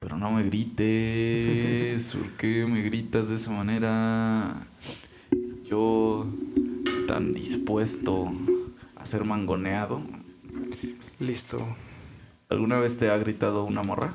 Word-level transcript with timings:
Pero 0.00 0.16
no 0.16 0.30
me 0.30 0.42
grites. 0.44 2.16
¿Por 2.16 2.30
qué 2.38 2.64
me 2.64 2.80
gritas 2.80 3.28
de 3.28 3.34
esa 3.34 3.50
manera? 3.50 4.54
Yo 5.66 6.26
tan 7.06 7.34
dispuesto 7.34 8.32
a 8.96 9.04
ser 9.04 9.24
mangoneado. 9.26 10.00
Listo. 11.18 11.58
¿Alguna 12.48 12.78
vez 12.78 12.96
te 12.96 13.10
ha 13.10 13.18
gritado 13.18 13.64
una 13.64 13.82
morra? 13.82 14.14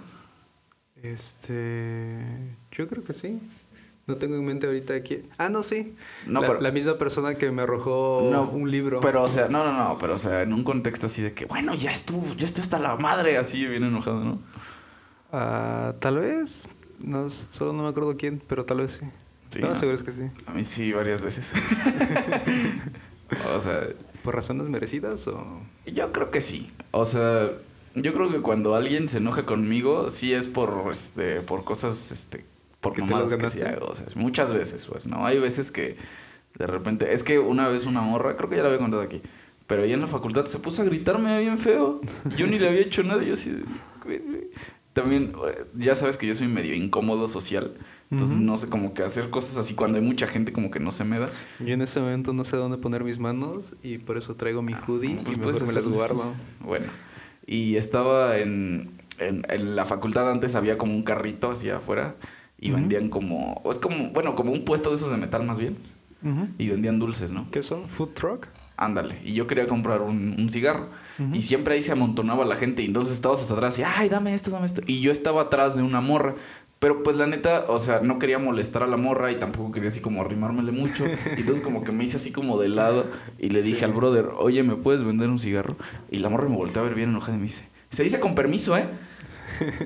Este. 1.03 2.17
Yo 2.71 2.87
creo 2.87 3.03
que 3.03 3.13
sí. 3.13 3.39
No 4.07 4.15
tengo 4.15 4.37
en 4.37 4.45
mente 4.45 4.65
ahorita 4.65 4.95
aquí. 4.95 5.21
Ah, 5.37 5.49
no, 5.49 5.61
sí. 5.61 5.93
No, 6.25 6.41
la, 6.41 6.47
pero- 6.47 6.61
la 6.61 6.71
misma 6.71 6.97
persona 6.97 7.35
que 7.35 7.51
me 7.51 7.61
arrojó 7.61 8.27
No, 8.31 8.49
un 8.49 8.71
libro. 8.71 9.01
Pero, 9.01 9.21
o 9.21 9.27
sea, 9.27 9.49
no, 9.49 9.63
no, 9.63 9.71
no, 9.71 9.99
pero, 9.99 10.15
o 10.15 10.17
sea, 10.17 10.41
en 10.41 10.51
un 10.51 10.63
contexto 10.63 11.05
así 11.05 11.21
de 11.21 11.33
que, 11.33 11.45
bueno, 11.45 11.75
ya 11.75 11.91
estuvo, 11.91 12.25
ya 12.35 12.47
estoy 12.47 12.63
hasta 12.63 12.79
la 12.79 12.95
madre, 12.95 13.37
así 13.37 13.67
bien 13.67 13.83
enojado, 13.83 14.23
¿no? 14.23 14.39
Ah, 15.31 15.93
tal 15.99 16.19
vez. 16.19 16.69
No, 16.99 17.29
solo 17.29 17.73
no 17.73 17.83
me 17.83 17.89
acuerdo 17.89 18.15
quién, 18.17 18.41
pero 18.47 18.65
tal 18.65 18.77
vez 18.77 18.93
sí. 18.93 19.05
Sí, 19.49 19.59
no, 19.59 19.69
¿no? 19.69 19.75
seguro 19.75 19.95
es 19.95 20.03
que 20.03 20.11
sí. 20.11 20.23
A 20.47 20.53
mí 20.53 20.63
sí, 20.63 20.91
varias 20.91 21.23
veces. 21.23 21.53
o 23.55 23.59
sea, 23.59 23.81
¿Por 24.23 24.35
razones 24.35 24.69
merecidas 24.69 25.27
o.? 25.27 25.61
yo 25.85 26.11
creo 26.11 26.31
que 26.31 26.41
sí. 26.41 26.71
O 26.91 27.05
sea, 27.05 27.51
yo 27.93 28.13
creo 28.13 28.31
que 28.31 28.41
cuando 28.41 28.75
alguien 28.75 29.07
se 29.07 29.19
enoja 29.19 29.45
conmigo, 29.45 30.09
sí 30.09 30.33
es 30.33 30.47
por, 30.47 30.89
este, 30.91 31.41
por 31.41 31.63
cosas, 31.63 32.11
este, 32.11 32.45
por 32.81 32.93
¿Que 32.93 33.01
te 33.01 33.07
mamadas 33.07 33.35
que 33.35 33.49
sí 33.49 33.63
hago. 33.63 33.87
O 33.87 33.95
sea, 33.95 34.07
muchas 34.15 34.53
veces, 34.53 34.87
pues, 34.87 35.05
¿no? 35.05 35.25
Hay 35.25 35.39
veces 35.39 35.71
que 35.71 35.97
de 36.57 36.67
repente, 36.67 37.13
es 37.13 37.23
que 37.23 37.39
una 37.39 37.67
vez 37.67 37.85
una 37.85 38.01
morra, 38.01 38.35
creo 38.35 38.49
que 38.49 38.55
ya 38.55 38.63
la 38.63 38.69
había 38.69 38.79
contado 38.79 39.03
aquí, 39.03 39.21
pero 39.67 39.83
ella 39.83 39.95
en 39.95 40.01
la 40.01 40.07
facultad 40.07 40.45
se 40.45 40.59
puso 40.59 40.81
a 40.81 40.85
gritarme 40.85 41.41
bien 41.41 41.57
feo. 41.57 42.01
Yo 42.37 42.47
ni 42.47 42.59
le 42.59 42.69
había 42.69 42.81
hecho 42.81 43.03
nada, 43.03 43.23
yo 43.23 43.33
así... 43.33 43.63
También, 44.95 45.33
eh, 45.45 45.65
ya 45.75 45.93
sabes 45.93 46.17
que 46.17 46.25
yo 46.25 46.33
soy 46.33 46.47
medio 46.47 46.73
incómodo 46.73 47.27
social, 47.27 47.73
entonces 48.09 48.37
no 48.37 48.55
sé, 48.55 48.69
como 48.69 48.93
que 48.93 49.03
hacer 49.03 49.29
cosas 49.29 49.57
así 49.57 49.73
cuando 49.73 49.97
hay 49.97 50.03
mucha 50.05 50.25
gente 50.25 50.53
como 50.53 50.71
que 50.71 50.79
no 50.79 50.89
se 50.89 51.03
me 51.03 51.19
da. 51.19 51.27
Yo 51.59 51.73
en 51.73 51.81
este 51.81 51.99
momento 51.99 52.31
no 52.31 52.45
sé 52.45 52.55
dónde 52.55 52.77
poner 52.77 53.03
mis 53.03 53.19
manos 53.19 53.75
y 53.83 53.97
por 53.97 54.15
eso 54.15 54.35
traigo 54.35 54.61
mi 54.61 54.73
hoodie 54.73 55.17
Pues 55.21 55.35
y 55.35 55.39
mejor 55.41 55.67
me 55.67 55.73
las 55.73 55.87
guardo. 55.89 56.33
Bueno, 56.61 56.85
y 57.45 57.75
estaba 57.75 58.37
en, 58.37 58.89
en, 59.19 59.45
en 59.49 59.75
la 59.75 59.83
facultad 59.83 60.31
antes 60.31 60.55
había 60.55 60.77
como 60.77 60.93
un 60.93 61.03
carrito 61.03 61.51
así 61.51 61.69
afuera 61.69 62.15
y 62.57 62.71
vendían 62.71 63.09
como, 63.09 63.61
es 63.69 63.77
como, 63.77 64.11
bueno, 64.11 64.33
como 64.33 64.53
un 64.53 64.63
puesto 64.63 64.91
de 64.91 64.95
esos 64.95 65.11
de 65.11 65.17
metal 65.17 65.43
más 65.43 65.59
bien, 65.59 65.75
y 66.57 66.69
vendían 66.69 66.99
dulces, 66.99 67.33
¿no? 67.33 67.51
¿Qué 67.51 67.61
son? 67.61 67.85
¿Food 67.89 68.13
truck? 68.13 68.47
Ándale, 68.77 69.15
y 69.23 69.33
yo 69.33 69.47
quería 69.47 69.67
comprar 69.67 70.01
un, 70.01 70.35
un 70.37 70.49
cigarro. 70.49 70.89
Y 71.31 71.41
siempre 71.43 71.75
ahí 71.75 71.81
se 71.81 71.93
amontonaba 71.93 72.43
la 72.43 72.55
gente. 72.57 72.81
Y 72.81 72.85
entonces 72.87 73.13
estabas 73.13 73.39
hasta 73.41 73.53
atrás 73.53 73.79
y, 73.79 73.83
ay, 73.83 74.09
dame 74.09 74.33
esto, 74.33 74.51
dame 74.51 74.65
esto. 74.65 74.81
Y 74.85 74.99
yo 74.99 75.11
estaba 75.13 75.43
atrás 75.43 75.75
de 75.75 75.81
una 75.81 76.01
morra. 76.01 76.35
Pero 76.79 77.01
pues 77.03 77.15
la 77.15 77.25
neta, 77.25 77.65
o 77.69 77.79
sea, 77.79 78.01
no 78.01 78.19
quería 78.19 78.37
molestar 78.37 78.83
a 78.83 78.87
la 78.87 78.97
morra 78.97 79.31
y 79.31 79.35
tampoco 79.37 79.71
quería 79.71 79.87
así 79.87 80.01
como 80.01 80.21
arrimármele 80.21 80.73
mucho. 80.73 81.05
Y 81.37 81.39
entonces 81.39 81.63
como 81.63 81.83
que 81.85 81.93
me 81.93 82.03
hice 82.03 82.17
así 82.17 82.31
como 82.33 82.59
de 82.59 82.67
lado 82.67 83.05
y 83.39 83.49
le 83.49 83.61
dije 83.61 83.79
Sí. 83.79 83.85
al 83.85 83.93
brother, 83.93 84.25
oye, 84.37 84.61
¿me 84.63 84.75
puedes 84.75 85.03
vender 85.05 85.29
un 85.29 85.39
cigarro? 85.39 85.77
Y 86.11 86.19
la 86.19 86.27
morra 86.27 86.49
me 86.49 86.57
volteó 86.57 86.81
a 86.81 86.85
ver 86.85 86.93
bien 86.93 87.09
enojada 87.11 87.35
y 87.35 87.37
me 87.37 87.43
dice, 87.43 87.69
se 87.89 88.03
dice 88.03 88.19
con 88.19 88.35
permiso, 88.35 88.75
¿eh? 88.77 88.87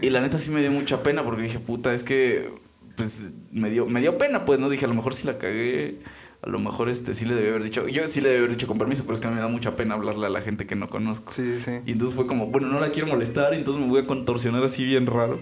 Y 0.01 0.09
la 0.09 0.19
neta 0.19 0.39
sí 0.39 0.49
me 0.49 0.61
dio 0.61 0.71
mucha 0.71 1.03
pena 1.03 1.23
porque 1.23 1.43
dije, 1.43 1.59
puta, 1.59 1.93
es 1.93 2.03
que 2.03 2.49
pues 2.95 3.31
me 3.51 3.69
dio, 3.69 3.85
me 3.85 4.01
dio 4.01 4.17
pena, 4.17 4.43
pues, 4.43 4.59
¿no? 4.59 4.67
Dije, 4.67 4.85
a 4.85 4.87
lo 4.89 4.95
mejor 4.95 5.13
sí 5.13 5.27
la 5.27 5.37
cagué. 5.37 5.99
A 6.41 6.49
lo 6.49 6.59
mejor 6.59 6.89
este 6.89 7.13
sí 7.13 7.25
le 7.25 7.35
debí 7.35 7.49
haber 7.49 7.63
dicho. 7.63 7.87
Yo 7.87 8.07
sí 8.07 8.21
le 8.21 8.29
debí 8.29 8.39
haber 8.39 8.51
dicho 8.51 8.67
con 8.67 8.77
permiso, 8.77 9.03
pero 9.03 9.13
es 9.13 9.19
que 9.19 9.27
a 9.27 9.29
mí 9.29 9.35
me 9.35 9.41
da 9.41 9.49
mucha 9.49 9.75
pena 9.75 9.95
hablarle 9.95 10.25
a 10.25 10.29
la 10.29 10.41
gente 10.41 10.65
que 10.65 10.75
no 10.75 10.89
conozco. 10.89 11.31
Sí, 11.31 11.43
sí, 11.57 11.59
sí. 11.59 11.71
Y 11.85 11.91
entonces 11.91 12.15
fue 12.15 12.25
como, 12.25 12.47
bueno, 12.47 12.67
no 12.67 12.79
la 12.79 12.91
quiero 12.91 13.07
molestar, 13.07 13.53
y 13.53 13.57
entonces 13.57 13.81
me 13.81 13.89
voy 13.89 14.01
a 14.01 14.05
contorsionar 14.05 14.63
así 14.63 14.85
bien 14.85 15.05
raro. 15.05 15.39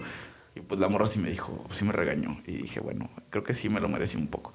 Y 0.56 0.60
pues 0.60 0.80
la 0.80 0.88
morra 0.88 1.06
sí 1.06 1.20
me 1.20 1.30
dijo, 1.30 1.64
sí 1.70 1.84
me 1.84 1.92
regañó. 1.92 2.40
Y 2.46 2.52
dije, 2.52 2.80
bueno, 2.80 3.10
creo 3.30 3.44
que 3.44 3.54
sí 3.54 3.68
me 3.68 3.80
lo 3.80 3.88
merecí 3.88 4.16
un 4.16 4.26
poco. 4.26 4.52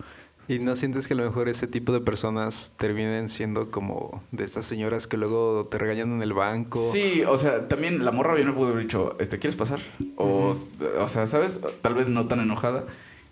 ¿Y 0.50 0.60
no 0.60 0.76
sientes 0.76 1.08
que 1.08 1.14
a 1.14 1.18
lo 1.18 1.24
mejor 1.24 1.48
ese 1.48 1.68
tipo 1.68 1.94
de 1.94 2.02
personas 2.02 2.74
terminen 2.76 3.30
siendo 3.30 3.72
como 3.72 4.22
de 4.32 4.44
estas 4.44 4.66
señoras 4.66 5.08
que 5.08 5.16
luego 5.16 5.64
te 5.64 5.78
regañan 5.78 6.12
en 6.12 6.22
el 6.22 6.34
banco? 6.34 6.78
Sí, 6.78 7.24
o 7.26 7.38
sea, 7.38 7.70
también 7.70 8.04
la 8.04 8.12
morra 8.12 8.34
bien 8.34 8.48
me 8.48 8.54
pudo 8.54 8.68
haber 8.68 8.84
dicho, 8.84 9.16
este, 9.20 9.40
¿quieres 9.40 9.56
pasar? 9.56 9.80
O, 10.18 10.52
o 11.00 11.08
sea, 11.08 11.26
¿sabes? 11.28 11.62
Tal 11.82 11.94
vez 11.94 12.10
no 12.10 12.28
tan 12.28 12.42
enojada. 12.42 12.86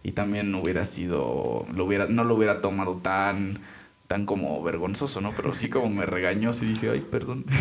Y 0.03 0.13
también 0.13 0.53
hubiera 0.55 0.83
sido, 0.85 1.65
lo 1.73 1.85
hubiera, 1.85 2.07
no 2.07 2.23
lo 2.23 2.35
hubiera 2.35 2.61
tomado 2.61 2.97
tan, 2.97 3.59
tan 4.07 4.25
como 4.25 4.61
vergonzoso, 4.63 5.21
¿no? 5.21 5.33
Pero 5.35 5.53
sí 5.53 5.69
como 5.69 5.89
me 5.89 6.05
regañó, 6.05 6.53
sí 6.53 6.65
dije, 6.65 6.89
ay, 6.89 7.01
perdón. 7.01 7.45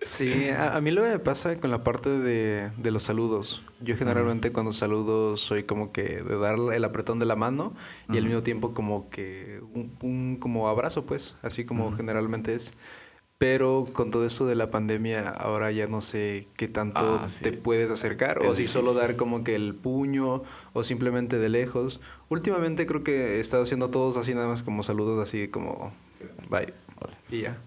Sí, 0.00 0.48
a, 0.50 0.76
a 0.76 0.80
mí 0.80 0.92
lo 0.92 1.02
que 1.02 1.08
me 1.10 1.18
pasa 1.18 1.56
con 1.58 1.72
la 1.72 1.82
parte 1.82 2.08
de, 2.08 2.70
de 2.76 2.90
los 2.92 3.02
saludos. 3.02 3.64
Yo 3.80 3.96
generalmente 3.96 4.52
cuando 4.52 4.70
saludo 4.70 5.36
soy 5.36 5.64
como 5.64 5.90
que 5.90 6.22
de 6.22 6.38
dar 6.38 6.56
el 6.72 6.84
apretón 6.84 7.18
de 7.18 7.26
la 7.26 7.34
mano 7.34 7.74
y 8.08 8.16
al 8.16 8.24
mismo 8.24 8.44
tiempo 8.44 8.72
como 8.72 9.10
que 9.10 9.60
un, 9.74 9.96
un 10.00 10.36
como 10.36 10.68
abrazo, 10.68 11.04
pues, 11.04 11.34
así 11.42 11.64
como 11.64 11.92
generalmente 11.92 12.54
es. 12.54 12.74
Pero 13.38 13.86
con 13.92 14.10
todo 14.10 14.26
esto 14.26 14.46
de 14.46 14.56
la 14.56 14.66
pandemia, 14.68 15.28
ahora 15.28 15.70
ya 15.70 15.86
no 15.86 16.00
sé 16.00 16.48
qué 16.56 16.66
tanto 16.66 17.00
Ah, 17.00 17.28
sí. 17.28 17.44
te 17.44 17.52
puedes 17.52 17.88
acercar. 17.88 18.38
Es 18.42 18.48
o 18.48 18.54
si 18.56 18.66
solo 18.66 18.94
dar 18.94 19.14
como 19.14 19.44
que 19.44 19.54
el 19.54 19.76
puño 19.76 20.42
o 20.72 20.82
simplemente 20.82 21.38
de 21.38 21.48
lejos. 21.48 22.00
Últimamente 22.28 22.84
creo 22.84 23.04
que 23.04 23.36
he 23.36 23.40
estado 23.40 23.62
haciendo 23.62 23.90
todos 23.90 24.16
así 24.16 24.34
nada 24.34 24.48
más 24.48 24.64
como 24.64 24.82
saludos 24.82 25.22
así 25.22 25.46
como 25.46 25.92
bye 26.50 26.74
y 27.30 27.42
ya. 27.42 27.58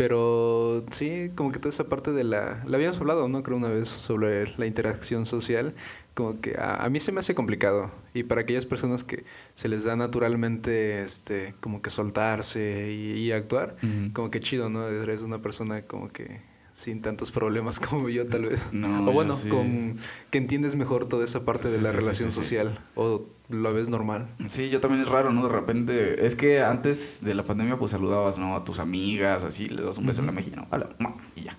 Pero 0.00 0.82
sí, 0.90 1.30
como 1.34 1.52
que 1.52 1.58
toda 1.58 1.68
esa 1.68 1.90
parte 1.90 2.10
de 2.12 2.24
la... 2.24 2.64
La 2.66 2.76
habíamos 2.78 2.98
hablado, 3.00 3.28
¿no? 3.28 3.42
Creo 3.42 3.58
una 3.58 3.68
vez 3.68 3.86
sobre 3.86 4.50
la 4.56 4.64
interacción 4.64 5.26
social. 5.26 5.74
Como 6.14 6.40
que 6.40 6.56
a, 6.56 6.76
a 6.76 6.88
mí 6.88 6.98
se 7.00 7.12
me 7.12 7.20
hace 7.20 7.34
complicado. 7.34 7.90
Y 8.14 8.22
para 8.22 8.40
aquellas 8.40 8.64
personas 8.64 9.04
que 9.04 9.24
se 9.52 9.68
les 9.68 9.84
da 9.84 9.96
naturalmente, 9.96 11.02
este, 11.02 11.54
como 11.60 11.82
que 11.82 11.90
soltarse 11.90 12.90
y, 12.90 13.12
y 13.18 13.32
actuar, 13.32 13.76
como 14.14 14.30
que 14.30 14.40
chido, 14.40 14.70
¿no? 14.70 14.88
Eres 14.88 15.20
una 15.20 15.42
persona 15.42 15.82
como 15.82 16.08
que 16.08 16.40
sin 16.72 17.02
tantos 17.02 17.30
problemas 17.30 17.80
como 17.80 18.08
yo 18.08 18.26
tal 18.26 18.46
vez. 18.46 18.72
No, 18.72 19.08
o 19.08 19.12
bueno, 19.12 19.34
sí. 19.34 19.48
con 19.48 19.96
que 20.30 20.38
entiendes 20.38 20.74
mejor 20.74 21.08
toda 21.08 21.24
esa 21.24 21.44
parte 21.44 21.68
de 21.68 21.80
la 21.80 21.90
sí, 21.90 21.96
relación 21.96 22.30
social. 22.30 22.80
O 22.94 23.26
lo 23.48 23.74
ves 23.74 23.88
normal. 23.88 24.28
Sí, 24.46 24.70
yo 24.70 24.80
también 24.80 25.02
es 25.02 25.08
raro, 25.08 25.32
¿no? 25.32 25.42
De 25.46 25.52
repente, 25.52 26.24
es 26.24 26.36
que 26.36 26.62
antes 26.62 27.20
de 27.22 27.34
la 27.34 27.44
pandemia, 27.44 27.78
pues 27.78 27.90
saludabas, 27.90 28.38
¿no? 28.38 28.54
A 28.54 28.64
tus 28.64 28.78
amigas, 28.78 29.44
así, 29.44 29.68
le 29.68 29.82
das 29.82 29.98
un 29.98 30.06
beso 30.06 30.20
en 30.20 30.26
la 30.26 30.32
mejilla, 30.32 30.56
¿no? 30.56 30.66
Hola, 30.70 30.90
y 31.34 31.42
ya. 31.42 31.56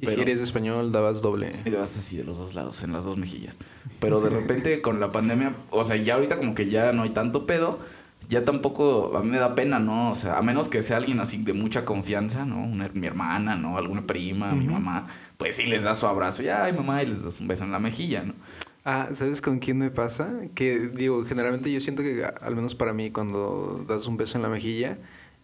Y 0.00 0.06
si 0.06 0.20
eres 0.20 0.40
español, 0.40 0.92
dabas 0.92 1.20
doble. 1.20 1.52
Y 1.64 1.70
das 1.70 1.96
así 1.98 2.16
de 2.16 2.24
los 2.24 2.38
dos 2.38 2.54
lados, 2.54 2.82
en 2.82 2.92
las 2.92 3.04
dos 3.04 3.18
mejillas. 3.18 3.58
Pero 4.00 4.20
de 4.20 4.30
repente 4.30 4.80
con 4.82 4.98
la 4.98 5.12
pandemia, 5.12 5.54
o 5.70 5.84
sea, 5.84 5.96
ya 5.96 6.14
ahorita 6.14 6.38
como 6.38 6.54
que 6.54 6.70
ya 6.70 6.92
no 6.92 7.02
hay 7.02 7.10
tanto 7.10 7.46
pedo, 7.46 7.78
ya 8.30 8.44
tampoco, 8.44 9.14
a 9.16 9.22
mí 9.22 9.28
me 9.28 9.36
da 9.38 9.54
pena, 9.54 9.78
¿no? 9.78 10.10
O 10.10 10.14
sea, 10.14 10.38
a 10.38 10.42
menos 10.42 10.68
que 10.68 10.80
sea 10.80 10.96
alguien 10.96 11.20
así 11.20 11.36
de 11.38 11.52
mucha 11.52 11.84
confianza, 11.84 12.46
¿no? 12.46 12.62
Una- 12.64 12.88
mi 12.94 13.06
hermana, 13.06 13.56
¿no? 13.56 13.76
Alguna 13.76 14.06
prima, 14.06 14.52
mi 14.52 14.66
mamá, 14.66 15.06
pues 15.36 15.56
sí 15.56 15.64
les 15.66 15.82
das 15.82 15.98
su 15.98 16.06
abrazo, 16.06 16.42
ya, 16.42 16.64
ay 16.64 16.72
mamá, 16.72 17.02
y 17.02 17.06
les 17.06 17.22
das 17.24 17.40
un 17.40 17.48
beso 17.48 17.64
en 17.64 17.72
la 17.72 17.78
mejilla, 17.80 18.22
¿no? 18.22 18.34
Ah, 18.84 19.08
¿sabes 19.12 19.42
con 19.42 19.58
quién 19.58 19.76
me 19.78 19.90
pasa? 19.90 20.32
Que 20.54 20.78
digo, 20.88 21.24
generalmente 21.24 21.70
yo 21.70 21.80
siento 21.80 22.02
que, 22.02 22.24
al 22.24 22.56
menos 22.56 22.74
para 22.74 22.94
mí, 22.94 23.10
cuando 23.10 23.84
das 23.86 24.06
un 24.06 24.16
beso 24.16 24.38
en 24.38 24.42
la 24.42 24.48
mejilla, 24.48 24.96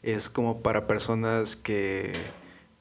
es 0.03 0.31
como 0.31 0.63
para 0.63 0.87
personas 0.87 1.57
que, 1.57 2.13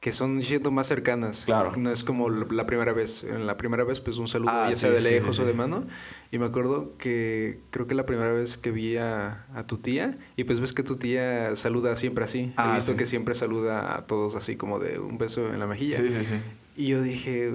que 0.06 0.12
son, 0.12 0.44
siento, 0.44 0.70
más 0.70 0.86
cercanas. 0.86 1.46
Claro. 1.46 1.72
No 1.78 1.92
es 1.92 2.04
como 2.04 2.30
la 2.30 2.68
primera 2.68 2.94
vez. 2.94 3.24
En 3.24 3.48
la 3.48 3.58
primera 3.58 3.84
vez, 3.84 4.02
pues 4.02 4.20
un 4.20 4.28
saludo, 4.28 4.52
Ah, 4.54 4.68
ya 4.70 4.74
sí, 4.74 4.82
sea 4.82 4.92
de 4.92 4.98
sí, 4.98 5.08
sí, 5.08 5.14
lejos 5.16 5.36
sí. 5.38 5.42
o 5.42 5.46
de 5.46 5.54
mano. 5.54 5.84
Y 6.32 6.38
me 6.38 6.46
acuerdo 6.46 6.94
que 7.00 7.62
creo 7.72 7.88
que 7.88 7.96
la 7.96 8.06
primera 8.06 8.32
vez 8.32 8.60
que 8.60 8.70
vi 8.70 8.98
a, 8.98 9.46
a 9.56 9.66
tu 9.66 9.80
tía, 9.80 10.20
y 10.36 10.44
pues 10.44 10.60
ves 10.60 10.74
que 10.74 10.84
tu 10.84 10.96
tía 10.98 11.56
saluda 11.56 11.96
siempre 11.96 12.24
así. 12.24 12.54
Ah, 12.56 12.74
He 12.74 12.76
visto 12.76 12.96
que 12.96 13.08
siempre 13.08 13.34
saluda 13.34 13.96
a 13.96 14.02
todos 14.02 14.36
así 14.36 14.56
como 14.58 14.78
de 14.78 15.00
un 15.00 15.18
beso 15.18 15.52
en 15.52 15.60
la 15.60 15.66
mejilla. 15.66 15.98
Sí, 15.98 16.08
sí, 16.12 16.24
sí. 16.24 16.36
Y 16.78 16.90
yo 16.90 17.02
dije, 17.02 17.52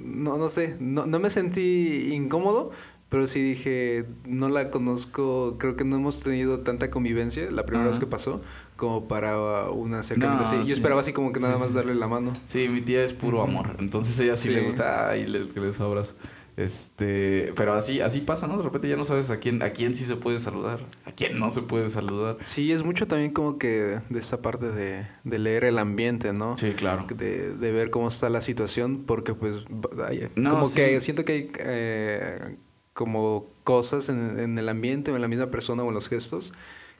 no, 0.00 0.38
no 0.38 0.48
sé, 0.48 0.76
no, 0.80 1.06
no 1.06 1.20
me 1.20 1.30
sentí 1.30 2.08
incómodo, 2.12 2.72
pero 3.10 3.26
sí 3.28 3.42
dije, 3.42 4.06
no 4.26 4.48
la 4.48 4.70
conozco, 4.70 5.56
creo 5.58 5.76
que 5.76 5.84
no 5.84 5.96
hemos 5.96 6.22
tenido 6.24 6.60
tanta 6.60 6.90
convivencia 6.90 7.48
la 7.50 7.64
primera 7.66 7.84
Ajá. 7.84 7.90
vez 7.90 7.98
que 8.00 8.06
pasó, 8.06 8.40
como 8.82 9.06
para 9.06 9.70
un 9.70 9.94
acercamiento 9.94 10.42
No, 10.42 10.48
así. 10.48 10.56
Yo 10.58 10.64
sí. 10.64 10.72
esperaba 10.72 11.00
así 11.02 11.12
como 11.12 11.32
que 11.32 11.38
nada 11.38 11.54
Sí, 11.54 11.60
más 11.60 11.72
darle 11.72 11.94
la 11.94 12.08
mano. 12.08 12.36
Sí, 12.46 12.68
mi 12.68 12.80
tía 12.80 13.04
es 13.04 13.12
puro 13.12 13.40
amor. 13.40 13.76
Entonces 13.78 14.18
ella 14.18 14.34
sí, 14.34 14.48
Sí. 14.48 14.54
le 14.56 14.62
gusta, 14.66 15.08
ay, 15.08 15.24
le, 15.28 15.48
que 15.50 15.60
les 15.60 15.80
abrazo. 15.80 16.16
Este, 16.56 17.52
pero 17.56 17.74
así, 17.74 18.00
así 18.00 18.20
pasa, 18.22 18.48
¿no? 18.48 18.56
De 18.58 18.64
repente 18.64 18.88
ya 18.88 18.96
no 18.96 19.04
sabes 19.04 19.30
a 19.30 19.38
quién, 19.38 19.62
a 19.62 19.70
quién 19.70 19.94
sí 19.94 20.04
se 20.04 20.16
puede 20.16 20.38
saludar, 20.40 20.80
a 21.06 21.12
quién 21.12 21.38
no 21.38 21.48
se 21.48 21.62
puede 21.62 21.88
saludar. 21.88 22.36
Sí, 22.40 22.72
es 22.72 22.82
mucho 22.82 23.06
también 23.06 23.30
como 23.32 23.56
que 23.56 24.00
de 24.10 24.18
esta 24.18 24.42
parte 24.42 24.70
de, 24.70 25.06
de 25.22 25.38
leer 25.38 25.64
el 25.64 25.78
ambiente, 25.78 26.32
¿no? 26.32 26.58
Sí, 26.58 26.72
claro. 26.72 27.06
De, 27.14 27.54
de 27.54 27.72
ver 27.72 27.90
cómo 27.90 28.08
está 28.08 28.28
la 28.30 28.40
situación, 28.40 29.04
porque 29.06 29.32
pues 29.32 29.64
vaya, 29.94 30.28
No, 30.34 30.50
como 30.50 30.64
sí. 30.64 30.74
que 30.74 31.00
siento 31.00 31.24
que 31.24 31.32
hay 31.32 31.50
eh, 31.60 32.56
como 32.92 33.46
cosas 33.64 34.08
en, 34.08 34.38
en 34.40 34.58
el 34.58 34.68
ambiente 34.68 35.12
o 35.12 35.16
en 35.16 35.22
la 35.22 35.28
misma 35.28 35.50
persona 35.50 35.84
o 35.84 35.88
en 35.88 35.94
los 35.94 36.08
gestos 36.08 36.52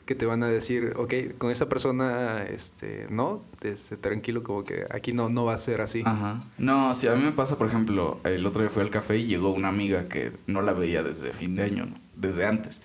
que 0.05 0.15
te 0.15 0.27
van 0.27 0.43
a 0.43 0.49
decir, 0.49 0.95
ok, 0.97 1.15
con 1.39 1.51
esta 1.51 1.69
persona, 1.69 2.45
este, 2.45 3.07
no, 3.11 3.43
este, 3.63 3.97
tranquilo, 3.97 4.43
como 4.43 4.65
que 4.65 4.85
aquí 4.91 5.13
no, 5.13 5.29
no 5.29 5.45
va 5.45 5.55
a 5.55 5.59
ser 5.59 5.81
así. 5.81 6.03
Ajá. 6.05 6.43
No, 6.59 6.95
sí, 6.95 7.09
a 7.09 7.15
mí 7.15 7.23
me 7.23 7.33
pasa, 7.33 7.57
por 7.57 7.69
ejemplo, 7.69 8.21
el 8.25 8.45
otro 8.47 8.63
día 8.63 8.71
fui 8.71 8.83
al 8.83 8.91
café 8.91 9.19
y 9.19 9.27
llegó 9.27 9.51
una 9.51 9.69
amiga 9.69 10.09
que 10.09 10.33
no 10.47 10.63
la 10.63 10.73
veía 10.73 11.03
desde 11.03 11.33
fin 11.33 11.55
de 11.55 11.65
año, 11.65 11.87
¿no? 11.87 11.95
Desde 12.17 12.47
antes. 12.47 12.81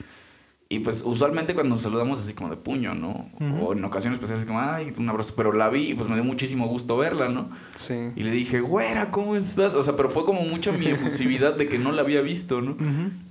Y 0.70 0.80
pues 0.80 1.02
usualmente 1.06 1.54
cuando 1.54 1.76
nos 1.76 1.82
saludamos 1.82 2.20
así 2.20 2.34
como 2.34 2.50
de 2.50 2.58
puño, 2.58 2.94
¿no? 2.94 3.30
O 3.62 3.72
en 3.72 3.86
ocasiones 3.86 4.18
especiales 4.18 4.46
como, 4.46 4.60
ay, 4.60 4.94
un 4.98 5.08
abrazo. 5.08 5.34
Pero 5.38 5.54
la 5.54 5.70
vi 5.70 5.92
y 5.92 5.94
pues 5.94 6.10
me 6.10 6.16
dio 6.16 6.26
muchísimo 6.26 6.68
gusto 6.68 6.98
verla, 6.98 7.30
¿no? 7.30 7.50
Sí. 7.74 8.10
Y 8.18 8.24
le 8.24 8.32
dije, 8.32 8.60
güera, 8.60 9.10
¿cómo 9.10 9.38
estás? 9.38 9.76
O 9.76 9.82
sea, 9.82 9.96
pero 9.96 10.10
fue 10.10 10.26
como 10.26 10.42
mucha 10.42 10.74
mi 10.74 10.88
efusividad 10.88 11.56
de 11.56 11.70
que 11.70 11.80
no 11.80 11.94
la 11.94 12.02
había 12.02 12.20
visto, 12.22 12.62
¿no? 12.62 12.76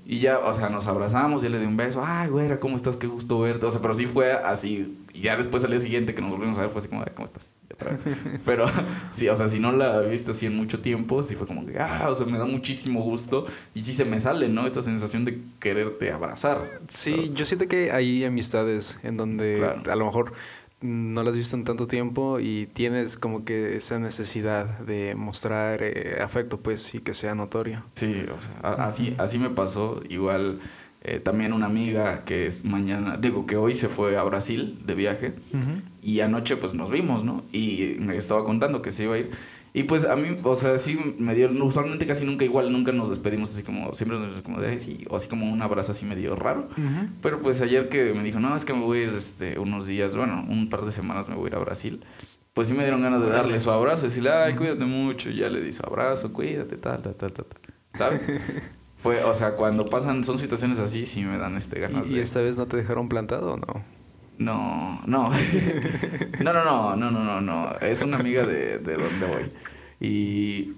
Y 0.09 0.21
ya, 0.21 0.39
o 0.39 0.53
sea, 0.53 0.69
nos 0.69 0.87
abrazamos 0.87 1.43
y 1.43 1.49
le 1.49 1.59
di 1.59 1.67
un 1.67 1.77
beso. 1.77 2.01
Ay, 2.05 2.29
güera, 2.29 2.61
¿cómo 2.61 2.77
estás? 2.77 2.97
Qué 2.97 3.09
gusto 3.09 3.41
verte. 3.41 3.67
O 3.67 3.71
sea, 3.73 3.83
pero 3.83 3.93
sí 3.93 4.07
fue 4.07 4.33
así. 4.33 4.97
Y 5.13 5.23
ya 5.23 5.37
después 5.37 5.65
al 5.65 5.73
día 5.73 5.81
siguiente 5.81 6.15
que 6.15 6.23
nos 6.23 6.31
volvimos 6.31 6.57
a 6.59 6.61
ver 6.61 6.71
fue 6.71 6.79
así 6.79 6.87
como, 6.89 7.01
ay, 7.03 7.11
¿cómo 7.15 7.25
estás? 7.25 7.57
Pero 8.47 8.65
sí, 9.11 9.29
o 9.29 9.37
sea, 9.37 9.49
si 9.49 9.59
no 9.59 9.71
la 9.73 10.03
he 10.03 10.11
visto 10.11 10.31
así 10.31 10.47
en 10.47 10.57
mucho 10.57 10.81
tiempo, 10.81 11.23
sí 11.25 11.35
fue 11.37 11.47
como 11.47 11.67
que, 11.67 11.79
ah, 11.79 12.07
o 12.09 12.15
sea, 12.15 12.27
me 12.27 12.39
da 12.39 12.45
muchísimo 12.47 13.03
gusto. 13.03 13.45
Y 13.75 13.83
sí 13.83 13.93
se 13.93 14.05
me 14.05 14.19
sale, 14.21 14.49
¿no? 14.49 14.67
Esta 14.67 14.81
sensación 14.81 15.25
de 15.25 15.41
quererte 15.59 16.11
abrazar. 16.13 16.81
Sí, 16.89 17.33
yo 17.35 17.45
siento 17.45 17.67
que 17.69 17.91
hay 17.91 18.25
amistades 18.25 18.99
en 19.03 19.17
donde 19.17 19.57
Claro. 19.59 19.83
a 19.93 19.97
lo 19.97 20.05
mejor 20.07 20.33
no 20.81 21.23
las 21.23 21.33
has 21.33 21.39
visto 21.39 21.57
en 21.57 21.65
tanto 21.65 21.87
tiempo 21.87 22.39
y 22.41 22.67
tienes 22.67 23.17
como 23.17 23.45
que 23.45 23.77
esa 23.77 23.99
necesidad 23.99 24.79
de 24.81 25.15
mostrar 25.15 25.83
eh, 25.83 26.19
afecto, 26.23 26.61
pues, 26.61 26.95
y 26.95 27.01
que 27.01 27.15
sea 27.15 27.35
notorio. 27.35 27.85
Sí, 27.95 28.25
o 28.37 28.41
sea, 28.41 28.75
así, 28.85 29.15
así 29.19 29.39
me 29.39 29.51
pasó. 29.51 30.01
Igual 30.09 30.61
eh, 31.03 31.21
también 31.21 31.53
una 31.53 31.67
amiga 31.67 32.25
que 32.25 32.47
es 32.47 32.65
mañana, 32.65 33.17
digo 33.17 33.47
que 33.47 33.57
hoy 33.57 33.75
se 33.75 33.89
fue 33.89 34.17
a 34.17 34.25
Brasil 34.25 34.83
de 34.85 34.95
viaje 34.95 35.35
y 36.03 36.21
anoche 36.21 36.57
pues 36.57 36.75
nos 36.75 36.91
vimos, 36.91 37.23
¿no? 37.23 37.45
Y 37.53 37.97
me 38.01 38.17
estaba 38.17 38.45
contando 38.45 38.83
que 38.83 38.91
se 38.91 39.05
iba 39.05 39.15
a 39.15 39.19
ir. 39.19 39.31
Y 39.77 39.83
pues 39.83 40.07
a 40.07 40.17
mí, 40.17 40.39
o 40.43 40.57
sea, 40.57 40.79
sí 40.79 40.99
me 41.19 41.35
dio, 41.35 41.51
usualmente 41.63 42.07
casi 42.07 42.25
nunca 42.25 42.47
igual, 42.47 42.73
nunca 42.73 42.93
nos 42.93 43.11
despedimos 43.11 43.53
así 43.53 43.63
como, 43.63 43.93
siempre 43.93 44.19
nos 44.19 44.41
como 44.41 44.59
de, 44.59 44.71
"Ay, 44.71 44.79
sí, 44.79 45.05
o 45.11 45.17
así 45.17 45.29
como 45.29 45.53
un 45.53 45.61
abrazo 45.61 45.93
así 45.93 46.07
medio 46.07 46.35
raro. 46.35 46.67
Pero 47.21 47.41
pues 47.41 47.61
ayer 47.61 47.91
que 47.91 48.15
me 48.15 48.23
dijo, 48.23 48.41
no, 48.41 48.57
es 48.57 48.65
que 48.65 48.73
me 48.73 48.81
voy 48.81 49.01
a 49.01 49.03
ir 49.03 49.09
este, 49.11 49.59
unos 49.59 49.87
días, 49.87 50.17
bueno, 50.17 50.47
un 50.49 50.71
par 50.71 50.87
de 50.87 50.93
semanas 50.93 51.29
me 51.29 51.35
voy 51.35 51.45
a 51.45 51.49
ir 51.49 51.55
a 51.57 51.59
Brasil. 51.59 52.03
Pues 52.55 52.69
sí 52.69 52.73
me 52.75 52.85
dieron 52.85 53.03
ganas 53.03 53.21
de 53.21 53.29
darle 53.29 53.59
su 53.59 53.71
abrazo, 53.71 54.07
decirle, 54.07 54.31
ay, 54.31 54.55
cuídate 54.55 54.87
mucho. 54.87 55.29
Y 55.29 55.37
ya 55.37 55.51
le 55.51 55.61
di 55.61 55.75
su 55.75 55.85
abrazo, 55.85 56.33
cuídate, 56.33 56.79
tal, 56.79 57.03
tal, 57.03 57.15
tal, 57.15 57.33
tal. 57.35 57.47
¿Sabes? 57.93 58.23
Fue, 58.97 59.23
o 59.25 59.35
sea, 59.35 59.57
cuando 59.57 59.85
pasan, 59.85 60.25
son 60.25 60.39
situaciones 60.39 60.79
así, 60.79 61.05
sí 61.05 61.23
me 61.23 61.37
dan 61.37 61.55
este 61.55 61.81
ganas 61.81 62.09
¿Y, 62.09 62.15
y 62.15 62.17
de... 62.17 62.23
esta 62.23 62.41
vez 62.41 62.57
no 62.57 62.67
te 62.67 62.79
dejaron 62.79 63.11
plantado 63.11 63.53
o 63.53 63.57
no? 63.59 63.85
No, 64.39 65.01
no. 65.07 65.31
no, 66.45 66.53
no, 66.53 66.65
no, 66.65 66.97
no, 66.97 67.11
no, 67.11 67.25
no, 67.25 67.41
no. 67.41 67.71
Es 67.81 68.03
una 68.03 68.19
amiga 68.19 68.45
de, 68.45 68.79
de 68.79 68.95
donde 68.95 69.27
voy. 69.27 69.43
Y 70.01 70.75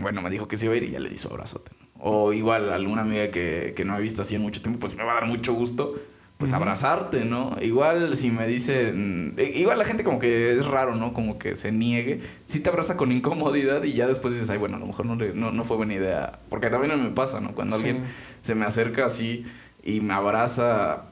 bueno, 0.00 0.22
me 0.22 0.30
dijo 0.30 0.48
que 0.48 0.56
se 0.56 0.66
iba 0.66 0.74
a 0.74 0.76
ir 0.76 0.84
y 0.84 0.90
ya 0.90 0.98
le 1.00 1.16
su 1.16 1.28
abrazote. 1.28 1.70
O 2.00 2.32
igual 2.32 2.70
alguna 2.72 3.02
amiga 3.02 3.30
que, 3.30 3.72
que 3.76 3.84
no 3.84 3.96
he 3.96 4.00
visto 4.02 4.22
así 4.22 4.34
en 4.34 4.42
mucho 4.42 4.60
tiempo, 4.60 4.80
pues 4.80 4.96
me 4.96 5.04
va 5.04 5.12
a 5.12 5.14
dar 5.16 5.26
mucho 5.26 5.54
gusto. 5.54 5.94
Pues 6.36 6.52
abrazarte, 6.52 7.24
¿no? 7.24 7.56
Igual 7.62 8.16
si 8.16 8.32
me 8.32 8.44
dicen... 8.48 9.34
eh, 9.38 9.52
Igual 9.54 9.78
la 9.78 9.84
gente 9.84 10.02
como 10.02 10.18
que 10.18 10.52
es 10.52 10.66
raro, 10.66 10.96
¿no? 10.96 11.12
Como 11.12 11.38
que 11.38 11.54
se 11.54 11.70
niegue. 11.70 12.20
Sí 12.46 12.58
te 12.58 12.68
abraza 12.70 12.96
con 12.96 13.12
incomodidad 13.12 13.84
y 13.84 13.92
ya 13.92 14.08
después 14.08 14.34
dices, 14.34 14.50
ay, 14.50 14.58
bueno, 14.58 14.76
a 14.76 14.80
lo 14.80 14.86
mejor 14.86 15.06
no, 15.06 15.14
le- 15.14 15.32
no, 15.32 15.52
no 15.52 15.62
fue 15.62 15.76
buena 15.76 15.94
idea. 15.94 16.40
Porque 16.48 16.70
también 16.70 17.00
me 17.02 17.10
pasa, 17.10 17.40
¿no? 17.40 17.52
Cuando 17.52 17.76
Sí. 17.76 17.86
alguien 17.86 18.04
se 18.42 18.56
me 18.56 18.64
acerca 18.66 19.06
así 19.06 19.44
y 19.84 20.00
me 20.00 20.12
abraza, 20.12 21.04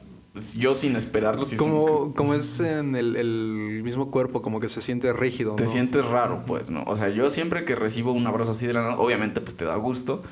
yo 0.56 0.74
sin 0.74 0.96
esperarlo, 0.96 1.42
es 1.42 1.54
como 1.54 2.14
Como, 2.14 2.34
es 2.34 2.60
en 2.60 2.94
el, 2.96 3.16
el 3.16 3.80
mismo 3.84 4.10
cuerpo, 4.10 4.40
como 4.42 4.60
que 4.60 4.68
se 4.68 4.80
siente 4.80 5.12
rígido, 5.12 5.56
te 5.56 5.64
¿no? 5.64 5.70
sientes 5.70 6.04
raro, 6.04 6.44
pues, 6.46 6.70
¿no? 6.70 6.84
O 6.86 6.96
sea, 6.96 7.08
yo 7.10 7.28
siempre 7.30 7.64
que 7.64 7.74
recibo 7.74 8.12
un 8.12 8.26
abrazo 8.26 8.52
así 8.52 8.66
de 8.66 8.72
la 8.72 8.82
nada, 8.82 8.96
obviamente, 8.98 9.40
pues 9.40 9.54
te 9.54 9.64
da 9.64 9.76
gusto, 9.76 10.22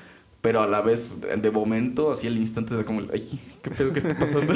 pero 0.41 0.63
a 0.63 0.67
la 0.67 0.81
vez, 0.81 1.19
de 1.21 1.51
momento, 1.51 2.11
así 2.13 2.27
al 2.27 2.39
instante, 2.39 2.75
da 2.75 2.85
como, 2.85 3.01
el, 3.01 3.11
ay, 3.13 3.41
¿qué 3.63 3.71
pedo 3.71 3.93
que 3.93 3.99
está 3.99 4.19
pasando? 4.19 4.55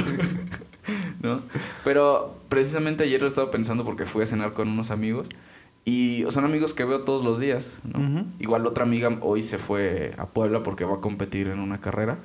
¿No? 1.22 1.42
Pero 1.84 2.36
precisamente 2.48 3.04
ayer 3.04 3.20
lo 3.20 3.26
estaba 3.26 3.50
pensando 3.50 3.84
porque 3.84 4.06
fui 4.06 4.22
a 4.22 4.26
cenar 4.26 4.52
con 4.52 4.68
unos 4.68 4.90
amigos 4.90 5.28
y 5.84 6.24
son 6.30 6.44
amigos 6.44 6.72
que 6.72 6.84
veo 6.84 7.02
todos 7.04 7.24
los 7.24 7.38
días, 7.40 7.78
¿no? 7.84 7.98
Ujú. 8.00 8.26
Igual 8.40 8.66
otra 8.66 8.84
amiga 8.84 9.18
hoy 9.20 9.42
se 9.42 9.58
fue 9.58 10.14
a 10.16 10.26
Puebla 10.26 10.62
porque 10.62 10.84
va 10.86 10.94
a 10.96 11.00
competir 11.00 11.48
en 11.48 11.60
una 11.60 11.80
carrera. 11.80 12.18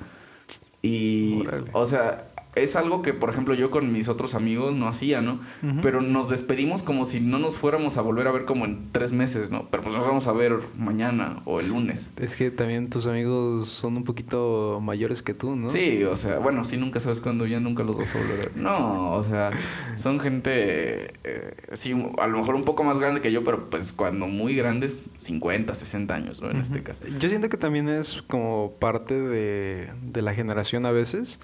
Y, 0.82 1.40
Órale. 1.42 1.66
o 1.74 1.84
sea, 1.84 2.29
es 2.54 2.74
algo 2.76 3.02
que, 3.02 3.14
por 3.14 3.30
ejemplo, 3.30 3.54
yo 3.54 3.70
con 3.70 3.92
mis 3.92 4.08
otros 4.08 4.34
amigos 4.34 4.74
no 4.74 4.88
hacía, 4.88 5.20
¿no? 5.20 5.38
Pero 5.82 6.02
nos 6.02 6.28
despedimos 6.28 6.82
como 6.82 7.04
si 7.04 7.20
no 7.20 7.38
nos 7.38 7.56
fuéramos 7.56 7.96
a 7.96 8.02
volver 8.02 8.26
a 8.26 8.32
ver 8.32 8.44
como 8.44 8.64
en 8.64 8.90
tres 8.92 9.12
meses, 9.12 9.50
¿no? 9.50 9.68
Pero 9.70 9.82
pues 9.82 9.96
nos 9.96 10.06
vamos 10.06 10.26
a 10.26 10.32
ver 10.32 10.58
mañana 10.76 11.42
o 11.44 11.60
el 11.60 11.68
lunes. 11.68 12.12
Es 12.16 12.34
que 12.34 12.50
también 12.50 12.90
tus 12.90 13.06
amigos 13.06 13.68
son 13.68 13.96
un 13.96 14.04
poquito 14.04 14.80
mayores 14.82 15.22
que 15.22 15.34
tú, 15.34 15.54
¿no? 15.54 15.68
Sí, 15.68 16.02
o 16.04 16.16
sea, 16.16 16.38
bueno, 16.38 16.64
sí, 16.64 16.76
nunca 16.76 16.98
sabes 16.98 17.20
cuándo 17.20 17.46
ya 17.46 17.60
nunca 17.60 17.84
los 17.84 17.96
vas 17.96 18.14
a 18.14 18.18
volver 18.18 18.32
a 18.32 18.36
ver. 18.36 18.56
No, 18.56 19.12
o 19.12 19.22
sea, 19.22 19.50
son 19.96 20.18
gente, 20.18 21.12
eh, 21.24 21.54
sí, 21.72 21.92
a 22.18 22.26
lo 22.26 22.38
mejor 22.38 22.56
un 22.56 22.64
poco 22.64 22.82
más 22.82 22.98
grande 22.98 23.20
que 23.20 23.30
yo, 23.30 23.44
pero 23.44 23.70
pues 23.70 23.92
cuando 23.92 24.26
muy 24.26 24.56
grandes, 24.56 24.98
50, 25.16 25.72
60 25.74 26.14
años, 26.14 26.42
¿no? 26.42 26.50
En 26.50 26.56
este 26.56 26.82
caso. 26.82 27.04
Yo 27.18 27.28
siento 27.28 27.48
que 27.48 27.56
también 27.56 27.88
es 27.88 28.22
como 28.22 28.72
parte 28.80 29.14
de, 29.20 29.90
de 30.02 30.22
la 30.22 30.34
generación 30.34 30.84
a 30.84 30.90
veces. 30.90 31.38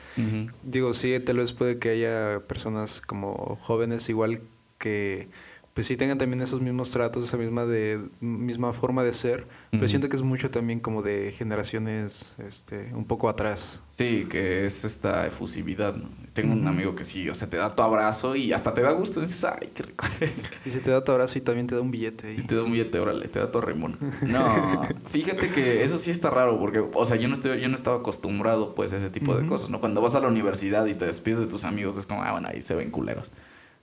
Digo, 0.62 0.92
sí, 0.96 1.18
tal 1.20 1.38
vez 1.38 1.52
puede 1.52 1.78
que 1.78 1.90
haya 1.90 2.40
personas 2.46 3.00
como 3.00 3.56
jóvenes 3.60 4.08
igual 4.08 4.42
que 4.78 5.28
pues 5.76 5.86
sí 5.88 5.98
tengan 5.98 6.16
también 6.16 6.40
esos 6.40 6.62
mismos 6.62 6.90
tratos, 6.90 7.24
esa 7.24 7.36
misma 7.36 7.66
de 7.66 8.00
misma 8.20 8.72
forma 8.72 9.04
de 9.04 9.12
ser, 9.12 9.46
pero 9.70 9.86
siento 9.88 10.08
que 10.08 10.16
es 10.16 10.22
mucho 10.22 10.50
también 10.50 10.80
como 10.80 11.02
de 11.02 11.32
generaciones 11.32 12.34
este 12.38 12.94
un 12.94 13.04
poco 13.04 13.28
atrás. 13.28 13.82
Sí, 13.98 14.26
que 14.28 14.64
es 14.64 14.86
esta 14.86 15.26
efusividad, 15.26 15.94
¿no? 15.94 16.08
Tengo 16.36 16.52
un 16.52 16.66
amigo 16.68 16.94
que 16.94 17.02
sí, 17.02 17.28
o 17.30 17.34
sea, 17.34 17.48
te 17.48 17.56
da 17.56 17.74
tu 17.74 17.82
abrazo 17.82 18.36
y 18.36 18.52
hasta 18.52 18.74
te 18.74 18.82
da 18.82 18.92
gusto. 18.92 19.20
Dices, 19.20 19.42
ay, 19.44 19.70
qué 19.74 19.82
rico. 19.82 20.04
Y 20.66 20.70
se 20.70 20.80
te 20.80 20.90
da 20.90 21.02
tu 21.02 21.10
abrazo 21.12 21.38
y 21.38 21.40
también 21.40 21.66
te 21.66 21.74
da 21.74 21.80
un 21.80 21.90
billete. 21.90 22.34
Y 22.34 22.40
Y... 22.40 22.42
te 22.42 22.54
da 22.54 22.62
un 22.62 22.72
billete, 22.72 23.00
órale, 23.00 23.26
te 23.28 23.38
da 23.38 23.50
tu 23.50 23.60
rimón. 23.60 23.98
No, 24.22 24.86
fíjate 25.06 25.48
que 25.48 25.82
eso 25.82 25.96
sí 25.96 26.10
está 26.10 26.28
raro 26.30 26.58
porque, 26.58 26.84
o 26.92 27.04
sea, 27.06 27.16
yo 27.16 27.26
no 27.28 27.34
estoy, 27.34 27.60
yo 27.60 27.68
no 27.68 27.74
estaba 27.74 27.96
acostumbrado 27.96 28.74
pues 28.74 28.92
a 28.92 28.96
ese 28.96 29.08
tipo 29.08 29.34
de 29.34 29.46
cosas, 29.46 29.70
¿no? 29.70 29.80
Cuando 29.80 30.02
vas 30.02 30.14
a 30.14 30.20
la 30.20 30.28
universidad 30.28 30.84
y 30.86 30.94
te 30.94 31.06
despides 31.06 31.40
de 31.40 31.46
tus 31.46 31.64
amigos 31.64 31.96
es 31.96 32.04
como, 32.06 32.22
ah, 32.22 32.32
bueno, 32.32 32.48
ahí 32.52 32.60
se 32.60 32.74
ven 32.74 32.90
culeros. 32.90 33.32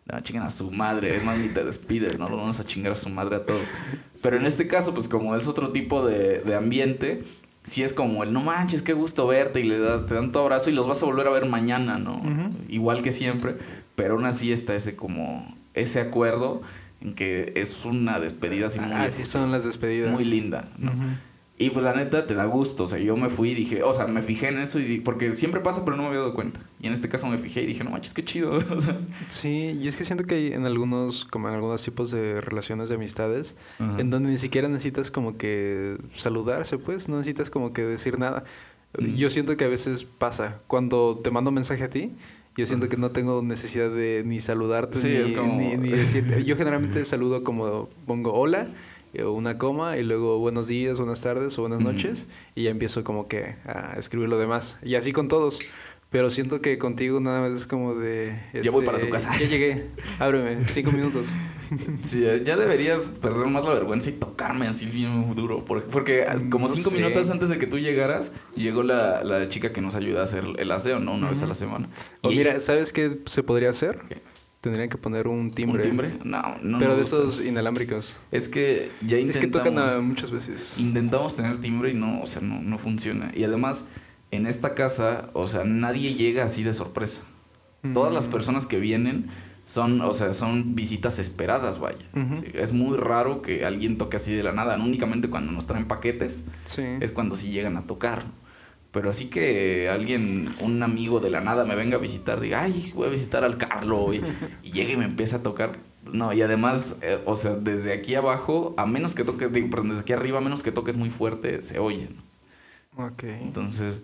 No, 0.05 0.19
chingan 0.19 0.43
a 0.43 0.49
su 0.49 0.69
madre, 0.69 1.15
es 1.15 1.23
más, 1.23 1.37
ni 1.37 1.47
te 1.47 1.63
despides, 1.63 2.19
¿no? 2.19 2.29
Lo 2.29 2.35
vamos 2.37 2.59
a 2.59 2.65
chingar 2.65 2.91
a 2.91 2.95
su 2.95 3.09
madre 3.09 3.37
a 3.37 3.45
todos. 3.45 3.63
Pero 4.21 4.37
en 4.37 4.45
este 4.45 4.67
caso, 4.67 4.93
pues 4.93 5.07
como 5.07 5.35
es 5.35 5.47
otro 5.47 5.71
tipo 5.71 6.05
de, 6.05 6.41
de 6.41 6.55
ambiente, 6.55 7.23
sí 7.63 7.83
es 7.83 7.93
como 7.93 8.23
el 8.23 8.33
no 8.33 8.41
manches, 8.41 8.81
qué 8.81 8.93
gusto 8.93 9.25
verte 9.27 9.59
y 9.59 9.63
le 9.63 9.79
das, 9.79 10.05
te 10.05 10.15
dan 10.15 10.31
tu 10.31 10.39
abrazo 10.39 10.69
y 10.69 10.73
los 10.73 10.87
vas 10.87 11.01
a 11.03 11.05
volver 11.05 11.27
a 11.27 11.31
ver 11.31 11.45
mañana, 11.47 11.97
¿no? 11.97 12.17
Igual 12.69 13.01
que 13.01 13.11
siempre, 13.11 13.57
pero 13.95 14.15
aún 14.15 14.25
así 14.25 14.51
está 14.51 14.75
ese 14.75 14.95
como, 14.95 15.55
ese 15.73 15.99
acuerdo 16.01 16.61
en 17.01 17.13
que 17.15 17.53
es 17.55 17.85
una 17.85 18.19
despedida 18.19 18.67
así 18.67 18.79
muy, 18.79 18.91
Ah, 18.93 19.09
sí 19.11 19.23
son 19.23 19.51
las 19.51 19.63
despedidas. 19.63 20.11
muy 20.13 20.25
linda, 20.25 20.69
¿no? 20.77 20.91
Y 21.63 21.69
pues 21.69 21.83
la 21.85 21.93
neta 21.93 22.27
te 22.27 22.33
da 22.33 22.45
gusto, 22.45 22.83
o 22.83 22.87
sea, 22.87 22.99
yo 22.99 23.15
me 23.15 23.29
fui 23.29 23.51
y 23.51 23.55
dije, 23.55 23.83
o 23.83 23.93
sea, 23.93 24.07
me 24.07 24.21
fijé 24.21 24.49
en 24.49 24.57
eso 24.57 24.79
y 24.79 24.99
porque 24.99 25.31
siempre 25.31 25.61
pasa, 25.61 25.85
pero 25.85 25.95
no 25.95 26.03
me 26.03 26.09
había 26.09 26.19
dado 26.19 26.33
cuenta. 26.33 26.59
Y 26.81 26.87
en 26.87 26.93
este 26.93 27.07
caso 27.09 27.27
me 27.27 27.37
fijé 27.37 27.61
y 27.63 27.65
dije, 27.67 27.83
no 27.83 27.91
manches, 27.91 28.13
qué 28.13 28.23
chido. 28.23 28.51
o 28.69 28.81
sea, 28.81 28.97
Sí, 29.27 29.77
y 29.81 29.87
es 29.87 29.95
que 29.95 30.03
siento 30.03 30.25
que 30.25 30.35
hay 30.35 30.53
en 30.53 30.65
algunos, 30.65 31.25
como 31.25 31.47
en 31.47 31.55
algunos 31.55 31.83
tipos 31.83 32.11
de 32.11 32.41
relaciones 32.41 32.89
de 32.89 32.95
amistades, 32.95 33.55
Ajá. 33.79 33.99
en 33.99 34.09
donde 34.09 34.29
ni 34.29 34.37
siquiera 34.37 34.67
necesitas 34.67 35.09
como 35.11 35.37
que 35.37 35.97
saludarse, 36.13 36.77
pues, 36.77 37.07
no 37.09 37.17
necesitas 37.17 37.49
como 37.49 37.71
que 37.73 37.83
decir 37.83 38.19
nada. 38.19 38.43
Mm. 38.97 39.15
Yo 39.15 39.29
siento 39.29 39.55
que 39.57 39.63
a 39.63 39.69
veces 39.69 40.03
pasa, 40.05 40.59
cuando 40.67 41.19
te 41.23 41.31
mando 41.31 41.49
un 41.49 41.55
mensaje 41.55 41.83
a 41.83 41.89
ti, 41.89 42.11
yo 42.55 42.67
siento 42.67 42.87
que 42.87 42.97
no 42.97 43.09
tengo 43.09 43.41
necesidad 43.41 43.89
de 43.89 44.21
ni 44.25 44.39
saludarte, 44.39 44.97
Sí, 44.99 45.07
ni, 45.07 45.15
es 45.15 45.31
como- 45.31 45.55
ni, 45.59 45.75
ni 45.77 45.89
decir, 45.89 46.43
yo 46.45 46.55
generalmente 46.55 47.03
saludo 47.05 47.43
como 47.43 47.89
pongo 48.05 48.31
hola, 48.33 48.67
una 49.21 49.57
coma, 49.57 49.97
y 49.97 50.03
luego 50.03 50.39
buenos 50.39 50.67
días, 50.67 50.97
buenas 50.97 51.21
tardes 51.21 51.57
o 51.59 51.61
buenas 51.61 51.81
noches, 51.81 52.27
y 52.55 52.63
ya 52.63 52.71
empiezo 52.71 53.03
como 53.03 53.27
que 53.27 53.55
a 53.65 53.95
escribir 53.97 54.29
lo 54.29 54.37
demás. 54.37 54.79
Y 54.83 54.95
así 54.95 55.11
con 55.13 55.27
todos. 55.27 55.59
Pero 56.09 56.29
siento 56.29 56.61
que 56.61 56.77
contigo 56.77 57.19
nada 57.19 57.41
más 57.41 57.57
es 57.59 57.65
como 57.65 57.95
de... 57.95 58.39
Ya 58.53 58.69
voy 58.69 58.81
este, 58.81 58.85
para 58.85 58.99
tu 58.99 59.09
casa. 59.09 59.31
Ya 59.39 59.47
llegué. 59.47 59.87
Ábreme, 60.19 60.63
cinco 60.67 60.91
minutos. 60.91 61.25
Sí, 62.03 62.21
ya 62.43 62.55
deberías 62.55 63.01
perder 63.19 63.47
más 63.47 63.63
la 63.63 63.71
vergüenza 63.71 64.11
y 64.11 64.13
tocarme 64.13 64.67
así 64.67 64.85
bien 64.85 65.33
duro. 65.33 65.65
Porque, 65.65 65.87
porque 65.89 66.23
como 66.51 66.67
No 66.67 66.71
cinco 66.75 66.91
sé. 66.91 66.97
minutos 66.97 67.31
antes 67.31 67.49
de 67.49 67.57
que 67.57 67.65
tú 67.65 67.79
llegaras, 67.79 68.31
llegó 68.55 68.83
la, 68.83 69.23
la 69.23 69.49
chica 69.49 69.73
que 69.73 69.81
nos 69.81 69.95
ayuda 69.95 70.21
a 70.21 70.25
hacer 70.25 70.43
el 70.59 70.69
aseo, 70.71 70.99
¿no? 70.99 71.15
Una 71.15 71.29
vez 71.31 71.41
a 71.41 71.47
la 71.47 71.55
semana. 71.55 71.89
O 72.21 72.31
Y- 72.31 72.37
mira, 72.37 72.59
¿sabes 72.59 72.93
qué 72.93 73.17
se 73.25 73.41
podría 73.41 73.71
hacer? 73.71 74.01
¿Qué? 74.07 74.17
Tendrían 74.63 74.87
que 74.87 74.97
poner 74.97 75.27
un 75.27 75.51
timbre. 75.51 75.81
¿Un 75.83 75.89
timbre? 75.89 76.17
No, 76.23 76.41
no. 76.63 76.79
pero 76.79 76.95
nos 76.95 76.95
de 76.95 77.01
gusta. 77.17 77.17
esos 77.17 77.41
inalámbricos. 77.45 78.15
Es 78.31 78.47
que 78.47 78.89
ya 79.05 79.17
Es 79.17 79.37
que 79.37 79.45
intentamos. 79.47 79.67
tocan 79.75 79.89
a 79.89 79.99
muchas 80.01 80.31
veces. 80.31 80.79
Intentamos 80.79 81.35
tener 81.35 81.57
timbre 81.57 81.91
y 81.91 81.93
no, 81.93 82.21
o 82.21 82.25
sea, 82.25 82.41
no, 82.41 82.61
no 82.61 82.77
funciona. 82.77 83.29
Y 83.35 83.43
además, 83.43 83.83
en 84.31 84.47
esta 84.47 84.73
casa, 84.73 85.29
o 85.33 85.47
sea, 85.47 85.65
nadie 85.65 86.13
llega 86.13 86.45
así 86.45 86.63
de 86.63 86.73
sorpresa. 86.73 87.23
Todas 87.93 88.13
las 88.13 88.29
Mm. 88.29 88.31
personas 88.31 88.65
que 88.65 88.79
vienen 88.79 89.27
son, 89.65 89.99
o 89.99 90.13
sea, 90.13 90.31
son 90.31 90.75
visitas 90.75 91.19
esperadas, 91.19 91.79
vaya. 91.79 92.05
Sí, 92.39 92.45
es 92.53 92.71
muy 92.71 92.95
raro 92.97 93.41
que 93.41 93.65
alguien 93.65 93.97
toque 93.97 94.15
así 94.15 94.31
de 94.33 94.43
la 94.43 94.53
nada. 94.53 94.77
Únicamente 94.77 95.29
cuando 95.29 95.51
nos 95.51 95.67
traen 95.67 95.85
paquetes 95.89 96.45
Sí. 96.63 96.83
es 97.01 97.11
cuando 97.11 97.35
sí 97.35 97.49
llegan 97.51 97.75
a 97.75 97.85
tocar. 97.85 98.23
Pero 98.93 99.09
así 99.09 99.25
que 99.25 99.89
alguien, 99.89 100.53
un 100.61 100.83
amigo 100.83 101.19
de 101.19 101.31
la 101.31 101.41
nada 101.41 101.65
me 101.65 101.75
venga 101.75 101.97
a 101.97 101.99
visitar, 101.99 102.39
diga, 102.39 102.61
ay, 102.61 102.91
voy 102.93 103.07
a 103.07 103.09
visitar 103.09 103.43
al 103.43 103.57
Carlo 103.57 104.13
y, 104.13 104.21
y 104.61 104.71
llegue 104.71 104.93
y 104.93 104.97
me 104.97 105.05
empieza 105.05 105.37
a 105.37 105.43
tocar. 105.43 105.71
No, 106.11 106.31
y 106.31 106.43
además, 106.43 106.97
eh, 107.01 107.19
o 107.25 107.35
sea, 107.35 107.55
desde 107.55 107.91
aquí 107.91 108.13
abajo, 108.13 108.75
a 108.77 108.85
menos 108.85 109.15
que 109.15 109.23
toques, 109.23 109.51
digo, 109.51 109.71
perdón, 109.71 109.89
desde 109.89 110.01
aquí 110.01 110.13
arriba, 110.13 110.37
a 110.37 110.41
menos 110.41 110.61
que 110.61 110.71
toques 110.71 110.97
muy 110.97 111.09
fuerte, 111.09 111.63
se 111.63 111.79
oye. 111.79 112.09
¿no? 112.95 113.07
Ok. 113.07 113.23
Entonces, 113.23 114.03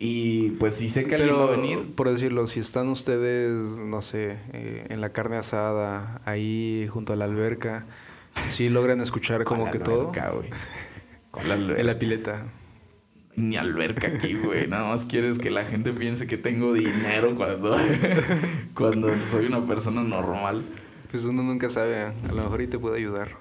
y 0.00 0.50
pues 0.52 0.74
si 0.74 0.88
sé 0.88 1.06
que 1.06 1.14
alguien 1.14 1.34
Pero, 1.34 1.46
va 1.46 1.52
a 1.52 1.56
venir, 1.56 1.94
por 1.94 2.10
decirlo, 2.10 2.48
si 2.48 2.58
están 2.58 2.88
ustedes, 2.88 3.82
no 3.82 4.02
sé, 4.02 4.36
eh, 4.52 4.86
en 4.88 5.00
la 5.00 5.12
carne 5.12 5.36
asada, 5.36 6.20
ahí 6.24 6.88
junto 6.90 7.12
a 7.12 7.16
la 7.16 7.26
alberca, 7.26 7.86
si 8.48 8.68
logran 8.68 9.00
escuchar 9.00 9.44
como 9.44 9.70
que 9.70 9.78
todo 9.78 10.08
alberca, 10.08 10.30
güey. 10.30 10.50
Con 11.30 11.48
la 11.48 11.54
alberca. 11.54 11.80
en 11.80 11.86
la 11.86 11.98
pileta. 12.00 12.42
Ni 13.36 13.56
alberca 13.56 14.06
aquí, 14.08 14.34
güey. 14.34 14.66
Nada 14.68 14.88
más 14.88 15.06
quieres 15.06 15.38
que 15.38 15.50
la 15.50 15.64
gente 15.64 15.92
piense 15.92 16.26
que 16.26 16.36
tengo 16.38 16.72
dinero 16.72 17.34
cuando, 17.34 17.76
cuando 18.74 19.14
soy 19.16 19.46
una 19.46 19.60
persona 19.66 20.02
normal. 20.02 20.62
Pues 21.10 21.24
uno 21.24 21.42
nunca 21.42 21.68
sabe, 21.68 22.02
a 22.06 22.12
lo 22.32 22.42
mejor 22.42 22.62
y 22.62 22.66
te 22.66 22.78
puede 22.78 22.98
ayudar. 22.98 23.36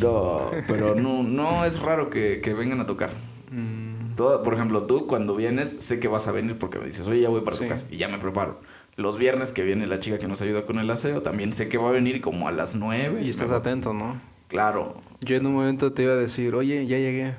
No, 0.00 0.50
pero 0.68 0.94
no, 0.94 1.22
no 1.22 1.64
es 1.64 1.80
raro 1.80 2.08
que, 2.10 2.40
que 2.40 2.54
vengan 2.54 2.80
a 2.80 2.86
tocar. 2.86 3.10
Mm, 3.50 4.14
Todo- 4.16 4.42
por 4.42 4.54
ejemplo, 4.54 4.82
tú 4.86 5.06
cuando 5.06 5.36
vienes, 5.36 5.68
sé 5.80 6.00
que 6.00 6.08
vas 6.08 6.26
a 6.28 6.32
venir 6.32 6.58
porque 6.58 6.78
me 6.78 6.86
dices, 6.86 7.06
oye, 7.06 7.20
ya 7.20 7.28
voy 7.28 7.42
para 7.42 7.56
tu 7.56 7.66
casa 7.68 7.86
y 7.90 7.96
ya 7.98 8.08
me 8.08 8.18
preparo. 8.18 8.60
Los 8.96 9.18
viernes 9.18 9.52
que 9.52 9.62
viene 9.62 9.86
la 9.86 9.98
chica 10.00 10.18
que 10.18 10.28
nos 10.28 10.40
ayuda 10.42 10.64
con 10.66 10.78
el 10.78 10.90
aseo, 10.90 11.22
también 11.22 11.52
sé 11.52 11.68
que 11.68 11.78
va 11.78 11.88
a 11.88 11.92
venir 11.92 12.20
como 12.20 12.48
a 12.48 12.52
las 12.52 12.74
nueve. 12.74 13.22
y 13.22 13.28
estás 13.30 13.50
me- 13.50 13.56
atento, 13.56 13.92
¿no? 13.92 14.20
Claro. 14.48 15.00
Yo 15.20 15.36
en 15.36 15.46
un 15.46 15.54
momento 15.54 15.92
te 15.92 16.02
iba 16.02 16.12
a 16.12 16.16
decir, 16.16 16.54
oye, 16.54 16.86
ya 16.86 16.98
llegué. 16.98 17.34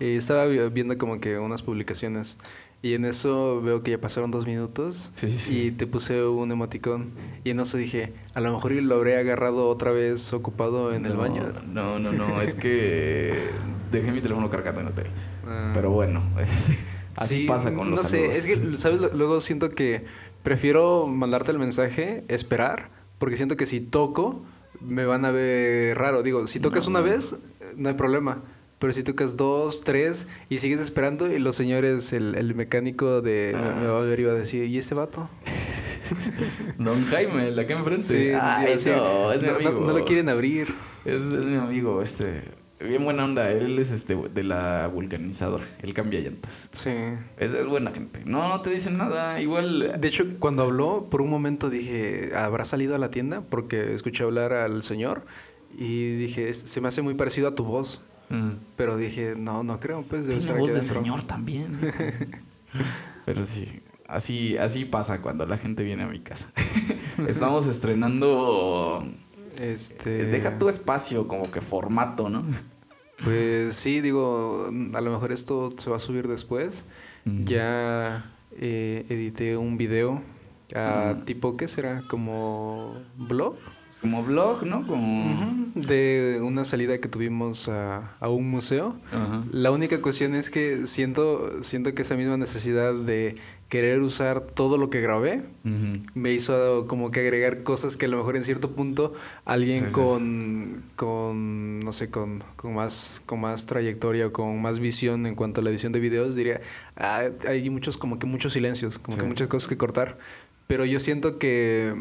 Y 0.00 0.16
estaba 0.16 0.46
vi- 0.46 0.68
viendo 0.70 0.96
como 0.98 1.20
que 1.20 1.38
unas 1.38 1.62
publicaciones. 1.62 2.38
Y 2.80 2.94
en 2.94 3.04
eso 3.04 3.60
veo 3.60 3.82
que 3.82 3.90
ya 3.92 4.00
pasaron 4.00 4.30
dos 4.30 4.46
minutos. 4.46 5.10
Sí, 5.14 5.28
sí, 5.30 5.38
sí. 5.38 5.58
Y 5.66 5.70
te 5.72 5.86
puse 5.88 6.22
un 6.24 6.50
emoticón. 6.52 7.10
Y 7.42 7.50
en 7.50 7.58
eso 7.60 7.76
dije, 7.76 8.12
a 8.34 8.40
lo 8.40 8.52
mejor 8.52 8.70
lo 8.72 8.94
habré 8.94 9.16
agarrado 9.18 9.68
otra 9.68 9.90
vez 9.90 10.32
ocupado 10.32 10.92
en 10.94 11.04
el 11.04 11.14
No, 11.14 11.18
baño. 11.20 11.52
No, 11.72 11.98
no, 11.98 12.12
no, 12.12 12.40
es 12.40 12.54
que 12.54 13.34
dejé 13.90 14.12
mi 14.12 14.20
teléfono 14.20 14.48
cargando 14.48 14.80
y 14.80 14.84
no 14.84 14.90
te 14.90 15.02
vi. 15.02 15.08
Ah. 15.46 15.72
Pero 15.74 15.90
bueno, 15.90 16.22
así 17.16 17.40
Sí, 17.42 17.46
pasa 17.48 17.74
con 17.74 17.90
los 17.90 18.02
No 18.02 18.08
sé, 18.08 18.18
saludos. 18.32 18.36
es 18.36 18.58
que, 18.58 18.76
¿sabes? 18.78 19.14
Luego 19.14 19.40
siento 19.40 19.70
que 19.70 20.04
prefiero 20.44 21.08
mandarte 21.08 21.50
el 21.50 21.58
mensaje, 21.58 22.24
esperar, 22.28 22.90
porque 23.18 23.36
siento 23.36 23.56
que 23.56 23.66
si 23.66 23.80
toco, 23.80 24.44
me 24.80 25.04
van 25.04 25.24
a 25.24 25.32
ver 25.32 25.98
raro. 25.98 26.22
Digo, 26.22 26.46
si 26.46 26.60
tocas 26.60 26.84
No, 26.84 26.90
una 26.90 27.00
no. 27.00 27.06
vez, 27.12 27.32
eh, 27.32 27.64
no 27.76 27.88
hay 27.88 27.96
problema. 27.96 28.40
Pero 28.78 28.92
si 28.92 29.02
tocas 29.02 29.36
dos, 29.36 29.82
tres 29.82 30.26
y 30.48 30.58
sigues 30.58 30.78
esperando 30.80 31.32
y 31.32 31.38
los 31.40 31.56
señores, 31.56 32.12
el, 32.12 32.34
el 32.36 32.54
mecánico 32.54 33.20
de 33.22 33.52
me- 33.54 33.80
me 33.82 33.86
va 33.88 33.98
a 33.98 34.02
ver 34.02 34.20
y 34.20 34.24
va 34.24 34.32
a 34.32 34.36
decir, 34.36 34.64
¿y 34.66 34.78
este 34.78 34.94
vato? 34.94 35.28
Don 36.78 37.04
Jaime, 37.06 37.48
el 37.48 37.56
de 37.56 37.62
acá 37.62 37.74
enfrente. 37.74 38.02
Sí, 38.04 38.30
no, 38.90 39.32
es 39.32 39.42
mi 39.42 39.48
no- 39.48 39.58
no- 39.58 39.68
amigo. 39.68 39.86
no 39.86 39.98
lo 39.98 40.04
quieren 40.04 40.28
abrir. 40.28 40.72
Es, 41.04 41.22
es 41.22 41.44
mi 41.44 41.56
amigo, 41.56 42.00
este. 42.02 42.42
Bien 42.80 43.02
buena 43.02 43.24
onda. 43.24 43.50
Él 43.50 43.76
es 43.80 43.90
este 43.90 44.14
de 44.14 44.44
la 44.44 44.86
vulcanizadora. 44.86 45.64
Él 45.82 45.92
cambia 45.94 46.20
llantas. 46.20 46.68
Sí. 46.70 46.90
Es, 47.36 47.54
es 47.54 47.66
buena 47.66 47.90
gente. 47.90 48.22
No, 48.24 48.48
no 48.48 48.60
te 48.60 48.70
dicen 48.70 48.96
nada. 48.96 49.40
Igual. 49.40 50.00
De 50.00 50.06
hecho, 50.08 50.24
cuando 50.38 50.62
habló, 50.62 51.08
por 51.10 51.20
un 51.20 51.28
momento 51.30 51.70
dije, 51.70 52.30
¿habrá 52.36 52.64
salido 52.64 52.94
a 52.94 52.98
la 52.98 53.10
tienda? 53.10 53.40
Porque 53.40 53.94
escuché 53.94 54.22
hablar 54.22 54.52
al 54.52 54.84
señor 54.84 55.24
y 55.76 56.14
dije, 56.18 56.48
"Es- 56.48 56.60
se 56.60 56.80
me 56.80 56.86
hace 56.86 57.02
muy 57.02 57.14
parecido 57.14 57.48
a 57.48 57.56
tu 57.56 57.64
voz. 57.64 58.00
Mm, 58.30 58.50
Pero 58.76 58.96
dije, 58.96 59.34
no, 59.36 59.62
no 59.62 59.78
creo, 59.80 60.02
pues 60.02 60.26
debe 60.26 60.40
ser 60.40 60.56
voz 60.58 60.70
aquí 60.70 60.72
de 60.74 60.78
adentro". 60.80 61.00
señor 61.02 61.22
también. 61.24 61.78
Pero 63.24 63.44
sí. 63.44 63.80
Así, 64.06 64.56
así 64.56 64.84
pasa 64.86 65.20
cuando 65.20 65.44
la 65.46 65.58
gente 65.58 65.82
viene 65.84 66.04
a 66.04 66.06
mi 66.06 66.20
casa. 66.20 66.50
Estamos 67.28 67.66
estrenando. 67.66 69.04
Este. 69.60 70.24
Deja 70.26 70.58
tu 70.58 70.68
espacio, 70.68 71.28
como 71.28 71.50
que 71.50 71.60
formato, 71.60 72.30
¿no? 72.30 72.44
Pues 73.22 73.74
sí, 73.74 74.00
digo, 74.00 74.70
a 74.94 75.00
lo 75.00 75.10
mejor 75.10 75.32
esto 75.32 75.70
se 75.76 75.90
va 75.90 75.96
a 75.96 76.00
subir 76.00 76.26
después. 76.28 76.86
Mm. 77.24 77.40
Ya 77.40 78.32
eh, 78.52 79.04
edité 79.10 79.56
un 79.56 79.76
video. 79.76 80.22
ah, 80.74 81.14
Mm. 81.16 81.24
tipo, 81.24 81.56
¿qué 81.56 81.68
será? 81.68 82.02
Como 82.08 82.96
blog. 83.16 83.56
Como 84.00 84.22
blog, 84.22 84.64
¿no? 84.64 84.86
Como. 84.86 85.68
De 85.74 86.40
una 86.42 86.64
salida 86.64 86.98
que 86.98 87.08
tuvimos 87.08 87.68
a, 87.68 88.14
a 88.20 88.28
un 88.28 88.48
museo. 88.50 88.96
La 89.52 89.70
única 89.70 90.00
cuestión 90.00 90.34
es 90.34 90.50
que 90.50 90.86
siento, 90.86 91.62
siento 91.62 91.92
que 91.94 92.02
esa 92.02 92.14
misma 92.14 92.36
necesidad 92.36 92.94
de 92.94 93.36
querer 93.68 94.00
usar 94.00 94.40
todo 94.40 94.78
lo 94.78 94.88
que 94.88 95.00
grabé 95.00 95.42
me 96.14 96.32
hizo 96.32 96.86
como 96.86 97.10
que 97.10 97.20
agregar 97.20 97.64
cosas 97.64 97.96
que 97.96 98.06
a 98.06 98.08
lo 98.08 98.16
mejor 98.16 98.36
en 98.36 98.44
cierto 98.44 98.70
punto 98.70 99.12
alguien 99.44 99.78
Sí, 99.78 99.84
sí, 99.84 99.88
sí. 99.90 99.94
con, 99.94 100.82
con, 100.96 101.80
no 101.80 101.92
sé, 101.92 102.08
con, 102.08 102.42
con, 102.56 102.74
más, 102.74 103.20
con 103.26 103.40
más 103.40 103.66
trayectoria 103.66 104.28
o 104.28 104.32
con 104.32 104.62
más 104.62 104.78
visión 104.78 105.26
en 105.26 105.34
cuanto 105.34 105.60
a 105.60 105.64
la 105.64 105.70
edición 105.70 105.92
de 105.92 106.00
videos 106.00 106.34
diría, 106.34 106.60
"Ah, 106.96 107.24
hay 107.46 107.68
muchos, 107.68 107.98
como 107.98 108.18
que 108.18 108.26
muchos 108.26 108.52
silencios, 108.54 108.98
como 108.98 109.16
que 109.18 109.24
muchas 109.24 109.48
cosas 109.48 109.68
que 109.68 109.76
cortar. 109.76 110.18
Pero 110.66 110.84
yo 110.84 110.98
siento 111.00 111.38
que 111.38 111.94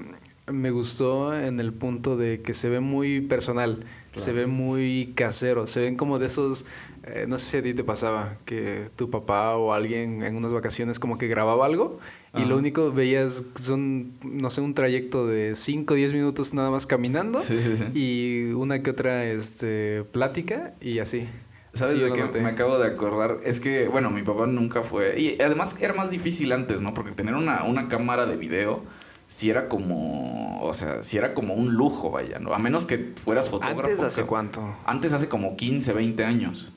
me 0.48 0.72
gustó 0.72 1.38
en 1.38 1.60
el 1.60 1.74
punto 1.74 2.18
de 2.18 2.42
que 2.42 2.54
se 2.54 2.70
ve 2.70 2.80
muy 2.80 3.22
personal, 3.22 3.86
se 4.14 4.32
ve 4.32 4.48
muy 4.48 5.14
casero, 5.16 5.68
se 5.68 5.82
ven 5.82 5.96
como 5.96 6.18
de 6.20 6.28
esos, 6.28 6.66
eh, 7.04 7.26
no 7.28 7.38
sé 7.38 7.46
si 7.46 7.58
a 7.58 7.64
ti 7.64 7.74
te 7.74 7.84
pasaba, 7.84 8.38
que 8.46 8.90
tu 8.96 9.10
papá 9.10 9.56
o 9.58 9.74
alguien 9.74 10.24
en 10.24 10.36
unas 10.36 10.54
vacaciones 10.54 11.00
como 11.00 11.18
que 11.18 11.28
grababa 11.28 11.66
algo 11.66 12.00
y 12.36 12.46
lo 12.46 12.58
único 12.58 12.92
veías 12.92 13.44
son, 13.56 14.14
no 14.24 14.50
sé, 14.50 14.62
un 14.62 14.74
trayecto 14.74 15.28
de 15.28 15.56
5 15.56 15.94
o 15.94 15.98
10 15.98 16.14
minutos 16.14 16.54
nada 16.54 16.70
más 16.70 16.86
caminando 16.86 17.42
Sí, 17.42 17.60
sí, 17.62 17.76
sí. 17.76 17.86
y 17.94 18.54
una 18.54 18.84
que 18.84 18.92
otra 18.92 19.26
este, 19.26 20.04
plática 20.12 20.74
y 20.82 21.00
así. 21.00 21.28
¿Sabes 21.74 21.96
Sí, 21.96 22.00
de 22.02 22.10
lo 22.10 22.32
qué 22.32 22.40
me 22.42 22.50
acabo 22.50 22.80
de 22.80 22.88
acordar? 22.88 23.40
Es 23.44 23.60
que, 23.60 23.88
bueno, 23.88 24.10
mi 24.10 24.24
papá 24.24 24.48
nunca 24.48 24.82
fue. 24.82 25.20
Y 25.20 25.40
además 25.42 25.76
era 25.80 25.94
más 25.94 26.10
difícil 26.10 26.52
antes, 26.52 26.82
¿no? 26.82 26.94
Porque 26.94 27.12
tener 27.12 27.36
una, 27.36 27.66
una 27.66 27.88
cámara 27.88 28.26
de 28.26 28.36
video 28.36 28.82
sí 29.28 29.50
era 29.50 29.68
como. 29.70 30.60
O 30.62 30.74
sea, 30.74 31.04
sí 31.04 31.18
era 31.18 31.34
como 31.34 31.54
un 31.54 31.74
lujo, 31.74 32.12
vaya, 32.12 32.40
¿no? 32.40 32.54
A 32.54 32.60
menos 32.60 32.86
que 32.86 33.14
fueras 33.16 33.50
fotógrafo. 33.50 33.82
¿Antes 33.82 34.04
hace 34.04 34.24
cuánto? 34.24 34.76
Antes 34.86 35.14
hace 35.14 35.28
como 35.30 35.56
15, 35.56 35.94
20 35.94 36.26
años. 36.26 36.72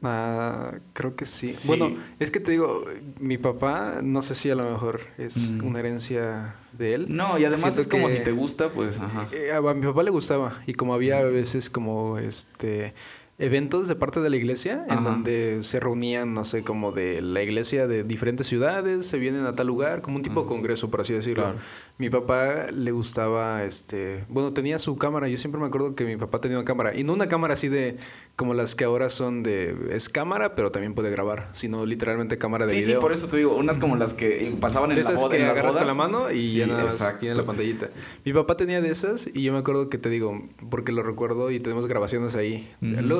Ah, 0.00 0.74
creo 0.92 1.16
que 1.16 1.24
sí. 1.24 1.48
Sí. 1.48 1.66
Bueno, 1.66 1.90
es 2.20 2.30
que 2.30 2.38
te 2.38 2.52
digo, 2.52 2.84
mi 3.18 3.36
papá, 3.36 3.98
no 4.00 4.22
sé 4.22 4.36
si 4.36 4.48
a 4.48 4.54
lo 4.54 4.70
mejor 4.70 5.00
es 5.18 5.50
Mm. 5.50 5.66
una 5.66 5.80
herencia 5.80 6.54
de 6.72 6.94
él. 6.94 7.06
No, 7.08 7.36
y 7.36 7.44
además 7.44 7.74
Siento 7.74 7.80
es 7.80 7.88
como 7.88 8.08
si 8.08 8.20
te 8.20 8.30
gusta, 8.30 8.68
pues, 8.70 9.00
ajá. 9.00 9.26
Eh, 9.32 9.50
a 9.52 9.60
mi 9.60 9.84
papá 9.84 10.04
le 10.04 10.10
gustaba 10.10 10.60
y 10.66 10.74
como 10.74 10.94
había 10.94 11.18
a 11.18 11.22
veces 11.24 11.68
como 11.68 12.16
este 12.18 12.94
eventos 13.38 13.86
de 13.86 13.94
parte 13.94 14.20
de 14.20 14.30
la 14.30 14.36
iglesia 14.36 14.84
en 14.90 15.04
donde 15.04 15.58
se 15.62 15.78
reunían, 15.78 16.34
no 16.34 16.44
sé, 16.44 16.62
como 16.64 16.90
de 16.90 17.22
la 17.22 17.40
iglesia 17.42 17.86
de 17.86 18.02
diferentes 18.02 18.48
ciudades, 18.48 19.06
se 19.06 19.18
vienen 19.18 19.46
a 19.46 19.54
tal 19.54 19.68
lugar, 19.68 20.02
como 20.02 20.16
un 20.16 20.22
tipo 20.22 20.42
de 20.42 20.48
congreso, 20.48 20.90
por 20.90 21.02
así 21.02 21.14
decirlo. 21.14 21.44
Claro. 21.44 21.58
Mi 21.98 22.10
papá 22.10 22.66
le 22.72 22.90
gustaba, 22.90 23.62
este, 23.64 24.24
bueno, 24.28 24.50
tenía 24.50 24.78
su 24.80 24.96
cámara, 24.98 25.28
yo 25.28 25.36
siempre 25.36 25.60
me 25.60 25.68
acuerdo 25.68 25.94
que 25.94 26.04
mi 26.04 26.16
papá 26.16 26.40
tenía 26.40 26.58
una 26.58 26.64
cámara, 26.64 26.96
y 26.96 27.04
no 27.04 27.12
una 27.12 27.28
cámara 27.28 27.54
así 27.54 27.68
de, 27.68 27.96
como 28.34 28.54
las 28.54 28.74
que 28.74 28.84
ahora 28.84 29.08
son 29.08 29.42
de, 29.44 29.76
es 29.92 30.08
cámara, 30.08 30.56
pero 30.56 30.72
también 30.72 30.94
puede 30.94 31.10
grabar, 31.10 31.48
sino 31.52 31.86
literalmente 31.86 32.38
cámara 32.38 32.66
de 32.66 32.72
Sí, 32.72 32.80
sí, 32.80 32.86
video. 32.88 33.00
por 33.00 33.12
eso 33.12 33.28
te 33.28 33.36
digo, 33.36 33.56
unas 33.56 33.78
como 33.78 33.94
las 33.94 34.14
que 34.14 34.56
pasaban 34.60 34.90
en 34.90 34.96
De 34.96 35.02
la 35.02 35.08
esas 35.10 35.22
boda. 35.22 35.30
que 35.36 35.42
en 35.42 35.48
las 35.48 35.52
agarras 35.56 35.76
con 35.76 35.86
la 35.86 35.94
mano 35.94 36.30
y 36.32 36.40
Sí, 36.40 36.58
ya 36.58 36.66
nada 36.66 36.82
más 36.84 37.18
tiene 37.20 37.36
la 37.36 37.44
pantallita. 37.44 37.88
Mi 38.24 38.32
papá 38.32 38.56
tenía 38.56 38.80
de 38.80 38.90
esas 38.90 39.28
y 39.32 39.42
yo 39.42 39.52
me 39.52 39.58
acuerdo 39.60 39.88
que 39.88 39.98
te 39.98 40.08
digo, 40.10 40.42
porque 40.70 40.90
lo 40.90 41.02
recuerdo 41.04 41.50
y 41.52 41.60
tenemos 41.60 41.86
grabaciones 41.86 42.34
ahí. 42.34 42.68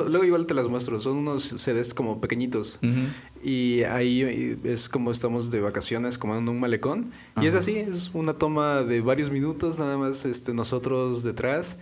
Luego 0.09 0.25
igual 0.25 0.45
te 0.45 0.53
las 0.53 0.67
muestro, 0.67 0.99
son 0.99 1.17
unos 1.17 1.43
CDs 1.43 1.93
como 1.93 2.19
pequeñitos. 2.19 2.79
Ujú. 2.83 3.47
Y 3.47 3.83
ahí 3.83 4.55
es 4.63 4.89
como 4.89 5.11
estamos 5.11 5.51
de 5.51 5.61
vacaciones, 5.61 6.19
en 6.21 6.49
un 6.49 6.59
malecón. 6.59 7.11
Y 7.41 7.47
es 7.47 7.55
así, 7.55 7.77
es 7.77 8.11
una 8.13 8.33
toma 8.33 8.83
de 8.83 9.01
varios 9.01 9.31
minutos, 9.31 9.79
nada 9.79 9.97
más 9.97 10.25
este, 10.25 10.53
nosotros 10.53 11.23
detrás. 11.23 11.77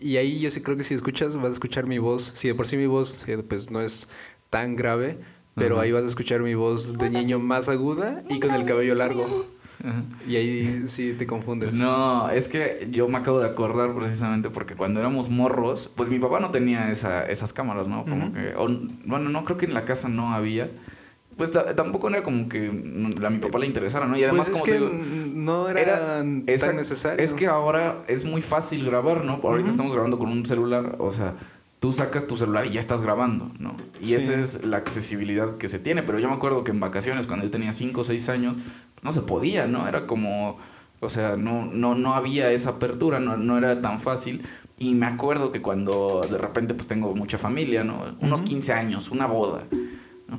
Y 0.00 0.16
ahí 0.16 0.38
yo 0.40 0.50
sí 0.50 0.60
creo 0.60 0.76
que 0.76 0.84
si 0.84 0.94
escuchas, 0.94 1.36
vas 1.36 1.46
a 1.46 1.52
escuchar 1.52 1.86
mi 1.86 1.98
voz. 1.98 2.22
Si 2.34 2.48
de 2.48 2.54
por 2.54 2.68
sí 2.68 2.76
mi 2.76 2.86
voz 2.86 3.28
eh, 3.28 3.38
pues 3.38 3.70
no 3.70 3.80
es 3.80 4.08
tan 4.50 4.76
grave, 4.76 5.18
pero 5.54 5.76
Ajá. 5.76 5.84
ahí 5.84 5.92
vas 5.92 6.04
a 6.04 6.08
escuchar 6.08 6.40
mi 6.40 6.54
voz 6.54 6.96
de 6.96 7.10
niño 7.10 7.38
más 7.38 7.68
aguda 7.68 8.22
y 8.28 8.38
con 8.40 8.52
el 8.54 8.64
cabello 8.64 8.94
largo. 8.94 9.46
Y 10.28 10.36
ahí 10.36 10.82
sí 10.86 11.14
te 11.16 11.26
confundes. 11.26 11.74
No, 11.76 12.28
es 12.30 12.48
que 12.48 12.88
yo 12.90 13.08
me 13.08 13.18
acabo 13.18 13.38
de 13.40 13.46
acordar 13.46 13.94
precisamente 13.94 14.50
porque 14.50 14.74
cuando 14.74 15.00
éramos 15.00 15.28
morros, 15.28 15.90
pues 15.94 16.08
mi 16.10 16.18
papá 16.18 16.40
no 16.40 16.50
tenía 16.50 16.90
esa, 16.90 17.24
esas 17.26 17.52
cámaras, 17.52 17.86
¿no? 17.88 18.04
Como 18.04 18.32
que, 18.32 18.54
o- 18.56 18.68
bueno, 19.04 19.28
no 19.30 19.44
creo 19.44 19.56
que 19.56 19.66
en 19.66 19.74
la 19.74 19.84
casa 19.84 20.08
no 20.08 20.32
había. 20.32 20.70
Pues 21.36 21.52
ta- 21.52 21.76
tampoco 21.76 22.08
era 22.08 22.24
como 22.24 22.48
que 22.48 22.68
mm, 22.68 23.24
a 23.24 23.30
mi 23.30 23.38
papá 23.38 23.60
le 23.60 23.66
interesara, 23.66 24.06
¿no? 24.06 24.18
Y 24.18 24.24
además, 24.24 24.50
pues 24.50 24.60
es 24.60 24.62
como 24.62 24.64
que 24.64 24.72
te 24.72 24.78
digo, 24.96 25.32
no 25.34 25.68
era, 25.68 25.80
era 25.80 26.24
esa- 26.48 26.66
tan 26.66 26.76
necesario. 26.76 27.24
Es 27.24 27.32
que 27.32 27.46
ahora 27.46 28.02
es 28.08 28.24
muy 28.24 28.42
fácil 28.42 28.84
grabar, 28.84 29.24
¿no? 29.24 29.38
Ahorita 29.42 29.70
estamos 29.70 29.92
grabando 29.92 30.18
con 30.18 30.30
un 30.30 30.44
celular, 30.44 30.96
o 30.98 31.12
sea, 31.12 31.34
tú 31.78 31.92
sacas 31.92 32.26
tu 32.26 32.36
celular 32.36 32.66
y 32.66 32.70
ya 32.70 32.80
estás 32.80 33.02
grabando, 33.02 33.52
¿no? 33.60 33.76
Y 34.00 34.06
Sí. 34.06 34.14
esa 34.16 34.34
es 34.34 34.64
la 34.64 34.78
accesibilidad 34.78 35.56
que 35.58 35.68
se 35.68 35.78
tiene. 35.78 36.02
Pero 36.02 36.18
yo 36.18 36.28
me 36.28 36.34
acuerdo 36.34 36.64
que 36.64 36.72
en 36.72 36.80
vacaciones, 36.80 37.28
cuando 37.28 37.44
yo 37.44 37.52
tenía 37.52 37.70
5 37.70 38.00
o 38.00 38.04
6 38.04 38.28
años, 38.28 38.56
no 39.02 39.12
se 39.12 39.22
podía, 39.22 39.66
¿no? 39.66 39.86
Era 39.88 40.06
como, 40.06 40.58
o 41.00 41.08
sea, 41.08 41.36
no, 41.36 41.66
no, 41.66 41.94
no 41.94 42.14
había 42.14 42.50
esa 42.52 42.70
apertura, 42.70 43.20
no, 43.20 43.36
no 43.36 43.58
era 43.58 43.80
tan 43.80 44.00
fácil. 44.00 44.42
Y 44.78 44.94
me 44.94 45.06
acuerdo 45.06 45.50
que 45.52 45.60
cuando 45.62 46.26
de 46.30 46.38
repente 46.38 46.74
pues 46.74 46.86
tengo 46.86 47.14
mucha 47.14 47.38
familia, 47.38 47.84
¿no? 47.84 48.16
Unos 48.20 48.42
15 48.42 48.72
años, 48.72 49.10
una 49.10 49.26
boda, 49.26 49.66
¿no? 50.28 50.36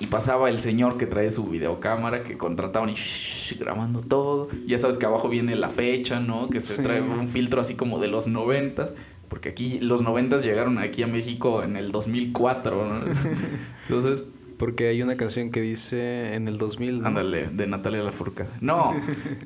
Y 0.00 0.06
pasaba 0.06 0.48
el 0.48 0.58
señor 0.58 0.96
que 0.98 1.06
trae 1.06 1.30
su 1.30 1.44
videocámara, 1.46 2.22
que 2.24 2.36
contrataban 2.36 2.90
y 2.90 2.94
shh, 2.94 3.58
grabando 3.58 4.00
todo. 4.00 4.48
Ya 4.66 4.78
sabes 4.78 4.98
que 4.98 5.06
abajo 5.06 5.28
viene 5.28 5.54
la 5.56 5.68
fecha, 5.70 6.20
¿no? 6.20 6.50
Que 6.50 6.60
se 6.60 6.76
Sí. 6.76 6.82
trae 6.82 7.00
un 7.02 7.28
filtro 7.28 7.60
así 7.60 7.74
como 7.74 7.98
de 8.00 8.08
los 8.08 8.26
noventas. 8.26 8.94
Porque 9.28 9.48
aquí 9.48 9.80
los 9.80 10.02
noventas 10.02 10.44
llegaron 10.44 10.78
aquí 10.78 11.02
a 11.02 11.06
México 11.08 11.62
en 11.64 11.76
el 11.76 11.90
2004, 11.90 12.84
¿no? 12.86 13.00
Entonces, 13.88 14.22
Porque 14.58 14.88
hay 14.88 15.02
una 15.02 15.16
canción 15.16 15.50
que 15.50 15.60
dice 15.60 16.34
en 16.34 16.48
el 16.48 16.58
2000. 16.58 17.00
¿no? 17.02 17.08
ándale, 17.08 17.48
de 17.48 17.66
Natalia 17.66 18.02
Lafourcade. 18.02 18.50
No. 18.60 18.92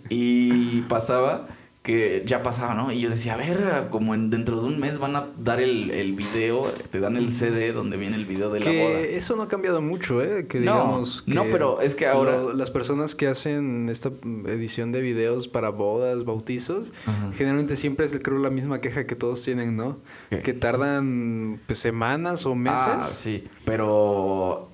Y 0.08 0.82
pasaba 0.82 1.46
que 1.82 2.22
ya 2.26 2.42
pasaba, 2.42 2.74
¿no? 2.74 2.92
Y 2.92 3.00
yo 3.00 3.08
decía, 3.08 3.32
a 3.32 3.36
ver, 3.38 3.86
como 3.88 4.14
en, 4.14 4.28
dentro 4.28 4.60
de 4.60 4.66
un 4.66 4.78
mes 4.78 4.98
van 4.98 5.16
a 5.16 5.28
dar 5.38 5.58
el, 5.58 5.90
el 5.90 6.12
video, 6.12 6.64
te 6.90 7.00
dan 7.00 7.16
el 7.16 7.32
CD 7.32 7.72
donde 7.72 7.96
viene 7.96 8.16
el 8.16 8.26
video 8.26 8.50
de 8.50 8.60
la 8.60 8.66
boda. 8.66 9.00
eso 9.00 9.36
no 9.36 9.44
ha 9.44 9.48
cambiado 9.48 9.80
mucho, 9.80 10.22
¿eh? 10.22 10.46
Que 10.48 10.60
digamos 10.60 11.22
no, 11.26 11.44
que 11.44 11.50
pero 11.50 11.80
es 11.80 11.94
que 11.94 12.06
ahora- 12.06 12.32
lo- 12.32 12.52
las 12.52 12.70
personas 12.70 13.14
que 13.14 13.26
hacen 13.26 13.88
esta 13.88 14.10
edición 14.48 14.92
de 14.92 15.00
videos 15.00 15.48
para 15.48 15.70
bodas, 15.70 16.26
bautizos, 16.26 16.92
Ajá. 17.06 17.30
generalmente 17.32 17.74
siempre 17.74 18.04
es 18.04 18.18
creo 18.22 18.38
la 18.38 18.50
misma 18.50 18.82
queja 18.82 19.06
que 19.06 19.14
todos 19.16 19.42
tienen, 19.42 19.74
¿no? 19.76 19.96
¿Qué? 20.28 20.42
Que 20.42 20.52
tardan 20.52 21.58
pues, 21.66 21.78
semanas 21.78 22.44
o 22.44 22.54
meses. 22.54 22.80
Ah, 22.86 23.02
sí, 23.02 23.44
pero 23.64 24.68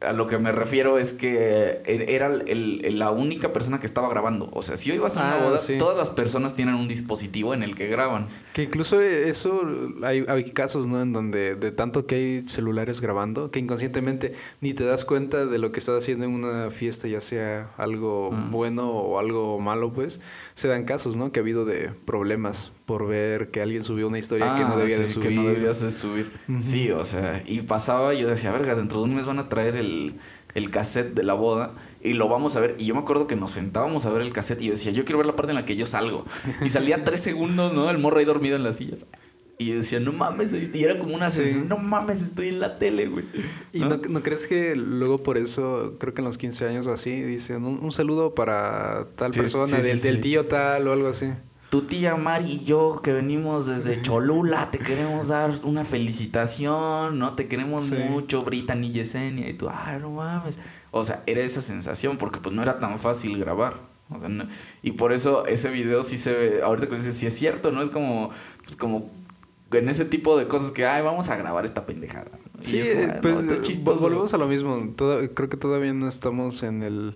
a 0.00 0.12
lo 0.12 0.26
que 0.26 0.38
me 0.38 0.50
refiero 0.50 0.98
es 0.98 1.12
que 1.12 1.82
er- 1.84 2.08
era 2.08 2.26
el- 2.28 2.84
el- 2.84 2.98
la 2.98 3.10
única 3.10 3.52
persona 3.52 3.78
que 3.80 3.86
estaba 3.86 4.08
grabando. 4.08 4.48
O 4.52 4.62
sea, 4.62 4.76
si 4.76 4.88
yo 4.88 4.94
iba 4.94 5.08
a 5.08 5.12
una 5.12 5.34
Ah, 5.36 5.44
boda, 5.44 5.58
sí. 5.58 5.76
todas 5.78 5.96
las 5.96 6.08
personas 6.10 6.54
tienen 6.54 6.74
un 6.74 6.88
dispositivo 6.88 7.52
en 7.52 7.62
el 7.62 7.74
que 7.74 7.86
graban. 7.88 8.26
Que 8.54 8.62
incluso 8.62 9.00
eso, 9.00 9.60
hay, 10.02 10.24
hay 10.26 10.44
casos, 10.52 10.86
¿no? 10.88 11.02
En 11.02 11.12
donde 11.12 11.54
de 11.54 11.70
tanto 11.70 12.06
que 12.06 12.14
hay 12.14 12.48
celulares 12.48 13.00
grabando, 13.02 13.50
que 13.50 13.58
inconscientemente 13.58 14.32
ni 14.62 14.72
te 14.72 14.84
das 14.84 15.04
cuenta 15.04 15.44
de 15.44 15.58
lo 15.58 15.70
que 15.70 15.80
estás 15.80 15.98
haciendo 16.02 16.24
en 16.24 16.32
una 16.32 16.70
fiesta, 16.70 17.06
ya 17.06 17.20
sea 17.20 17.70
algo 17.76 18.30
Ah. 18.32 18.48
bueno 18.50 18.90
o 18.90 19.18
algo 19.18 19.60
malo, 19.60 19.92
pues, 19.92 20.20
se 20.54 20.68
dan 20.68 20.84
casos, 20.84 21.16
¿no? 21.16 21.30
Que 21.30 21.40
ha 21.40 21.42
habido 21.42 21.64
de 21.66 21.90
problemas 22.06 22.72
por 22.90 23.06
ver 23.06 23.52
que 23.52 23.62
alguien 23.62 23.84
subió 23.84 24.08
una 24.08 24.18
historia 24.18 24.56
que 24.56 24.62
no 24.64 24.72
Ah, 24.74 24.76
debía 24.78 24.98
de 24.98 25.06
subir. 25.08 25.28
que 25.28 25.32
no 25.36 25.44
debías 25.44 25.80
de 25.80 25.92
subir. 25.92 26.32
Sí, 26.60 26.90
o 26.90 27.04
sea, 27.04 27.40
y 27.46 27.60
pasaba, 27.60 28.14
yo 28.14 28.26
decía, 28.26 28.50
verga, 28.50 28.74
dentro 28.74 28.98
de 28.98 29.04
un 29.04 29.14
mes 29.14 29.26
van 29.26 29.38
a 29.38 29.48
traer 29.48 29.76
el, 29.76 30.14
el 30.56 30.70
cassette 30.72 31.14
de 31.14 31.22
la 31.22 31.34
boda 31.34 31.72
y 32.02 32.14
lo 32.14 32.28
vamos 32.28 32.56
a 32.56 32.60
ver. 32.60 32.74
Y 32.80 32.86
yo 32.86 32.94
me 32.96 33.00
acuerdo 33.02 33.28
que 33.28 33.36
nos 33.36 33.52
sentábamos 33.52 34.06
a 34.06 34.10
ver 34.10 34.22
el 34.22 34.32
cassette 34.32 34.60
y 34.62 34.64
yo 34.66 34.70
decía, 34.72 34.90
yo 34.90 35.04
quiero 35.04 35.18
ver 35.18 35.28
la 35.28 35.36
parte 35.36 35.52
en 35.52 35.56
la 35.56 35.64
que 35.64 35.76
yo 35.76 35.86
salgo. 35.86 36.24
Y 36.64 36.70
salía 36.70 37.04
tres 37.04 37.20
segundos, 37.20 37.72
¿no? 37.72 37.88
El 37.90 37.98
morro 37.98 38.18
ahí 38.18 38.24
dormido 38.24 38.56
en 38.56 38.64
las 38.64 38.78
sillas. 38.78 39.06
Y 39.56 39.66
yo 39.66 39.74
decía, 39.76 40.00
no 40.00 40.12
mames, 40.12 40.52
y 40.52 40.82
era 40.82 40.98
como 40.98 41.14
una 41.14 41.30
Sí. 41.30 41.62
no 41.68 41.76
mames, 41.78 42.22
estoy 42.22 42.48
en 42.48 42.58
la 42.58 42.78
tele, 42.78 43.06
güey. 43.06 43.24
¿Y 43.72 43.80
no, 43.80 44.00
no 44.08 44.20
crees 44.24 44.48
que 44.48 44.74
luego 44.74 45.22
por 45.22 45.38
eso, 45.38 45.96
creo 46.00 46.12
que 46.12 46.22
en 46.22 46.24
los 46.24 46.38
15 46.38 46.66
años 46.66 46.86
o 46.88 46.92
así, 46.92 47.10
dicen 47.20 47.64
un, 47.64 47.78
un 47.78 47.92
saludo 47.92 48.34
para 48.34 49.06
tal 49.14 49.32
Sí, 49.32 49.38
persona, 49.40 49.66
sí, 49.80 49.86
del, 49.86 50.00
del 50.00 50.20
tío 50.22 50.46
tal 50.46 50.88
o 50.88 50.92
algo 50.92 51.08
así? 51.08 51.26
Tu 51.70 51.82
tía 51.82 52.16
Mari 52.16 52.52
y 52.54 52.64
yo 52.64 53.00
que 53.02 53.12
venimos 53.12 53.66
desde 53.66 54.02
Cholula, 54.02 54.70
te 54.72 54.78
queremos 54.78 55.28
dar 55.28 55.52
una 55.62 55.84
felicitación, 55.84 57.18
¿no? 57.18 57.34
Te 57.36 57.46
queremos 57.46 57.84
Sí. 57.84 57.94
mucho, 57.94 58.42
Brittany 58.42 58.88
y 58.88 58.92
Yesenia. 58.92 59.48
Y 59.48 59.54
tú, 59.54 59.68
ah, 59.68 59.96
no 60.00 60.10
mames. 60.10 60.58
O 60.90 61.04
sea, 61.04 61.22
era 61.26 61.40
esa 61.42 61.60
sensación 61.60 62.16
porque 62.16 62.40
pues 62.40 62.54
no 62.54 62.62
era 62.62 62.78
tan 62.80 62.98
fácil 62.98 63.38
grabar. 63.38 63.78
O 64.10 64.18
sea, 64.18 64.28
no- 64.28 64.48
y 64.82 64.92
por 64.92 65.12
eso 65.12 65.46
ese 65.46 65.70
video 65.70 66.02
sí 66.02 66.16
se 66.16 66.32
ve, 66.32 66.62
ahorita 66.62 66.88
que 66.88 66.96
dices, 66.96 67.16
sí 67.16 67.26
es 67.26 67.36
cierto, 67.38 67.70
¿no? 67.70 67.80
Es 67.82 67.90
como, 67.90 68.30
pues 68.64 68.74
como 68.74 69.08
en 69.70 69.88
ese 69.88 70.04
tipo 70.04 70.36
de 70.36 70.48
cosas 70.48 70.72
que, 70.72 70.84
ay, 70.86 71.02
vamos 71.02 71.28
a 71.28 71.36
grabar 71.36 71.64
esta 71.64 71.86
pendejada. 71.86 72.32
Y 72.58 72.64
Sí, 72.64 72.78
es 72.80 72.88
como, 72.88 73.02
ah, 73.04 73.06
no, 73.14 73.20
pues 73.20 73.38
está 73.38 73.54
eh, 73.54 73.60
chistoso. 73.60 74.02
volvemos 74.02 74.34
a 74.34 74.38
lo 74.38 74.48
mismo. 74.48 74.90
Toda- 74.96 75.28
creo 75.28 75.48
que 75.48 75.56
todavía 75.56 75.92
no 75.94 76.08
estamos 76.08 76.64
en 76.64 76.82
el 76.82 77.14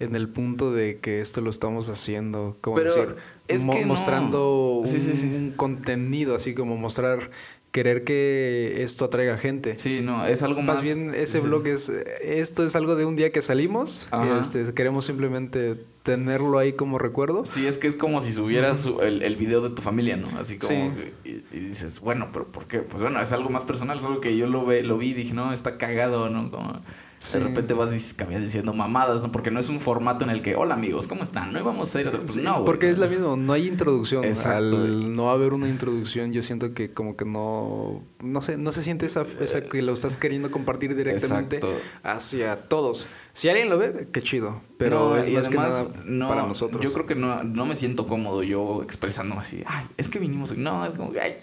en 0.00 0.16
el 0.16 0.26
punto 0.26 0.72
de 0.72 0.98
que 0.98 1.20
esto 1.20 1.40
lo 1.42 1.48
estamos 1.50 1.88
haciendo, 1.88 2.56
como 2.60 2.74
Pero 2.74 2.92
decir, 2.92 3.14
es 3.48 3.64
mo- 3.64 3.72
que 3.72 3.82
no. 3.82 3.88
mostrando 3.88 4.72
un, 4.80 4.86
Sí, 4.86 4.98
sí, 4.98 5.12
sí. 5.14 5.26
un 5.26 5.52
contenido, 5.52 6.34
así 6.34 6.54
como 6.54 6.76
mostrar, 6.76 7.30
querer 7.70 8.04
que 8.04 8.82
esto 8.82 9.06
atraiga 9.06 9.38
gente. 9.38 9.78
Sí, 9.78 10.00
no, 10.02 10.26
es 10.26 10.42
algo 10.42 10.60
más. 10.60 10.76
Más 10.76 10.84
bien 10.84 11.14
ese 11.14 11.40
sí. 11.40 11.46
blog 11.46 11.66
es 11.66 11.88
esto 12.20 12.64
es 12.66 12.76
algo 12.76 12.96
de 12.96 13.06
un 13.06 13.16
día 13.16 13.32
que 13.32 13.40
salimos 13.40 14.08
Ajá. 14.10 14.38
este, 14.40 14.74
queremos 14.74 15.06
simplemente 15.06 15.82
tenerlo 16.02 16.58
ahí 16.58 16.74
como 16.74 16.98
recuerdo. 16.98 17.44
Sí, 17.46 17.66
es 17.66 17.78
que 17.78 17.86
es 17.86 17.94
como 17.96 18.20
si 18.20 18.32
subieras 18.34 18.80
su- 18.82 19.00
el, 19.00 19.22
el 19.22 19.36
video 19.36 19.62
de 19.62 19.70
tu 19.70 19.80
familia, 19.80 20.16
¿no? 20.18 20.26
Así 20.38 20.58
como... 20.58 20.68
Sí. 20.68 20.96
que- 21.24 21.30
Y, 21.30 21.44
y 21.56 21.60
dices, 21.60 22.00
bueno, 22.00 22.28
pero 22.32 22.46
¿por 22.52 22.66
qué? 22.66 22.80
Pues 22.80 23.02
bueno, 23.02 23.18
es 23.20 23.32
algo 23.32 23.48
más 23.48 23.62
personal, 23.62 24.00
solo 24.00 24.20
que 24.20 24.36
yo 24.36 24.46
lo, 24.46 24.66
ve, 24.66 24.82
lo 24.82 24.98
vi 24.98 25.10
y 25.10 25.14
dije, 25.14 25.32
no, 25.32 25.52
está 25.52 25.78
cagado, 25.78 26.28
¿no? 26.28 26.50
Como 26.50 26.82
Sí. 27.22 27.38
de 27.38 27.44
repente 27.44 27.74
vas 27.74 27.90
diciendo 27.90 28.72
mamadas, 28.72 29.22
¿no? 29.22 29.32
Porque 29.32 29.50
no 29.50 29.60
es 29.60 29.68
un 29.68 29.80
formato 29.80 30.24
en 30.24 30.30
el 30.30 30.42
que, 30.42 30.56
hola 30.56 30.74
amigos, 30.74 31.06
¿cómo 31.06 31.22
están? 31.22 31.52
No 31.52 31.58
íbamos 31.60 31.94
a 31.94 32.00
ir 32.00 32.06
a 32.06 32.10
otro... 32.10 32.20
Pues 32.22 32.32
Sí, 32.34 32.40
no, 32.42 32.54
güey, 32.54 32.64
porque 32.64 32.90
es 32.90 32.98
la 32.98 33.06
misma, 33.06 33.36
no 33.36 33.52
hay 33.52 33.68
introducción. 33.68 34.24
Exacto. 34.24 34.76
Al 34.78 35.14
no 35.14 35.30
haber 35.30 35.52
una 35.52 35.68
introducción, 35.68 36.32
yo 36.32 36.42
siento 36.42 36.74
que 36.74 36.92
como 36.92 37.16
que 37.16 37.24
no, 37.24 38.02
no 38.22 38.42
sé, 38.42 38.56
no 38.56 38.72
se 38.72 38.82
siente 38.82 39.06
esa, 39.06 39.24
esa 39.40 39.60
que 39.62 39.82
lo 39.82 39.92
estás 39.92 40.16
queriendo 40.16 40.50
compartir 40.50 40.94
directamente 40.96 41.56
Exacto. 41.56 41.76
hacia 42.02 42.56
todos. 42.56 43.06
Si 43.32 43.48
alguien 43.48 43.68
lo 43.68 43.78
ve, 43.78 44.08
qué 44.12 44.22
chido. 44.22 44.60
Pero 44.78 45.10
No, 45.10 45.16
es 45.16 45.28
y 45.28 45.32
más 45.32 45.46
además, 45.48 45.88
que 45.88 45.98
nada 45.98 46.04
no, 46.06 46.28
para 46.28 46.46
nosotros. 46.46 46.82
Yo 46.84 46.92
creo 46.92 47.06
que 47.06 47.14
no, 47.14 47.42
no 47.44 47.66
me 47.66 47.74
siento 47.76 48.06
cómodo 48.06 48.42
yo 48.42 48.82
expresándome 48.82 49.40
así. 49.42 49.62
Ay, 49.66 49.86
es 49.96 50.08
que 50.08 50.18
vinimos. 50.18 50.56
No, 50.56 50.84
es 50.86 50.92
como 50.94 51.12
que, 51.12 51.20
ay, 51.20 51.36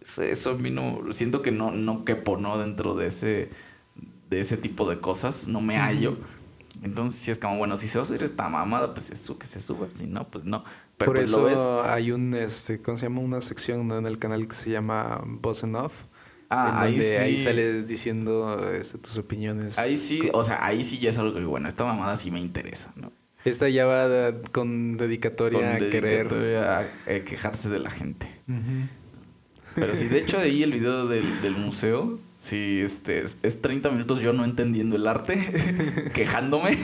eso- 0.00 0.22
eso 0.22 0.50
a 0.50 0.54
mí 0.54 0.70
no. 0.70 1.00
Siento 1.10 1.42
que 1.42 1.50
no, 1.50 1.70
no 1.70 2.04
quepo, 2.04 2.36
¿no? 2.36 2.58
Dentro 2.58 2.94
de 2.94 3.06
ese, 3.08 3.50
de 4.30 4.40
ese 4.40 4.56
tipo 4.56 4.88
de 4.88 4.98
cosas. 5.00 5.48
No 5.48 5.60
me 5.60 5.76
hallo. 5.78 6.16
Entonces, 6.82 7.18
sí 7.20 7.30
es 7.30 7.38
como, 7.38 7.56
bueno, 7.56 7.76
si 7.76 7.88
se 7.88 7.98
va 7.98 8.02
a 8.02 8.06
subir 8.06 8.22
esta 8.22 8.48
mamada, 8.48 8.94
pues 8.94 9.10
eso, 9.10 9.36
que 9.38 9.46
se 9.48 9.60
suba. 9.60 9.88
Si 9.90 10.06
no, 10.06 10.28
pues 10.30 10.44
no. 10.44 10.62
Pero 10.96 11.10
Por 11.12 11.16
pues 11.16 11.30
eso 11.30 11.38
lo 11.40 11.44
ves. 11.46 11.58
hay 11.86 12.12
un, 12.12 12.34
este, 12.34 12.80
¿cómo 12.80 12.96
se 12.96 13.06
llama? 13.06 13.20
Una 13.20 13.40
sección 13.40 13.86
¿no? 13.88 13.98
en 13.98 14.06
el 14.06 14.18
canal 14.18 14.46
que 14.46 14.54
se 14.54 14.70
llama 14.70 15.20
Boss 15.26 15.64
Off. 15.64 16.04
Ah, 16.50 16.68
en 16.70 16.76
ahí 16.86 16.92
donde 16.92 17.18
ahí 17.18 17.36
sales 17.36 17.86
diciendo 17.86 18.70
este, 18.72 18.98
tus 18.98 19.18
opiniones. 19.18 19.78
Ahí 19.78 19.96
sí, 19.96 20.30
o 20.32 20.44
sea, 20.44 20.64
ahí 20.64 20.82
sí 20.84 20.98
ya 20.98 21.10
es 21.10 21.18
algo 21.18 21.34
que, 21.34 21.44
bueno, 21.44 21.68
esta 21.68 21.84
mamada 21.84 22.16
sí 22.16 22.30
me 22.30 22.40
interesa, 22.40 22.92
¿no? 22.96 23.12
Esta 23.44 23.68
ya 23.68 23.84
va 23.86 24.08
de- 24.08 24.40
con 24.52 24.96
dedicatoria 24.96 25.58
Con 25.60 25.68
a 25.68 25.78
querer. 25.78 26.02
dedicatoria 26.28 26.78
a, 26.78 26.80
a 26.80 27.20
quejarse 27.24 27.68
de 27.68 27.78
la 27.80 27.90
gente. 27.90 28.28
Pero 29.74 29.94
sí, 29.94 30.06
de 30.08 30.18
hecho, 30.18 30.38
ahí 30.38 30.62
el 30.62 30.72
video 30.72 31.06
del, 31.06 31.40
del 31.42 31.54
museo, 31.56 32.18
sí, 32.38 32.80
este, 32.82 33.20
es, 33.22 33.38
es 33.42 33.60
30 33.60 33.90
minutos 33.90 34.20
yo 34.20 34.32
no 34.32 34.44
entendiendo 34.44 34.96
el 34.96 35.06
arte, 35.06 36.10
quejándome. 36.14 36.76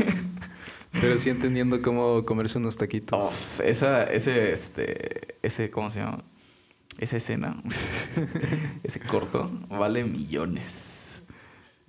Pero 1.01 1.19
sí 1.19 1.31
entendiendo 1.31 1.83
cómo 1.83 2.25
comerse 2.25 2.59
unos 2.59 2.77
taquitos. 2.77 3.25
Uf, 3.25 3.61
esa, 3.61 4.05
ese, 4.05 4.53
este, 4.53 5.37
ese, 5.43 5.71
¿cómo 5.71 5.91
se 5.91 6.01
llama? 6.01 6.25
Esa 6.99 7.17
escena, 7.17 7.61
ese 8.85 9.01
corto, 9.01 9.51
vale 9.69 10.05
millones. 10.05 11.25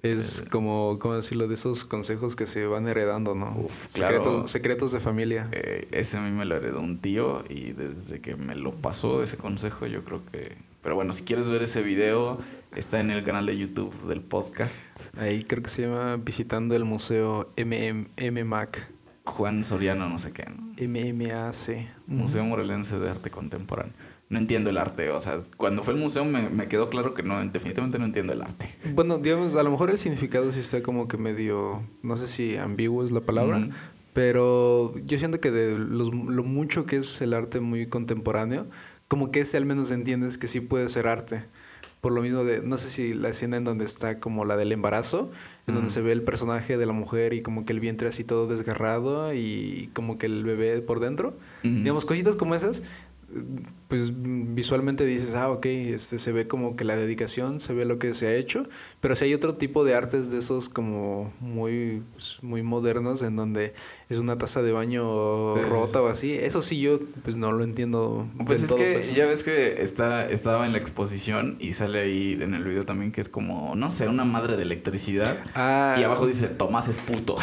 Es 0.02 0.44
como, 0.52 1.00
¿cómo 1.00 1.16
decirlo? 1.16 1.48
De 1.48 1.56
esos 1.56 1.86
consejos 1.86 2.36
que 2.36 2.46
se 2.46 2.66
van 2.66 2.88
heredando, 2.88 3.34
¿no? 3.34 3.56
Uf, 3.58 3.88
claro. 3.94 4.24
secretos, 4.24 4.52
secretos 4.52 4.92
de 4.92 5.00
familia. 5.00 5.50
Eh, 5.52 5.88
ese 5.92 6.18
a 6.18 6.22
mí 6.22 6.32
me 6.32 6.46
lo 6.46 6.56
heredó 6.56 6.80
un 6.80 7.00
tío 7.00 7.44
y 7.50 7.72
desde 7.72 8.22
que 8.22 8.36
me 8.36 8.56
lo 8.56 8.74
pasó 8.74 9.24
ese 9.24 9.38
consejo 9.38 9.88
yo 9.88 10.04
creo 10.04 10.24
que... 10.32 10.58
Pero 10.86 10.94
bueno, 10.94 11.14
si 11.14 11.24
quieres 11.24 11.50
ver 11.50 11.64
ese 11.64 11.82
video, 11.82 12.38
está 12.76 13.00
en 13.00 13.10
el 13.10 13.24
canal 13.24 13.48
de 13.48 13.58
YouTube 13.58 13.92
del 14.08 14.22
podcast. 14.22 14.86
Ahí 15.18 15.44
creo 15.44 15.64
que 15.64 15.70
se 15.72 15.82
llama 15.82 16.16
Visitando 16.18 16.76
el 16.76 16.86
Museo 16.86 17.52
MM, 17.58 18.06
MMAC. 18.32 18.88
Juan 19.24 19.64
Soriano, 19.64 20.08
no 20.08 20.20
sé 20.20 20.32
qué, 20.32 20.46
¿no? 20.46 20.76
MMAC. 20.80 21.88
Museo 22.06 22.46
Morelense 22.46 23.00
de 23.00 23.10
Arte 23.10 23.32
Contemporáneo. 23.32 23.94
No 24.30 24.38
entiendo 24.38 24.70
el 24.70 24.78
arte, 24.78 25.10
o 25.10 25.20
sea, 25.20 25.40
cuando 25.58 25.82
fue 25.82 25.96
el 25.96 26.00
museo 26.00 26.24
me, 26.24 26.50
me 26.52 26.68
quedó 26.68 26.92
claro 26.92 27.16
que 27.16 27.24
no, 27.24 27.44
definitivamente 27.44 27.98
no 27.98 28.06
entiendo 28.06 28.34
el 28.34 28.44
arte. 28.44 28.68
Bueno, 28.94 29.18
digamos, 29.18 29.56
a 29.56 29.64
lo 29.64 29.72
mejor 29.72 29.90
el 29.90 29.98
significado 29.98 30.52
sí 30.52 30.60
está 30.60 30.84
como 30.84 31.08
que 31.08 31.18
medio, 31.18 31.82
no 32.04 32.16
sé 32.16 32.28
si 32.28 32.58
ambiguo 32.58 33.04
es 33.04 33.10
la 33.12 33.22
palabra, 33.22 33.58
Ujú. 33.58 33.70
pero 34.14 34.94
yo 35.06 35.18
siento 35.18 35.40
que 35.40 35.50
de 35.50 35.78
los- 35.80 36.14
lo 36.14 36.44
mucho 36.44 36.86
que 36.86 36.98
es 36.98 37.22
el 37.22 37.34
arte 37.34 37.60
muy 37.60 37.88
contemporáneo, 37.88 38.66
como 39.16 39.32
que 39.32 39.40
ese 39.40 39.56
al 39.56 39.66
menos 39.66 39.92
entiendes 39.92 40.38
que 40.38 40.46
sí 40.46 40.60
puede 40.60 40.90
ser 40.90 41.08
arte. 41.08 41.46
por 42.02 42.12
lo 42.12 42.22
mismo 42.22 42.44
de, 42.44 42.62
no 42.62 42.76
sé 42.76 42.90
si 42.90 43.14
la 43.14 43.30
escena 43.30 43.56
en 43.56 43.64
donde 43.64 43.86
está 43.86 44.20
como 44.20 44.44
la 44.44 44.58
del 44.58 44.74
embarazo, 44.74 45.32
en 45.68 45.74
donde 45.74 45.90
se 45.90 46.02
ve 46.02 46.12
el 46.12 46.22
personaje 46.22 46.78
de 46.78 46.86
la 46.86 46.92
mujer 46.92 47.32
y 47.32 47.42
como 47.42 47.64
que 47.64 47.72
el 47.72 47.80
vientre 47.80 48.10
así 48.10 48.26
todo 48.26 48.46
desgarrado 48.46 49.34
y 49.34 49.90
como 49.94 50.18
que 50.18 50.26
el 50.26 50.44
bebé 50.44 50.82
por 50.82 51.00
dentro. 51.00 51.38
Digamos, 51.64 52.04
cositas 52.04 52.36
como 52.36 52.56
esas, 52.56 52.84
pues 53.88 54.12
visualmente 54.16 55.06
dices, 55.06 55.36
ah, 55.36 55.50
ok, 55.52 55.66
este, 55.66 56.18
se 56.18 56.32
ve 56.32 56.48
como 56.48 56.76
que 56.76 56.86
la 56.86 56.96
dedicación, 56.96 57.60
se 57.60 57.74
ve 57.74 57.86
lo 57.86 58.00
que 58.00 58.14
se 58.14 58.28
ha 58.28 58.34
hecho, 58.34 58.64
pero 59.00 59.16
si 59.16 59.26
hay 59.26 59.34
otro 59.34 59.56
tipo 59.56 59.84
de 59.84 59.94
artes 59.94 60.32
de 60.32 60.40
esos 60.40 60.70
como 60.70 61.32
muy, 61.40 62.02
pues, 62.14 62.40
muy 62.42 62.64
modernos 62.64 63.22
en 63.22 63.36
donde 63.36 63.74
es 64.10 64.18
una 64.18 64.38
taza 64.38 64.64
de 64.64 64.72
baño 64.72 65.56
sí, 65.56 65.62
rota 65.70 66.02
o 66.02 66.08
así, 66.08 66.34
eso 66.34 66.62
sí 66.62 66.80
yo 66.80 67.00
pues 67.24 67.38
no 67.38 67.52
lo 67.52 67.64
entiendo. 67.64 68.28
Pues 68.46 68.64
es 68.64 68.70
todo, 68.70 68.78
que 68.78 68.94
pues. 68.94 69.16
ya 69.16 69.26
ves 69.26 69.44
que 69.44 69.82
está, 69.82 70.28
estaba 70.28 70.66
en 70.66 70.72
la 70.72 70.78
exposición 70.80 71.58
y 71.60 71.74
sale 71.74 72.00
ahí 72.00 72.38
en 72.40 72.54
el 72.54 72.64
video 72.64 72.86
también 72.86 73.12
que 73.12 73.22
es 73.22 73.30
como, 73.30 73.76
no 73.76 73.90
sé, 73.90 74.08
una 74.08 74.26
madre 74.26 74.58
de 74.58 74.64
electricidad. 74.64 75.38
Ah, 75.54 75.96
Y 76.00 76.04
abajo 76.04 76.26
dice, 76.26 76.48
Tomás 76.48 76.88
es 76.88 76.98
puto. 76.98 77.36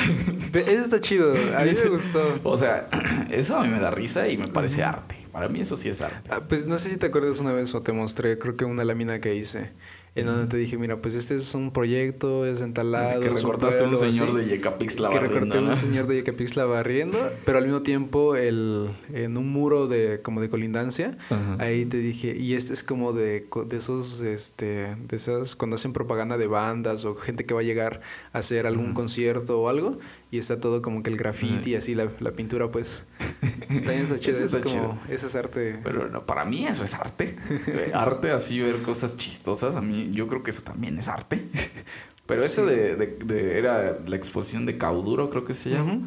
Eso 0.53 0.85
está 0.85 1.01
chido, 1.01 1.33
a 1.57 1.65
mí 1.65 1.71
me 1.73 1.89
gustó. 1.89 2.41
O 2.43 2.57
sea, 2.57 2.89
eso 3.31 3.57
a 3.57 3.63
mí 3.63 3.69
me 3.69 3.79
da 3.79 3.91
risa 3.91 4.29
y 4.29 4.37
me 4.37 4.49
parece 4.49 4.83
arte. 4.83 5.17
Para 5.33 5.49
mí 5.49 5.61
eso 5.61 5.77
sí 5.77 5.89
es 5.89 6.03
arte. 6.03 6.31
Ah, 6.37 6.43
Pues 6.49 6.67
no 6.67 6.79
sé 6.79 6.91
si 6.91 6.97
te 6.97 7.07
acuerdas 7.07 7.41
una 7.41 7.53
vez 7.53 7.75
o 7.75 7.83
te 7.83 7.93
mostré, 7.93 8.39
creo 8.39 8.57
que 8.57 8.65
una 8.65 8.85
lámina 8.85 9.21
que 9.21 9.35
hice, 9.35 9.71
en 10.15 10.27
donde 10.27 10.47
te 10.47 10.57
dije, 10.57 10.77
mira, 10.79 10.97
pues 11.01 11.15
este 11.15 11.35
es 11.37 11.55
un 11.55 11.73
proyecto, 11.73 12.45
es 12.47 12.61
en 12.61 12.75
tal 12.75 12.95
Así 12.95 13.13
lado, 13.15 13.23
que 13.23 13.31
recortaste 13.31 13.85
a 13.85 13.89
un 13.89 13.97
señor 13.99 14.29
así. 14.29 14.39
de 14.39 14.47
Yecapixtla 14.47 15.11
que 15.11 15.19
recorté 15.21 15.59
a 15.59 15.61
un 15.63 15.77
señor 15.77 16.07
de 16.07 16.17
Yecapixtla 16.17 16.65
barriendo, 16.67 17.19
pero 17.45 17.59
al 17.59 17.65
mismo 17.65 17.83
tiempo 17.83 18.37
el, 18.37 18.91
en 19.13 19.37
un 19.39 19.51
muro 19.51 19.87
de 19.89 20.21
como 20.23 20.41
de 20.41 20.49
colindancia, 20.49 21.17
Ajá. 21.31 21.57
ahí 21.61 21.87
te 21.87 21.97
dije, 21.99 22.37
y 22.37 22.55
este 22.55 22.73
es 22.75 22.83
como 22.85 23.13
de, 23.13 23.47
de 23.67 23.77
esos, 23.77 24.21
este, 24.21 24.97
de 24.97 25.17
esas, 25.17 25.57
cuando 25.57 25.77
hacen 25.77 25.93
propaganda 25.93 26.37
de 26.39 26.47
bandas 26.47 27.05
o 27.05 27.15
gente 27.15 27.45
que 27.47 27.55
va 27.55 27.61
a 27.61 27.65
llegar 27.65 28.01
a 28.33 28.39
hacer 28.39 28.67
algún 28.67 28.93
concierto 28.95 29.61
o 29.61 29.69
algo, 29.69 29.99
y 30.33 30.39
está 30.39 30.59
todo 30.59 30.83
como 30.83 31.03
que 31.05 31.11
el 31.11 31.17
graffiti 31.17 31.71
y 31.71 31.75
así, 31.77 31.95
la, 31.95 32.09
la 32.19 32.33
pintura 32.33 32.69
pues, 32.71 33.05
también 33.69 34.01
está 34.01 34.19
chido, 34.19 34.33
Ese 34.37 34.45
es 34.47 34.55
está 34.55 34.61
como, 34.63 34.99
ese 35.09 35.27
es 35.27 35.35
arte. 35.37 35.79
Pero 35.85 36.09
no, 36.09 36.27
para 36.27 36.45
mí 36.45 36.67
eso 36.67 36.83
es 36.83 36.95
arte. 36.95 37.37
Eh, 37.69 37.93
arte 37.95 38.31
así 38.33 38.59
ver 38.59 38.79
cosas 38.83 39.17
chistosas. 39.17 39.77
A 39.77 39.81
mí 39.83 40.11
yo 40.13 40.27
creo 40.27 40.43
que 40.43 40.51
eso 40.51 40.63
también 40.63 40.99
es 40.99 41.07
arte. 41.09 41.47
Pero 42.27 42.43
eso 42.43 42.67
Sí. 42.69 42.75
de, 42.75 42.97
de- 42.97 43.19
de- 43.25 43.59
era 43.59 43.99
la 44.07 44.17
exposición 44.17 44.65
de 44.67 44.79
Cauduro, 44.79 45.29
creo 45.31 45.45
que 45.45 45.55
se 45.55 45.71
llama. 45.71 45.95
Ujú. 45.95 46.03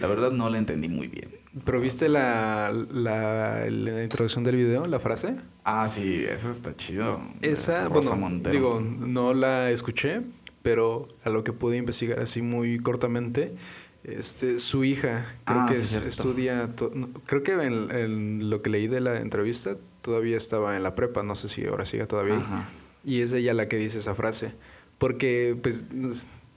La 0.00 0.06
verdad 0.08 0.30
no 0.30 0.48
la 0.50 0.58
entendí 0.58 0.88
muy 0.88 1.08
bien. 1.08 1.30
Pero 1.64 1.80
viste 1.80 2.08
la, 2.10 2.70
la, 2.92 3.64
la 3.70 4.02
introducción 4.02 4.44
del 4.44 4.56
video, 4.56 4.86
la 4.86 5.00
frase. 5.00 5.36
Ah, 5.64 5.88
sí, 5.88 6.22
eso 6.28 6.50
está 6.50 6.74
chido. 6.76 7.20
Esa, 7.40 7.88
Rosa 7.88 8.10
bueno, 8.10 8.28
Montero. 8.28 8.52
digo, 8.52 8.80
no 8.80 9.32
la 9.34 9.70
escuché, 9.70 10.20
pero 10.66 11.06
a 11.22 11.30
lo 11.30 11.44
que 11.44 11.52
pude 11.52 11.76
investigar 11.76 12.18
así 12.18 12.42
muy 12.42 12.80
cortamente, 12.80 13.54
este, 14.02 14.58
su 14.58 14.82
hija, 14.82 15.24
creo 15.44 15.60
Ah, 15.60 15.66
que 15.68 15.74
sí, 15.74 15.96
es- 15.96 16.06
estudia, 16.08 16.74
to- 16.74 16.90
no, 16.92 17.08
creo 17.24 17.44
que 17.44 17.52
en, 17.52 17.90
en 17.94 18.50
lo 18.50 18.62
que 18.62 18.70
leí 18.70 18.88
de 18.88 19.00
la 19.00 19.20
entrevista 19.20 19.78
todavía 20.02 20.36
estaba 20.36 20.76
en 20.76 20.82
la 20.82 20.96
prepa, 20.96 21.22
no 21.22 21.36
sé 21.36 21.46
si 21.48 21.64
ahora 21.66 21.84
siga 21.84 22.08
todavía. 22.08 22.38
Ajá. 22.38 22.68
Y 23.04 23.20
es 23.20 23.32
ella 23.32 23.54
la 23.54 23.68
que 23.68 23.76
dice 23.76 23.98
esa 23.98 24.16
frase. 24.16 24.54
Porque, 24.98 25.56
pues, 25.62 25.86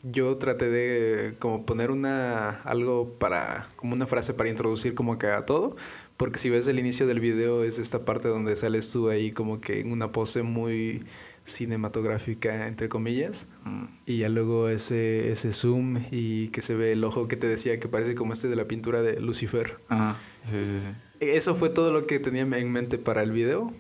yo 0.02 0.38
traté 0.38 0.70
de 0.70 1.36
como 1.38 1.66
poner 1.68 1.92
una, 1.92 2.50
algo 2.64 3.14
para, 3.20 3.68
como 3.76 3.94
una 3.94 4.08
frase 4.08 4.34
para 4.34 4.50
introducir 4.50 4.96
como 4.96 5.20
que 5.20 5.28
a 5.28 5.46
todo. 5.46 5.76
Porque 6.18 6.40
si 6.40 6.50
ves 6.50 6.68
el 6.68 6.80
inicio 6.80 7.06
del 7.06 7.20
video 7.20 7.64
es 7.64 7.78
esta 7.80 8.06
parte 8.06 8.28
donde 8.28 8.56
sales 8.56 8.92
tú 8.92 9.10
ahí 9.10 9.32
como 9.32 9.62
que 9.62 9.80
en 9.82 9.92
una 9.92 10.12
pose 10.12 10.42
muy 10.44 11.04
cinematográfica, 11.50 12.68
entre 12.68 12.90
comillas. 12.90 13.48
Mm. 13.66 13.86
Y 14.06 14.18
ya 14.20 14.30
luego 14.30 14.70
ese, 14.70 15.32
ese 15.32 15.52
zoom 15.52 16.00
y 16.12 16.50
que 16.50 16.62
se 16.62 16.76
ve 16.76 16.94
el 16.94 17.04
ojo 17.04 17.28
que 17.28 17.36
te 17.36 17.48
decía 17.48 17.80
que 17.80 17.88
parece 17.88 18.16
como 18.16 18.34
este 18.34 18.48
de 18.48 18.56
la 18.56 18.68
pintura 18.68 19.02
de 19.02 19.20
Lucifer. 19.20 19.80
Ajá. 19.90 20.18
Sí, 20.44 20.64
sí, 20.64 20.80
sí. 20.80 20.90
Eso 21.20 21.56
fue 21.56 21.70
todo 21.70 21.92
lo 21.92 22.08
que 22.08 22.20
tenía 22.20 22.44
en 22.44 22.72
mente 22.72 22.98
para 22.98 23.22
el 23.24 23.32
video, 23.32 23.74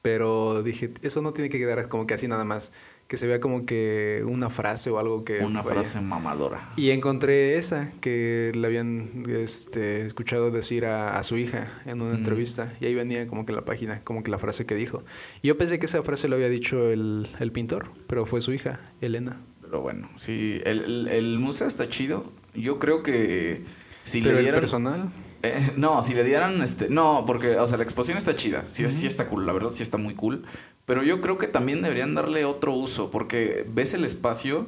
pero 0.00 0.62
dije, 0.62 0.94
eso 1.02 1.20
no 1.20 1.32
tiene 1.32 1.50
que 1.50 1.58
quedar 1.58 1.88
como 1.88 2.06
que 2.06 2.14
así 2.14 2.26
nada 2.26 2.44
más, 2.44 2.72
que 3.08 3.16
se 3.16 3.26
vea 3.28 3.38
como 3.40 3.66
que 3.66 4.24
una 4.26 4.50
frase 4.50 4.90
o 4.90 4.98
algo 4.98 5.24
que... 5.24 5.38
Una 5.38 5.60
vaya. 5.62 5.74
frase 5.74 6.00
mamadora. 6.00 6.72
Y 6.76 6.90
encontré 6.90 7.56
esa 7.56 7.90
que 8.00 8.50
le 8.54 8.66
habían 8.66 9.22
este, 9.28 10.04
escuchado 10.06 10.50
decir 10.50 10.86
a, 10.86 11.16
a 11.16 11.22
su 11.22 11.38
hija 11.38 11.68
en 11.86 12.00
una 12.00 12.12
Mm. 12.14 12.16
entrevista 12.16 12.72
y 12.80 12.86
ahí 12.86 12.94
venía 12.94 13.26
como 13.28 13.46
que 13.46 13.52
la 13.52 13.64
página, 13.64 14.00
como 14.02 14.22
que 14.24 14.30
la 14.30 14.38
frase 14.38 14.66
que 14.66 14.74
dijo. 14.74 15.04
Y 15.40 15.48
yo 15.48 15.56
pensé 15.56 15.78
que 15.78 15.86
esa 15.86 16.02
frase 16.02 16.26
lo 16.26 16.34
había 16.36 16.48
dicho 16.48 16.90
el, 16.90 17.28
el 17.38 17.52
pintor, 17.52 17.90
pero 18.08 18.26
fue 18.26 18.40
su 18.40 18.52
hija, 18.52 18.80
Elena. 19.00 19.40
Pero 19.62 19.80
bueno, 19.82 20.08
sí, 20.16 20.60
el, 20.64 20.82
el, 20.84 21.08
el 21.08 21.38
museo 21.38 21.66
está 21.68 21.86
chido. 21.86 22.32
Yo 22.54 22.78
creo 22.78 23.02
que 23.02 23.62
si 24.04 24.20
pero 24.20 24.32
le 24.34 24.38
el 24.38 24.44
dieran... 24.46 24.60
personal... 24.60 25.10
Eh, 25.48 25.72
no, 25.76 26.02
si 26.02 26.14
le 26.14 26.24
dieran 26.24 26.62
este. 26.62 26.88
No, 26.88 27.24
porque, 27.26 27.56
o 27.56 27.66
sea, 27.66 27.76
la 27.76 27.84
exposición 27.84 28.18
está 28.18 28.34
chida. 28.34 28.64
Sí, 28.66 28.88
sí 28.88 29.06
está 29.06 29.28
cool. 29.28 29.46
La 29.46 29.52
verdad 29.52 29.72
sí 29.72 29.82
está 29.82 29.98
muy 29.98 30.14
cool. 30.14 30.44
Pero 30.84 31.02
yo 31.02 31.20
creo 31.20 31.38
que 31.38 31.46
también 31.46 31.82
deberían 31.82 32.14
darle 32.14 32.44
otro 32.44 32.72
uso. 32.72 33.10
Porque 33.10 33.66
ves 33.68 33.94
el 33.94 34.04
espacio 34.04 34.66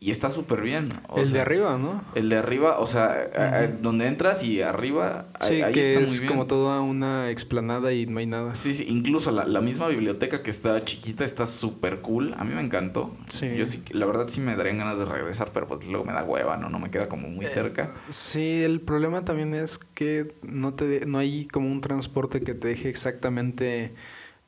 y 0.00 0.12
está 0.12 0.30
súper 0.30 0.60
bien. 0.62 0.84
O 1.08 1.18
el 1.20 1.32
de 1.32 1.40
arriba, 1.40 1.76
¿no? 1.76 2.04
El 2.14 2.28
de 2.28 2.36
arriba, 2.36 2.78
o 2.78 2.86
sea, 2.86 3.06
a- 3.36 3.58
a- 3.60 3.64
Ujú. 3.64 3.72
donde 3.82 4.06
entras 4.06 4.44
y 4.44 4.62
arriba, 4.62 5.26
Sí, 5.40 5.60
ahí 5.60 5.72
que 5.72 5.80
está 5.80 5.98
es 5.98 6.10
muy 6.10 6.18
bien. 6.20 6.30
como 6.30 6.46
toda 6.46 6.80
una 6.82 7.30
explanada 7.30 7.92
y 7.92 8.06
no 8.06 8.20
hay 8.20 8.26
nada. 8.26 8.54
Sí, 8.54 8.74
sí, 8.74 8.84
incluso 8.88 9.32
la, 9.32 9.44
la 9.44 9.60
misma 9.60 9.88
biblioteca 9.88 10.42
que 10.44 10.50
está 10.50 10.84
chiquita 10.84 11.24
está 11.24 11.46
súper 11.46 12.00
cool. 12.00 12.34
A 12.38 12.44
mí 12.44 12.54
me 12.54 12.62
encantó. 12.62 13.16
Sí. 13.28 13.48
Yo 13.56 13.66
sí, 13.66 13.82
la 13.90 14.06
verdad 14.06 14.28
sí 14.28 14.40
me 14.40 14.54
darían 14.54 14.78
ganas 14.78 14.98
de 15.00 15.04
regresar, 15.04 15.50
pero 15.52 15.66
pues 15.66 15.84
luego 15.88 16.04
me 16.04 16.12
da 16.12 16.22
hueva, 16.22 16.56
¿no? 16.56 16.70
No 16.70 16.78
me 16.78 16.90
queda 16.92 17.08
como 17.08 17.26
Eh, 17.26 17.30
muy 17.30 17.46
cerca. 17.46 17.90
Sí, 18.08 18.62
el 18.62 18.80
problema 18.80 19.24
también 19.24 19.52
es 19.52 19.78
que 19.94 20.32
no 20.42 20.74
te 20.74 20.86
de- 20.86 21.06
no 21.06 21.18
hay 21.18 21.48
como 21.48 21.66
un 21.72 21.80
transporte 21.80 22.40
que 22.40 22.54
te 22.54 22.68
deje 22.68 22.88
exactamente 22.88 23.94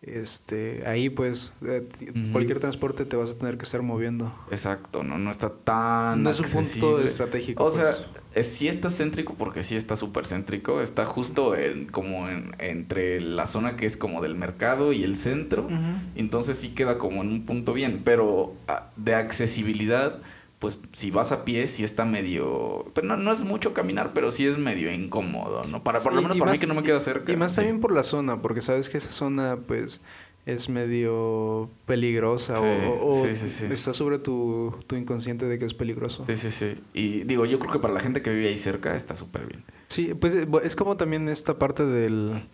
este 0.03 0.83
ahí 0.87 1.11
pues 1.11 1.53
eh, 1.63 1.87
cualquier 2.33 2.59
transporte 2.59 3.05
te 3.05 3.17
vas 3.17 3.33
a 3.33 3.39
tener 3.39 3.59
que 3.59 3.65
estar 3.65 3.83
moviendo. 3.83 4.35
Exacto, 4.51 5.03
no, 5.05 5.19
no 5.19 5.31
está 5.31 5.51
tan 5.51 6.23
No 6.23 6.31
es 6.31 6.41
un 6.41 6.47
punto 6.47 7.03
estratégico. 7.03 7.63
O 7.65 7.71
sea, 7.71 7.85
pues. 7.85 8.07
es- 8.35 8.47
sí 8.57 8.67
está 8.69 8.89
céntrico 8.89 9.35
porque 9.35 9.63
sí 9.63 9.77
está 9.77 9.97
súper 9.97 10.27
céntrico. 10.27 10.81
Está 10.81 11.05
justo 11.05 11.55
en, 11.55 11.87
como 11.87 12.29
en- 12.31 12.55
entre 12.59 13.21
la 13.21 13.45
zona 13.45 13.77
que 13.77 13.85
es 13.85 13.97
como 13.99 14.23
del 14.23 14.35
mercado 14.37 14.93
y 14.95 15.03
el 15.03 15.17
centro. 15.17 15.69
Entonces 16.17 16.57
sí 16.57 16.71
queda 16.71 16.97
como 16.97 17.21
en 17.23 17.29
un 17.29 17.45
punto 17.45 17.75
bien. 17.75 18.01
Pero 18.03 18.55
ah, 18.69 18.89
de 18.97 19.15
accesibilidad, 19.15 20.19
pues 20.61 20.79
si 20.93 21.11
vas 21.11 21.33
a 21.33 21.45
pie 21.45 21.67
sí 21.67 21.83
está 21.83 22.05
medio... 22.05 22.85
Pero 22.95 23.09
no, 23.09 23.17
no 23.17 23.33
es 23.33 23.43
mucho 23.45 23.73
caminar, 23.75 24.13
pero 24.13 24.31
sí 24.31 24.47
es 24.47 24.59
medio 24.59 24.93
incómodo, 24.93 25.65
¿no? 25.65 25.83
Para, 25.83 25.99
por 26.01 26.13
lo 26.13 26.21
menos 26.23 26.39
para 26.39 26.51
más- 26.53 26.59
mí 26.59 26.61
que 26.61 26.67
no 26.73 26.75
me 26.79 26.83
queda 26.85 27.01
cerca. 27.01 27.33
Y 27.33 27.37
más 27.37 27.53
sí. 27.53 27.57
también 27.57 27.81
por 27.81 27.93
la 27.93 28.03
zona, 28.03 28.41
porque 28.43 28.61
sabes 28.61 28.89
que 28.89 28.99
esa 28.99 29.11
zona 29.11 29.59
pues 29.67 30.01
es 30.47 30.69
medio 30.69 31.71
peligrosa 31.87 32.57
Sí, 32.57 32.63
o, 33.01 33.11
o 33.11 33.27
está 33.27 33.93
sobre 33.93 34.19
tu, 34.19 34.75
tu 34.87 34.97
inconsciente 34.97 35.47
de 35.47 35.59
que 35.59 35.65
es 35.65 35.75
peligroso. 35.75 36.25
Sí, 36.27 36.37
sí, 36.37 36.51
sí. 36.51 36.75
Y 36.93 37.25
digo, 37.25 37.47
yo 37.47 37.59
creo 37.59 37.73
que 37.73 37.79
para 37.79 37.95
la 37.95 38.01
gente 38.01 38.21
que 38.23 38.31
vive 38.31 38.49
ahí 38.49 38.57
cerca 38.57 38.95
está 38.95 39.17
súper 39.17 39.47
bien. 39.47 39.65
Sí, 39.87 40.13
pues 40.15 40.35
eh, 40.35 40.47
es 40.63 40.77
como 40.77 40.97
también 40.97 41.29
esta 41.29 41.59
parte 41.59 41.85
del... 41.87 42.49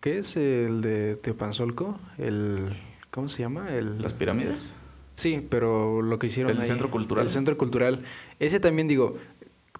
¿Qué 0.00 0.18
es 0.18 0.36
el 0.36 0.80
de 0.82 1.16
Teopanzolco? 1.16 1.98
El... 2.18 2.76
¿Cómo 3.10 3.28
se 3.28 3.42
llama? 3.42 3.72
El... 3.72 4.02
Las 4.02 4.14
pirámides. 4.14 4.74
Sí, 5.16 5.44
pero 5.48 6.02
lo 6.02 6.18
que 6.18 6.26
hicieron 6.28 6.52
El 6.52 6.58
ahí- 6.58 6.64
centro 6.64 6.90
cultural. 6.90 7.24
El 7.24 7.30
centro 7.30 7.56
cultural. 7.58 8.00
Ese 8.38 8.60
también, 8.60 8.86
digo, 8.86 9.16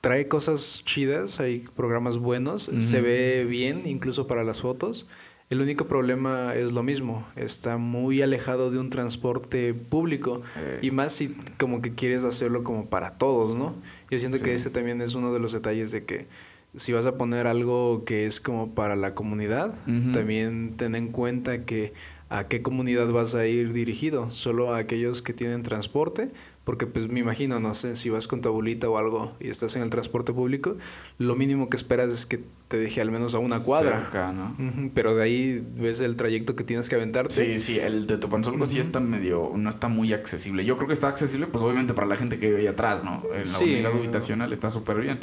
trae 0.00 0.28
cosas 0.28 0.82
chidas, 0.84 1.40
hay 1.40 1.60
programas 1.76 2.16
buenos, 2.18 2.70
se 2.80 3.00
ve 3.00 3.44
bien 3.48 3.82
incluso 3.86 4.26
para 4.26 4.44
las 4.44 4.60
fotos. 4.62 5.06
El 5.50 5.60
único 5.60 5.86
problema 5.86 6.54
es 6.56 6.72
lo 6.72 6.82
mismo, 6.82 7.24
está 7.36 7.76
muy 7.76 8.20
alejado 8.22 8.70
de 8.72 8.78
un 8.80 8.90
transporte 8.90 9.74
público 9.74 10.42
Eh. 10.56 10.78
y 10.82 10.90
más 10.90 11.12
si 11.12 11.36
como 11.58 11.82
que 11.82 11.94
quieres 11.94 12.24
hacerlo 12.24 12.64
como 12.64 12.86
para 12.86 13.12
todos, 13.18 13.54
¿no? 13.54 13.76
Yo 14.10 14.18
siento 14.18 14.40
que 14.42 14.54
ese 14.54 14.70
también 14.70 15.00
es 15.02 15.14
uno 15.14 15.32
de 15.32 15.38
los 15.38 15.52
detalles 15.52 15.92
de 15.92 16.04
que 16.04 16.26
si 16.74 16.92
vas 16.92 17.06
a 17.06 17.16
poner 17.16 17.46
algo 17.46 18.04
que 18.04 18.26
es 18.26 18.40
como 18.40 18.74
para 18.74 18.96
la 18.96 19.14
comunidad, 19.14 19.72
también 20.12 20.74
ten 20.76 20.94
en 20.96 21.08
cuenta 21.12 21.64
que 21.64 21.92
a 22.28 22.48
qué 22.48 22.60
comunidad 22.60 23.08
vas 23.12 23.34
a 23.36 23.46
ir 23.46 23.72
dirigido, 23.72 24.30
solo 24.30 24.74
a 24.74 24.78
aquellos 24.78 25.22
que 25.22 25.32
tienen 25.32 25.62
transporte, 25.62 26.30
porque 26.64 26.86
pues 26.88 27.06
me 27.08 27.20
imagino, 27.20 27.60
no 27.60 27.72
sé, 27.74 27.94
si 27.94 28.10
vas 28.10 28.26
con 28.26 28.40
tu 28.40 28.48
abuelita 28.48 28.88
o 28.90 28.98
algo 28.98 29.32
y 29.38 29.48
estás 29.48 29.76
en 29.76 29.82
el 29.82 29.90
transporte 29.90 30.32
público, 30.32 30.76
lo 31.18 31.36
mínimo 31.36 31.70
que 31.70 31.76
esperas 31.76 32.12
es 32.12 32.26
que 32.26 32.40
te 32.66 32.78
deje 32.78 33.00
al 33.00 33.12
menos 33.12 33.36
a 33.36 33.38
una 33.38 33.60
cuadra. 33.60 34.00
Cerca, 34.02 34.32
¿no? 34.32 34.56
Pero 34.92 35.14
de 35.14 35.22
ahí 35.22 35.64
ves 35.76 36.00
el 36.00 36.16
trayecto 36.16 36.56
que 36.56 36.64
tienes 36.64 36.88
que 36.88 36.96
aventarte. 36.96 37.32
Sí, 37.32 37.60
sí, 37.60 37.78
el 37.78 38.08
de 38.08 38.18
Topanzolco 38.18 38.66
sí 38.66 38.80
está 38.80 38.98
medio, 38.98 39.52
no 39.54 39.68
está 39.68 39.86
muy 39.86 40.12
accesible. 40.12 40.64
Yo 40.64 40.76
creo 40.76 40.88
que 40.88 40.94
está 40.94 41.06
accesible, 41.06 41.46
pues 41.46 41.62
obviamente 41.62 41.94
para 41.94 42.08
la 42.08 42.16
gente 42.16 42.40
que 42.40 42.48
vive 42.48 42.62
ahí 42.62 42.66
atrás, 42.66 43.04
¿no? 43.04 43.22
En 43.32 43.38
la 43.38 43.44
Sí. 43.44 43.64
unidad 43.64 43.92
habitacional 43.92 44.52
está 44.52 44.68
súper 44.70 45.00
bien. 45.00 45.20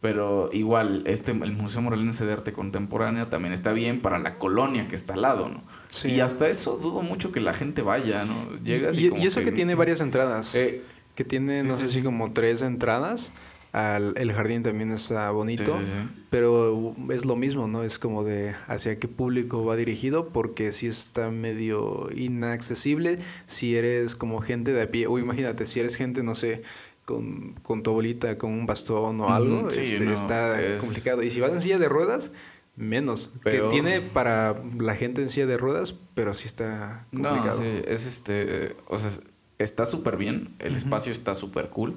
Pero 0.00 0.50
igual, 0.52 1.02
este, 1.06 1.30
el 1.30 1.52
Museo 1.52 1.80
Morelense 1.80 2.26
de 2.26 2.34
Arte 2.34 2.52
Contemporánea 2.52 3.30
también 3.30 3.54
está 3.54 3.72
bien 3.72 4.02
para 4.02 4.18
la 4.18 4.36
colonia 4.36 4.86
que 4.86 4.94
está 4.96 5.14
al 5.14 5.22
lado, 5.22 5.48
¿no? 5.48 5.62
Sí. 5.94 6.08
Y 6.08 6.20
hasta 6.20 6.48
eso 6.48 6.76
dudo 6.76 7.02
mucho 7.02 7.32
que 7.32 7.40
la 7.40 7.54
gente 7.54 7.82
vaya, 7.82 8.24
¿no? 8.24 8.56
Llegas 8.64 8.98
y, 8.98 9.06
y, 9.06 9.08
como 9.10 9.22
y 9.22 9.26
eso 9.26 9.40
que, 9.42 9.52
tiene 9.52 9.74
varias 9.74 10.00
entradas. 10.00 10.54
Eh, 10.54 10.82
que 11.14 11.24
tiene, 11.24 11.62
no 11.62 11.76
sé 11.76 11.86
si 11.86 12.02
como 12.02 12.32
tres 12.32 12.62
entradas. 12.62 13.32
Al, 13.72 14.14
el 14.18 14.32
jardín 14.32 14.62
también 14.62 14.92
está 14.92 15.32
bonito. 15.32 15.64
Sí, 15.80 15.86
sí, 15.86 15.92
sí. 15.92 16.24
Pero 16.30 16.94
es 17.10 17.24
lo 17.24 17.34
mismo, 17.34 17.66
¿no? 17.66 17.82
Es 17.82 17.98
como 17.98 18.22
de 18.22 18.54
hacia 18.68 19.00
qué 19.00 19.08
público 19.08 19.64
va 19.64 19.74
dirigido, 19.74 20.28
porque 20.28 20.70
si 20.70 20.86
está 20.86 21.30
medio 21.32 22.08
inaccesible 22.14 23.18
si 23.46 23.76
eres 23.76 24.14
como 24.14 24.40
gente 24.40 24.72
de 24.72 24.82
a 24.82 24.90
pie. 24.92 25.08
O 25.08 25.18
imagínate, 25.18 25.66
si 25.66 25.80
eres 25.80 25.96
gente, 25.96 26.22
no 26.22 26.36
sé, 26.36 26.62
con, 27.04 27.54
con 27.62 27.82
tu 27.82 27.90
abuelita, 27.90 28.38
con 28.38 28.52
un 28.52 28.64
bastón 28.64 29.20
o 29.20 29.30
algo, 29.30 29.68
sí, 29.70 29.82
este, 29.82 30.04
no, 30.04 30.12
está 30.12 30.60
es- 30.62 30.80
complicado. 30.80 31.22
Y 31.24 31.30
si 31.30 31.40
vas 31.40 31.50
en 31.50 31.58
silla 31.60 31.78
de 31.80 31.88
ruedas, 31.88 32.30
menos. 32.76 33.30
Peor. 33.42 33.68
Que 33.68 33.70
tiene 33.72 34.00
para 34.00 34.54
la 34.78 34.94
gente 34.94 35.22
en 35.22 35.28
silla 35.28 35.46
de 35.46 35.56
ruedas, 35.56 35.94
pero 36.14 36.34
sí 36.34 36.46
está 36.46 37.06
No, 37.12 37.30
complicado. 37.30 37.60
sí, 37.60 37.82
es 37.86 38.06
este, 38.06 38.76
o 38.88 38.98
sea, 38.98 39.10
está 39.58 39.84
súper 39.84 40.16
bien, 40.16 40.54
el 40.58 40.74
espacio 40.74 41.12
está 41.12 41.34
súper 41.34 41.68
cool, 41.70 41.96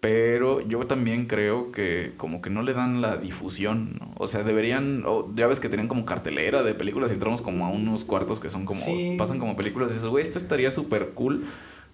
pero 0.00 0.60
yo 0.62 0.86
también 0.86 1.26
creo 1.26 1.72
que 1.72 2.14
como 2.16 2.40
que 2.40 2.48
no 2.48 2.62
le 2.62 2.72
dan 2.72 3.02
la 3.02 3.18
difusión, 3.18 3.98
¿no? 4.00 4.12
O 4.16 4.26
sea, 4.26 4.42
deberían, 4.42 5.04
ya 5.34 5.46
ves 5.46 5.60
que 5.60 5.68
tenían 5.68 5.88
como 5.88 6.06
cartelera 6.06 6.62
de 6.62 6.74
películas 6.74 7.10
y 7.10 7.14
entramos 7.14 7.42
como 7.42 7.66
a 7.66 7.68
unos 7.68 8.04
cuartos 8.04 8.40
que 8.40 8.48
son 8.48 8.64
como, 8.64 8.80
Sí. 8.80 9.14
pasan 9.18 9.38
como 9.38 9.56
películas 9.56 9.90
y 9.90 9.94
dices, 9.94 10.08
güey, 10.08 10.22
esto 10.22 10.38
estaría 10.38 10.70
súper 10.70 11.10
cool 11.10 11.44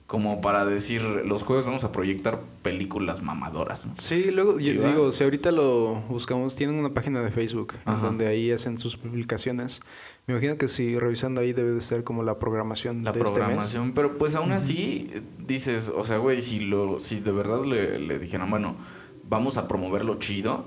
como 0.07 0.41
para 0.41 0.65
decir, 0.65 1.03
los 1.03 1.43
jueves 1.43 1.67
vamos 1.67 1.83
a 1.83 1.91
proyectar 1.91 2.41
películas 2.63 3.23
mamadoras, 3.23 3.87
¿no? 3.87 3.95
Sí, 3.95 4.31
luego 4.31 4.61
yo 4.61 4.73
Y 4.73 4.77
va. 4.77 4.89
digo, 4.89 5.11
si 5.13 5.25
ahorita 5.25 5.51
lo 5.51 5.95
buscamos, 6.09 6.55
tienen 6.55 6.77
una 6.77 6.95
página 6.95 7.23
de 7.23 7.33
Facebook 7.33 7.75
en 7.87 7.93
Ajá. 7.93 8.07
donde 8.07 8.29
ahí 8.29 8.53
hacen 8.53 8.79
sus 8.79 8.97
publicaciones. 8.97 9.81
Me 10.29 10.35
imagino 10.35 10.59
que 10.59 10.69
si 10.69 10.97
revisando 10.99 11.41
ahí 11.41 11.53
debe 11.53 11.73
de 11.73 11.81
ser 11.81 12.05
como 12.05 12.23
la 12.23 12.39
programación 12.39 13.03
La 13.03 13.11
de 13.11 13.19
este 13.19 13.31
mes. 13.31 13.35
programación, 13.39 13.93
pero 13.95 14.17
pues 14.17 14.37
aún 14.37 14.53
así 14.53 15.11
eh, 15.13 15.23
dices, 15.45 15.93
o 15.95 16.05
sea, 16.05 16.19
güey, 16.19 16.41
si 16.41 16.61
lo 16.61 17.01
si 17.01 17.19
de 17.21 17.33
verdad 17.33 17.65
le, 17.65 17.99
le 17.99 18.19
dijeran, 18.21 18.49
bueno, 18.51 18.77
vamos 19.29 19.59
a 19.59 19.67
promoverlo 19.67 20.21
chido, 20.21 20.67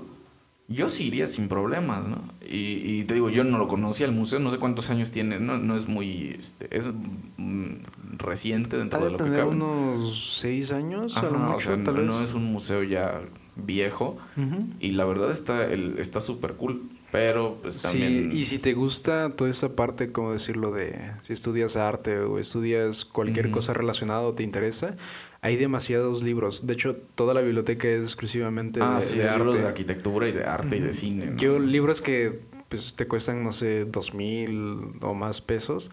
yo 0.70 0.88
sí 0.88 1.08
iría 1.08 1.26
sin 1.26 1.48
problemas, 1.48 2.08
¿no? 2.08 2.22
Y, 2.48 3.00
y 3.00 3.04
te 3.04 3.14
digo, 3.14 3.28
yo 3.28 3.44
no 3.44 3.58
lo 3.58 3.66
conocía 3.68 4.06
el 4.06 4.12
museo, 4.12 4.38
no 4.38 4.50
sé 4.50 4.58
cuántos 4.58 4.88
años 4.88 5.10
tiene, 5.10 5.38
no, 5.40 5.58
no 5.58 5.76
es 5.76 5.88
muy, 5.88 6.36
este, 6.38 6.74
es 6.74 6.90
mm, 7.36 7.74
reciente 8.16 8.78
dentro 8.78 9.04
de 9.04 9.10
lo 9.10 9.20
que 9.20 9.24
tener 9.24 9.40
cabe. 9.40 9.50
unos 9.50 10.36
seis 10.40 10.72
años, 10.72 11.22
a 11.24 11.28
lo 11.28 11.38
Ajá, 11.38 11.54
o 11.56 11.58
sea, 11.60 11.72
tal 11.84 11.94
no, 11.96 12.02
vez. 12.02 12.06
no 12.06 12.22
es 12.22 12.34
un 12.34 12.44
museo 12.44 12.82
ya 12.84 13.20
viejo 13.56 14.16
y 14.78 14.92
la 14.92 15.04
verdad 15.04 15.30
está 15.30 15.64
el, 15.64 15.98
está 15.98 16.20
súper 16.20 16.54
cool, 16.54 16.88
pero 17.10 17.58
pues 17.60 17.74
Sí, 17.76 17.98
también... 18.00 18.30
y 18.32 18.44
si 18.46 18.58
te 18.58 18.72
gusta 18.72 19.34
toda 19.36 19.50
esa 19.50 19.74
parte, 19.76 20.12
como 20.12 20.32
decirlo, 20.32 20.70
de 20.70 21.12
si 21.20 21.32
estudias 21.34 21.76
arte 21.76 22.20
o 22.20 22.38
estudias 22.38 23.04
cualquier 23.04 23.50
cosa 23.50 23.74
relacionada 23.74 24.22
o 24.22 24.32
te 24.34 24.44
interesa, 24.44 24.96
hay 25.42 25.56
demasiados 25.56 26.22
libros. 26.22 26.66
De 26.66 26.74
hecho, 26.74 26.96
toda 27.14 27.32
la 27.34 27.40
biblioteca 27.40 27.88
es 27.88 28.02
exclusivamente 28.02 28.80
ah, 28.82 28.96
de, 28.96 29.00
sí, 29.00 29.18
de 29.18 29.30
libros 29.30 29.54
arte. 29.54 29.62
de 29.62 29.68
arquitectura 29.68 30.28
y 30.28 30.32
de 30.32 30.44
arte 30.44 30.76
y 30.76 30.80
de 30.80 30.92
cine. 30.94 31.26
¿no? 31.26 31.36
Yo, 31.36 31.58
libros 31.58 32.00
que 32.02 32.40
pues 32.68 32.94
te 32.94 33.06
cuestan, 33.06 33.42
no 33.42 33.50
sé, 33.52 33.84
dos 33.84 34.14
mil 34.14 34.90
o 35.00 35.12
más 35.14 35.40
pesos, 35.40 35.90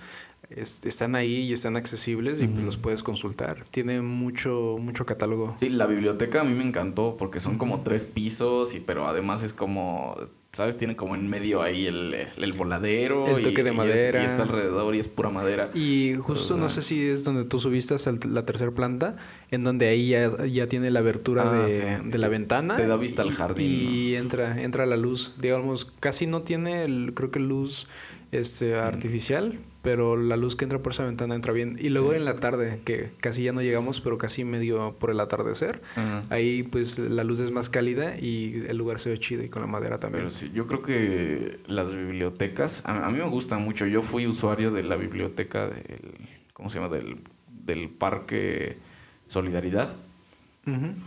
es- 0.49 0.85
están 0.85 1.15
ahí 1.15 1.37
y 1.49 1.53
están 1.53 1.75
accesibles 1.75 2.39
y 2.41 2.47
pues, 2.47 2.63
los 2.63 2.77
puedes 2.77 3.01
consultar. 3.03 3.63
Tiene 3.71 4.01
mucho, 4.01 4.75
mucho 4.79 5.05
catálogo. 5.05 5.55
Sí, 5.59 5.69
la 5.69 5.87
biblioteca 5.87 6.41
a 6.41 6.43
mí 6.43 6.53
me 6.53 6.63
encantó 6.63 7.15
porque 7.17 7.39
son 7.39 7.57
como 7.57 7.81
tres 7.81 8.05
pisos, 8.05 8.75
y 8.75 8.79
pero 8.79 9.07
además 9.07 9.41
es 9.43 9.53
como, 9.53 10.15
¿sabes? 10.57 10.75
Tiene 10.77 10.95
como 10.95 11.15
en 11.15 11.29
medio 11.29 11.61
ahí 11.61 11.85
el, 11.87 12.15
el 12.37 12.53
voladero. 12.53 13.37
El 13.37 13.43
toque 13.43 13.61
y- 13.61 13.63
de 13.63 13.69
y 13.69 13.73
es- 13.73 13.77
madera. 13.77 14.21
Y, 14.21 14.25
está 14.25 14.43
alrededor 14.43 14.95
y 14.95 14.99
es 14.99 15.07
pura 15.07 15.29
madera. 15.29 15.69
Y 15.73 16.15
justo 16.19 16.57
no 16.57 16.67
sé 16.69 16.81
si 16.81 17.07
es 17.07 17.23
donde 17.23 17.45
tú 17.45 17.59
subiste 17.59 17.93
hasta 17.93 18.09
el- 18.09 18.19
la 18.33 18.45
tercera 18.45 18.71
planta, 18.71 19.15
en 19.51 19.63
donde 19.63 19.87
ahí 19.87 20.09
ya, 20.09 20.45
ya 20.45 20.67
tiene 20.67 20.91
la 20.91 20.99
abertura 20.99 21.43
Ah, 21.45 21.61
de, 21.61 21.67
sí. 21.67 21.81
de 22.05 22.17
la 22.17 22.27
Te- 22.27 22.31
ventana. 22.31 22.75
te 22.75 22.87
da 22.87 22.97
vista 22.97 23.21
al 23.21 23.31
jardín, 23.31 23.67
Y 23.89 24.15
entra, 24.15 24.61
entra 24.61 24.85
la 24.85 24.97
luz. 24.97 25.35
Digamos, 25.39 25.85
casi 25.99 26.27
no 26.27 26.41
tiene, 26.41 26.83
el, 26.83 27.13
creo 27.15 27.31
que 27.31 27.39
luz 27.39 27.87
este, 28.31 28.75
artificial, 28.75 29.57
pero 29.81 30.17
la 30.17 30.35
luz 30.35 30.55
que 30.55 30.65
entra 30.65 30.79
por 30.79 30.91
esa 30.91 31.05
ventana 31.05 31.33
entra 31.35 31.53
bien. 31.53 31.77
Y 31.79 31.89
luego 31.89 32.11
Sí. 32.11 32.17
en 32.17 32.25
la 32.25 32.35
tarde, 32.35 32.81
que 32.83 33.09
casi 33.21 33.43
ya 33.43 33.53
no 33.53 33.61
llegamos, 33.61 34.01
pero 34.01 34.17
casi 34.17 34.43
medio 34.43 34.95
por 34.99 35.11
el 35.11 35.19
atardecer, 35.19 35.81
ahí 36.29 36.63
pues 36.63 36.99
la 36.99 37.23
luz 37.23 37.39
es 37.39 37.51
más 37.51 37.69
cálida 37.69 38.17
y 38.19 38.63
el 38.67 38.77
lugar 38.77 38.99
se 38.99 39.09
ve 39.11 39.17
chido 39.17 39.43
y 39.43 39.49
con 39.49 39.61
la 39.61 39.67
madera 39.67 39.99
también. 39.99 40.25
Pero 40.25 40.35
sí, 40.35 40.51
yo 40.53 40.67
creo 40.67 40.81
que 40.81 41.59
las 41.67 41.95
bibliotecas, 41.95 42.83
a, 42.85 43.05
a 43.05 43.09
mí 43.09 43.17
me 43.19 43.29
gustan 43.29 43.61
mucho. 43.63 43.85
Yo 43.85 44.01
fui 44.01 44.27
usuario 44.27 44.71
de 44.71 44.83
la 44.83 44.97
biblioteca 44.97 45.67
del, 45.67 46.15
¿cómo 46.53 46.69
se 46.69 46.79
llama? 46.79 46.93
Del, 46.93 47.19
del 47.49 47.89
Parque 47.89 48.77
Solidaridad. 49.25 49.95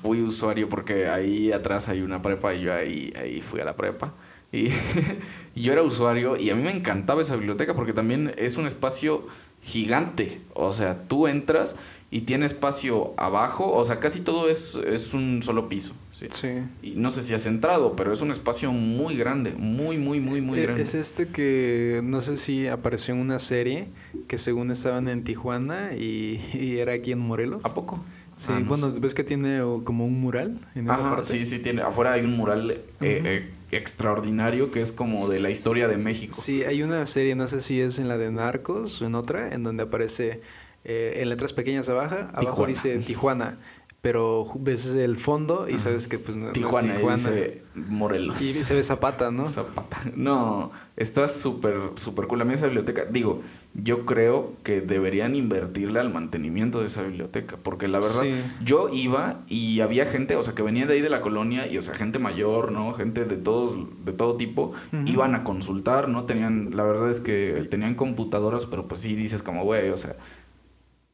Fui 0.00 0.22
usuario 0.22 0.70
porque 0.70 1.06
ahí 1.08 1.52
atrás 1.52 1.90
hay 1.90 2.00
una 2.00 2.22
prepa 2.22 2.54
y 2.54 2.62
yo 2.62 2.72
ahí, 2.72 3.12
ahí 3.14 3.42
fui 3.42 3.60
a 3.60 3.64
la 3.66 3.76
prepa. 3.76 4.14
Y, 4.52 4.68
y 5.54 5.62
yo 5.62 5.72
era 5.72 5.82
usuario 5.82 6.36
y 6.36 6.50
a 6.50 6.54
mí 6.56 6.62
me 6.62 6.72
encantaba 6.72 7.20
esa 7.22 7.36
biblioteca 7.36 7.74
porque 7.74 7.92
también 7.92 8.32
es 8.36 8.56
un 8.56 8.66
espacio 8.66 9.26
gigante. 9.62 10.40
O 10.54 10.72
sea, 10.72 11.02
tú 11.06 11.26
entras 11.28 11.76
y 12.10 12.22
tiene 12.22 12.46
espacio 12.46 13.14
abajo. 13.16 13.72
O 13.72 13.84
sea, 13.84 14.00
casi 14.00 14.20
todo 14.20 14.48
es, 14.50 14.74
es 14.86 15.14
un 15.14 15.42
solo 15.42 15.68
piso. 15.68 15.92
¿sí? 16.10 16.26
Sí. 16.30 16.48
Y 16.82 16.90
no 16.96 17.10
sé 17.10 17.22
si 17.22 17.34
has 17.34 17.46
entrado, 17.46 17.94
pero 17.94 18.12
es 18.12 18.20
un 18.22 18.30
espacio 18.30 18.72
muy 18.72 19.16
grande. 19.16 19.52
Muy, 19.56 19.98
muy, 19.98 20.18
muy, 20.18 20.40
muy 20.40 20.58
Eh, 20.58 20.62
grande. 20.62 20.82
Es 20.82 20.94
este 20.94 21.28
que 21.28 22.00
no 22.02 22.20
sé 22.20 22.36
si 22.36 22.66
apareció 22.66 23.14
en 23.14 23.20
una 23.20 23.38
serie 23.38 23.88
que 24.26 24.38
según 24.38 24.70
estaban 24.70 25.08
en 25.08 25.22
Tijuana 25.22 25.94
y, 25.94 26.40
y 26.54 26.78
era 26.78 26.94
aquí 26.94 27.12
en 27.12 27.20
Morelos. 27.20 27.64
¿A 27.66 27.74
poco? 27.74 28.02
Sí, 28.34 28.52
Ah, 28.54 28.60
no 28.60 28.66
bueno, 28.66 28.90
sé. 28.92 29.00
ves 29.00 29.12
que 29.14 29.22
tiene 29.24 29.60
como 29.84 30.06
un 30.06 30.20
mural 30.20 30.58
en 30.74 30.86
esa 30.86 30.94
Ajá, 30.94 31.10
parte. 31.16 31.24
sí, 31.26 31.44
sí, 31.44 31.58
tiene. 31.58 31.82
Afuera 31.82 32.12
hay 32.14 32.22
un 32.22 32.36
mural 32.36 32.70
eh, 32.70 32.82
eh, 33.02 33.50
extraordinario 33.72 34.70
que 34.70 34.80
es 34.80 34.92
como 34.92 35.28
de 35.28 35.40
la 35.40 35.50
historia 35.50 35.88
de 35.88 35.96
México. 35.96 36.34
Sí, 36.34 36.64
hay 36.64 36.82
una 36.82 37.04
serie, 37.06 37.34
no 37.34 37.46
sé 37.46 37.60
si 37.60 37.80
es 37.80 37.98
en 37.98 38.08
la 38.08 38.18
de 38.18 38.30
Narcos 38.30 39.00
o 39.02 39.06
en 39.06 39.14
otra, 39.14 39.52
en 39.52 39.62
donde 39.62 39.84
aparece 39.84 40.40
eh, 40.84 41.18
en 41.18 41.28
letras 41.28 41.52
pequeñas 41.52 41.88
abajo, 41.88 42.14
abajo 42.14 42.40
Tijuana. 42.40 42.68
dice 42.68 42.98
Tijuana, 42.98 43.58
pero 44.00 44.46
ves 44.56 44.94
el 44.94 45.16
fondo 45.16 45.68
y 45.68 45.76
sabes 45.78 46.08
que 46.08 46.18
pues 46.18 46.36
no, 46.36 46.44
no 46.44 46.48
es 46.48 46.54
Tijuana, 46.54 46.94
y 46.94 46.96
Tijuana. 46.96 47.16
dice 47.16 47.62
Morelos. 47.74 48.40
Y 48.40 48.52
se 48.64 48.74
ve 48.74 48.82
Zapata, 48.82 49.30
¿no? 49.30 49.46
Zapata. 49.46 49.98
No, 50.16 50.70
está 50.96 51.28
súper, 51.28 51.76
súper 51.96 52.26
cool. 52.26 52.40
A 52.40 52.44
mí 52.44 52.54
esa 52.54 52.66
biblioteca, 52.66 53.04
digo, 53.04 53.40
yo 53.74 54.06
creo 54.06 54.54
que 54.64 54.80
deberían 54.80 55.36
invertirle 55.36 56.00
al 56.00 56.10
mantenimiento 56.12 56.80
de 56.80 56.86
esa 56.86 57.02
biblioteca, 57.02 57.58
porque 57.62 57.88
la 57.88 57.98
verdad, 57.98 58.22
Sí. 58.22 58.32
yo 58.64 58.88
iba 58.92 59.42
y 59.48 59.80
había 59.80 60.06
gente, 60.06 60.34
o 60.34 60.42
sea, 60.42 60.54
que 60.54 60.62
venía 60.62 60.86
de 60.86 60.94
ahí 60.94 61.00
de 61.02 61.10
la 61.10 61.20
colonia, 61.20 61.66
y 61.70 61.76
o 61.76 61.82
sea, 61.82 61.94
gente 61.94 62.18
mayor, 62.18 62.72
¿no? 62.72 62.92
Gente 62.94 63.24
de 63.26 63.36
todos, 63.36 63.76
de 64.04 64.12
todo 64.12 64.36
tipo, 64.36 64.72
iban 65.06 65.34
a 65.34 65.44
consultar, 65.44 66.08
¿no? 66.08 66.24
Tenían, 66.24 66.70
la 66.74 66.84
verdad 66.84 67.10
es 67.10 67.20
que 67.20 67.66
tenían 67.70 67.94
computadoras, 67.94 68.64
pero 68.66 68.88
pues 68.88 69.00
sí 69.02 69.14
dices 69.14 69.42
como, 69.42 69.62
güey, 69.64 69.90
o 69.90 69.96
sea, 69.96 70.16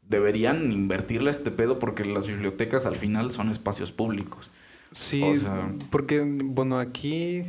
deberían 0.09 0.71
invertirle 0.73 1.29
a 1.29 1.33
este 1.33 1.51
pedo 1.51 1.79
porque 1.79 2.05
las 2.05 2.27
bibliotecas 2.27 2.87
al 2.87 2.97
final 2.97 3.31
son 3.33 3.51
espacios 3.51 3.93
públicos. 3.93 4.51
Sí, 4.93 5.23
O 5.23 5.35
sea- 5.35 5.75
porque, 5.91 6.23
bueno, 6.45 6.79
aquí 6.79 7.43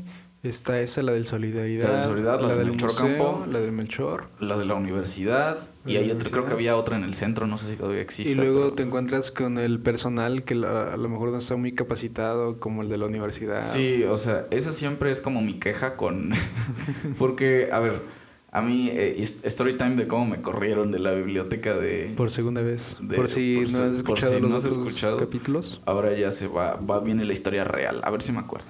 está 0.43 0.80
esa, 0.80 1.02
la 1.04 1.12
del 1.12 1.26
Solidaridad. 1.26 1.88
La 1.88 1.96
del 1.98 2.04
Solidaridad, 2.06 2.48
la 2.48 2.56
del 2.56 2.67
Melchor 2.70 2.89
museo, 2.91 3.08
Campo. 3.08 3.46
La 3.52 3.60
del 3.60 3.72
Melchor. 3.72 4.30
La 4.39 4.58
de 4.58 4.65
la 4.65 4.74
universidad. 4.76 5.58
La 5.86 5.91
Y 5.91 5.98
hay 5.98 6.12
otra, 6.12 6.30
creo 6.32 6.46
que 6.46 6.54
había 6.54 6.76
otra 6.78 6.96
en 6.98 7.04
el 7.04 7.13
centro, 7.13 7.46
no 7.48 7.58
sé 7.58 7.70
si 7.72 7.78
todavía 7.78 8.02
existe. 8.02 8.32
y 8.34 8.36
luego 8.36 8.62
pero- 8.62 8.74
te 8.74 8.84
encuentras 8.84 9.32
con 9.32 9.58
el 9.58 9.80
personal 9.80 10.43
que 10.43 10.56
la- 10.56 10.93
a 10.93 10.98
lo 10.98 11.10
mejor 11.10 11.30
no 11.32 11.38
está 11.38 11.56
muy 11.58 11.74
capacitado, 11.74 12.60
como 12.60 12.82
el 12.82 12.89
de 12.89 12.98
la 12.98 13.06
universidad. 13.06 13.62
Sí, 13.62 14.04
o 14.04 14.17
sea, 14.17 14.48
esa 14.52 14.72
siempre 14.74 15.12
es 15.12 15.22
como 15.22 15.41
mi 15.41 15.60
queja 15.60 15.96
con... 15.96 16.32
Porque, 17.20 17.70
a 17.72 17.80
ver, 17.80 18.00
a 18.58 18.62
mí, 18.62 18.89
eh, 18.91 19.15
story 19.43 19.78
time 19.78 19.96
de 19.96 20.08
cómo 20.08 20.26
me 20.26 20.41
corrieron 20.41 20.91
de 20.91 20.98
la 20.98 21.12
biblioteca 21.12 21.76
de... 21.76 22.12
Por 22.17 22.32
segunda 22.32 22.62
vez. 22.62 22.98
De- 23.00 23.15
por 23.15 23.28
si 23.28 23.56
por 23.56 23.72
no 23.72 23.84
has 23.86 23.96
escuchado 23.96 24.34
si 24.34 24.39
los 24.39 24.50
no 24.50 24.58
has 24.58 24.65
otros 24.65 24.78
escuchado. 24.80 25.17
capítulos. 25.17 25.80
Ahora 25.86 26.13
ya 26.17 26.32
se 26.32 26.48
va, 26.48 26.76
va 26.78 27.00
viene 27.00 27.24
la 27.24 27.34
historia 27.34 27.63
real. 27.65 28.02
A 28.04 28.10
ver 28.10 28.24
si 28.24 28.32
me 28.32 28.39
acuerdo. 28.39 28.67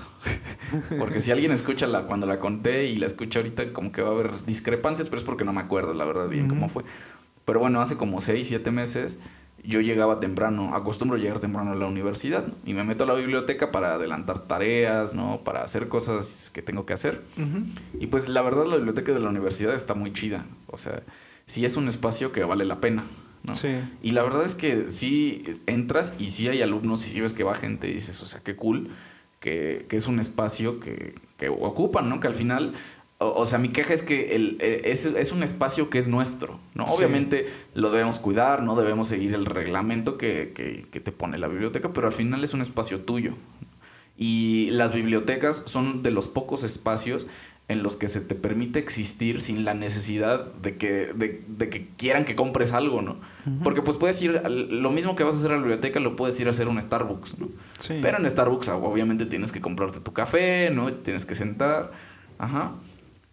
porque 0.99 1.21
si 1.21 1.31
alguien 1.31 1.53
escucha 1.53 1.87
la, 1.87 2.03
cuando 2.03 2.25
la 2.27 2.37
conté 2.37 2.87
y 2.87 2.97
la 2.97 3.05
escucha 3.05 3.39
ahorita, 3.39 3.71
como 3.71 3.93
que 3.93 4.01
va 4.01 4.09
a 4.09 4.11
haber 4.11 4.31
discrepancias, 4.45 5.07
pero 5.07 5.19
es 5.19 5.23
porque 5.23 5.45
no 5.45 5.53
me 5.53 5.61
acuerdo, 5.61 5.93
la 5.93 6.03
verdad, 6.03 6.27
bien 6.27 6.49
cómo 6.49 6.67
fue. 6.67 6.83
Pero 7.45 7.61
bueno, 7.61 7.79
hace 7.79 7.95
como 7.95 8.19
6, 8.19 8.45
7 8.45 8.71
meses 8.71 9.17
yo 9.67 9.81
llegaba 9.81 10.21
temprano, 10.21 10.73
acostumbro 10.73 11.17
llegar 11.17 11.39
temprano 11.39 11.73
a 11.73 11.75
la 11.75 11.87
universidad 11.87 12.47
¿no? 12.47 12.55
y 12.65 12.73
me 12.73 12.85
meto 12.85 13.03
a 13.03 13.07
la 13.07 13.13
biblioteca 13.15 13.69
para 13.69 13.95
adelantar 13.95 14.47
tareas, 14.47 15.13
¿no? 15.13 15.41
Para 15.43 15.61
hacer 15.61 15.89
cosas 15.89 16.49
que 16.53 16.61
tengo 16.61 16.85
que 16.85 16.93
hacer. 16.93 17.21
Y 17.99 18.07
pues 18.07 18.29
la 18.29 18.41
verdad 18.41 18.65
la 18.65 18.77
biblioteca 18.77 19.11
de 19.11 19.19
la 19.19 19.27
universidad 19.27 19.73
está 19.73 19.93
muy 19.93 20.13
chida. 20.13 20.45
O 20.67 20.77
sea, 20.77 21.03
sí 21.45 21.65
es 21.65 21.75
un 21.75 21.89
espacio 21.89 22.31
que 22.31 22.45
vale 22.45 22.63
la 22.63 22.79
pena. 22.79 23.03
¿no? 23.43 23.53
Sí. 23.53 23.75
Y 24.01 24.11
la 24.11 24.23
verdad 24.23 24.45
es 24.45 24.55
que 24.55 24.89
sí 24.89 25.43
entras 25.65 26.13
y 26.17 26.31
sí 26.31 26.47
hay 26.47 26.61
alumnos 26.61 27.05
y 27.05 27.09
sí 27.09 27.19
ves 27.19 27.33
que 27.33 27.43
va 27.43 27.53
gente 27.53 27.89
y 27.89 27.93
dices, 27.93 28.23
o 28.23 28.25
sea, 28.25 28.39
qué 28.41 28.55
cool. 28.55 28.89
que, 29.41 29.85
que 29.89 29.97
es 29.97 30.07
un 30.07 30.21
espacio 30.21 30.79
que, 30.79 31.13
que 31.37 31.49
ocupan, 31.49 32.07
¿no? 32.07 32.21
Que 32.21 32.27
al 32.27 32.35
final 32.35 32.73
o, 33.19 33.45
sea, 33.47 33.57
mi 33.57 33.69
queja 33.69 33.93
es 33.95 34.03
que 34.03 34.35
el, 34.35 34.57
eh, 34.59 34.81
es, 34.85 35.31
un 35.31 35.41
espacio 35.41 35.89
que 35.89 35.97
es 35.97 36.07
nuestro, 36.07 36.59
¿no? 36.75 36.83
Obviamente 36.83 37.47
lo 37.73 37.89
debemos 37.89 38.19
cuidar, 38.19 38.61
no 38.61 38.75
debemos 38.75 39.07
seguir 39.07 39.33
el 39.33 39.45
reglamento 39.45 40.17
que, 40.19 40.53
que, 40.53 40.99
te 40.99 41.11
pone 41.11 41.39
la 41.39 41.47
biblioteca, 41.47 41.93
pero 41.93 42.07
al 42.07 42.13
final 42.13 42.43
es 42.43 42.53
un 42.53 42.61
espacio 42.61 43.01
tuyo. 43.01 43.33
Y 44.17 44.69
las 44.71 44.93
bibliotecas 44.93 45.63
son 45.65 46.03
de 46.03 46.11
los 46.11 46.27
pocos 46.27 46.63
espacios 46.63 47.25
en 47.69 47.83
los 47.83 47.97
que 47.97 48.07
se 48.07 48.21
te 48.21 48.35
permite 48.35 48.79
existir 48.79 49.41
sin 49.41 49.65
la 49.65 49.73
necesidad 49.73 50.53
de 50.53 50.77
que, 50.77 51.11
de, 51.13 51.43
de 51.47 51.69
que 51.69 51.87
quieran 51.97 52.23
que 52.23 52.35
compres 52.35 52.71
algo, 52.71 53.01
¿no? 53.01 53.17
Porque 53.63 53.81
pues 53.81 53.97
puedes 53.97 54.21
ir, 54.21 54.41
lo 54.47 54.91
mismo 54.91 55.15
que 55.15 55.23
vas 55.23 55.33
a 55.33 55.37
hacer 55.37 55.51
a 55.51 55.55
la 55.55 55.61
biblioteca 55.61 55.99
lo 55.99 56.15
puedes 56.15 56.39
ir 56.39 56.47
a 56.47 56.51
hacer 56.51 56.67
a 56.67 56.69
un 56.69 56.81
Starbucks, 56.81 57.39
¿no? 57.39 57.49
Sí. 57.79 57.99
Pero 58.01 58.19
en 58.19 58.29
Starbucks 58.29 58.69
obviamente 58.69 59.25
tienes 59.25 59.51
que 59.51 59.59
comprarte 59.59 59.99
tu 59.99 60.13
café, 60.13 60.69
¿no? 60.69 60.93
Tienes 60.93 61.25
que 61.25 61.33
sentar, 61.33 61.91
ajá. 62.37 62.73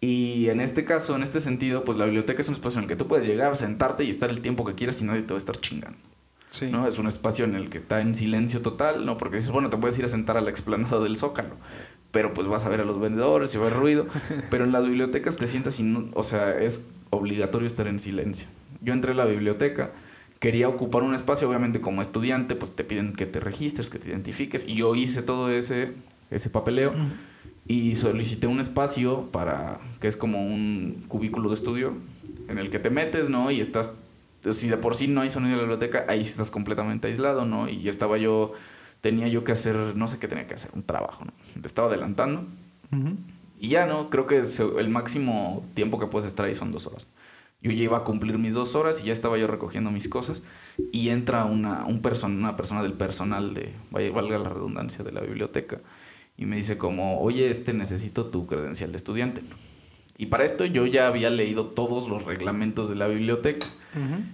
Y 0.05 0.49
en 0.49 0.61
este 0.61 0.85
caso, 0.85 1.15
en 1.15 1.23
este 1.23 1.39
sentido, 1.39 1.83
pues 1.83 1.97
la 1.97 2.05
biblioteca 2.05 2.39
es 2.39 2.47
un 2.47 2.53
espacio 2.53 2.77
en 2.77 2.83
el 2.83 2.87
que 2.87 2.95
tú 2.95 3.07
puedes 3.07 3.25
llegar, 3.25 3.55
sentarte 3.55 4.03
y 4.03 4.11
estar 4.11 4.29
el 4.29 4.39
tiempo 4.39 4.63
que 4.63 4.75
quieras 4.75 5.01
y 5.01 5.05
nadie 5.05 5.23
te 5.23 5.33
va 5.33 5.37
a 5.37 5.39
estar 5.39 5.57
chingando. 5.57 5.97
Sí. 6.47 6.67
¿no? 6.67 6.85
Es 6.85 6.99
un 6.99 7.07
espacio 7.07 7.43
en 7.45 7.55
el 7.55 7.71
que 7.71 7.77
está 7.77 8.01
en 8.01 8.13
silencio 8.13 8.61
total, 8.61 9.03
¿no? 9.03 9.17
Porque 9.17 9.37
dices, 9.37 9.49
bueno, 9.49 9.71
te 9.71 9.77
puedes 9.77 9.97
ir 9.97 10.05
a 10.05 10.07
sentar 10.07 10.37
a 10.37 10.41
la 10.41 10.51
explanada 10.51 10.99
del 10.99 11.17
Zócalo, 11.17 11.55
pero 12.11 12.33
pues 12.33 12.45
vas 12.45 12.67
a 12.67 12.69
ver 12.69 12.81
a 12.81 12.85
los 12.85 12.99
vendedores 12.99 13.55
y 13.55 13.57
va 13.57 13.63
a 13.63 13.67
haber 13.67 13.79
ruido. 13.79 14.05
pero 14.51 14.63
en 14.63 14.71
las 14.71 14.85
bibliotecas 14.85 15.37
te 15.37 15.47
sientas 15.47 15.79
y 15.79 15.83
no, 15.83 16.11
o 16.13 16.21
sea, 16.21 16.55
es 16.55 16.85
obligatorio 17.09 17.65
estar 17.65 17.87
en 17.87 17.97
silencio. 17.97 18.47
Yo 18.81 18.93
entré 18.93 19.13
a 19.13 19.15
la 19.15 19.25
biblioteca, 19.25 19.91
quería 20.37 20.69
ocupar 20.69 21.01
un 21.01 21.15
espacio, 21.15 21.49
obviamente 21.49 21.81
como 21.81 22.03
estudiante, 22.03 22.55
pues 22.55 22.75
te 22.75 22.83
piden 22.83 23.13
que 23.13 23.25
te 23.25 23.39
registres, 23.39 23.89
que 23.89 23.97
te 23.97 24.09
identifiques, 24.09 24.67
y 24.67 24.75
yo 24.75 24.93
hice 24.93 25.23
todo 25.23 25.49
ese, 25.49 25.93
ese 26.29 26.51
papeleo 26.51 26.93
y 27.67 27.95
solicité 27.95 28.47
un 28.47 28.59
espacio 28.59 29.31
para 29.31 29.79
que 29.99 30.07
es 30.07 30.17
como 30.17 30.45
un 30.45 31.05
cubículo 31.07 31.49
de 31.49 31.55
estudio 31.55 31.93
en 32.47 32.57
el 32.57 32.69
que 32.69 32.79
te 32.79 32.89
metes, 32.89 33.29
¿no? 33.29 33.49
Y 33.49 33.59
estás 33.59 33.91
si 34.53 34.69
de 34.69 34.77
por 34.77 34.95
sí 34.95 35.07
no 35.07 35.21
hay 35.21 35.29
sonido 35.29 35.53
en 35.53 35.57
la 35.57 35.63
biblioteca, 35.63 36.05
ahí 36.07 36.21
estás 36.21 36.51
completamente 36.51 37.07
aislado, 37.07 37.45
¿no? 37.45 37.67
Y 37.67 37.89
estaba 37.89 38.17
yo 38.17 38.53
tenía 39.01 39.27
yo 39.27 39.43
que 39.43 39.51
hacer, 39.51 39.75
no 39.95 40.07
sé 40.07 40.19
qué 40.19 40.27
tenía 40.27 40.47
que 40.47 40.53
hacer, 40.53 40.71
un 40.73 40.83
trabajo, 40.83 41.25
¿no? 41.25 41.33
estaba 41.63 41.87
adelantando. 41.87 42.45
Y 43.59 43.69
ya, 43.69 43.85
¿no? 43.85 44.09
Creo 44.09 44.25
que 44.25 44.41
el 44.77 44.89
máximo 44.89 45.63
tiempo 45.73 45.99
que 45.99 46.07
puedes 46.07 46.25
estar 46.25 46.45
ahí 46.45 46.53
son 46.53 46.71
dos 46.71 46.87
horas. 46.87 47.07
Yo 47.61 47.71
ya 47.71 47.83
iba 47.83 47.97
a 47.97 48.03
cumplir 48.03 48.37
mis 48.37 48.53
dos 48.53 48.75
horas 48.75 49.03
y 49.03 49.07
ya 49.07 49.11
estaba 49.11 49.37
yo 49.37 49.47
recogiendo 49.47 49.91
mis 49.91 50.07
cosas. 50.07 50.43
Y 50.91 51.09
entra 51.09 51.45
una, 51.45 51.85
un 51.85 52.01
una 52.25 52.55
persona 52.55 52.83
del 52.83 52.93
personal 52.93 53.53
de, 53.53 53.73
valga 53.91 54.37
la 54.37 54.49
redundancia, 54.49 55.03
de 55.03 55.11
la 55.11 55.21
biblioteca 55.21 55.81
y 56.37 56.45
me 56.45 56.57
dice 56.57 56.77
como, 56.77 57.19
oye, 57.21 57.49
este 57.49 57.73
necesito 57.73 58.25
tu 58.27 58.45
credencial 58.45 58.91
de 58.91 58.97
estudiante. 58.97 59.41
Y 60.17 60.27
para 60.27 60.45
esto 60.45 60.65
yo 60.65 60.85
ya 60.85 61.07
había 61.07 61.29
leído 61.29 61.65
todos 61.65 62.07
los 62.07 62.23
reglamentos 62.23 62.89
de 62.89 62.95
la 62.95 63.07
biblioteca 63.07 63.67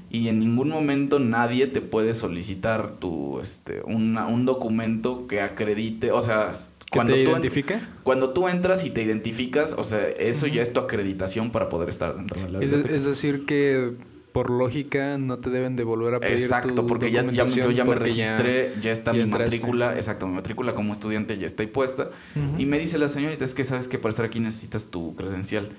y 0.10 0.28
en 0.28 0.40
ningún 0.40 0.70
momento 0.70 1.20
nadie 1.20 1.68
te 1.68 1.82
puede 1.82 2.14
solicitar 2.14 2.98
tu, 3.00 3.40
este, 3.40 3.82
un 3.84 4.46
documento 4.46 5.28
que 5.28 5.42
acredite, 5.42 6.12
o 6.12 6.22
sea, 6.22 6.54
cuando 6.92 7.14
te 7.14 7.24
tú 7.24 7.74
Cuando 8.04 8.32
tú 8.32 8.48
entras 8.48 8.86
y 8.86 8.90
te 8.90 9.02
identificas, 9.02 9.74
o 9.78 9.84
sea, 9.84 10.08
eso 10.10 10.46
ya 10.48 10.62
es 10.62 10.74
tu 10.74 10.80
acreditación 10.82 11.52
para 11.52 11.70
poder 11.70 11.90
estar 11.90 12.16
dentro 12.16 12.42
de 12.42 12.50
la 12.50 12.60
biblioteca. 12.60 12.96
es 12.96 13.06
decir 13.06 13.46
que 13.46 13.96
por 14.32 14.50
lógica 14.50 15.18
no 15.18 15.40
te 15.40 15.50
deben 15.50 15.76
de 15.76 15.84
volver 15.84 16.16
a 16.16 16.20
pedir 16.20 16.40
Exacto, 16.40 16.86
porque 16.86 17.12
ya, 17.12 17.30
ya, 17.32 17.46
yo 17.46 17.72
ya 17.72 17.86
me 17.86 17.96
registré, 17.96 18.74
ya, 18.82 18.92
está 18.92 19.14
mi 19.14 19.26
matrícula, 19.26 19.96
exacto, 19.96 20.28
mi 20.28 20.36
matrícula 20.36 20.74
como 20.74 20.94
estudiante 20.94 21.38
ya 21.38 21.46
está 21.46 21.64
ahí 21.64 21.68
puesta. 21.68 22.10
Y 22.58 22.66
me 22.66 22.80
dice 22.80 22.98
la 22.98 23.08
señorita, 23.08 23.44
es 23.44 23.54
que 23.54 23.64
sabes 23.64 23.88
que 23.88 23.98
para 23.98 24.10
estar 24.10 24.26
aquí 24.26 24.40
necesitas 24.40 24.88
tu 24.88 25.16
credencial. 25.16 25.72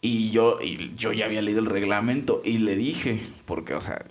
Y 0.00 0.30
yo, 0.30 0.58
y 0.62 0.94
yo 0.96 1.12
ya 1.12 1.26
había 1.26 1.42
leído 1.42 1.60
el 1.60 1.66
reglamento 1.66 2.40
y 2.44 2.58
le 2.58 2.74
dije, 2.74 3.20
porque, 3.44 3.74
o 3.74 3.80
sea, 3.80 4.06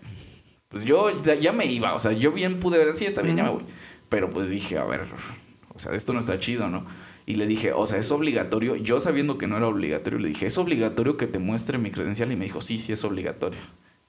pues 0.67 0.85
yo 0.85 1.23
ya, 1.23 1.51
me 1.51 1.65
iba, 1.65 1.95
o 1.95 1.99
sea, 1.99 2.11
yo 2.11 2.31
bien 2.31 2.59
pude 2.59 2.77
ver, 2.77 2.95
sí, 2.95 3.05
está 3.05 3.23
bien, 3.23 3.37
ya 3.37 3.43
me 3.43 3.49
voy. 3.49 3.63
Pero 4.07 4.29
pues 4.29 4.49
dije, 4.49 4.77
a 4.77 4.85
ver, 4.85 5.01
o 5.73 5.79
sea, 5.79 5.93
esto 5.93 6.13
no 6.13 6.19
está 6.19 6.37
chido, 6.37 6.69
¿no? 6.69 6.85
Y 7.29 7.35
le 7.35 7.45
dije, 7.45 7.73
o 7.73 7.85
sea, 7.85 7.99
es 7.99 8.11
obligatorio. 8.11 8.75
Yo 8.75 8.99
sabiendo 8.99 9.37
que 9.37 9.45
no 9.45 9.55
era 9.55 9.67
obligatorio, 9.67 10.17
le 10.17 10.29
dije, 10.29 10.47
¿es 10.47 10.57
obligatorio 10.57 11.15
que 11.15 11.27
te 11.27 11.37
muestre 11.37 11.77
mi 11.77 11.91
credencial? 11.91 12.31
Y 12.31 12.35
me 12.35 12.45
dijo, 12.45 12.59
sí, 12.59 12.79
sí 12.79 12.91
es 12.91 13.03
obligatorio. 13.03 13.59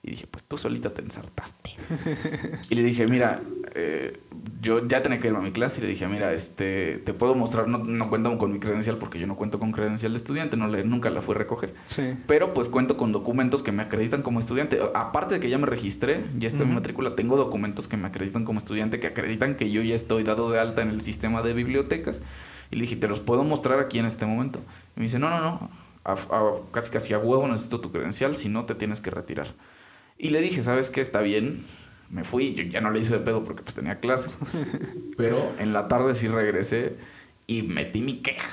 Y 0.02 0.12
dije, 0.12 0.26
pues 0.26 0.44
tú 0.44 0.56
solita 0.56 0.94
te 0.94 1.02
ensartaste. 1.02 1.72
y 2.70 2.74
le 2.74 2.83
dije, 2.83 3.06
mira, 3.09 3.42
eh, 3.74 4.20
yo 4.61 4.87
ya 4.87 5.02
tenía 5.02 5.18
que 5.18 5.28
irme 5.28 5.38
a 5.38 5.42
mi 5.42 5.52
clase 5.52 5.80
y 5.80 5.83
le 5.85 5.88
dije, 5.88 6.06
mira, 6.09 6.33
este, 6.33 6.98
te 6.98 7.14
puedo 7.14 7.35
mostrar, 7.35 7.68
no, 7.68 7.78
no 7.78 8.09
cuento 8.09 8.37
con 8.38 8.52
mi 8.52 8.59
credencial 8.59 8.98
porque 8.98 9.18
yo 9.18 9.26
no 9.26 9.37
cuento 9.37 9.59
con 9.59 9.72
credencial 9.72 10.12
de 10.12 10.16
estudiante, 10.16 10.56
no 10.56 10.68
le, 10.68 10.85
nunca 10.85 11.11
la 11.11 11.22
fui 11.22 11.35
a 11.35 11.38
recoger. 11.38 11.74
Sí. 11.87 12.14
Pero 12.26 12.52
pues 12.52 12.68
cuento 12.68 12.96
con 12.96 13.12
documentos 13.12 13.62
que 13.62 13.72
me 13.72 13.83
acreditan 13.83 14.22
como 14.22 14.38
estudiante. 14.38 14.80
Aparte 14.94 15.35
de 15.35 15.40
que 15.40 15.48
ya 15.48 15.59
me 15.59 15.66
registré, 15.66 16.24
ya 16.38 16.46
está 16.46 16.62
en 16.62 16.70
mi 16.70 16.74
matrícula, 16.74 17.14
tengo 17.14 17.37
documentos 17.37 17.88
que 17.88 17.96
me 17.96 18.09
acreditan 18.09 18.44
como 18.44 18.59
estudiante, 18.59 19.00
que 19.00 19.06
acreditan 19.06 19.54
que 19.54 19.70
yo 19.70 19.83
ya 19.83 19.94
estoy 19.94 20.22
dado 20.22 20.50
de 20.50 20.59
alta 20.59 20.83
en 20.83 20.90
el 20.90 21.00
sistema 21.00 21.42
de 21.42 21.54
bibliotecas. 21.54 22.22
Y 22.70 22.76
le 22.76 22.83
dije, 22.83 22.96
te 22.96 23.09
los 23.09 23.20
puedo 23.20 23.42
mostrar 23.44 23.80
aquí 23.80 23.98
en 23.98 24.06
este 24.06 24.26
momento. 24.26 24.61
Y 24.96 25.00
me 25.00 25.02
dice, 25.04 25.18
no, 25.18 25.30
no, 25.30 25.40
no, 25.40 25.70
casi 26.70 26.90
casi 26.90 27.14
a 27.14 27.18
huevo 27.18 27.46
necesito 27.48 27.80
tu 27.80 27.90
credencial, 27.90 28.37
si 28.37 28.48
no 28.48 28.64
te 28.64 28.74
tienes 28.74 29.00
que 29.00 29.11
retirar. 29.11 29.48
Y 30.18 30.30
le 30.30 30.40
dije, 30.40 30.62
¿sabes 30.62 30.90
qué? 30.90 31.00
Está 31.00 31.20
bien. 31.20 31.64
Me 32.11 32.25
fui, 32.25 32.55
yo 32.55 32.64
ya 32.64 32.81
no 32.81 32.90
le 32.90 32.99
hice 32.99 33.14
de 33.14 33.20
pedo 33.20 33.44
porque 33.44 33.62
pues 33.62 33.75
tenía 33.75 34.01
clase. 34.01 34.31
Pero 35.16 35.53
en 35.59 35.73
la 35.73 35.88
tarde 35.88 36.14
sí 36.14 36.29
regresé 36.29 36.96
y 37.46 37.62
metí 37.62 38.03
mi 38.03 38.18
queja. 38.18 38.49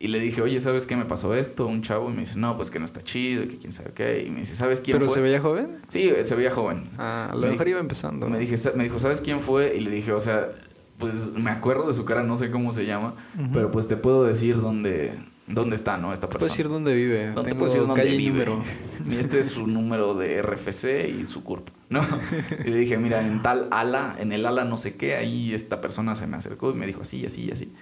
Y 0.00 0.08
le 0.08 0.20
dije, 0.20 0.42
oye, 0.42 0.60
¿sabes 0.60 0.86
qué 0.86 0.94
me 0.96 1.06
pasó 1.06 1.34
esto? 1.34 1.66
Un 1.66 1.82
chavo 1.82 2.08
y 2.08 2.12
me 2.12 2.20
dice, 2.20 2.38
no, 2.38 2.56
pues 2.56 2.70
que 2.70 2.78
no 2.78 2.84
está 2.84 3.02
chido, 3.02 3.48
que 3.48 3.58
quién 3.58 3.72
sabe 3.72 3.90
qué. 3.92 4.24
Y 4.24 4.30
me 4.30 4.40
dice, 4.40 4.54
¿sabes 4.54 4.80
quién 4.80 4.96
fue? 4.96 5.06
¿Pero 5.06 5.14
se 5.14 5.20
veía 5.20 5.40
joven? 5.40 5.78
Sí, 5.88 6.12
se 6.22 6.36
veía 6.36 6.52
joven. 6.52 6.88
Ah, 6.98 7.30
a 7.32 7.34
lo 7.34 7.48
mejor 7.48 7.66
iba 7.66 7.80
empezando. 7.80 8.28
Me, 8.28 8.38
dije, 8.38 8.54
me 8.76 8.84
dijo, 8.84 9.00
¿sabes 9.00 9.20
quién 9.20 9.40
fue? 9.40 9.74
Y 9.76 9.80
le 9.80 9.90
dije, 9.90 10.12
o 10.12 10.20
sea, 10.20 10.50
pues 10.98 11.32
me 11.32 11.50
acuerdo 11.50 11.86
de 11.86 11.94
su 11.94 12.04
cara, 12.04 12.22
no 12.22 12.36
sé 12.36 12.50
cómo 12.50 12.70
se 12.72 12.84
llama, 12.84 13.14
pero 13.52 13.70
pues 13.70 13.88
te 13.88 13.96
puedo 13.96 14.24
decir 14.24 14.60
dónde, 14.60 15.12
dónde 15.48 15.76
está, 15.76 15.96
¿no? 15.98 16.12
Esta 16.12 16.28
persona. 16.28 16.40
Puedes 16.40 16.52
decir 16.52 16.68
dónde 16.68 16.94
vive. 16.94 17.32
No 17.32 17.42
te 17.42 17.50
puedo 17.50 17.66
decir 17.66 17.86
dónde 17.86 18.04
vive. 18.04 18.46
Y 19.08 19.16
este 19.16 19.38
es 19.38 19.50
su 19.50 19.66
número 19.66 20.14
de 20.14 20.42
RFC 20.42 21.08
y 21.08 21.26
su 21.26 21.42
CURP, 21.44 21.68
¿no? 21.88 22.04
y 22.64 22.68
le 22.68 22.76
dije, 22.76 22.98
mira, 22.98 23.20
en 23.20 23.42
tal 23.42 23.68
ala, 23.70 24.16
en 24.18 24.32
el 24.32 24.44
ala 24.44 24.64
no 24.64 24.76
sé 24.76 24.96
qué, 24.96 25.14
ahí 25.16 25.54
esta 25.54 25.80
persona 25.80 26.14
se 26.14 26.26
me 26.26 26.36
acercó 26.36 26.70
y 26.70 26.74
me 26.74 26.86
dijo 26.86 27.02
así, 27.02 27.24
así, 27.24 27.50
así. 27.50 27.72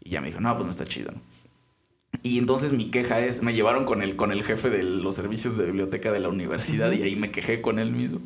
Y 0.00 0.10
ya 0.10 0.20
me 0.20 0.26
dijo, 0.28 0.40
no, 0.40 0.52
pues 0.54 0.64
no 0.64 0.70
está 0.70 0.84
chido, 0.84 1.12
¿no? 1.12 1.20
Y 2.22 2.38
entonces 2.38 2.72
mi 2.72 2.90
queja 2.90 3.20
es, 3.20 3.42
me 3.42 3.54
llevaron 3.54 3.84
con 3.84 4.02
el, 4.02 4.16
con 4.16 4.32
el 4.32 4.42
jefe 4.44 4.70
de 4.70 4.82
los 4.82 5.14
servicios 5.14 5.56
de 5.56 5.66
biblioteca 5.66 6.12
de 6.12 6.20
la 6.20 6.28
universidad 6.28 6.92
y 6.92 7.02
ahí 7.02 7.16
me 7.16 7.30
quejé 7.30 7.60
con 7.60 7.78
él 7.78 7.92
mismo. 7.92 8.20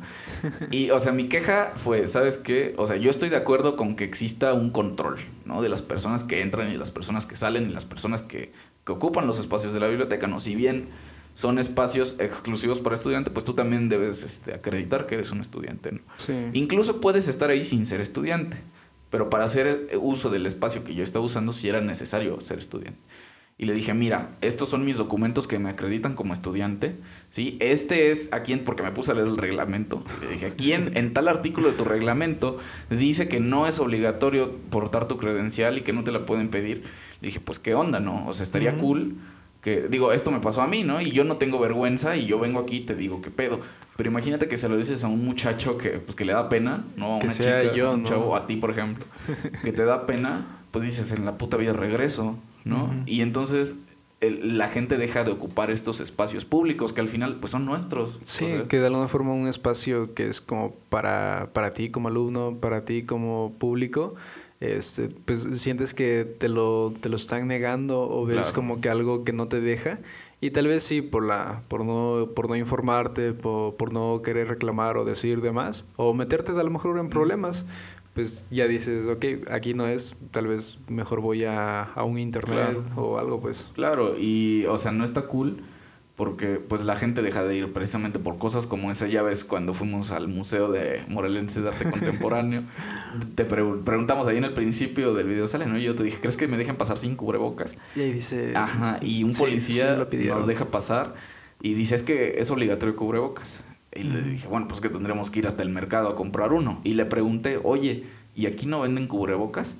Y, 0.71 0.91
o 0.91 0.99
sea, 0.99 1.11
mi 1.11 1.27
queja 1.27 1.71
fue, 1.75 2.07
¿sabes 2.07 2.37
qué? 2.37 2.75
O 2.77 2.85
sea, 2.85 2.97
yo 2.97 3.09
estoy 3.09 3.29
de 3.29 3.35
acuerdo 3.35 3.75
con 3.75 3.95
que 3.95 4.03
exista 4.03 4.53
un 4.53 4.69
control, 4.69 5.17
¿no? 5.45 5.61
De 5.61 5.69
las 5.69 5.81
personas 5.81 6.23
que 6.23 6.41
entran 6.41 6.71
y 6.71 6.77
las 6.77 6.91
personas 6.91 7.25
que 7.25 7.35
salen 7.35 7.69
y 7.69 7.73
las 7.73 7.85
personas 7.85 8.21
que, 8.21 8.51
que 8.85 8.91
ocupan 8.91 9.27
los 9.27 9.39
espacios 9.39 9.73
de 9.73 9.79
la 9.79 9.87
biblioteca, 9.87 10.27
¿no? 10.27 10.39
Si 10.39 10.55
bien 10.55 10.87
son 11.33 11.57
espacios 11.59 12.15
exclusivos 12.19 12.81
para 12.81 12.95
estudiantes, 12.95 13.33
pues 13.33 13.45
tú 13.45 13.53
también 13.53 13.89
debes 13.89 14.23
este, 14.23 14.53
acreditar 14.53 15.07
que 15.07 15.15
eres 15.15 15.31
un 15.31 15.41
estudiante, 15.41 15.91
¿no? 15.93 16.01
Sí. 16.17 16.33
Incluso 16.53 17.01
puedes 17.01 17.27
estar 17.27 17.49
ahí 17.49 17.63
sin 17.63 17.85
ser 17.85 18.01
estudiante, 18.01 18.57
pero 19.09 19.29
para 19.29 19.45
hacer 19.45 19.89
uso 20.01 20.29
del 20.29 20.45
espacio 20.45 20.83
que 20.83 20.93
yo 20.93 21.03
estaba 21.03 21.25
usando 21.25 21.53
sí 21.53 21.67
era 21.69 21.81
necesario 21.81 22.39
ser 22.41 22.59
estudiante 22.59 22.99
y 23.59 23.65
le 23.65 23.73
dije, 23.73 23.93
mira, 23.93 24.37
estos 24.39 24.69
son 24.69 24.85
mis 24.85 24.97
documentos 24.97 25.45
que 25.45 25.59
me 25.59 25.69
acreditan 25.69 26.15
como 26.15 26.31
estudiante, 26.31 26.95
¿sí? 27.29 27.57
Este 27.59 28.09
es 28.09 28.29
a 28.31 28.41
quien, 28.41 28.63
porque 28.63 28.83
me 28.83 28.91
puse 28.91 29.11
a 29.11 29.15
leer 29.15 29.27
el 29.27 29.35
reglamento, 29.35 30.01
le 30.21 30.29
dije, 30.29 30.45
aquí 30.45 30.71
en, 30.71 30.95
en 30.97 31.13
tal 31.13 31.27
artículo 31.27 31.69
de 31.69 31.73
tu 31.77 31.83
reglamento 31.83 32.57
dice 32.89 33.27
que 33.27 33.41
no 33.41 33.67
es 33.67 33.77
obligatorio 33.79 34.55
portar 34.69 35.09
tu 35.09 35.17
credencial 35.17 35.77
y 35.77 35.81
que 35.81 35.91
no 35.91 36.05
te 36.05 36.13
la 36.13 36.25
pueden 36.25 36.47
pedir. 36.47 36.83
Le 37.19 37.27
dije, 37.27 37.41
pues 37.41 37.59
qué 37.59 37.75
onda, 37.75 37.99
¿no? 37.99 38.25
O 38.27 38.33
sea, 38.33 38.43
estaría 38.43 38.77
cool 38.77 39.17
que, 39.61 39.89
digo, 39.89 40.13
esto 40.13 40.31
me 40.31 40.39
pasó 40.39 40.61
a 40.61 40.67
mí, 40.67 40.83
¿no? 40.83 41.01
Y 41.01 41.11
yo 41.11 41.25
no 41.25 41.35
tengo 41.35 41.59
vergüenza 41.59 42.15
y 42.15 42.25
yo 42.25 42.39
vengo 42.39 42.59
aquí 42.59 42.77
y 42.77 42.81
te 42.81 42.95
digo, 42.95 43.21
¿qué 43.21 43.29
pedo? 43.29 43.59
Pero 43.97 44.09
imagínate 44.09 44.47
que 44.47 44.55
se 44.55 44.69
lo 44.69 44.77
dices 44.77 45.03
a 45.03 45.09
un 45.09 45.25
muchacho 45.25 45.77
que, 45.77 45.89
pues, 45.99 46.15
que 46.15 46.23
le 46.23 46.31
da 46.31 46.47
pena, 46.47 46.85
¿no? 46.95 47.15
A 47.15 47.17
una 47.17 47.27
chica, 47.27 47.73
yo, 47.73 47.91
un 47.91 48.05
chavo, 48.05 48.37
a 48.37 48.47
ti, 48.47 48.55
por 48.55 48.71
ejemplo, 48.71 49.05
que 49.65 49.73
te 49.73 49.83
da 49.83 50.05
pena, 50.05 50.61
pues 50.71 50.85
dices, 50.85 51.11
en 51.11 51.25
la 51.25 51.37
puta 51.37 51.57
vida 51.57 51.73
regreso. 51.73 52.39
¿No? 52.65 52.93
Y 53.05 53.21
entonces 53.21 53.77
la 54.21 54.67
gente 54.67 54.97
deja 54.97 55.23
de 55.23 55.31
ocupar 55.31 55.71
estos 55.71 56.01
espacios 56.01 56.43
públicos 56.43 56.91
que 56.91 57.01
al 57.01 57.07
final 57.07 57.37
pues 57.39 57.51
son 57.51 57.65
nuestros. 57.65 58.19
Sí, 58.21 58.45
que 58.67 58.79
de 58.79 58.87
alguna 58.87 59.07
forma 59.07 59.33
un 59.33 59.47
espacio 59.47 60.13
que 60.13 60.27
es 60.27 60.41
como 60.41 60.73
para, 60.89 61.49
para 61.53 61.71
ti 61.71 61.89
como 61.89 62.09
alumno, 62.09 62.57
para 62.59 62.83
ti 62.83 63.03
como 63.03 63.53
público, 63.57 64.15
este, 64.59 65.07
pues 65.07 65.47
sientes 65.53 65.93
que 65.93 66.25
te 66.25 66.49
lo, 66.49 66.93
te 66.99 67.07
lo 67.07 67.15
están 67.15 67.47
negando 67.47 68.01
o 68.01 68.25
ves 68.25 68.51
como 68.51 68.81
que 68.81 68.89
algo 68.89 69.23
que 69.23 69.31
no 69.31 69.47
te 69.47 69.61
deja. 69.61 69.99
Y 70.41 70.51
tal 70.51 70.67
vez 70.67 70.83
sí, 70.83 71.01
por, 71.01 71.25
la, 71.25 71.63
por, 71.67 71.83
no, 71.83 72.29
por 72.33 72.49
no 72.49 72.55
informarte, 72.55 73.33
por, 73.33 73.75
por 73.75 73.91
no 73.91 74.21
querer 74.21 74.47
reclamar 74.47 74.97
o 74.97 75.03
decir 75.03 75.41
demás, 75.41 75.85
o 75.97 76.13
meterte 76.13 76.53
a 76.53 76.63
lo 76.63 76.69
mejor 76.69 76.97
en 76.97 77.09
problemas. 77.09 77.65
Pues 78.13 78.45
ya 78.51 78.67
dices, 78.67 79.05
ok, 79.05 79.25
aquí 79.49 79.73
no 79.73 79.87
es, 79.87 80.15
tal 80.31 80.47
vez 80.47 80.79
mejor 80.87 81.21
voy 81.21 81.45
a, 81.45 81.83
a 81.83 82.03
un 82.03 82.19
internet 82.19 82.77
o 82.95 83.17
algo, 83.17 83.39
pues. 83.39 83.69
Claro, 83.73 84.15
y 84.19 84.65
o 84.65 84.77
sea, 84.77 84.91
no 84.91 85.03
está 85.03 85.23
cool 85.23 85.63
porque 86.19 86.57
pues 86.57 86.81
la 86.81 86.97
gente 86.97 87.21
deja 87.21 87.45
de 87.45 87.55
ir 87.55 87.71
precisamente 87.71 88.19
por 88.19 88.37
cosas 88.37 88.67
como 88.67 88.91
esa. 88.91 89.07
Ya 89.07 89.21
ves, 89.21 89.45
cuando 89.45 89.73
fuimos 89.73 90.11
al 90.11 90.27
Museo 90.27 90.69
de 90.69 91.01
Morelense 91.07 91.61
de 91.61 91.69
Arte 91.69 91.85
Contemporáneo, 91.91 92.65
te 93.35 93.45
preguntamos 93.45 94.27
ahí 94.27 94.35
en 94.35 94.43
el 94.43 94.51
principio 94.51 95.13
del 95.13 95.27
video, 95.29 95.47
sale, 95.47 95.65
¿no? 95.65 95.77
Y 95.77 95.83
yo 95.83 95.95
te 95.95 96.03
dije, 96.03 96.19
¿crees 96.19 96.35
que 96.35 96.49
me 96.49 96.57
dejen 96.57 96.75
pasar 96.75 96.97
sin 96.97 97.15
cubrebocas? 97.15 97.77
Y 97.95 98.01
ahí 98.01 98.11
dice... 98.11 98.51
Ajá, 98.53 98.99
y 99.01 99.23
un 99.23 99.33
policía 99.33 100.05
nos 100.27 100.45
deja 100.45 100.65
pasar 100.65 101.15
y 101.61 101.73
dice, 101.73 101.95
es 101.95 102.03
que 102.03 102.35
es 102.37 102.51
obligatorio 102.51 102.97
cubrebocas. 102.97 103.63
Y 103.95 104.03
le 104.03 104.21
dije, 104.21 104.47
bueno, 104.47 104.67
pues 104.67 104.81
que 104.81 104.89
tendremos 104.89 105.29
que 105.29 105.39
ir 105.39 105.47
hasta 105.47 105.63
el 105.63 105.69
mercado 105.69 106.09
a 106.09 106.15
comprar 106.15 106.53
uno. 106.53 106.79
Y 106.83 106.93
le 106.93 107.05
pregunté, 107.05 107.59
oye, 107.63 108.03
¿y 108.35 108.45
aquí 108.45 108.65
no 108.65 108.81
venden 108.81 109.07
cubrebocas? 109.07 109.77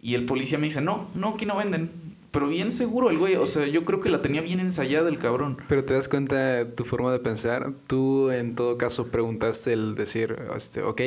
Y 0.00 0.14
el 0.14 0.24
policía 0.24 0.58
me 0.58 0.66
dice, 0.66 0.80
no, 0.80 1.08
no, 1.14 1.30
aquí 1.30 1.46
no 1.46 1.56
venden. 1.56 1.90
Pero 2.30 2.46
bien 2.46 2.70
seguro 2.70 3.10
el 3.10 3.18
güey, 3.18 3.34
o 3.34 3.44
sea, 3.44 3.66
yo 3.66 3.84
creo 3.84 4.00
que 4.00 4.08
la 4.08 4.22
tenía 4.22 4.40
bien 4.40 4.60
ensayada 4.60 5.08
el 5.08 5.18
cabrón. 5.18 5.58
Pero 5.68 5.84
te 5.84 5.94
das 5.94 6.08
cuenta 6.08 6.36
de 6.36 6.64
tu 6.64 6.84
forma 6.84 7.12
de 7.12 7.18
pensar. 7.18 7.72
Tú 7.88 8.30
en 8.30 8.54
todo 8.54 8.78
caso 8.78 9.08
preguntaste 9.08 9.72
el 9.72 9.96
decir, 9.96 10.36
este, 10.56 10.82
ok, 10.82 11.00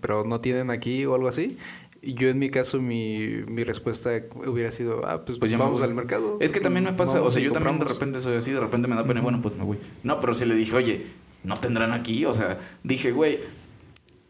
pero 0.00 0.24
no 0.24 0.40
tienen 0.40 0.70
aquí 0.70 1.06
o 1.06 1.14
algo 1.14 1.28
así. 1.28 1.56
Y 2.02 2.14
yo 2.14 2.28
en 2.28 2.38
mi 2.38 2.50
caso 2.50 2.80
mi, 2.80 3.42
mi 3.48 3.64
respuesta 3.64 4.10
hubiera 4.46 4.70
sido, 4.70 5.06
ah, 5.06 5.24
pues, 5.24 5.38
pues 5.38 5.56
vamos 5.56 5.80
al 5.80 5.94
mercado. 5.94 6.36
Es 6.38 6.52
que 6.52 6.60
también 6.60 6.84
me 6.84 6.92
pasa, 6.92 7.22
o 7.22 7.30
sea, 7.30 7.42
yo 7.42 7.50
también 7.50 7.78
de 7.78 7.86
repente 7.86 8.20
soy 8.20 8.36
así, 8.36 8.52
de 8.52 8.60
repente 8.60 8.88
me 8.88 8.94
da 8.94 9.04
pena, 9.04 9.22
bueno, 9.22 9.40
pues 9.40 9.56
me 9.56 9.64
voy. 9.64 9.78
No, 10.04 10.20
pero 10.20 10.34
si 10.34 10.44
le 10.44 10.54
dije, 10.54 10.76
oye, 10.76 11.06
no 11.44 11.54
tendrán 11.54 11.92
aquí, 11.92 12.24
o 12.24 12.32
sea, 12.32 12.58
dije, 12.82 13.12
güey, 13.12 13.38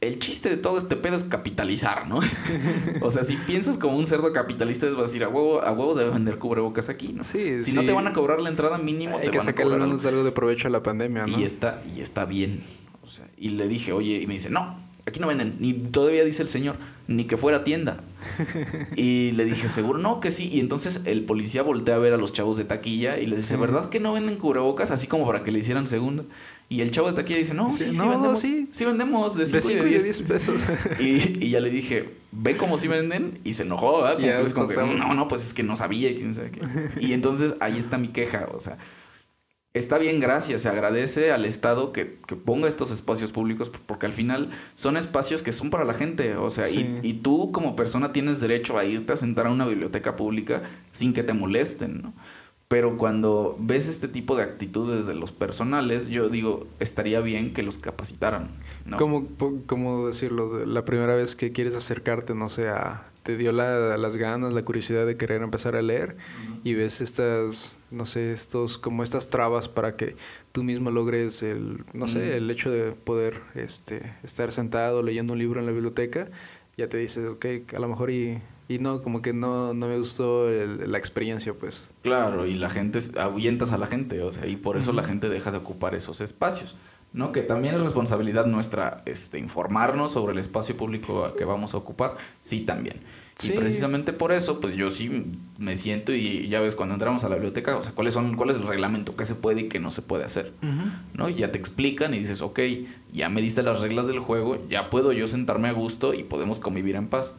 el 0.01 0.19
chiste 0.21 0.49
de 0.49 0.57
todo 0.57 0.79
este 0.79 0.97
pedo 0.97 1.17
es 1.17 1.25
capitalizar, 1.25 2.07
¿no? 2.07 2.21
o 3.01 3.11
sea, 3.11 3.25
si 3.25 3.37
piensas 3.37 3.79
como 3.79 3.97
un 3.97 4.07
cerdo 4.07 4.33
capitalista, 4.33 4.87
vas 4.87 4.99
a 4.99 5.03
decir, 5.03 5.25
a 5.25 5.29
huevo, 5.29 5.63
a 5.63 5.73
huevo 5.73 5.95
debe 5.95 6.11
vender 6.11 6.39
cubrebocas 6.39 6.89
aquí, 6.89 7.13
¿no? 7.13 7.25
Sí, 7.25 7.61
si 7.63 7.75
no 7.75 7.85
te 7.85 7.93
van 7.93 8.07
a 8.07 8.13
cobrar 8.13 8.41
la 8.41 8.49
entrada 8.49 8.79
mínimo, 8.79 9.19
Hay 9.19 9.31
que 9.31 9.41
sacarle 9.41 9.75
algo. 9.75 10.25
de 10.25 10.33
provecho 10.33 10.69
a 10.69 10.71
la 10.71 10.83
pandemia, 10.83 11.27
¿no? 11.27 11.39
Y 11.39 11.43
está, 11.43 11.83
y 11.97 12.01
está 12.01 12.25
bien. 12.25 12.63
O 13.03 13.09
sea, 13.09 13.27
y 13.37 13.51
le 13.51 13.67
dije, 13.69 13.93
oye, 13.93 14.21
y 14.21 14.27
me 14.27 14.35
dice, 14.35 14.51
no, 14.51 14.79
aquí 15.07 15.19
no 15.19 15.27
venden. 15.27 15.57
Ni 15.59 15.75
todavía 15.75 16.25
dice 16.25 16.43
el 16.43 16.49
señor, 16.49 16.77
ni 17.09 17.25
que 17.25 17.37
fuera 17.37 17.65
tienda. 17.65 18.05
y 18.97 19.33
le 19.33 19.45
dije, 19.45 19.69
seguro, 19.69 19.99
no, 19.99 20.21
que 20.21 20.31
sí. 20.31 20.49
Y 20.53 20.61
entonces 20.61 21.01
el 21.07 21.25
policía 21.25 21.63
voltea 21.63 21.97
a 21.97 21.99
ver 21.99 22.13
a 22.13 22.17
los 22.17 22.33
chavos 22.33 22.57
de 22.57 22.65
taquilla 22.65 23.19
y 23.19 23.27
les 23.27 23.43
dice, 23.43 23.57
¿verdad 23.57 23.89
que 23.89 23.99
no 23.99 24.13
venden 24.13 24.37
cubrebocas? 24.37 24.91
Así 24.91 25.07
como 25.07 25.27
para 25.27 25.43
que 25.43 25.51
le 25.51 25.59
hicieran 25.59 25.87
segunda. 25.87 26.25
Y 26.71 26.83
el 26.83 26.91
chavo 26.91 27.09
de 27.09 27.15
taquilla 27.15 27.39
dice, 27.39 27.55
no, 27.55 27.71
sí, 27.71 27.95
sí, 27.95 27.99
vendemos. 27.99 28.39
Sí. 28.39 28.69
sí 28.71 28.85
vendemos 28.85 29.35
de 29.37 29.47
5 29.47 29.87
y 29.87 29.89
10 29.89 30.23
pesos. 30.23 30.63
y, 31.01 31.45
y, 31.47 31.51
ya 31.51 31.61
le 31.61 31.71
dije, 31.71 32.11
ve 32.31 32.57
cómo 32.57 32.77
sí 32.77 32.89
venden. 32.89 33.41
Y 33.43 33.55
se 33.55 33.63
enojó, 33.63 34.03
¿verdad? 34.03 34.53
Como, 34.53 34.67
no, 34.67 35.15
no, 35.15 35.29
pues 35.29 35.47
es 35.47 35.55
que 35.55 35.63
no 35.63 35.77
sabía. 35.77 36.15
Quién 36.15 36.35
sabe 36.35 36.51
qué. 36.51 36.61
y 37.01 37.15
entonces 37.15 37.55
ahí 37.61 37.79
está 37.79 37.97
mi 37.97 38.09
queja. 38.09 38.49
O 38.53 38.61
sea, 38.61 38.77
está 39.73 39.97
bien, 39.97 40.21
gracias. 40.21 40.61
Se 40.61 40.69
agradece 40.69 41.33
al 41.33 41.47
Estado 41.47 41.91
que, 41.93 42.05
ponga 42.05 42.69
estos 42.69 42.91
espacios 42.91 43.33
públicos 43.33 43.71
porque 43.87 44.05
al 44.05 44.13
final 44.13 44.51
son 44.75 44.99
espacios 44.99 45.43
que 45.43 45.53
son 45.53 45.71
para 45.71 45.85
la 45.85 45.95
gente. 45.95 46.37
O 46.37 46.51
sea, 46.51 46.69
y, 46.69 46.99
y, 47.03 47.15
tú 47.15 47.51
como 47.51 47.77
persona 47.77 48.13
tienes 48.13 48.43
derecho 48.43 48.77
a 48.77 48.85
irte 48.85 49.15
a 49.15 49.17
sentar 49.17 49.47
a 49.47 49.51
una 49.51 49.67
biblioteca 49.67 50.17
pública 50.17 50.61
sin 50.93 51.15
que 51.15 51.23
te 51.23 51.33
molesten, 51.33 52.03
¿no? 52.03 52.13
Pero 52.69 52.99
cuando 52.99 53.57
ves 53.59 53.89
este 53.89 54.09
tipo 54.09 54.37
de 54.37 54.43
actitudes 54.43 55.07
de 55.07 55.15
los 55.15 55.33
personales, 55.33 56.09
yo 56.09 56.29
digo, 56.29 56.67
estaría 56.81 57.21
bien 57.21 57.55
que 57.55 57.63
los 57.63 57.79
capacitaran. 57.79 58.51
¿no? 58.85 58.99
¿Cómo, 58.99 60.07
decirlo? 60.07 60.67
La 60.67 60.85
primera 60.85 61.15
vez 61.15 61.35
que 61.35 61.51
quieres 61.51 61.75
acercarte, 61.75 62.35
no 62.35 62.51
sé, 62.51 62.67
te 63.23 63.39
dio 63.39 63.53
la, 63.53 63.97
las 63.97 64.19
ganas, 64.19 64.53
la 64.53 64.67
curiosidad 64.67 65.07
de 65.07 65.17
querer 65.17 65.41
empezar 65.41 65.77
a 65.77 65.83
leer 65.83 66.19
y 66.63 66.75
ves 66.75 67.01
estas, 67.01 67.87
no 67.91 68.05
sé, 68.05 68.33
estos, 68.33 68.77
como 68.77 69.03
estas 69.03 69.31
trabas 69.31 69.71
para 69.71 69.97
que 69.97 70.17
tú 70.53 70.63
mismo 70.63 70.91
logres 70.91 71.43
el, 71.43 71.85
no 71.95 72.07
sé, 72.07 72.37
el 72.37 72.51
hecho 72.51 72.71
de 72.71 72.93
poder 72.93 73.41
este, 73.55 74.15
estar 74.23 74.53
sentado 74.53 75.03
leyendo 75.03 75.33
un 75.33 75.39
libro 75.39 75.59
en 75.61 75.65
la 75.65 75.73
biblioteca, 75.73 76.29
ya 76.77 76.89
te 76.91 76.99
dices, 76.99 77.27
ok, 77.27 77.47
a 77.75 77.79
lo 77.79 77.89
mejor 77.89 78.11
y 78.11 78.41
y 78.69 78.79
no, 78.79 79.01
como 79.01 79.23
que 79.23 79.33
no, 79.33 79.73
no 79.73 79.89
me 79.89 79.97
gustó 79.97 80.47
la 80.49 80.99
experiencia, 80.99 81.55
pues. 81.55 81.93
Claro, 82.03 82.47
y 82.47 82.55
la 82.55 82.69
gente, 82.69 82.99
ahuyentas 83.19 83.73
a 83.73 83.79
la 83.79 83.87
gente, 83.87 84.21
o 84.21 84.31
sea, 84.31 84.47
y 84.47 84.57
por 84.57 84.77
eso 84.77 84.93
la 84.93 85.03
gente 85.03 85.31
deja 85.31 85.51
de 85.51 85.57
ocupar 85.57 85.95
esos 85.95 86.21
espacios, 86.21 86.77
¿no? 87.15 87.33
Que 87.33 87.41
también 87.41 87.75
es 87.75 87.81
responsabilidad 87.81 88.45
nuestra 88.45 89.03
este, 89.07 89.39
informarnos 89.39 90.13
sobre 90.13 90.35
el 90.35 90.39
espacio 90.39 90.77
público 90.77 91.35
que 91.39 91.47
vamos 91.47 91.73
a 91.73 91.79
ocupar, 91.79 92.19
sí, 92.43 92.61
también. 92.61 93.01
Y 93.43 93.51
precisamente 93.51 94.13
por 94.13 94.33
eso, 94.33 94.61
pues 94.61 94.75
yo 94.75 94.91
sí 94.91 95.33
me 95.59 95.77
siento 95.77 96.13
y 96.13 96.49
ya 96.49 96.61
ves, 96.61 96.75
cuando 96.75 96.97
entramos 96.97 97.25
a 97.25 97.29
la 97.29 97.37
biblioteca, 97.37 97.77
o 97.77 97.83
sea, 97.83 97.95
¿cuáles 97.95 98.13
son, 98.13 98.37
cuál 98.37 98.51
es 98.51 98.57
el 98.57 98.67
reglamento, 98.67 99.17
qué 99.17 99.25
se 99.25 99.37
puede 99.37 99.63
y 99.63 99.69
qué 99.69 99.79
no 99.79 99.93
se 99.93 100.03
puede 100.03 100.25
hacer, 100.25 100.53
¿no? 101.15 101.29
Y 101.29 101.35
ya 101.35 101.53
te 101.53 101.59
explican 101.59 102.13
y 102.13 102.19
dices, 102.19 102.43
ok, 102.43 102.61
ya 103.13 103.31
me 103.31 103.41
diste 103.41 103.63
las 103.63 103.81
reglas 103.81 104.09
del 104.09 104.19
juego, 104.19 104.59
ya 104.69 104.91
puedo 104.91 105.13
yo 105.13 105.27
sentarme 105.27 105.69
a 105.69 105.73
gusto 105.73 106.15
y 106.15 106.25
podemos 106.25 106.59
convivir 106.59 106.97
en 106.97 107.07
paz, 107.07 107.35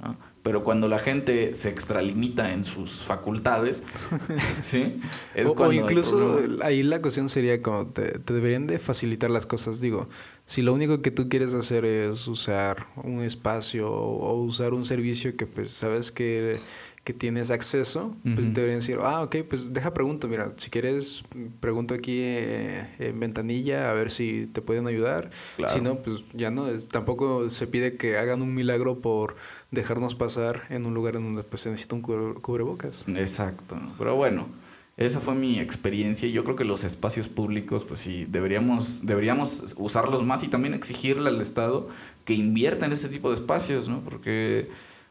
¿no? 0.00 0.29
Pero 0.42 0.64
cuando 0.64 0.88
la 0.88 0.98
gente 0.98 1.54
se 1.54 1.68
extralimita 1.68 2.52
en 2.52 2.64
sus 2.64 3.02
facultades, 3.02 3.82
¿sí? 4.62 5.00
Es 5.34 5.48
o, 5.48 5.54
cuando 5.54 5.74
incluso 5.74 6.38
ahí 6.62 6.82
la 6.82 7.02
cuestión 7.02 7.28
sería 7.28 7.60
como 7.60 7.88
te, 7.88 8.18
deberían 8.18 8.66
de 8.66 8.78
facilitar 8.78 9.30
las 9.30 9.44
cosas. 9.46 9.80
Digo, 9.80 10.08
si 10.46 10.62
lo 10.62 10.72
único 10.72 11.02
que 11.02 11.10
tú 11.10 11.28
quieres 11.28 11.54
hacer 11.54 11.84
es 11.84 12.26
usar 12.26 12.86
un 12.96 13.22
espacio 13.22 13.90
o 13.90 14.42
usar 14.42 14.72
un 14.72 14.84
servicio 14.84 15.36
que 15.36 15.46
pues 15.46 15.70
sabes 15.70 16.10
que 16.10 16.58
que 17.04 17.14
tienes 17.14 17.50
acceso, 17.50 18.14
pues 18.22 18.52
deberían 18.52 18.80
decir, 18.80 18.98
ah, 19.00 19.22
ok, 19.22 19.36
pues 19.48 19.72
deja 19.72 19.94
pregunto, 19.94 20.28
mira, 20.28 20.52
si 20.58 20.68
quieres, 20.68 21.24
pregunto 21.58 21.94
aquí 21.94 22.18
eh, 22.20 22.88
en 22.98 23.18
ventanilla 23.18 23.90
a 23.90 23.94
ver 23.94 24.10
si 24.10 24.46
te 24.52 24.60
pueden 24.60 24.86
ayudar. 24.86 25.30
Si 25.66 25.80
no, 25.80 25.96
pues 25.96 26.24
ya 26.34 26.50
no, 26.50 26.68
es, 26.68 26.88
tampoco 26.88 27.48
se 27.48 27.66
pide 27.66 27.96
que 27.96 28.18
hagan 28.18 28.42
un 28.42 28.54
milagro 28.54 29.00
por 29.00 29.36
dejarnos 29.70 30.14
pasar 30.14 30.64
en 30.68 30.84
un 30.84 30.92
lugar 30.92 31.16
en 31.16 31.24
donde 31.24 31.42
pues, 31.42 31.62
se 31.62 31.70
necesita 31.70 31.94
un 31.94 32.02
cubrebocas. 32.02 33.06
Exacto, 33.08 33.80
pero 33.98 34.16
bueno. 34.16 34.48
Esa 34.96 35.18
fue 35.18 35.34
mi 35.34 35.58
experiencia 35.58 36.28
y 36.28 36.32
yo 36.32 36.44
creo 36.44 36.56
que 36.56 36.64
los 36.64 36.84
espacios 36.84 37.30
públicos, 37.30 37.86
pues 37.86 38.00
sí, 38.00 38.26
deberíamos, 38.28 39.06
deberíamos 39.06 39.74
usarlos 39.78 40.22
más 40.22 40.42
y 40.42 40.48
también 40.48 40.74
exigirle 40.74 41.30
al 41.30 41.40
Estado 41.40 41.88
que 42.26 42.34
invierta 42.34 42.84
en 42.84 42.92
ese 42.92 43.08
tipo 43.08 43.30
de 43.30 43.36
espacios, 43.36 43.88
¿no? 43.88 44.00
Porque, 44.00 44.68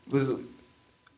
pues, 0.07 0.35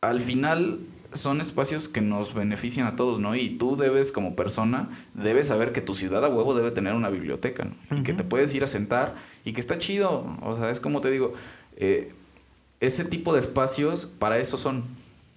al 0.02 0.20
final 0.20 0.80
son 1.14 1.42
espacios 1.42 1.88
que 1.88 2.02
nos 2.02 2.34
benefician 2.34 2.88
a 2.88 2.96
todos, 2.96 3.20
¿no? 3.20 3.36
Y 3.36 3.50
tú 3.50 3.76
debes, 3.76 4.12
como 4.12 4.36
persona, 4.36 4.90
debes 5.14 5.48
saber 5.48 5.74
que 5.74 5.82
tu 5.82 5.94
ciudad 5.94 6.24
a 6.26 6.30
huevo 6.30 6.56
debe 6.56 6.72
tener 6.72 6.94
una 6.94 7.10
biblioteca, 7.10 7.66
¿no? 7.66 7.98
Y 7.98 8.04
que 8.04 8.14
te 8.14 8.24
puedes 8.24 8.54
ir 8.56 8.64
a 8.64 8.68
sentar 8.68 9.16
y 9.46 9.54
que 9.54 9.62
está 9.62 9.78
chido. 9.78 10.26
O 10.42 10.56
sea, 10.56 10.70
es 10.70 10.80
como 10.80 11.02
te 11.02 11.12
digo, 11.12 11.34
eh, 11.76 12.14
ese 12.80 13.06
tipo 13.06 13.34
de 13.34 13.40
espacios 13.40 14.06
para 14.06 14.40
eso 14.40 14.58
son. 14.58 14.86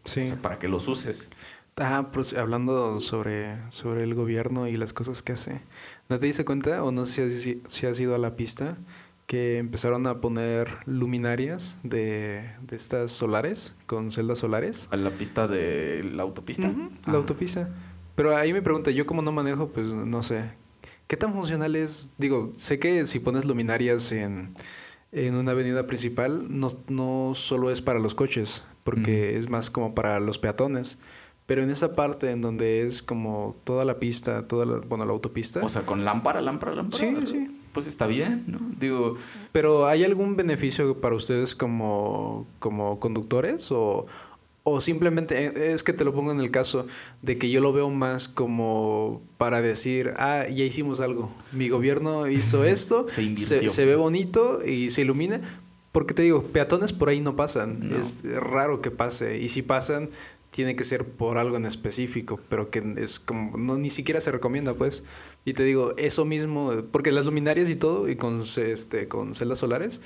Sí. 0.04 0.22
O 0.22 0.26
sea, 0.28 0.40
para 0.40 0.58
que 0.58 0.68
los 0.68 0.88
uses. 0.88 1.28
Ah, 1.76 2.10
pues 2.12 2.34
hablando 2.34 3.00
sobre, 3.00 3.58
sobre 3.70 4.04
el 4.04 4.14
gobierno 4.14 4.68
y 4.68 4.76
las 4.76 4.92
cosas 4.92 5.22
que 5.22 5.32
hace. 5.32 5.60
¿No 6.08 6.18
te 6.20 6.26
diste 6.26 6.44
cuenta 6.44 6.84
o 6.84 6.92
no 6.92 7.04
sé 7.04 7.30
si, 7.30 7.62
si 7.66 7.86
has 7.86 7.98
ido 7.98 8.14
a 8.14 8.18
la 8.18 8.36
pista? 8.36 8.76
Que 9.26 9.58
empezaron 9.58 10.06
a 10.06 10.20
poner 10.20 10.68
luminarias 10.86 11.78
de, 11.82 12.50
de 12.62 12.76
estas 12.76 13.12
solares, 13.12 13.74
con 13.86 14.10
celdas 14.10 14.38
solares. 14.38 14.88
A 14.90 14.96
la 14.96 15.10
pista 15.10 15.48
de 15.48 16.04
la 16.04 16.22
autopista. 16.22 16.70
La 17.06 17.14
autopista. 17.14 17.70
Pero 18.14 18.36
ahí 18.36 18.52
me 18.52 18.62
pregunta, 18.62 18.90
yo 18.90 19.06
como 19.06 19.22
no 19.22 19.32
manejo, 19.32 19.68
pues 19.68 19.88
no 19.88 20.22
sé. 20.22 20.52
¿Qué 21.06 21.16
tan 21.16 21.32
funcional 21.32 21.74
es? 21.74 22.10
Digo, 22.18 22.52
sé 22.56 22.78
que 22.78 23.04
si 23.06 23.18
pones 23.18 23.44
luminarias 23.44 24.12
en, 24.12 24.54
en 25.12 25.34
una 25.34 25.52
avenida 25.52 25.86
principal, 25.86 26.46
no, 26.48 26.68
no 26.88 27.32
solo 27.34 27.70
es 27.70 27.82
para 27.82 27.98
los 27.98 28.14
coches, 28.14 28.64
porque 28.84 29.36
es 29.38 29.48
más 29.48 29.70
como 29.70 29.94
para 29.94 30.20
los 30.20 30.38
peatones. 30.38 30.98
Pero 31.46 31.62
en 31.62 31.70
esa 31.70 31.92
parte 31.92 32.30
en 32.30 32.40
donde 32.40 32.86
es 32.86 33.02
como 33.02 33.56
toda 33.64 33.84
la 33.84 33.98
pista, 33.98 34.46
toda 34.48 34.64
la, 34.64 34.76
bueno, 34.78 35.04
la 35.04 35.12
autopista. 35.12 35.60
O 35.62 35.68
sea, 35.68 35.84
con 35.84 36.04
lámpara, 36.04 36.40
lámpara, 36.40 36.74
lámpara. 36.74 36.98
Sí, 36.98 37.26
sí 37.26 37.60
pues 37.74 37.86
está 37.86 38.06
bien, 38.06 38.44
¿no? 38.46 38.58
Digo... 38.80 39.16
Pero 39.52 39.86
¿hay 39.86 40.04
algún 40.04 40.36
beneficio 40.36 41.00
para 41.00 41.14
ustedes 41.14 41.54
como, 41.54 42.46
como 42.60 42.98
conductores 43.00 43.70
o, 43.72 44.06
o 44.62 44.80
simplemente 44.80 45.46
eh, 45.46 45.74
es 45.74 45.82
que 45.82 45.92
te 45.92 46.04
lo 46.04 46.14
pongo 46.14 46.32
en 46.32 46.40
el 46.40 46.50
caso 46.50 46.86
de 47.20 47.36
que 47.36 47.50
yo 47.50 47.60
lo 47.60 47.72
veo 47.72 47.90
más 47.90 48.28
como 48.28 49.20
para 49.36 49.60
decir, 49.60 50.14
ah, 50.16 50.46
ya 50.48 50.64
hicimos 50.64 51.00
algo. 51.00 51.30
Mi 51.52 51.68
gobierno 51.68 52.28
hizo 52.28 52.64
esto, 52.64 53.06
se, 53.08 53.34
se, 53.36 53.84
ve 53.84 53.96
bonito 53.96 54.64
y 54.64 54.88
se 54.90 55.02
ilumina. 55.02 55.40
Porque 55.90 56.14
te 56.14 56.22
digo, 56.22 56.42
peatones 56.44 56.92
por 56.92 57.08
ahí 57.08 57.20
no 57.20 57.36
pasan. 57.36 57.92
Es 57.96 58.22
raro 58.24 58.80
que 58.80 58.90
pase. 58.90 59.38
Y 59.38 59.48
si 59.48 59.62
pasan, 59.62 60.10
tiene 60.54 60.76
que 60.76 60.84
ser 60.84 61.04
por 61.04 61.36
algo 61.36 61.56
en 61.56 61.66
específico, 61.66 62.38
pero 62.48 62.70
que 62.70 62.94
es 62.98 63.18
como, 63.18 63.56
no, 63.56 63.76
ni 63.76 63.90
siquiera 63.90 64.20
se 64.20 64.30
recomienda, 64.30 64.74
pues. 64.74 65.02
Y 65.44 65.54
te 65.54 65.64
digo, 65.64 65.94
eso 65.96 66.24
mismo, 66.24 66.72
porque 66.92 67.10
las 67.10 67.26
luminarias 67.26 67.68
y 67.70 67.74
todo, 67.74 68.08
y 68.08 68.14
con, 68.14 68.40
este, 68.40 69.08
con 69.08 69.34
celdas 69.34 69.58
solares, 69.58 70.00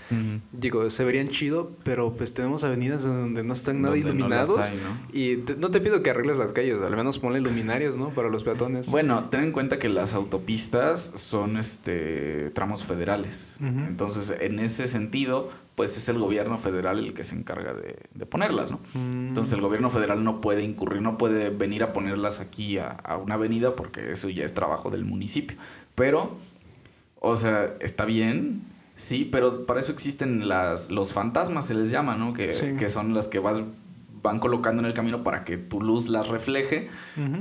digo, 0.53 0.89
se 0.89 1.05
verían 1.05 1.29
chido, 1.29 1.73
pero 1.85 2.15
pues 2.15 2.33
tenemos 2.33 2.65
avenidas 2.65 3.05
donde 3.05 3.45
no 3.45 3.53
están 3.53 3.83
nada 3.83 3.99
iluminados. 3.99 4.73
Y 5.13 5.45
no 5.59 5.71
te 5.71 5.81
pido 5.83 6.03
que 6.03 6.09
arregles 6.09 6.39
las 6.39 6.53
calles, 6.53 6.81
al 6.81 6.97
menos 6.97 7.19
ponle 7.19 7.41
luminarias, 7.41 7.99
¿no? 7.99 8.09
Para 8.09 8.31
los 8.31 8.43
peatones. 8.43 8.91
Bueno, 8.91 9.29
ten 9.29 9.45
en 9.45 9.53
cuenta 9.53 9.79
que 9.79 9.91
las 9.91 10.15
autopistas 10.15 11.13
son 11.15 11.59
este 11.59 12.51
tramos 12.55 12.85
federales. 12.85 13.57
Entonces, 13.61 14.35
en 14.41 14.61
ese 14.61 14.87
sentido, 14.87 15.51
pues 15.79 15.97
es 15.97 16.09
el 16.09 16.19
gobierno 16.19 16.59
federal 16.59 16.99
el 16.99 17.15
que 17.15 17.23
se 17.23 17.37
encarga 17.37 17.73
de, 17.73 18.27
ponerlas, 18.27 18.73
¿no? 18.73 18.81
Mm. 18.95 19.29
Entonces 19.29 19.53
el 19.53 19.61
gobierno 19.61 19.91
federal 19.91 20.25
no 20.25 20.41
puede 20.41 20.65
incurrir, 20.65 21.01
no 21.03 21.17
puede 21.19 21.51
venir 21.51 21.85
a 21.85 21.93
ponerlas 21.93 22.41
aquí 22.41 22.79
a, 22.79 22.99
una 23.23 23.35
avenida 23.35 23.77
porque 23.77 24.11
eso 24.11 24.29
ya 24.29 24.45
es 24.45 24.53
trabajo 24.55 24.91
del 24.91 25.05
municipio. 25.05 25.57
Pero, 25.95 26.37
o 27.21 27.37
sea, 27.37 27.77
está 27.79 28.07
bien, 28.07 28.65
sí, 28.97 29.25
pero 29.25 29.67
para 29.67 29.79
eso 29.79 29.93
existen 29.93 30.49
las, 30.49 30.91
los 30.91 31.13
fantasmas, 31.13 31.69
se 31.69 31.75
les 31.75 31.93
llama, 31.93 32.17
¿no? 32.17 32.35
Que, 32.35 32.49
que 32.77 32.89
son 32.89 33.15
las 33.15 33.29
que 33.29 33.39
vas 33.39 33.63
van 34.21 34.41
colocando 34.41 34.83
en 34.83 34.87
el 34.87 34.95
camino 34.95 35.23
para 35.23 35.45
que 35.45 35.59
tu 35.59 35.81
luz 35.81 36.09
las 36.09 36.27
refleje 36.27 36.89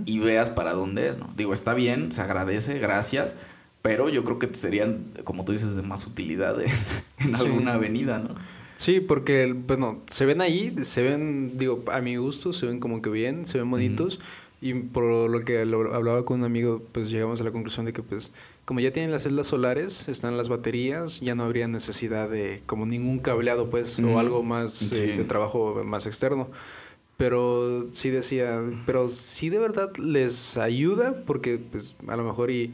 y 0.05 0.19
veas 0.19 0.51
para 0.51 0.73
dónde 0.73 1.09
es, 1.09 1.17
¿no? 1.17 1.33
Digo, 1.35 1.53
está 1.53 1.73
bien, 1.73 2.11
se 2.11 2.21
agradece, 2.21 2.77
gracias, 2.77 3.35
pero 3.81 4.09
yo 4.09 4.23
creo 4.23 4.39
que 4.39 4.53
serían, 4.53 5.11
como 5.23 5.45
tú 5.45 5.51
dices, 5.51 5.75
de 5.75 5.81
más 5.81 6.05
utilidad 6.05 6.57
en 7.19 7.35
alguna 7.35 7.73
avenida, 7.73 8.19
¿no? 8.19 8.35
Sí, 8.75 8.99
porque, 8.99 9.53
bueno, 9.53 10.03
se 10.05 10.25
ven 10.25 10.39
ahí, 10.39 10.73
se 10.83 11.01
ven, 11.01 11.57
digo, 11.57 11.83
a 11.91 11.99
mi 11.99 12.15
gusto, 12.17 12.53
se 12.53 12.67
ven 12.67 12.79
como 12.79 13.01
que 13.01 13.09
bien, 13.09 13.45
se 13.47 13.57
ven 13.57 13.71
bonitos. 13.71 14.19
Y 14.61 14.73
por 14.73 15.03
lo 15.03 15.39
que 15.41 15.61
hablaba 15.61 16.25
con 16.25 16.39
un 16.39 16.45
amigo, 16.45 16.83
pues 16.91 17.09
llegamos 17.09 17.41
a 17.41 17.43
la 17.43 17.51
conclusión 17.51 17.85
de 17.85 17.93
que, 17.93 18.03
pues, 18.03 18.31
como 18.65 18.79
ya 18.79 18.91
tienen 18.91 19.11
las 19.11 19.23
celdas 19.23 19.47
solares, 19.47 20.07
están 20.09 20.37
las 20.37 20.47
baterías, 20.47 21.19
ya 21.21 21.33
no 21.33 21.43
habría 21.43 21.67
necesidad 21.67 22.29
de 22.29 22.61
como 22.65 22.85
ningún 22.85 23.19
cableado, 23.19 23.69
pues, 23.69 23.97
o 23.99 24.19
algo 24.19 24.43
más, 24.43 24.91
ese 24.91 25.23
trabajo 25.23 25.81
más 25.83 26.05
externo. 26.05 26.47
Pero 27.17 27.87
sí 27.91 28.11
decía, 28.11 28.61
pero 28.85 29.07
sí 29.07 29.49
de 29.49 29.57
verdad 29.57 29.95
les 29.97 30.57
ayuda, 30.57 31.23
porque, 31.25 31.57
pues, 31.57 31.95
a 32.07 32.15
lo 32.15 32.23
mejor 32.23 32.51
y 32.51 32.65
eh, 32.65 32.71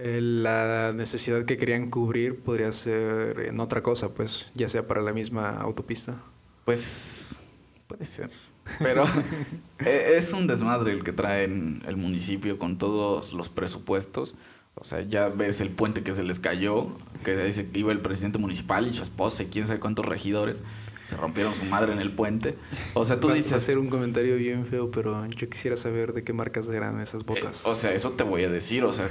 la 0.00 0.92
necesidad 0.94 1.44
que 1.44 1.56
querían 1.56 1.90
cubrir 1.90 2.40
podría 2.40 2.72
ser 2.72 3.40
en 3.40 3.60
otra 3.60 3.82
cosa, 3.82 4.10
pues, 4.10 4.50
ya 4.54 4.68
sea 4.68 4.86
para 4.86 5.02
la 5.02 5.12
misma 5.12 5.50
autopista. 5.50 6.22
Pues 6.64 7.38
puede 7.86 8.04
ser. 8.04 8.30
Pero 8.78 9.04
e, 9.84 10.16
es 10.16 10.32
un 10.32 10.46
desmadre 10.46 10.92
el 10.92 11.04
que 11.04 11.12
trae 11.12 11.44
el 11.44 11.96
municipio 11.96 12.58
con 12.58 12.78
todos 12.78 13.32
los 13.32 13.48
presupuestos. 13.48 14.34
O 14.74 14.84
sea, 14.84 15.02
ya 15.02 15.28
ves 15.28 15.60
el 15.60 15.70
puente 15.70 16.02
que 16.02 16.14
se 16.14 16.22
les 16.22 16.40
cayó, 16.40 16.86
que 17.24 17.36
dice 17.36 17.68
que 17.68 17.80
iba 17.80 17.92
el 17.92 18.00
presidente 18.00 18.38
municipal 18.38 18.86
y 18.86 18.94
su 18.94 19.02
esposa 19.02 19.42
y 19.42 19.46
quién 19.46 19.66
sabe 19.66 19.80
cuántos 19.80 20.06
regidores. 20.06 20.62
Se 21.04 21.16
rompieron 21.16 21.54
su 21.54 21.64
madre 21.64 21.92
en 21.92 21.98
el 21.98 22.12
puente. 22.12 22.56
O 22.94 23.04
sea, 23.04 23.18
tú 23.20 23.28
dices... 23.30 23.52
hacer 23.52 23.76
un 23.76 23.90
comentario 23.90 24.36
bien 24.36 24.64
feo, 24.64 24.90
pero 24.90 25.26
yo 25.26 25.50
quisiera 25.50 25.76
saber 25.76 26.12
de 26.12 26.22
qué 26.22 26.32
marcas 26.32 26.68
eran 26.68 27.00
esas 27.00 27.26
botas. 27.26 27.66
Eh, 27.66 27.70
o 27.70 27.74
sea, 27.74 27.92
eso 27.92 28.12
te 28.12 28.24
voy 28.24 28.44
a 28.44 28.48
decir. 28.48 28.84
O 28.84 28.92
sea, 28.92 29.08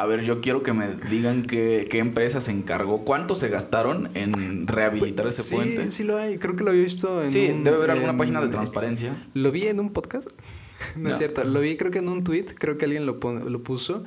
a 0.00 0.06
ver, 0.06 0.24
yo 0.24 0.40
quiero 0.40 0.62
que 0.62 0.72
me 0.72 0.88
digan 1.10 1.42
qué, 1.42 1.86
qué 1.90 1.98
empresa 1.98 2.40
se 2.40 2.50
encargó, 2.50 3.04
cuánto 3.04 3.34
se 3.34 3.50
gastaron 3.50 4.08
en 4.14 4.66
rehabilitar 4.66 5.26
ese 5.26 5.42
sí, 5.42 5.54
puente. 5.54 5.90
Sí, 5.90 6.04
lo 6.04 6.16
hay, 6.16 6.38
creo 6.38 6.56
que 6.56 6.64
lo 6.64 6.70
había 6.70 6.84
visto 6.84 7.22
en. 7.22 7.30
Sí, 7.30 7.48
debe 7.62 7.76
haber 7.76 7.90
alguna 7.90 8.16
página 8.16 8.40
de 8.40 8.48
transparencia. 8.48 9.14
Lo 9.34 9.52
vi 9.52 9.66
en 9.66 9.78
un 9.78 9.90
podcast, 9.90 10.30
no, 10.96 11.10
es 11.10 11.18
cierto, 11.18 11.44
lo 11.44 11.60
vi 11.60 11.76
creo 11.76 11.90
que 11.90 11.98
en 11.98 12.08
un 12.08 12.24
tweet, 12.24 12.46
creo 12.58 12.78
que 12.78 12.86
alguien 12.86 13.04
lo, 13.04 13.18
lo 13.18 13.62
puso, 13.62 14.04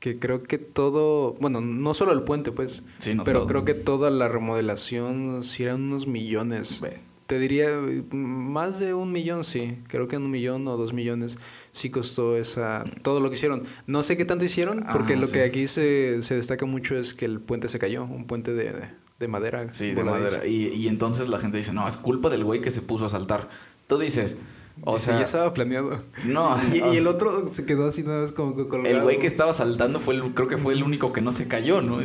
que 0.00 0.18
creo 0.18 0.42
que 0.42 0.58
todo, 0.58 1.34
bueno, 1.34 1.60
no 1.60 1.94
solo 1.94 2.10
el 2.10 2.24
puente, 2.24 2.50
pues, 2.50 2.82
sí, 2.98 3.14
no 3.14 3.22
pero 3.22 3.46
creo 3.46 3.64
que 3.64 3.74
toda 3.74 4.10
la 4.10 4.26
remodelación 4.26 5.44
sí 5.44 5.62
eran 5.62 5.82
unos 5.82 6.08
millones. 6.08 6.82
Te 7.26 7.38
diría 7.38 7.70
más 8.10 8.78
de 8.78 8.94
un 8.94 9.10
millón, 9.10 9.42
sí. 9.42 9.78
Creo 9.88 10.06
que 10.06 10.16
en 10.16 10.22
un 10.22 10.30
millón 10.30 10.66
o 10.68 10.76
dos 10.76 10.92
millones 10.92 11.38
sí 11.72 11.90
costó 11.90 12.36
esa 12.36 12.84
todo 13.02 13.20
lo 13.20 13.28
que 13.30 13.34
hicieron. 13.34 13.64
No 13.86 14.02
sé 14.02 14.16
qué 14.16 14.24
tanto 14.24 14.44
hicieron, 14.44 14.84
porque 14.92 15.16
lo 15.16 15.28
que 15.28 15.42
aquí 15.42 15.66
se, 15.66 16.22
se, 16.22 16.36
destaca 16.36 16.66
mucho 16.66 16.96
es 16.96 17.14
que 17.14 17.24
el 17.24 17.40
puente 17.40 17.68
se 17.68 17.78
cayó, 17.78 18.04
un 18.04 18.26
puente 18.26 18.54
de, 18.54 18.90
de, 19.18 19.28
madera. 19.28 19.72
Sí, 19.72 19.92
de 19.92 20.04
madera. 20.04 20.46
Y, 20.46 20.68
y 20.68 20.88
entonces 20.88 21.28
la 21.28 21.38
gente 21.38 21.56
dice, 21.56 21.72
no, 21.72 21.88
es 21.88 21.96
culpa 21.96 22.30
del 22.30 22.44
güey 22.44 22.60
que 22.60 22.70
se 22.70 22.80
puso 22.80 23.06
a 23.06 23.08
saltar. 23.08 23.48
Tú 23.88 23.98
dices, 23.98 24.36
o 24.82 24.98
sea, 24.98 25.16
ya 25.16 25.24
estaba 25.24 25.52
planeado. 25.52 26.00
No. 26.24 26.56
Y, 26.72 26.96
el 26.96 27.06
otro 27.06 27.46
se 27.48 27.64
quedó 27.64 27.88
así 27.88 28.02
nada 28.02 28.22
más 28.22 28.32
como 28.32 28.54
colgado. 28.68 28.94
El 28.94 29.02
güey 29.02 29.18
que 29.18 29.26
estaba 29.26 29.52
saltando 29.52 30.00
fue 30.00 30.14
el, 30.14 30.34
creo 30.34 30.48
que 30.48 30.58
fue 30.58 30.74
el 30.74 30.82
único 30.82 31.12
que 31.12 31.20
no 31.20 31.32
se 31.32 31.48
cayó, 31.48 31.80
¿no? 31.80 31.98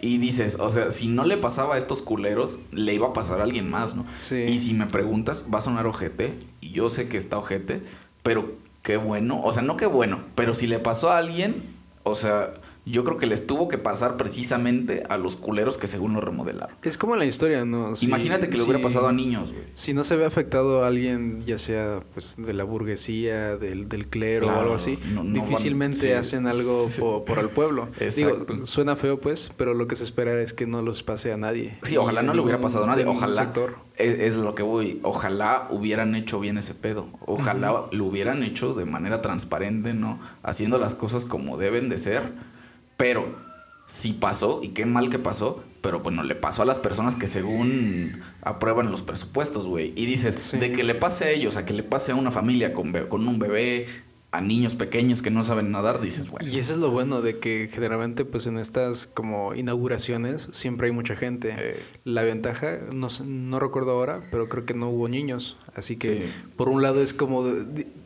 Y 0.00 0.18
dices, 0.18 0.58
o 0.60 0.70
sea, 0.70 0.90
si 0.90 1.08
no 1.08 1.24
le 1.24 1.36
pasaba 1.36 1.76
a 1.76 1.78
estos 1.78 2.02
culeros, 2.02 2.58
le 2.72 2.94
iba 2.94 3.08
a 3.08 3.12
pasar 3.12 3.40
a 3.40 3.44
alguien 3.44 3.70
más, 3.70 3.94
¿no? 3.94 4.04
Sí. 4.12 4.36
Y 4.36 4.58
si 4.58 4.74
me 4.74 4.86
preguntas, 4.86 5.46
va 5.52 5.58
a 5.58 5.62
sonar 5.62 5.86
ojete, 5.86 6.38
y 6.60 6.70
yo 6.70 6.90
sé 6.90 7.08
que 7.08 7.16
está 7.16 7.38
ojete, 7.38 7.80
pero 8.22 8.52
qué 8.82 8.96
bueno, 8.96 9.40
o 9.42 9.52
sea, 9.52 9.62
no 9.62 9.76
qué 9.76 9.86
bueno, 9.86 10.20
pero 10.34 10.54
si 10.54 10.66
le 10.66 10.78
pasó 10.78 11.10
a 11.10 11.18
alguien, 11.18 11.62
o 12.02 12.14
sea, 12.14 12.54
yo 12.90 13.04
creo 13.04 13.16
que 13.16 13.26
les 13.26 13.46
tuvo 13.46 13.68
que 13.68 13.78
pasar 13.78 14.16
precisamente 14.16 15.04
a 15.08 15.16
los 15.16 15.36
culeros 15.36 15.78
que 15.78 15.86
según 15.86 16.14
lo 16.14 16.20
remodelaron. 16.20 16.76
Es 16.82 16.96
como 16.96 17.16
la 17.16 17.24
historia, 17.24 17.64
¿no? 17.64 17.92
Imagínate 18.00 18.48
que 18.48 18.56
le 18.56 18.62
hubiera 18.62 18.80
pasado 18.80 19.08
a 19.08 19.12
niños, 19.12 19.52
güey. 19.52 19.64
Si 19.74 19.94
no 19.94 20.04
se 20.04 20.16
ve 20.16 20.24
afectado 20.24 20.84
a 20.84 20.88
alguien, 20.88 21.42
ya 21.44 21.58
sea 21.58 22.00
pues 22.14 22.36
de 22.38 22.52
la 22.52 22.64
burguesía, 22.64 23.56
del, 23.56 23.88
del 23.88 24.08
clero 24.08 24.48
o 24.48 24.60
algo 24.60 24.74
así, 24.74 24.98
difícilmente 25.24 26.16
hacen 26.16 26.46
algo 26.46 26.88
por, 27.26 27.38
el 27.38 27.48
pueblo. 27.48 27.88
Digo, 28.16 28.46
suena 28.64 28.96
feo 28.96 29.20
pues, 29.20 29.50
pero 29.56 29.74
lo 29.74 29.86
que 29.88 29.96
se 29.96 30.04
espera 30.04 30.40
es 30.40 30.52
que 30.52 30.66
no 30.66 30.82
los 30.82 31.02
pase 31.02 31.32
a 31.32 31.36
nadie. 31.36 31.78
Sí, 31.82 31.96
ojalá 31.96 32.22
no 32.22 32.34
le 32.34 32.40
hubiera 32.40 32.60
pasado 32.60 32.84
a 32.84 32.86
nadie. 32.88 33.04
Ojalá. 33.06 33.52
Es, 33.96 34.20
es, 34.20 34.34
lo 34.34 34.54
que 34.54 34.62
voy. 34.62 35.00
Ojalá 35.02 35.68
hubieran 35.70 36.14
hecho 36.14 36.40
bien 36.40 36.58
ese 36.58 36.74
pedo. 36.74 37.08
Ojalá 37.26 37.84
lo 37.90 38.04
hubieran 38.04 38.42
hecho 38.42 38.74
de 38.74 38.84
manera 38.84 39.20
transparente, 39.20 39.94
¿no? 39.94 40.18
Haciendo 40.42 40.78
las 40.78 40.94
cosas 40.94 41.24
como 41.24 41.58
deben 41.58 41.88
de 41.88 41.98
ser 41.98 42.32
pero 42.98 43.38
sí 43.86 44.12
pasó 44.12 44.60
y 44.62 44.68
qué 44.70 44.84
mal 44.84 45.08
que 45.08 45.18
pasó, 45.18 45.64
pero 45.80 46.00
bueno, 46.00 46.22
le 46.22 46.34
pasó 46.34 46.60
a 46.60 46.66
las 46.66 46.78
personas 46.78 47.16
que 47.16 47.26
según 47.26 48.20
aprueban 48.42 48.90
los 48.90 49.02
presupuestos, 49.02 49.66
güey. 49.66 49.94
Y 49.96 50.04
dices, 50.04 50.52
de 50.52 50.72
que 50.72 50.84
le 50.84 50.94
pase 50.94 51.24
a 51.24 51.30
ellos, 51.30 51.56
a 51.56 51.64
que 51.64 51.72
le 51.72 51.82
pase 51.82 52.12
a 52.12 52.16
una 52.16 52.30
familia 52.30 52.74
con, 52.74 52.92
con 52.92 53.26
un 53.26 53.38
bebé, 53.38 53.86
a 54.38 54.40
niños 54.40 54.76
pequeños 54.76 55.20
que 55.20 55.30
no 55.30 55.42
saben 55.42 55.72
nadar, 55.72 56.00
dices, 56.00 56.30
bueno. 56.30 56.48
Y 56.48 56.58
eso 56.58 56.72
es 56.72 56.78
lo 56.78 56.92
bueno 56.92 57.22
de 57.22 57.40
que 57.40 57.68
generalmente 57.68 58.24
pues 58.24 58.46
en 58.46 58.56
estas 58.56 59.08
como 59.08 59.52
inauguraciones 59.56 60.48
siempre 60.52 60.86
hay 60.86 60.92
mucha 60.92 61.16
gente. 61.16 61.56
Eh. 61.58 61.76
La 62.04 62.22
ventaja, 62.22 62.78
no, 62.94 63.08
no 63.24 63.58
recuerdo 63.58 63.90
ahora, 63.90 64.22
pero 64.30 64.48
creo 64.48 64.64
que 64.64 64.74
no 64.74 64.90
hubo 64.90 65.08
niños. 65.08 65.56
Así 65.74 65.96
que 65.96 66.28
por 66.54 66.68
un 66.68 66.82
lado 66.82 67.02
es 67.02 67.12
como, 67.12 67.44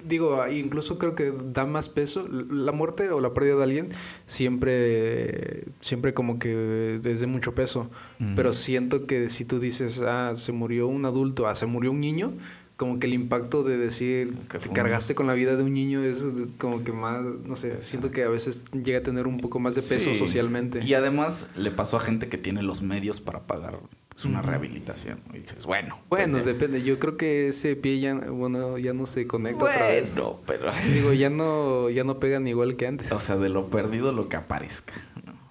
digo, 0.09 0.49
incluso 0.49 0.99
creo 0.99 1.15
que 1.15 1.35
da 1.53 1.67
más 1.67 1.91
peso. 1.91 2.27
La 2.27 2.73
muerte 2.73 3.11
o 3.11 3.21
la 3.21 3.35
pérdida 3.35 3.57
de 3.57 3.63
alguien 3.65 3.89
siempre, 4.25 5.67
siempre 5.81 6.15
como 6.15 6.39
que 6.39 6.99
es 7.05 7.21
de 7.21 7.27
mucho 7.27 7.55
peso. 7.55 7.91
Pero 8.35 8.55
siento 8.55 9.07
que 9.07 9.29
si 9.29 9.45
tú 9.45 9.61
dices, 9.61 10.01
ah, 10.01 10.33
se 10.35 10.53
murió 10.53 10.87
un 10.87 11.05
adulto, 11.05 11.47
ah, 11.47 11.55
se 11.55 11.67
murió 11.67 11.91
un 11.91 12.01
niño 12.01 12.33
como 12.77 12.99
que 12.99 13.07
el 13.07 13.15
impacto 13.15 13.63
de 13.63 13.77
decir 13.77 14.35
que 14.51 14.59
te 14.59 14.71
cargaste 14.71 15.15
con 15.15 15.27
la 15.27 15.35
vida 15.35 15.57
de 15.57 15.63
un 15.63 15.75
niño 15.75 16.03
es 16.03 16.25
como 16.59 16.83
que 16.83 16.93
más, 16.93 17.23
no 17.23 17.55
sé, 17.55 17.83
siento 17.83 18.11
que 18.11 18.25
a 18.25 18.29
veces 18.29 18.63
llega 18.73 18.99
a 18.99 19.03
tener 19.03 19.27
un 19.27 19.39
poco 19.39 19.61
más 19.61 19.75
de 19.75 19.83
peso 19.83 20.15
socialmente. 20.15 20.81
Y 20.85 20.95
además 20.95 21.47
le 21.55 21.71
pasó 21.71 21.97
a 21.97 22.01
gente 22.01 22.29
que 22.29 22.39
tiene 22.39 22.63
los 22.63 22.83
medios 22.83 23.21
para 23.21 23.47
pagar 23.47 23.79
pues, 24.09 24.25
una 24.25 24.43
rehabilitación. 24.43 25.21
Y 25.33 25.41
dices, 25.41 25.67
bueno. 25.67 25.99
Bueno, 26.09 26.33
pues, 26.33 26.45
depende. 26.45 26.83
Yo 26.83 26.99
creo 26.99 27.17
que 27.17 27.49
ese 27.49 27.77
pie 27.77 28.01
ya, 28.01 28.15
bueno, 28.15 28.79
ya 28.79 28.93
no 28.93 29.07
se 29.07 29.27
conecta 29.27 29.65
otra 29.65 29.87
vez. 29.87 30.17
No, 30.17 30.41
pero... 30.47 30.71
Digo, 30.93 31.13
ya 31.13 31.31
no, 31.31 31.91
ya 31.91 32.05
no 32.05 32.19
pegan 32.19 32.47
igual 32.47 32.77
que 32.77 32.87
antes. 32.87 33.13
O 33.13 33.21
sea, 33.21 33.37
de 33.37 33.49
lo 33.49 33.69
perdido 33.69 34.13
lo 34.13 34.29
que 34.29 34.37
aparezca. 34.37 34.95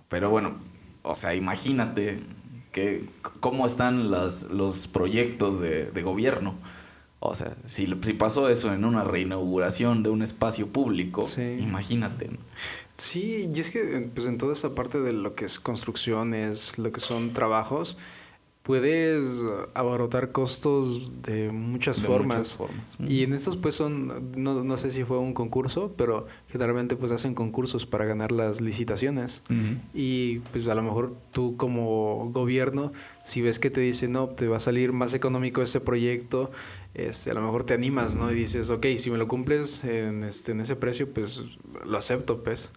Pero 0.09 0.29
bueno, 0.29 0.57
o 1.03 1.15
sea, 1.15 1.33
imagínate 1.35 2.19
que 2.71 3.05
cómo 3.39 3.65
están 3.65 4.11
las, 4.11 4.43
los 4.43 4.87
proyectos 4.87 5.59
de, 5.59 5.91
de 5.91 6.01
gobierno 6.01 6.55
o 7.23 7.35
sea, 7.35 7.55
si, 7.67 7.87
si 8.01 8.13
pasó 8.13 8.49
eso 8.49 8.73
en 8.73 8.83
una 8.83 9.03
reinauguración 9.03 10.01
de 10.01 10.09
un 10.09 10.23
espacio 10.23 10.67
público, 10.67 11.25
imagínate. 11.59 12.31
Sí, 12.95 13.47
y 13.53 13.59
es 13.59 13.69
que 13.69 14.09
pues 14.13 14.25
en 14.25 14.39
toda 14.39 14.53
esta 14.53 14.73
parte 14.73 14.99
de 14.99 15.13
lo 15.13 15.35
que 15.35 15.45
es 15.45 15.59
construcciones, 15.59 16.79
lo 16.79 16.91
que 16.91 16.99
son 16.99 17.31
trabajos, 17.31 17.97
puedes 18.71 19.43
abarrotar 19.73 20.31
costos 20.31 21.11
de 21.23 21.49
muchas 21.51 22.01
De 22.01 22.07
formas. 22.07 22.37
muchas 22.37 22.55
formas. 22.55 22.97
Y 23.05 23.23
en 23.23 23.33
estos 23.33 23.57
pues 23.57 23.75
son, 23.75 24.31
no, 24.37 24.63
no 24.63 24.77
sé 24.77 24.91
si 24.91 25.03
fue 25.03 25.17
un 25.19 25.33
concurso, 25.33 25.91
pero 25.97 26.25
generalmente 26.47 26.95
pues 26.95 27.11
hacen 27.11 27.35
concursos 27.35 27.85
para 27.85 28.05
ganar 28.05 28.31
las 28.31 28.61
licitaciones. 28.61 29.43
Y 29.93 30.39
pues 30.53 30.69
a 30.69 30.75
lo 30.75 30.83
mejor 30.83 31.13
tú 31.33 31.57
como 31.57 32.29
gobierno, 32.31 32.93
si 33.25 33.41
ves 33.41 33.59
que 33.59 33.69
te 33.69 33.81
dicen, 33.81 34.13
no, 34.13 34.29
te 34.29 34.47
va 34.47 34.55
a 34.55 34.61
salir 34.61 34.93
más 34.93 35.13
económico 35.13 35.61
este 35.61 35.81
proyecto, 35.81 36.49
este, 36.93 37.31
a 37.31 37.33
lo 37.33 37.41
mejor 37.41 37.65
te 37.65 37.73
animas, 37.73 38.15
¿no? 38.15 38.31
Y 38.31 38.35
dices, 38.35 38.69
ok, 38.69 38.85
si 38.95 39.11
me 39.11 39.17
lo 39.17 39.27
cumples 39.27 39.83
en, 39.83 40.23
este, 40.23 40.53
en 40.53 40.61
ese 40.61 40.77
precio, 40.77 41.09
pues 41.13 41.43
lo 41.85 41.97
acepto, 41.97 42.41
pues. 42.41 42.71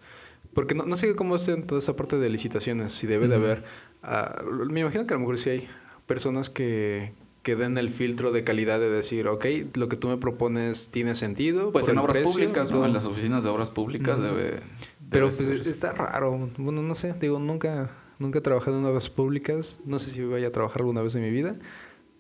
Porque 0.55 0.75
no, 0.75 0.87
no 0.87 0.97
sé 0.97 1.15
cómo 1.15 1.37
es 1.37 1.47
en 1.47 1.65
toda 1.65 1.79
esa 1.79 1.95
parte 1.95 2.19
de 2.19 2.29
licitaciones, 2.31 2.91
si 2.93 3.07
debe 3.07 3.29
de 3.29 3.37
haber... 3.37 3.65
ah, 4.03 4.43
me 4.69 4.81
imagino 4.81 5.07
que 5.07 5.15
a 5.15 5.17
lo 5.17 5.21
mejor 5.21 5.39
sí 5.39 5.51
hay 5.51 5.69
personas 6.07 6.51
que, 6.51 7.13
que 7.43 7.57
den 7.57 7.79
el 7.79 7.91
filtro 7.91 8.33
de 8.33 8.45
calidad 8.45 8.81
de 8.81 8.91
decir, 8.91 9.29
ok, 9.29 9.47
lo 9.75 9.89
que 9.89 9.97
tú 9.97 10.09
me 10.09 10.17
propones 10.17 10.91
tiene 10.91 11.15
sentido. 11.15 11.73
Pues 11.73 11.89
en 11.89 11.99
obras 11.99 12.17
precio, 12.17 12.33
públicas, 12.33 12.71
¿no? 12.71 12.79
todo". 12.79 12.87
En 12.87 12.93
las 12.93 13.07
oficinas 13.07 13.45
de 13.45 13.51
obras 13.51 13.71
públicas 13.71 14.21
debe. 14.21 14.61
Pero 15.11 15.27
pues 15.27 15.41
está 15.41 15.93
raro. 15.93 16.51
Bueno, 16.57 16.83
no 16.83 16.95
sé, 16.95 17.15
digo, 17.21 17.39
nunca, 17.39 17.91
nunca 18.19 18.39
he 18.39 18.43
trabajado 18.43 18.79
en 18.79 18.85
obras 18.85 19.11
públicas. 19.11 19.81
No 19.85 19.99
sé 19.99 20.11
si 20.11 20.23
vaya 20.23 20.49
a 20.49 20.53
trabajar 20.53 20.83
alguna 20.83 21.03
vez 21.03 21.15
en 21.15 21.23
mi 21.23 21.31
vida. 21.31 21.57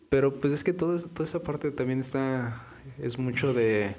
Pero 0.08 0.34
pues 0.34 0.52
es 0.52 0.62
que 0.62 0.72
todo 0.72 0.96
toda 0.98 1.24
esa 1.24 1.42
parte 1.42 1.70
también 1.70 1.98
está, 1.98 2.62
es 2.98 3.18
mucho 3.18 3.52
de, 3.52 3.96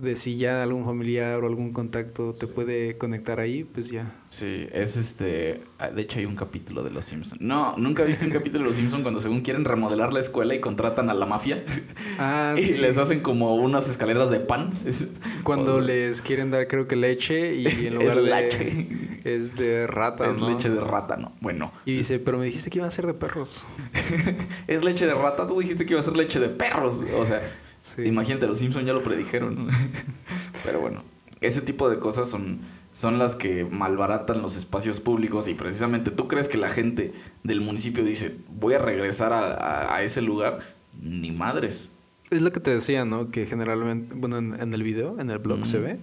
de 0.00 0.16
si 0.16 0.36
ya 0.36 0.62
algún 0.62 0.84
familiar 0.84 1.42
o 1.42 1.46
algún 1.46 1.72
contacto 1.72 2.34
te 2.34 2.46
puede 2.46 2.96
conectar 2.98 3.40
ahí, 3.40 3.64
pues 3.64 3.90
ya. 3.90 4.14
Sí, 4.28 4.66
es 4.72 4.96
este. 4.96 5.62
ah, 5.78 5.90
De 5.90 6.02
hecho, 6.02 6.18
hay 6.18 6.24
un 6.26 6.36
capítulo 6.36 6.82
de 6.82 6.90
Los 6.90 7.04
Simpsons. 7.04 7.40
No, 7.40 7.74
nunca 7.76 8.04
viste 8.04 8.24
un 8.24 8.30
capítulo 8.30 8.60
de 8.60 8.66
Los 8.66 8.76
Simpsons 8.76 9.02
cuando, 9.02 9.20
según 9.20 9.40
quieren 9.40 9.64
remodelar 9.64 10.12
la 10.12 10.20
escuela 10.20 10.54
y 10.54 10.60
contratan 10.60 11.10
a 11.10 11.14
la 11.14 11.26
mafia 11.26 11.64
Ah, 12.18 12.54
y 12.56 12.62
sí. 12.62 12.74
les 12.74 12.98
hacen 12.98 13.20
como 13.20 13.54
unas 13.56 13.88
escaleras 13.88 14.30
de 14.30 14.40
pan. 14.40 14.72
Es- 14.84 15.08
Cuando 15.44 15.72
o 15.72 15.76
sea, 15.76 15.84
les 15.84 16.22
quieren 16.22 16.50
dar, 16.50 16.68
creo 16.68 16.86
que 16.86 16.96
leche 16.96 17.54
y 17.56 17.66
en 17.86 17.94
Es 17.94 18.14
lugar 18.14 18.16
de. 18.16 18.22
leche. 18.22 18.88
Es 19.24 19.56
de 19.56 19.86
rata, 19.86 20.28
Es 20.28 20.38
¿no? 20.38 20.48
leche 20.48 20.70
de 20.70 20.80
rata, 20.80 21.16
¿no? 21.16 21.32
Bueno, 21.40 21.72
Y 21.84 21.96
dice, 21.96 22.18
pero 22.18 22.38
me 22.38 22.46
dijiste 22.46 22.70
que 22.70 22.78
iban 22.78 22.88
a 22.88 22.90
ser 22.92 23.06
de 23.06 23.14
perros. 23.14 23.66
es 24.66 24.82
leche 24.84 25.06
de 25.06 25.14
rata. 25.14 25.46
Tú 25.46 25.60
dijiste 25.60 25.84
que 25.86 25.92
iba 25.94 26.00
a 26.00 26.04
ser 26.04 26.16
leche 26.16 26.40
de 26.40 26.48
perros. 26.48 27.02
O 27.18 27.24
sea, 27.24 27.40
Sí. 27.80 28.02
imagínate, 28.04 28.46
los 28.46 28.58
Simpsons 28.58 28.86
ya 28.86 28.92
lo 28.92 29.02
predijeron. 29.02 29.68
Pero 30.64 30.80
bueno, 30.80 31.02
ese 31.40 31.62
tipo 31.62 31.88
de 31.88 31.98
cosas 31.98 32.28
son, 32.28 32.60
son 32.92 33.18
las 33.18 33.36
que 33.36 33.64
malbaratan 33.64 34.42
los 34.42 34.56
espacios 34.56 35.00
públicos 35.00 35.48
y 35.48 35.54
precisamente 35.54 36.10
tú 36.10 36.28
crees 36.28 36.46
que 36.48 36.58
la 36.58 36.68
gente 36.70 37.12
del 37.42 37.62
municipio 37.62 38.04
dice, 38.04 38.36
voy 38.50 38.74
a 38.74 38.78
regresar 38.78 39.32
a, 39.32 39.54
a- 39.54 39.96
a 39.96 40.02
ese 40.02 40.20
lugar. 40.22 40.60
Ni 41.00 41.30
madres. 41.30 41.90
Es 42.30 42.42
lo 42.42 42.52
que 42.52 42.60
te 42.60 42.70
decía, 42.70 43.04
¿no? 43.06 43.30
Que 43.30 43.46
generalmente, 43.46 44.14
bueno, 44.14 44.36
en, 44.38 44.60
en 44.60 44.74
el 44.74 44.82
video, 44.82 45.18
en 45.18 45.30
el 45.30 45.38
blog 45.38 45.64
se 45.64 45.78
ve, 45.78 45.98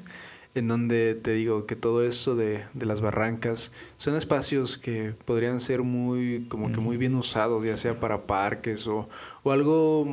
en 0.56 0.68
donde 0.68 1.14
te 1.14 1.34
digo 1.34 1.66
que 1.68 1.76
todo 1.76 2.04
eso 2.04 2.36
de, 2.36 2.66
de 2.74 2.86
las 2.88 3.00
barrancas 3.02 3.72
son 3.98 4.16
espacios 4.16 4.78
que 4.78 5.14
podrían 5.26 5.60
ser 5.60 5.84
muy, 5.84 6.48
como 6.50 6.72
que 6.72 6.80
muy 6.80 6.98
bien 6.98 7.14
usados, 7.16 7.64
ya 7.64 7.78
sea 7.78 8.00
para 8.00 8.26
parques 8.26 8.88
o, 8.88 9.08
o 9.44 9.52
algo, 9.52 10.08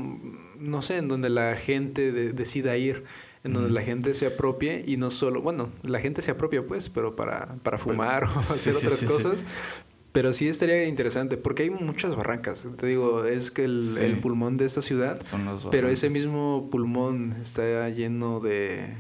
no 0.59 0.83
sé, 0.83 0.99
en 0.99 1.09
donde 1.09 1.31
la 1.31 1.55
gente 1.57 2.13
de- 2.13 2.33
decida 2.33 2.77
ir, 2.77 3.05
en 3.45 3.53
donde 3.53 3.71
la 3.71 3.83
gente 3.83 4.15
se 4.15 4.27
apropie 4.27 4.83
y 4.87 4.97
no 4.97 5.11
solo, 5.11 5.43
bueno, 5.43 5.71
la 5.83 6.01
gente 6.01 6.23
se 6.23 6.31
apropia 6.31 6.67
pues, 6.67 6.89
pero 6.89 7.15
para, 7.15 7.57
para 7.63 7.79
fumar 7.79 8.25
o 8.25 8.29
sí, 8.43 8.71
hacer 8.71 8.75
sí, 8.75 8.87
otras 8.87 8.99
sí, 9.01 9.07
cosas. 9.07 9.47
Pero 10.13 10.33
sí 10.33 10.47
estaría 10.47 10.87
interesante, 10.87 11.37
porque 11.37 11.65
hay 11.65 11.71
muchas 11.71 12.15
barrancas. 12.15 12.69
Te 12.77 12.87
digo, 12.87 13.25
es 13.25 13.51
que 13.51 13.65
el, 13.65 14.19
pulmón 14.23 14.55
de 14.55 14.65
esta 14.65 14.81
ciudad 14.81 15.21
Son 15.21 15.45
los 15.45 15.67
pero 15.73 15.89
ese 15.89 16.09
mismo 16.09 16.69
pulmón 16.71 17.35
está 17.43 17.89
lleno 17.89 18.39
de 18.39 18.95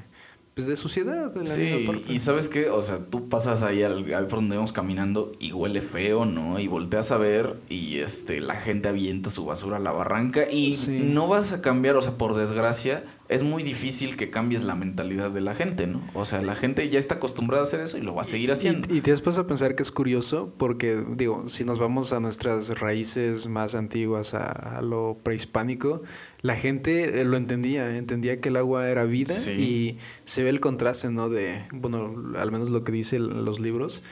pues 0.54 0.66
de 0.68 0.76
suciedad 0.76 1.36
en 1.36 1.40
la 1.44 1.46
Sí, 1.50 1.60
misma 1.62 1.92
parte. 1.92 2.12
y 2.12 2.18
sabes 2.20 2.48
qué, 2.48 2.70
o 2.70 2.80
sea, 2.80 2.98
tú 2.98 3.28
pasas 3.28 3.62
ahí 3.62 3.82
al, 3.82 4.04
ahí 4.14 4.24
por 4.26 4.38
donde 4.38 4.56
vamos 4.56 4.72
caminando 4.72 5.32
y 5.40 5.52
huele 5.52 5.82
feo, 5.82 6.24
¿no? 6.26 6.60
Y 6.60 6.68
volteas 6.68 7.10
a 7.10 7.16
ver 7.18 7.56
y 7.68 7.98
este 7.98 8.40
la 8.40 8.54
gente 8.54 8.88
avienta 8.88 9.30
su 9.30 9.44
basura 9.44 9.78
a 9.78 9.80
la 9.80 9.90
barranca 9.90 10.48
y 10.50 10.74
Sí. 10.74 10.92
no 11.02 11.26
vas 11.26 11.52
a 11.52 11.60
cambiar, 11.60 11.96
o 11.96 12.02
sea, 12.02 12.12
por 12.16 12.36
desgracia, 12.36 13.04
es 13.28 13.42
muy 13.42 13.62
difícil 13.62 14.16
que 14.16 14.30
cambies 14.30 14.64
la 14.64 14.74
mentalidad 14.74 15.30
de 15.30 15.40
la 15.40 15.54
gente, 15.54 15.86
¿no? 15.86 16.02
O 16.14 16.24
sea, 16.24 16.42
la 16.42 16.54
gente 16.54 16.88
ya 16.90 16.98
está 16.98 17.14
acostumbrada 17.14 17.62
a 17.62 17.64
hacer 17.64 17.80
eso 17.80 17.96
y 17.96 18.02
lo 18.02 18.14
va 18.14 18.20
a 18.20 18.24
seguir 18.24 18.52
haciendo. 18.52 18.92
Y, 18.92 18.98
y 18.98 19.00
te 19.00 19.12
has 19.12 19.22
puesto 19.22 19.40
a 19.42 19.46
pensar 19.46 19.74
que 19.76 19.82
es 19.82 19.90
curioso 19.90 20.52
porque, 20.58 21.02
digo, 21.16 21.44
si 21.48 21.64
nos 21.64 21.78
vamos 21.78 22.12
a 22.12 22.20
nuestras 22.20 22.78
raíces 22.80 23.46
más 23.46 23.74
antiguas, 23.74 24.34
a, 24.34 24.46
a 24.78 24.82
lo 24.82 25.18
prehispánico, 25.22 26.02
la 26.42 26.54
gente 26.56 27.20
eh, 27.20 27.24
lo 27.24 27.36
entendía, 27.36 27.96
entendía 27.96 28.40
que 28.40 28.50
el 28.50 28.56
agua 28.56 28.88
era 28.88 29.04
vida 29.04 29.34
Sí. 29.34 29.50
y 29.52 29.98
se 30.24 30.42
ve 30.42 30.50
el 30.50 30.60
contraste, 30.60 31.10
¿no? 31.10 31.28
De, 31.30 31.64
bueno, 31.72 32.14
al 32.38 32.52
menos 32.52 32.68
lo 32.70 32.84
que 32.84 32.92
dicen 32.92 33.44
los 33.44 33.58
libros, 33.60 34.02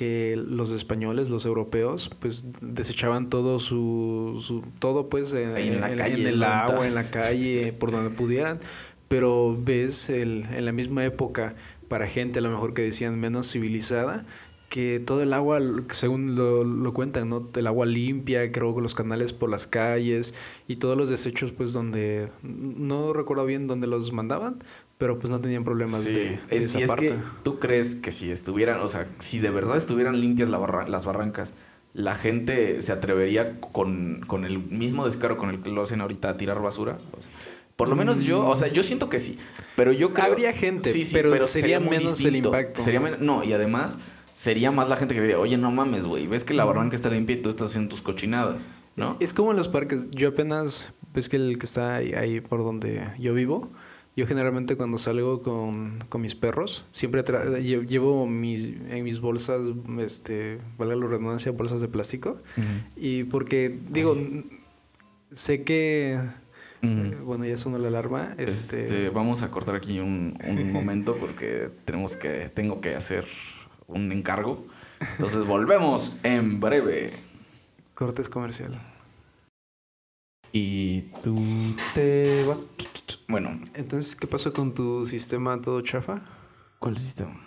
que 0.00 0.42
los 0.42 0.70
españoles, 0.70 1.28
los 1.28 1.44
europeos, 1.44 2.10
pues 2.20 2.46
desechaban 2.62 3.28
todo 3.28 3.58
su, 3.58 4.38
su 4.40 4.62
todo 4.78 5.10
pues 5.10 5.34
en, 5.34 5.52
la 5.52 5.90
en- 5.92 5.98
calle, 5.98 6.22
en 6.22 6.26
el 6.26 6.42
agua, 6.42 6.86
en 6.86 6.94
la 6.94 7.10
calle, 7.10 7.74
por 7.78 7.90
donde 7.90 8.08
pudieran, 8.08 8.60
pero 9.08 9.54
ves 9.62 10.08
el, 10.08 10.46
en 10.54 10.64
la 10.64 10.72
misma 10.72 11.04
época 11.04 11.54
para 11.88 12.06
gente 12.06 12.38
a 12.38 12.42
lo 12.42 12.48
mejor 12.48 12.72
que 12.72 12.80
decían 12.80 13.20
menos 13.20 13.52
civilizada, 13.52 14.24
que 14.70 15.02
todo 15.04 15.22
el 15.22 15.34
agua, 15.34 15.60
según 15.90 16.34
lo, 16.34 16.62
lo 16.64 16.94
cuentan, 16.94 17.28
¿no? 17.28 17.50
El 17.54 17.66
agua 17.66 17.84
limpia, 17.84 18.50
creo 18.52 18.74
que 18.74 18.80
los 18.80 18.94
canales 18.94 19.34
por 19.34 19.50
las 19.50 19.66
calles 19.66 20.32
y 20.66 20.76
todos 20.76 20.96
los 20.96 21.10
desechos, 21.10 21.52
pues 21.52 21.74
donde, 21.74 22.30
no 22.42 23.12
recuerdo 23.12 23.44
bien 23.44 23.66
dónde 23.66 23.86
los 23.86 24.12
mandaban, 24.14 24.60
pero 25.00 25.18
pues 25.18 25.30
no 25.30 25.40
tenían 25.40 25.64
problemas 25.64 26.02
Sí, 26.02 26.12
de, 26.12 26.20
de 26.20 26.40
es, 26.50 26.64
esa 26.66 26.78
y 26.78 26.82
es 26.82 26.88
parte. 26.90 27.08
que 27.08 27.14
tú 27.42 27.58
crees 27.58 27.94
que 27.94 28.12
si 28.12 28.30
estuvieran, 28.30 28.80
o 28.80 28.86
sea, 28.88 29.06
si 29.18 29.38
de 29.38 29.48
verdad 29.50 29.76
estuvieran 29.78 30.20
limpias 30.20 30.50
la 30.50 30.58
barra- 30.58 30.86
las 30.86 31.06
barrancas, 31.06 31.54
la 31.94 32.14
gente 32.14 32.82
se 32.82 32.92
atrevería 32.92 33.58
con, 33.60 34.20
con 34.26 34.44
el 34.44 34.58
mismo 34.58 35.06
descaro 35.06 35.38
con 35.38 35.48
el 35.48 35.60
que 35.62 35.70
lo 35.70 35.80
hacen 35.82 36.02
ahorita 36.02 36.28
a 36.28 36.36
tirar 36.36 36.60
basura. 36.60 36.98
O 37.18 37.22
sea, 37.22 37.30
por 37.76 37.88
lo 37.88 37.96
menos 37.96 38.24
yo, 38.24 38.46
o 38.46 38.54
sea, 38.54 38.68
yo 38.68 38.82
siento 38.82 39.08
que 39.08 39.18
sí, 39.18 39.38
pero 39.74 39.90
yo 39.90 40.12
creo... 40.12 40.26
Habría 40.26 40.52
gente, 40.52 40.92
pero 41.12 41.46
sería 41.46 41.80
menos 41.80 42.22
el 42.22 42.36
impacto. 42.36 42.82
Sería 42.82 43.00
no, 43.18 43.42
y 43.42 43.54
además 43.54 43.98
sería 44.34 44.70
más 44.70 44.90
la 44.90 44.96
gente 44.96 45.14
que 45.14 45.22
diría, 45.22 45.38
oye, 45.38 45.56
no 45.56 45.70
mames, 45.70 46.06
güey, 46.06 46.26
ves 46.26 46.44
que 46.44 46.52
la 46.52 46.66
barranca 46.66 46.94
está 46.94 47.08
limpia 47.08 47.36
y 47.36 47.40
tú 47.42 47.48
estás 47.48 47.70
haciendo 47.70 47.88
tus 47.88 48.02
cochinadas, 48.02 48.68
¿no? 48.96 49.16
Es 49.18 49.32
como 49.32 49.50
en 49.52 49.56
los 49.56 49.68
parques. 49.68 50.08
Yo 50.10 50.28
apenas, 50.28 50.92
ves 51.14 51.30
que 51.30 51.36
el 51.36 51.58
que 51.58 51.64
está 51.64 51.96
ahí, 51.96 52.12
ahí 52.12 52.40
por 52.42 52.62
donde 52.62 53.08
yo 53.18 53.32
vivo, 53.32 53.70
yo 54.16 54.26
generalmente 54.26 54.76
cuando 54.76 54.98
salgo 54.98 55.40
con, 55.40 55.98
con 56.08 56.20
mis 56.20 56.34
perros, 56.34 56.84
siempre 56.90 57.22
llevo 57.62 58.26
mis, 58.26 58.64
en 58.64 59.04
mis 59.04 59.20
bolsas, 59.20 59.68
este, 59.98 60.58
valga 60.76 60.96
la 60.96 61.06
redundancia, 61.06 61.52
bolsas 61.52 61.80
de 61.80 61.88
plástico. 61.88 62.40
Y 62.96 63.24
porque, 63.24 63.78
digo, 63.90 64.16
sé 65.32 65.62
que, 65.62 66.18
eh, 66.82 67.16
bueno, 67.24 67.46
ya 67.46 67.56
sonó 67.56 67.78
la 67.78 67.88
alarma. 67.88 68.34
Este, 68.36 68.84
Este, 68.84 69.10
vamos 69.10 69.42
a 69.42 69.50
cortar 69.50 69.76
aquí 69.76 70.00
un, 70.00 70.36
un 70.44 70.72
momento 70.72 71.16
porque 71.16 71.70
tenemos 71.84 72.16
que, 72.16 72.50
tengo 72.52 72.80
que 72.80 72.94
hacer 72.94 73.24
un 73.86 74.10
encargo. 74.12 74.66
Entonces 75.12 75.46
volvemos 75.46 76.16
en 76.24 76.60
breve. 76.60 77.12
Cortes 77.94 78.28
comercial. 78.28 78.80
Y 80.52 81.02
tú 81.22 81.38
te 81.94 82.44
vas. 82.44 82.68
Bueno, 83.28 83.60
Entonces, 83.74 84.16
¿qué 84.16 84.26
pasó 84.26 84.52
con 84.52 84.74
tu 84.74 85.04
sistema 85.06 85.60
todo 85.60 85.80
chafa? 85.80 86.22
¿cuál 86.80 86.98
sistema? 86.98 87.38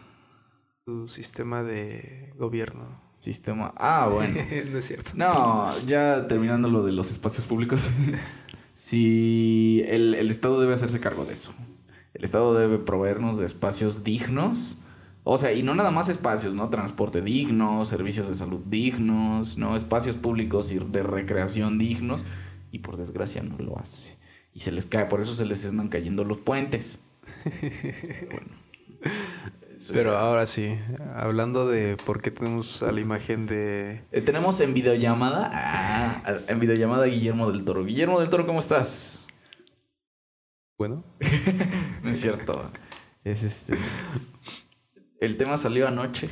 Tu 0.85 1.07
sistema 1.07 1.63
de 1.63 2.33
gobierno. 2.37 3.01
Sistema. 3.17 3.73
Ah, 3.77 4.07
bueno. 4.11 4.35
no 4.71 4.77
es 4.77 4.85
cierto. 4.85 5.11
No, 5.15 5.67
ya 5.87 6.27
terminando 6.27 6.69
lo 6.69 6.83
de 6.83 6.91
los 6.91 7.11
espacios 7.11 7.45
públicos. 7.45 7.89
si 8.75 9.83
el, 9.87 10.13
el 10.13 10.29
Estado 10.29 10.61
debe 10.61 10.73
hacerse 10.73 10.99
cargo 10.99 11.25
de 11.25 11.33
eso. 11.33 11.53
El 12.13 12.23
Estado 12.23 12.53
debe 12.53 12.77
proveernos 12.77 13.37
de 13.37 13.45
espacios 13.45 14.03
dignos. 14.03 14.77
O 15.23 15.37
sea, 15.37 15.53
y 15.53 15.63
no 15.63 15.73
nada 15.73 15.89
más 15.89 16.09
espacios, 16.09 16.53
¿no? 16.53 16.69
Transporte 16.69 17.21
digno, 17.21 17.85
servicios 17.85 18.27
de 18.27 18.35
salud 18.35 18.59
dignos, 18.65 19.57
¿no? 19.57 19.75
Espacios 19.75 20.17
públicos 20.17 20.71
y 20.73 20.79
de 20.79 21.01
recreación 21.01 21.79
dignos. 21.79 22.25
Y 22.71 22.79
por 22.79 22.97
desgracia 22.97 23.41
no 23.41 23.57
lo 23.57 23.79
hace. 23.79 24.17
Y 24.53 24.59
se 24.59 24.71
les 24.71 24.85
cae, 24.85 25.05
por 25.05 25.21
eso 25.21 25.33
se 25.33 25.45
les 25.45 25.63
están 25.65 25.87
cayendo 25.89 26.23
los 26.23 26.37
puentes. 26.37 26.99
Bueno. 28.31 28.63
Pero 29.91 30.11
era- 30.11 30.19
ahora 30.21 30.45
sí, 30.45 30.77
hablando 31.13 31.67
de 31.67 31.97
por 32.05 32.21
qué 32.21 32.31
tenemos 32.31 32.81
a 32.83 32.91
la 32.93 33.01
imagen 33.01 33.45
de... 33.47 34.01
Eh, 34.13 34.21
tenemos 34.21 34.61
en 34.61 34.73
videollamada. 34.73 35.49
Ah, 35.53 36.39
en 36.47 36.59
videollamada 36.59 37.03
a 37.03 37.07
Guillermo 37.07 37.51
del 37.51 37.65
Toro. 37.65 37.83
Guillermo 37.83 38.19
del 38.21 38.29
Toro, 38.29 38.45
¿cómo 38.45 38.59
estás? 38.59 39.23
Bueno, 40.77 41.03
No 42.03 42.09
es 42.09 42.19
cierto. 42.21 42.71
Es 43.25 43.43
este. 43.43 43.75
El 45.19 45.35
tema 45.37 45.57
salió 45.57 45.87
anoche. 45.87 46.29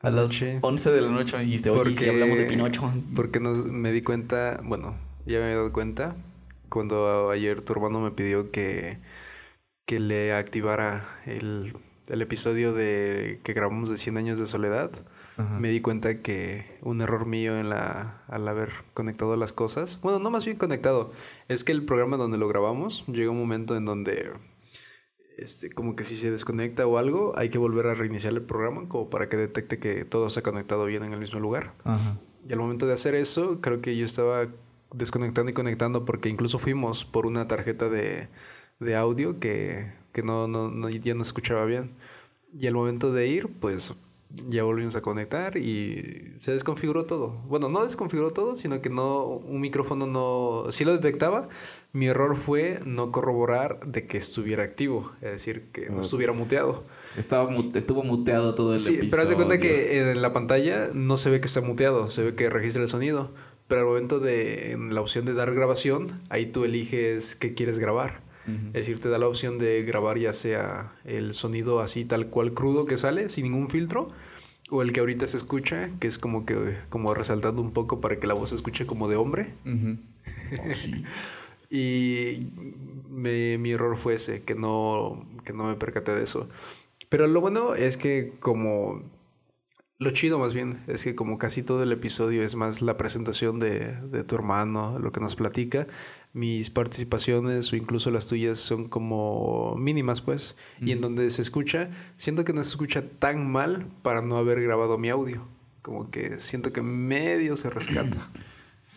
A 0.00 0.10
las 0.10 0.30
Anoche. 0.30 0.58
11 0.62 0.92
de 0.92 1.00
la 1.00 1.08
noche 1.08 1.36
me 1.36 1.44
dijiste, 1.44 1.70
oye, 1.70 1.90
¿y 1.92 1.96
si 1.96 2.08
hablamos 2.08 2.38
de 2.38 2.44
Pinocho. 2.44 2.92
Porque 3.16 3.38
nos, 3.40 3.66
me 3.66 3.90
di 3.92 4.02
cuenta, 4.02 4.60
bueno, 4.64 4.96
ya 5.26 5.38
me 5.38 5.44
había 5.44 5.56
dado 5.56 5.72
cuenta 5.72 6.16
cuando 6.70 7.30
ayer 7.30 7.60
tu 7.62 7.74
hermano 7.74 8.00
me 8.00 8.10
pidió 8.10 8.50
que, 8.50 8.98
que 9.84 10.00
le 10.00 10.32
activara 10.32 11.06
el, 11.26 11.74
el 12.08 12.22
episodio 12.22 12.72
de 12.72 13.40
que 13.44 13.52
grabamos 13.52 13.88
de 13.88 13.96
100 13.96 14.16
años 14.16 14.38
de 14.38 14.46
soledad. 14.46 14.90
Me 15.58 15.70
di 15.70 15.80
cuenta 15.80 16.20
que 16.20 16.76
un 16.82 17.00
error 17.00 17.24
mío 17.24 17.58
en 17.58 17.70
la, 17.70 18.22
al 18.28 18.46
haber 18.46 18.70
conectado 18.92 19.36
las 19.36 19.54
cosas, 19.54 19.98
bueno, 20.02 20.18
no 20.18 20.30
más 20.30 20.44
bien 20.44 20.58
conectado, 20.58 21.12
es 21.48 21.64
que 21.64 21.72
el 21.72 21.82
programa 21.82 22.18
donde 22.18 22.36
lo 22.36 22.46
grabamos 22.46 23.06
llega 23.06 23.30
un 23.30 23.38
momento 23.38 23.74
en 23.74 23.86
donde 23.86 24.32
este, 25.38 25.70
como 25.70 25.96
que 25.96 26.04
si 26.04 26.14
se 26.16 26.30
desconecta 26.30 26.86
o 26.86 26.98
algo, 26.98 27.32
hay 27.36 27.48
que 27.48 27.56
volver 27.56 27.86
a 27.86 27.94
reiniciar 27.94 28.34
el 28.34 28.42
programa 28.42 28.86
como 28.86 29.08
para 29.08 29.30
que 29.30 29.38
detecte 29.38 29.78
que 29.78 30.04
todo 30.04 30.28
se 30.28 30.40
ha 30.40 30.42
conectado 30.42 30.84
bien 30.84 31.04
en 31.04 31.14
el 31.14 31.20
mismo 31.20 31.40
lugar. 31.40 31.72
Ajá. 31.84 32.18
Y 32.46 32.52
al 32.52 32.58
momento 32.58 32.86
de 32.86 32.92
hacer 32.92 33.14
eso, 33.14 33.62
creo 33.62 33.80
que 33.80 33.96
yo 33.96 34.04
estaba 34.04 34.48
desconectando 34.94 35.50
y 35.50 35.54
conectando 35.54 36.04
porque 36.04 36.28
incluso 36.28 36.58
fuimos 36.58 37.04
por 37.04 37.26
una 37.26 37.46
tarjeta 37.48 37.88
de, 37.88 38.28
de 38.80 38.96
audio 38.96 39.38
que, 39.38 39.92
que 40.12 40.22
no, 40.22 40.48
no, 40.48 40.70
no- 40.70 40.88
ya 40.88 41.14
no 41.14 41.22
escuchaba 41.22 41.64
bien. 41.64 41.90
Y 42.58 42.66
al 42.66 42.74
momento 42.74 43.12
de 43.12 43.26
ir, 43.28 43.48
pues 43.48 43.94
ya 44.48 44.62
volvimos 44.62 44.94
a 44.94 45.02
conectar 45.02 45.56
y 45.56 46.32
se 46.36 46.52
desconfiguró 46.52 47.04
todo. 47.04 47.30
Bueno, 47.48 47.68
no 47.68 47.82
desconfiguró 47.82 48.30
todo, 48.30 48.54
sino 48.54 48.80
que 48.80 48.88
no 48.88 49.24
un 49.24 49.60
micrófono 49.60 50.06
no 50.06 50.66
sí 50.70 50.84
lo 50.84 50.92
detectaba. 50.92 51.48
Mi 51.92 52.06
error 52.06 52.36
fue 52.36 52.78
no 52.86 53.10
corroborar 53.10 53.80
de 53.86 54.06
que 54.06 54.18
estuviera 54.18 54.62
activo, 54.62 55.10
es 55.20 55.32
decir, 55.32 55.64
que 55.72 55.90
no 55.90 55.96
Ok. 55.96 56.02
estuviera 56.02 56.32
muteado. 56.32 56.84
Estaba 57.16 57.52
estuvo 57.74 58.04
muteado 58.04 58.54
todo 58.54 58.72
el 58.74 58.78
Sí, 58.78 58.90
episodio. 58.94 59.10
pero 59.10 59.22
haz 59.24 59.28
de 59.30 59.34
cuenta 59.34 59.58
que 59.58 59.98
en 60.12 60.22
la 60.22 60.32
pantalla 60.32 60.90
no 60.94 61.16
se 61.16 61.30
ve 61.30 61.40
que 61.40 61.46
está 61.46 61.60
muteado, 61.60 62.06
se 62.06 62.22
ve 62.22 62.34
que 62.36 62.48
registra 62.50 62.82
el 62.84 62.88
sonido. 62.88 63.32
Pero 63.70 63.80
al 63.82 63.86
momento 63.86 64.20
de 64.20 64.72
en 64.72 64.94
la 64.94 65.00
opción 65.00 65.24
de 65.24 65.32
dar 65.32 65.54
grabación, 65.54 66.20
ahí 66.28 66.44
tú 66.46 66.64
eliges 66.64 67.36
qué 67.36 67.54
quieres 67.54 67.78
grabar. 67.78 68.20
Es 68.68 68.72
decir, 68.72 68.98
te 68.98 69.08
da 69.08 69.16
la 69.18 69.28
opción 69.28 69.58
de 69.58 69.82
grabar 69.84 70.18
ya 70.18 70.32
sea 70.32 70.92
el 71.04 71.34
sonido 71.34 71.78
así 71.80 72.04
tal 72.04 72.26
cual 72.30 72.52
crudo 72.52 72.84
que 72.84 72.96
sale, 72.96 73.28
sin 73.28 73.44
ningún 73.44 73.68
filtro, 73.68 74.08
o 74.70 74.82
el 74.82 74.92
que 74.92 74.98
ahorita 75.00 75.26
se 75.28 75.36
escucha, 75.36 75.88
que 76.00 76.08
es 76.08 76.18
como 76.18 76.44
que 76.44 76.76
como 76.88 77.14
resaltando 77.14 77.62
un 77.62 77.70
poco 77.72 78.00
para 78.00 78.18
que 78.18 78.26
la 78.26 78.34
voz 78.34 78.48
se 78.48 78.56
escuche 78.56 78.86
como 78.86 79.08
de 79.08 79.16
hombre. 79.16 79.54
Ujú. 79.64 79.96
Oh, 80.68 80.74
sí. 80.74 81.04
Y 81.70 82.40
me- 83.08 83.56
mi 83.58 83.70
error 83.70 83.96
fue 83.96 84.14
ese, 84.14 84.42
que 84.42 84.56
no, 84.56 85.24
que 85.44 85.52
no 85.52 85.64
me 85.64 85.76
percaté 85.76 86.12
de 86.12 86.24
eso. 86.24 86.48
Pero 87.08 87.28
lo 87.28 87.40
bueno 87.40 87.76
es 87.76 87.96
que 87.96 88.32
como... 88.40 89.02
Lo 90.00 90.12
chido 90.12 90.38
más 90.38 90.54
bien 90.54 90.82
es 90.86 91.04
que 91.04 91.14
como 91.14 91.36
casi 91.36 91.62
todo 91.62 91.82
el 91.82 91.92
episodio 91.92 92.42
es 92.42 92.56
más 92.56 92.80
la 92.80 92.96
presentación 92.96 93.58
de, 93.58 93.94
de 94.08 94.24
tu 94.24 94.34
hermano, 94.34 94.98
lo 94.98 95.12
que 95.12 95.20
nos 95.20 95.36
platica, 95.36 95.86
mis 96.32 96.70
participaciones 96.70 97.70
o 97.70 97.76
incluso 97.76 98.10
las 98.10 98.26
tuyas 98.26 98.58
son 98.58 98.86
como 98.86 99.74
mínimas 99.76 100.22
pues. 100.22 100.56
Y 100.80 100.92
en 100.92 101.02
donde 101.02 101.28
se 101.28 101.42
escucha, 101.42 101.90
siento 102.16 102.44
que 102.44 102.54
no 102.54 102.64
se 102.64 102.70
escucha 102.70 103.04
tan 103.18 103.52
mal 103.52 103.88
para 104.00 104.22
no 104.22 104.38
haber 104.38 104.62
grabado 104.62 104.96
mi 104.96 105.10
audio. 105.10 105.46
Como 105.82 106.10
que 106.10 106.40
siento 106.40 106.72
que 106.72 106.80
medio 106.80 107.54
se 107.56 107.68
rescata. 107.68 108.30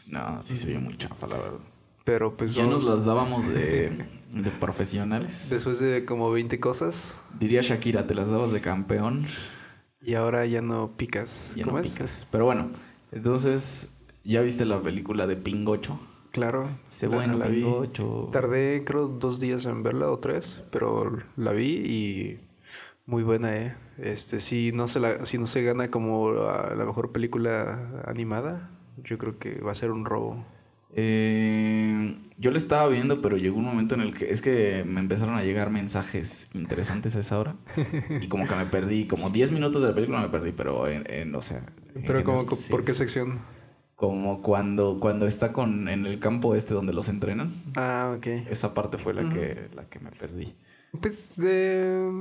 No, 0.06 0.44
sí 0.44 0.58
se 0.58 0.68
vio 0.68 0.82
muy 0.82 0.96
chafa, 0.98 1.28
la 1.28 1.38
verdad. 1.38 1.60
Pero 2.04 2.36
pues 2.36 2.54
Ya 2.54 2.68
nos 2.68 2.84
las 2.84 3.06
dábamos 3.06 3.48
de, 3.48 4.06
de 4.32 4.52
profesionales. 4.52 5.50
Después 5.50 5.80
de 5.80 6.04
como 6.04 6.30
20 6.30 6.60
cosas, 6.60 7.22
Diría 7.40 7.62
Shakira, 7.62 8.06
te 8.06 8.14
las 8.14 8.30
dabas 8.30 8.52
de 8.52 8.60
campeón 8.60 9.26
y 10.04 10.16
ahora 10.16 10.46
ya 10.46 10.62
no 10.62 10.92
picas. 10.98 11.54
ya 11.56 11.64
¿Cómo 11.64 11.78
no 11.78 11.84
es? 11.84 11.92
picas. 11.94 12.28
Pero 12.32 12.46
bueno, 12.46 12.72
entonces, 13.12 13.90
¿ya 14.24 14.42
viste 14.42 14.66
la 14.66 14.82
película 14.82 15.28
de 15.28 15.36
Pingocho? 15.38 16.00
Claro. 16.32 16.68
Se 16.88 17.08
bueno, 17.08 17.38
la 17.38 17.48
vi. 17.48 17.62
Pingocho. 17.62 18.30
Tardé 18.32 18.84
creo 18.86 19.08
dos 19.08 19.40
días 19.40 19.66
en 19.66 19.84
verla 19.84 20.10
o 20.10 20.20
tres, 20.20 20.62
pero 20.72 21.18
la 21.36 21.52
vi 21.52 21.76
y 21.76 22.40
muy 23.06 23.24
buena, 23.24 23.56
eh. 23.56 23.76
Este, 23.98 24.40
si 24.40 24.72
no 24.72 24.88
se 24.88 25.00
la, 25.00 25.26
si 25.26 25.38
no 25.38 25.46
se 25.46 25.62
gana 25.64 25.90
como 25.90 26.32
la, 26.32 26.74
la 26.76 26.86
mejor 26.86 27.12
película 27.12 28.04
animada, 28.06 28.72
yo 29.04 29.18
creo 29.18 29.38
que 29.38 29.62
va 29.62 29.72
a 29.72 29.76
ser 29.76 29.92
un 29.92 30.06
robo. 30.06 30.44
Eh, 30.96 32.16
yo 32.38 32.52
le 32.52 32.58
estaba 32.58 32.88
viendo, 32.88 33.22
pero 33.22 33.38
llegó 33.38 33.58
un 33.58 33.66
momento 33.66 33.96
en 33.96 34.02
el 34.02 34.14
que 34.14 34.30
es 34.30 34.42
que 34.42 34.84
me 34.86 35.00
empezaron 35.00 35.36
a 35.36 35.44
llegar 35.44 35.70
mensajes 35.70 36.50
interesantes 36.54 37.16
a 37.16 37.20
esa 37.20 37.40
hora. 37.40 37.56
y 38.22 38.28
como 38.28 38.48
que 38.48 38.56
me 38.56 38.66
perdí, 38.66 39.08
como 39.08 39.30
10 39.30 39.52
minutos 39.52 39.82
de 39.82 39.90
la 39.90 39.96
película 39.96 40.22
me 40.22 40.30
perdí, 40.30 40.52
pero 40.52 40.88
en, 40.88 41.04
en, 41.12 41.34
o 41.36 41.42
sea. 41.42 41.64
en 41.96 42.04
Pero 42.04 42.24
como, 42.24 42.40
general, 42.40 42.58
sí, 42.58 42.72
¿por 42.72 42.84
qué 42.84 42.92
sí. 42.92 43.00
sección? 43.00 43.40
Como 43.96 44.42
cuando, 44.42 45.00
cuando 45.00 45.26
está 45.26 45.54
con, 45.54 45.88
en 45.88 46.06
el 46.06 46.20
campo 46.20 46.56
este 46.56 46.74
donde 46.74 46.94
los 46.94 47.10
entrenan. 47.10 47.52
Ah, 47.76 48.14
ok. 48.18 48.28
Esa 48.50 48.74
parte 48.74 48.98
fue 48.98 49.14
la, 49.14 49.30
que, 49.30 49.70
la 49.74 49.86
que 49.86 50.00
me 50.00 50.12
perdí. 50.12 50.54
Pues 51.00 51.38
de... 51.38 52.12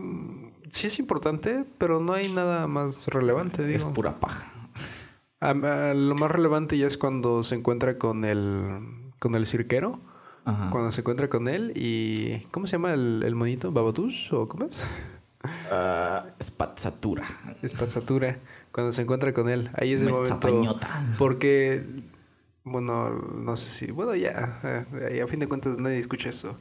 sí 0.68 0.86
es 0.86 0.98
importante, 0.98 1.64
pero 1.78 2.00
no 2.00 2.12
hay 2.12 2.32
nada 2.32 2.66
más 2.66 3.06
relevante, 3.06 3.64
digo. 3.64 3.76
Es 3.76 3.84
pura 3.84 4.18
paja. 4.20 4.51
Ah, 5.42 5.54
ah, 5.62 5.92
lo 5.94 6.14
más 6.14 6.30
relevante 6.30 6.78
ya 6.78 6.86
es 6.86 6.96
cuando 6.96 7.42
se 7.42 7.56
encuentra 7.56 7.98
con 7.98 8.24
el 8.24 8.78
con 9.18 9.34
el 9.34 9.44
cirquero. 9.46 10.00
Ajá. 10.44 10.70
Cuando 10.70 10.90
se 10.90 11.00
encuentra 11.02 11.28
con 11.28 11.46
él 11.46 11.72
y... 11.76 12.40
¿Cómo 12.50 12.66
se 12.66 12.72
llama 12.72 12.92
el, 12.94 13.22
el 13.24 13.34
monito? 13.34 13.70
¿Babatus? 13.70 14.32
¿O 14.32 14.48
cómo 14.48 14.64
es? 14.66 14.84
Ah, 15.70 16.26
spazzatura. 16.42 17.24
Espazzatura. 17.62 18.38
Cuando 18.72 18.92
se 18.92 19.02
encuentra 19.02 19.32
con 19.32 19.48
él. 19.48 19.70
Ahí 19.74 19.92
es 19.92 20.02
el 20.02 20.10
momento... 20.10 20.34
Mezzapañota. 20.34 20.88
Porque... 21.18 21.84
Bueno, 22.64 23.10
no 23.10 23.56
sé 23.56 23.70
si... 23.70 23.92
Bueno, 23.92 24.16
ya. 24.16 24.60
eh, 25.00 25.22
a 25.22 25.26
fin 25.28 25.38
de 25.38 25.48
cuentas 25.48 25.78
nadie 25.78 25.98
escucha 25.98 26.28
eso. 26.28 26.58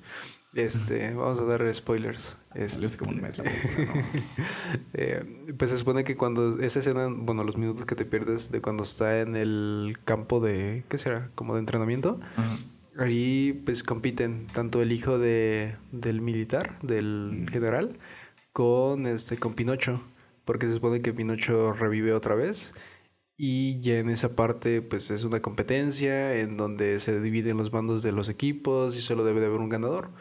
Este... 0.54 1.14
Vamos 1.14 1.40
a 1.40 1.46
dar 1.46 1.74
spoilers. 1.74 2.38
Este, 2.54 2.86
hace 2.86 2.98
como 2.98 3.12
un 3.12 3.22
mes 3.22 3.38
la 3.38 3.46
película, 3.46 3.86
¿no? 3.86 4.02
Eh, 4.94 5.54
pues 5.58 5.72
se 5.72 5.78
supone 5.78 6.04
que 6.04 6.18
cuando 6.18 6.60
esa 6.60 6.80
escena, 6.80 7.08
bueno, 7.10 7.44
los 7.44 7.58
minutos 7.58 7.86
que 7.86 7.96
te 7.96 8.04
pierdes 8.06 8.52
de 8.52 8.62
cuando 8.62 8.84
está 8.84 9.22
en 9.22 9.36
el 9.36 9.98
campo 10.04 10.42
de, 10.42 10.84
¿qué 10.90 10.98
será? 10.98 11.32
Como 11.36 11.54
de 11.54 11.62
entrenamiento, 11.62 12.20
Ajá. 12.36 12.58
ahí 12.98 13.62
pues 13.66 13.84
compiten 13.84 14.48
tanto 14.48 14.82
el 14.82 14.92
hijo 14.92 15.18
de, 15.18 15.76
del 15.94 16.20
militar, 16.22 16.78
del 16.82 17.48
general, 17.50 17.98
con 18.52 19.08
este, 19.08 19.38
con 19.38 19.54
Pinocho, 19.54 20.04
porque 20.44 20.68
se 20.68 20.74
supone 20.74 21.02
que 21.02 21.14
Pinocho 21.14 21.72
revive 21.72 22.14
otra 22.14 22.36
vez. 22.36 22.74
Y 23.38 23.80
ya 23.82 23.98
en 23.98 24.10
esa 24.10 24.36
parte, 24.36 24.84
pues 24.84 25.10
es 25.10 25.24
una 25.24 25.42
competencia 25.42 26.36
en 26.38 26.58
donde 26.58 27.00
se 27.00 27.20
dividen 27.20 27.58
los 27.58 27.72
bandos 27.72 28.04
de 28.04 28.12
los 28.12 28.30
equipos 28.30 28.96
y 28.96 29.02
solo 29.02 29.24
debe 29.24 29.40
de 29.40 29.48
haber 29.48 29.62
un 29.62 29.70
ganador. 29.70 30.12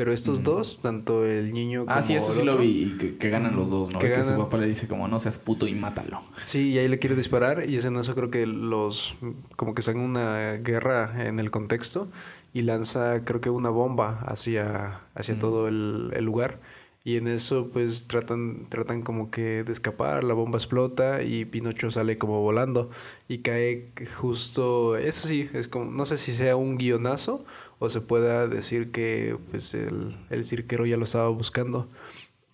Pero 0.00 0.14
estos 0.14 0.42
dos, 0.42 0.80
tanto 0.80 1.26
el 1.26 1.52
niño 1.52 1.84
como 1.84 1.94
Ah, 1.94 2.00
sí, 2.00 2.14
eso 2.14 2.32
sí 2.32 2.42
lo 2.42 2.56
vi. 2.56 2.96
Que, 2.98 3.18
que 3.18 3.28
ganan 3.28 3.54
los 3.54 3.70
dos, 3.70 3.90
¿no? 3.92 3.98
Que 3.98 4.10
Que, 4.10 4.22
su 4.22 4.34
papá 4.34 4.56
le 4.56 4.66
dice 4.66 4.88
como, 4.88 5.08
no 5.08 5.18
seas 5.18 5.38
puto 5.38 5.66
y 5.66 5.74
mátalo. 5.74 6.22
Sí, 6.42 6.70
y 6.70 6.78
ahí 6.78 6.88
le 6.88 6.98
quiere 6.98 7.14
disparar 7.14 7.68
y 7.68 7.76
es 7.76 7.84
en 7.84 7.94
eso 7.96 8.14
creo 8.14 8.30
que 8.30 8.46
los 8.46 9.14
como 9.56 9.74
que 9.74 9.80
están 9.80 9.98
en 9.98 10.04
una 10.04 10.52
guerra 10.54 11.26
en 11.26 11.38
el 11.38 11.50
contexto 11.50 12.08
y 12.54 12.62
lanza 12.62 13.26
creo 13.26 13.42
que 13.42 13.50
una 13.50 13.68
bomba 13.68 14.20
hacia, 14.20 15.02
hacia 15.14 15.38
todo 15.38 15.68
el, 15.68 16.14
el 16.16 16.24
lugar 16.24 16.60
y 17.04 17.16
en 17.16 17.28
eso 17.28 17.70
pues 17.72 18.08
tratan, 18.08 18.66
tratan 18.68 19.02
como 19.02 19.30
que 19.30 19.64
de 19.64 19.72
escapar, 19.72 20.22
la 20.24 20.34
bomba 20.34 20.58
explota 20.58 21.22
y 21.22 21.44
Pinocho 21.46 21.90
sale 21.90 22.18
como 22.18 22.40
volando 22.42 22.90
y 23.28 23.38
cae 23.38 23.90
justo, 24.16 24.96
eso 24.96 25.26
sí, 25.26 25.48
es 25.54 25.66
como, 25.68 25.90
no 25.90 26.04
sé 26.04 26.16
si 26.18 26.32
sea 26.32 26.56
un 26.56 26.76
guionazo 26.76 27.44
o 27.78 27.88
se 27.88 28.00
pueda 28.00 28.46
decir 28.48 28.90
que 28.90 29.36
pues 29.50 29.72
el, 29.74 30.16
el 30.28 30.44
cirquero 30.44 30.84
ya 30.86 30.96
lo 30.96 31.04
estaba 31.04 31.28
buscando. 31.30 31.88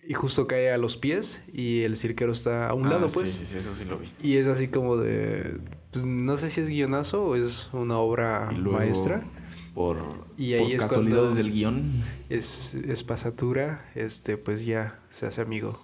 Y 0.09 0.13
justo 0.13 0.47
cae 0.47 0.71
a 0.71 0.77
los 0.77 0.95
pies 0.95 1.43
y 1.51 1.81
el 1.81 1.97
cirquero 1.97 2.31
está 2.31 2.69
a 2.69 2.73
un 2.73 2.85
Ah, 2.85 2.91
lado, 2.91 3.07
pues. 3.13 3.29
Sí, 3.29 3.45
sí, 3.45 3.57
eso 3.57 3.73
sí 3.75 3.83
lo 3.83 3.97
vi. 3.97 4.07
Y 4.23 4.37
es 4.37 4.47
así 4.47 4.69
como 4.69 4.95
de. 4.95 5.57
Pues 5.91 6.05
no 6.05 6.37
sé 6.37 6.47
si 6.47 6.61
es 6.61 6.69
guionazo 6.69 7.25
o 7.25 7.35
es 7.35 7.69
una 7.73 7.97
obra 7.97 8.49
luego, 8.53 8.77
maestra. 8.77 9.21
Por, 9.77 9.97
Y 10.39 10.53
ahí 10.53 10.63
por 10.63 10.71
es 10.71 10.81
casualidades 10.81 11.35
del 11.35 11.51
guion. 11.51 11.83
Es, 12.29 12.73
es 12.73 13.03
pasatura. 13.03 13.85
Este, 13.93 14.35
pues 14.35 14.65
ya 14.65 14.99
se 15.07 15.27
hace 15.27 15.39
amigo. 15.39 15.79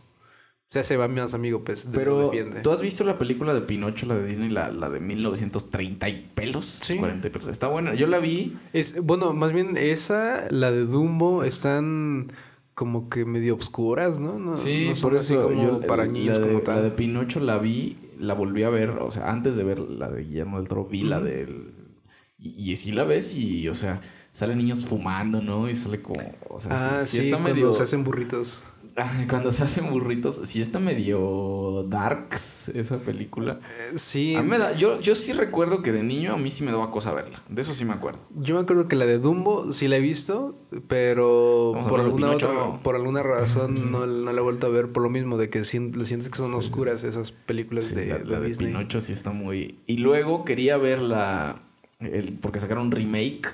Se 0.66 0.80
hace 0.80 0.98
más 0.98 1.36
amigo, 1.36 1.64
pues. 1.64 1.88
Pero. 1.94 2.32
¿tú 2.64 2.72
has 2.72 2.82
visto 2.82 3.04
la 3.04 3.20
película 3.20 3.54
de 3.54 3.62
Pinocho, 3.62 4.08
la 4.08 4.16
de 4.16 4.26
Disney, 4.26 4.50
la, 4.50 4.72
la 4.72 4.90
de 4.90 5.00
1930 5.00 6.10
y 6.10 6.32
pelos? 6.34 6.66
Sí. 6.66 6.98
40 6.98 7.28
y 7.28 7.30
pelos. 7.30 7.48
Está 7.48 7.68
buena. 7.68 7.94
Yo 7.94 8.08
la 8.08 8.18
vi. 8.18 8.58
Es, 8.74 9.00
bueno, 9.04 9.32
más 9.34 9.54
bien 9.54 9.78
esa, 9.78 10.48
la 10.50 10.72
de 10.72 10.86
Dumbo, 10.86 11.44
están 11.44 12.32
como 12.74 13.10
que 13.10 13.26
medio 13.26 13.54
obscuras, 13.54 14.22
¿no? 14.22 14.40
No, 14.40 14.58
Sí, 14.58 14.90
no 14.90 15.02
por 15.04 15.16
eso. 15.16 15.44
como 15.44 15.62
yo, 15.64 15.82
para 15.82 16.08
la 16.08 16.12
niños 16.12 16.40
de, 16.40 16.48
como 16.48 16.64
La 16.66 16.82
de 16.82 16.90
tal. 16.90 16.96
Pinocho 16.96 17.42
la 17.42 17.60
vi, 17.60 17.98
la 18.18 18.34
volví 18.34 18.64
a 18.64 18.72
ver. 18.72 18.90
O 18.90 19.12
sea, 19.12 19.30
antes 19.30 19.56
de 19.56 19.64
ver 19.64 19.80
la 19.82 20.10
de 20.10 20.24
Guillermo 20.24 20.58
del 20.58 20.68
Toro, 20.68 20.86
vi 20.86 21.04
la 21.04 21.20
del. 21.20 21.83
Y, 22.44 22.72
y 22.72 22.76
sí 22.76 22.92
la 22.92 23.06
ves 23.06 23.34
y, 23.36 23.70
o 23.70 23.74
sea, 23.76 24.02
salen 24.34 24.58
niños 24.58 24.86
fumando, 24.86 25.42
¿no? 25.42 25.70
Y 25.70 25.76
sale 25.76 26.02
como. 26.02 26.20
O 26.50 26.60
sea, 26.60 26.74
Ah, 26.98 27.00
sí, 27.00 27.06
sí, 27.06 27.12
sí 27.18 27.24
está 27.30 27.38
cuando 27.38 27.54
medio. 27.56 27.74
se 27.74 27.84
hacen 27.84 28.04
burritos. 28.04 28.66
cuando 29.28 29.50
se 29.50 29.64
hacen 29.64 29.90
burritos, 29.90 30.42
sí 30.44 30.62
está 30.62 30.78
medio 30.80 31.84
darks 31.88 32.70
esa 32.70 32.98
película. 32.98 33.60
Eh, 33.80 33.94
sí. 33.98 34.36
A 34.36 34.44
mí 34.44 34.50
me 34.50 34.60
da, 34.60 34.76
yo, 34.78 35.00
yo 35.00 35.16
sí 35.16 35.34
recuerdo 35.34 35.82
que 35.82 35.92
de 35.92 36.04
niño 36.04 36.34
a 36.34 36.38
mí 36.38 36.52
sí 36.52 36.64
me 36.64 36.72
daba 36.72 36.92
cosa 36.92 37.12
verla. 37.14 37.42
De 37.50 37.62
eso 37.62 37.74
sí 37.74 37.86
me 37.86 37.94
acuerdo. 37.94 38.20
Yo 38.36 38.54
me 38.54 38.62
acuerdo 38.62 38.88
que 38.88 38.96
la 38.96 39.06
de 39.08 39.18
Dumbo 39.18 39.72
sí 39.72 39.88
la 39.88 39.96
he 39.98 40.00
visto, 40.02 40.56
pero 40.88 41.74
por 41.90 42.02
alguna, 42.02 42.32
otra, 42.32 42.52
por 42.84 42.96
alguna 42.96 43.24
razón 43.24 43.74
no, 43.92 44.06
no, 44.06 44.32
la 44.32 44.40
he 44.40 44.44
vuelto 44.44 44.68
a 44.68 44.70
ver 44.70 44.92
por 44.92 45.02
lo 45.02 45.10
mismo, 45.10 45.38
de 45.38 45.50
que 45.50 45.64
sientes 45.64 46.30
que 46.30 46.38
son 46.38 46.54
oscuras 46.54 47.04
esas 47.04 47.32
películas 47.32 47.96
de, 47.96 48.20
la, 48.24 48.40
de 48.40 48.46
Disney. 48.48 48.68
Pinocho 48.74 49.02
sí 49.02 49.14
está 49.14 49.32
muy... 49.32 49.80
Y 49.88 49.98
luego 49.98 50.46
quería 50.46 50.78
ver 50.78 51.00
la... 51.02 51.64
El, 52.06 52.34
porque 52.34 52.60
sacaron 52.60 52.88
un 52.88 52.92
remake 52.92 53.50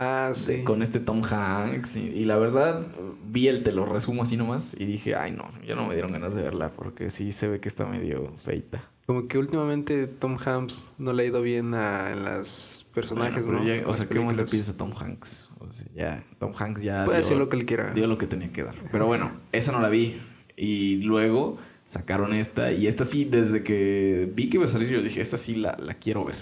Ah, 0.00 0.30
sí. 0.32 0.62
con 0.62 0.80
este 0.82 1.00
Tom 1.00 1.22
Hanks. 1.24 1.96
Y, 1.96 2.24
la 2.24 2.38
verdad, 2.38 2.86
vi 3.26 3.48
el 3.48 3.64
te 3.64 3.72
lo 3.72 3.84
resumo 3.84 4.22
así 4.22 4.36
nomás 4.36 4.76
y 4.78 4.84
dije, 4.84 5.16
ay 5.16 5.32
no, 5.32 5.48
ya 5.66 5.74
no 5.74 5.86
me 5.88 5.94
dieron 5.94 6.12
ganas 6.12 6.36
de 6.36 6.42
verla 6.42 6.70
porque 6.70 7.10
sí 7.10 7.32
se 7.32 7.48
ve 7.48 7.58
que 7.58 7.68
está 7.68 7.84
medio 7.84 8.30
feita. 8.36 8.80
Como 9.06 9.26
que 9.26 9.38
últimamente 9.38 10.06
Tom 10.06 10.36
Hanks 10.38 10.92
no 10.98 11.12
le 11.12 11.24
ha 11.24 11.26
ido 11.26 11.42
bien 11.42 11.74
a 11.74 12.14
las 12.14 12.86
personajes, 12.94 13.48
¿no? 13.48 13.60
o 13.86 13.94
sea, 13.94 14.06
¿qué 14.06 14.20
más 14.20 14.36
le 14.36 14.44
pides 14.44 14.68
a 14.68 14.76
Tom 14.76 14.92
Hanks? 14.92 15.50
O 15.58 15.70
sea, 15.70 15.88
ya, 15.94 16.24
Tom 16.38 16.52
Hanks 16.56 16.82
ya. 16.82 17.04
Puede 17.04 17.18
decir 17.18 17.36
lo 17.36 17.48
que 17.48 17.56
él 17.56 17.66
quiera. 17.66 17.92
Dio 17.92 18.06
lo 18.06 18.18
que 18.18 18.26
tenía 18.26 18.52
que 18.52 18.62
dar. 18.62 18.76
Pero 18.92 19.06
bueno, 19.06 19.32
esa 19.50 19.72
no 19.72 19.80
la 19.80 19.88
vi. 19.88 20.20
Y 20.56 20.96
luego 21.02 21.56
sacaron 21.86 22.34
esta. 22.34 22.70
Y 22.70 22.86
esta 22.86 23.04
sí, 23.04 23.24
desde 23.24 23.64
que 23.64 24.30
vi 24.32 24.48
que 24.48 24.58
iba 24.58 24.66
a 24.66 24.68
salir, 24.68 24.88
yo 24.90 25.02
dije, 25.02 25.20
esta 25.20 25.38
sí 25.38 25.54
la, 25.56 25.76
la 25.80 25.94
quiero 25.94 26.24
ver. 26.24 26.36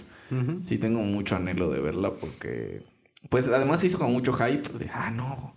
Sí, 0.63 0.79
tengo 0.79 1.01
mucho 1.01 1.37
anhelo 1.37 1.71
de 1.71 1.81
verla 1.81 2.13
porque 2.15 2.83
pues 3.29 3.49
además 3.49 3.81
se 3.81 3.87
hizo 3.87 3.99
con 3.99 4.13
mucho 4.13 4.33
hype 4.33 4.69
de, 4.79 4.91
ah, 4.93 5.11
no, 5.11 5.55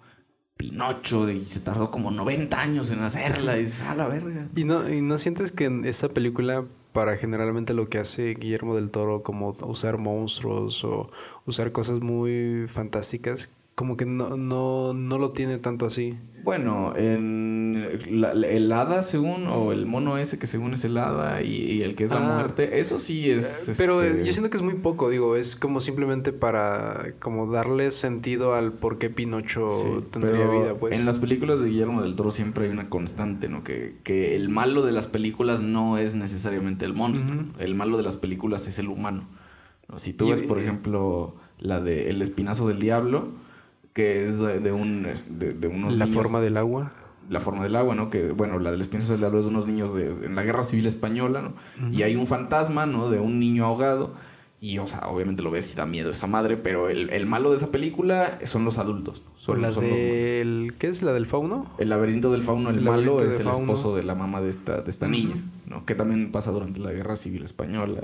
Pinocho, 0.57 1.29
y 1.29 1.45
se 1.45 1.59
tardó 1.61 1.89
como 1.89 2.11
90 2.11 2.59
años 2.59 2.91
en 2.91 2.99
hacerla, 2.99 3.57
y 3.57 3.61
dices, 3.61 3.81
ah, 3.83 3.95
la 3.95 4.07
verga. 4.07 4.47
¿Y 4.55 4.63
no, 4.65 4.89
¿Y 4.89 5.01
no 5.01 5.17
sientes 5.17 5.51
que 5.51 5.65
en 5.65 5.85
esta 5.85 6.09
película, 6.09 6.65
para 6.91 7.15
generalmente 7.17 7.73
lo 7.73 7.87
que 7.87 7.99
hace 7.99 8.33
Guillermo 8.33 8.75
del 8.75 8.91
Toro, 8.91 9.23
como 9.23 9.55
usar 9.61 9.97
monstruos 9.97 10.83
o 10.83 11.11
usar 11.45 11.71
cosas 11.71 12.01
muy 12.01 12.65
fantásticas, 12.67 13.49
como 13.79 13.95
que 13.95 14.05
no, 14.05 14.35
no, 14.35 14.93
no 14.93 15.17
lo 15.17 15.31
tiene 15.31 15.57
tanto 15.57 15.85
así. 15.85 16.17
Bueno, 16.43 16.93
en 16.97 17.87
el 18.11 18.73
hada 18.73 19.01
según, 19.03 19.47
o 19.47 19.71
el 19.71 19.85
mono 19.85 20.17
ese 20.17 20.37
que 20.37 20.47
según 20.47 20.73
es 20.73 20.83
el 20.83 20.97
hada 20.97 21.41
y, 21.43 21.81
el 21.81 21.95
que 21.95 22.03
es 22.03 22.09
la 22.09 22.17
ah. 22.17 22.35
muerte, 22.35 22.81
eso 22.81 22.99
sí 22.99 23.31
es... 23.31 23.69
Eh, 23.69 23.73
pero 23.77 24.03
este 24.03 24.25
yo 24.25 24.33
siento 24.33 24.49
que 24.49 24.57
es 24.57 24.63
muy 24.63 24.73
poco, 24.73 25.09
digo, 25.09 25.37
es 25.37 25.55
como 25.55 25.79
simplemente 25.79 26.33
para 26.33 27.13
como 27.19 27.49
darle 27.49 27.89
sentido 27.91 28.53
al 28.53 28.73
por 28.73 28.97
qué 28.97 29.09
Pinocho 29.09 29.69
tendría 30.11 30.45
vida, 30.49 30.73
pues. 30.77 30.99
En 30.99 31.05
las 31.05 31.17
películas 31.17 31.61
de 31.61 31.69
Guillermo 31.69 32.01
del 32.01 32.17
Toro 32.17 32.31
siempre 32.31 32.65
hay 32.65 32.71
una 32.71 32.89
constante, 32.89 33.47
¿no? 33.47 33.63
Que, 33.63 33.95
que 34.03 34.35
el 34.35 34.49
malo 34.49 34.85
de 34.85 34.91
las 34.91 35.07
películas 35.07 35.61
no 35.61 35.97
es 35.97 36.15
necesariamente 36.15 36.83
el 36.83 36.93
monstruo, 36.93 37.45
el 37.59 37.75
malo 37.75 37.95
de 37.95 38.03
las 38.03 38.17
películas 38.17 38.67
es 38.67 38.77
el 38.77 38.89
humano. 38.89 39.25
Si 39.95 40.11
tú 40.11 40.31
ves, 40.31 40.41
por 40.41 40.59
ejemplo, 40.59 41.37
la 41.59 41.79
de 41.79 42.09
El 42.09 42.21
Espinazo 42.21 42.67
del 42.67 42.79
Diablo 42.79 43.47
que 43.93 44.23
es 44.23 44.39
de, 44.39 44.71
un 44.71 45.07
de, 45.29 45.67
unos 45.67 45.95
la 45.95 46.07
forma 46.07 46.39
del 46.39 46.57
agua. 46.57 46.91
La 47.29 47.39
forma 47.39 47.63
del 47.63 47.75
agua 47.75 47.93
no 47.93 48.09
que 48.09 48.31
bueno 48.31 48.57
la 48.57 48.71
del 48.71 48.81
espinazo 48.81 49.13
del 49.13 49.23
agua 49.23 49.39
es 49.39 49.45
de 49.45 49.51
unos 49.51 49.67
niños 49.67 49.93
de, 49.93 50.09
en 50.09 50.33
la 50.33 50.41
guerra 50.41 50.63
civil 50.63 50.87
española 50.87 51.41
no 51.41 51.53
y 51.91 52.01
hay 52.01 52.15
un 52.15 52.25
fantasma 52.25 52.87
no 52.87 53.11
de 53.11 53.19
un 53.19 53.39
niño 53.39 53.65
ahogado 53.65 54.15
y, 54.61 54.77
o 54.79 54.87
sea, 54.87 55.07
obviamente 55.07 55.41
lo 55.41 55.51
ves 55.51 55.71
y 55.71 55.77
da 55.77 55.85
miedo 55.85 56.11
esa 56.11 56.27
madre, 56.27 56.57
pero 56.57 56.89
el, 56.89 57.25
malo 57.25 57.51
de 57.51 57.55
esa 57.55 57.71
película 57.71 58.39
son 58.43 58.65
los 58.65 58.77
adultos. 58.77 59.21
Son, 59.37 59.61
la 59.61 59.71
del... 59.71 60.73
¿Qué 60.77 60.87
es? 60.87 61.01
¿La 61.01 61.13
del 61.13 61.25
fauno? 61.25 61.73
El 61.77 61.89
laberinto 61.89 62.29
del 62.29 62.43
fauno, 62.43 62.69
el, 62.69 62.81
malo 62.81 63.23
es 63.23 63.39
el 63.39 63.47
esposo 63.47 63.95
de 63.95 64.03
la 64.03 64.15
mamá 64.15 64.41
de 64.41 64.49
esta, 64.49 64.81
de 64.81 64.89
esta 64.89 65.07
niña, 65.07 65.41
¿no? 65.65 65.85
Que 65.85 65.95
también 65.95 66.33
pasa 66.33 66.51
durante 66.51 66.81
la 66.81 66.91
Guerra 66.91 67.15
Civil 67.15 67.43
Española. 67.45 68.01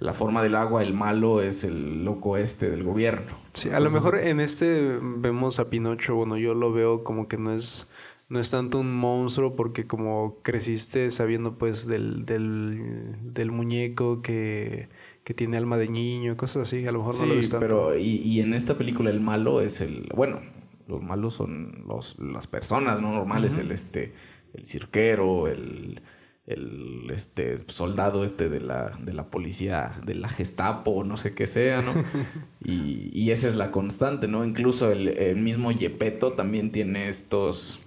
La 0.00 0.12
forma 0.12 0.42
del 0.42 0.56
agua, 0.56 0.82
el 0.82 0.92
malo 0.92 1.40
es 1.40 1.62
el 1.62 2.04
loco 2.04 2.36
este 2.36 2.68
del 2.68 2.82
gobierno. 2.82 3.36
Sí, 3.52 3.70
a 3.70 3.78
lo 3.78 3.90
mejor 3.90 4.18
en 4.18 4.40
este 4.40 4.98
vemos 5.00 5.60
a 5.60 5.70
Pinocho, 5.70 6.16
bueno, 6.16 6.36
yo 6.36 6.54
lo 6.54 6.72
veo 6.72 7.04
como 7.04 7.28
que 7.28 7.38
no 7.38 7.52
es 7.52 7.88
no 8.28 8.40
es 8.40 8.50
tanto 8.50 8.80
un 8.80 8.92
monstruo 8.92 9.54
porque 9.56 9.86
como 9.86 10.38
creciste 10.42 11.10
sabiendo 11.10 11.58
pues 11.58 11.86
del, 11.86 12.24
del, 12.24 13.14
del 13.22 13.52
muñeco 13.52 14.22
que 14.22 14.88
que 15.24 15.34
tiene 15.34 15.56
alma 15.56 15.78
de 15.78 15.88
niño, 15.88 16.36
cosas 16.36 16.68
así, 16.68 16.86
a 16.86 16.92
lo 16.92 16.98
mejor 16.98 17.20
no 17.20 17.26
lo 17.26 17.34
ves 17.36 17.50
tanto. 17.50 17.66
pero 17.66 17.96
y, 17.96 18.16
y, 18.16 18.40
en 18.40 18.54
esta 18.54 18.76
película 18.76 19.10
el 19.10 19.20
malo 19.20 19.60
es 19.60 19.80
el, 19.80 20.08
bueno, 20.14 20.40
los 20.88 21.02
malos 21.02 21.34
son 21.34 21.84
los, 21.86 22.18
las 22.18 22.46
personas 22.46 23.00
no 23.00 23.12
normales, 23.12 23.58
el 23.58 23.70
este, 23.70 24.12
el 24.54 24.66
cirquero, 24.66 25.46
el, 25.46 26.02
el 26.46 27.08
este 27.10 27.58
soldado 27.68 28.24
este 28.24 28.48
de 28.48 28.60
la, 28.60 28.90
de 29.00 29.12
la 29.12 29.30
policía, 29.30 29.92
de 30.04 30.16
la 30.16 30.28
Gestapo, 30.28 31.04
no 31.04 31.16
sé 31.16 31.34
qué 31.34 31.46
sea, 31.46 31.82
¿no? 31.82 31.94
y, 32.64 33.10
y 33.12 33.30
esa 33.30 33.46
es 33.46 33.56
la 33.56 33.70
constante, 33.70 34.26
¿no? 34.26 34.44
Incluso 34.44 34.90
el, 34.90 35.08
el 35.08 35.36
mismo 35.36 35.70
Yepeto 35.70 36.32
también 36.32 36.72
tiene 36.72 37.08
estos 37.08 37.80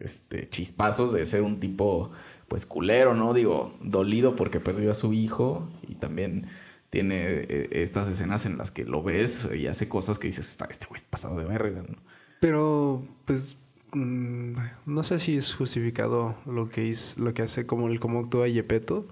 este, 0.00 0.48
chispazos 0.48 1.12
de 1.12 1.24
ser 1.26 1.42
un 1.42 1.60
tipo 1.60 2.10
pues 2.48 2.66
culero, 2.66 3.14
¿no? 3.14 3.32
Digo, 3.32 3.74
dolido 3.80 4.34
porque 4.34 4.58
perdió 4.58 4.90
a 4.90 4.94
su 4.94 5.12
hijo 5.12 5.68
y 5.86 5.94
también 5.94 6.46
tiene 6.90 7.16
eh, 7.22 7.68
estas 7.72 8.08
escenas 8.08 8.44
en 8.46 8.58
las 8.58 8.70
que 8.70 8.84
lo 8.84 9.02
ves 9.02 9.48
y 9.56 9.68
hace 9.68 9.88
cosas 9.88 10.18
que 10.18 10.26
dices, 10.26 10.48
está 10.48 10.66
este 10.66 10.86
güey 10.86 10.98
es 10.98 11.04
pasado 11.04 11.36
de 11.36 11.44
verga, 11.44 11.82
¿no? 11.88 11.96
Pero, 12.40 13.06
pues, 13.24 13.58
mm, 13.92 14.54
no 14.86 15.02
sé 15.02 15.18
si 15.18 15.36
es 15.36 15.54
justificado 15.54 16.36
lo 16.46 16.68
que, 16.68 16.90
es, 16.90 17.18
lo 17.18 17.32
que 17.32 17.42
hace, 17.42 17.64
como 17.66 17.88
el 17.88 18.00
cómo 18.00 18.20
actúa 18.20 18.48
Yepeto, 18.48 19.06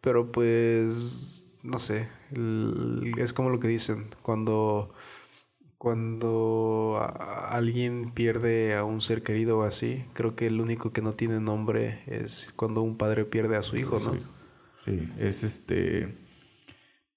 pero 0.00 0.30
pues, 0.30 1.46
no 1.62 1.78
sé, 1.78 2.08
es 3.18 3.32
como 3.32 3.50
lo 3.50 3.58
que 3.58 3.68
dicen, 3.68 4.08
cuando, 4.22 4.94
cuando 5.78 7.00
alguien 7.48 8.12
pierde 8.12 8.76
a 8.76 8.84
un 8.84 9.00
ser 9.00 9.22
querido 9.22 9.58
o 9.58 9.62
así, 9.64 10.04
creo 10.12 10.36
que 10.36 10.46
el 10.46 10.60
único 10.60 10.92
que 10.92 11.02
no 11.02 11.12
tiene 11.12 11.40
nombre 11.40 12.02
es 12.06 12.52
cuando 12.54 12.82
un 12.82 12.96
padre 12.96 13.24
pierde 13.24 13.56
a 13.56 13.62
su 13.62 13.76
hijo, 13.76 13.98
¿no? 13.98 14.14
Sí, 14.74 15.08
es 15.18 15.42
este 15.42 16.25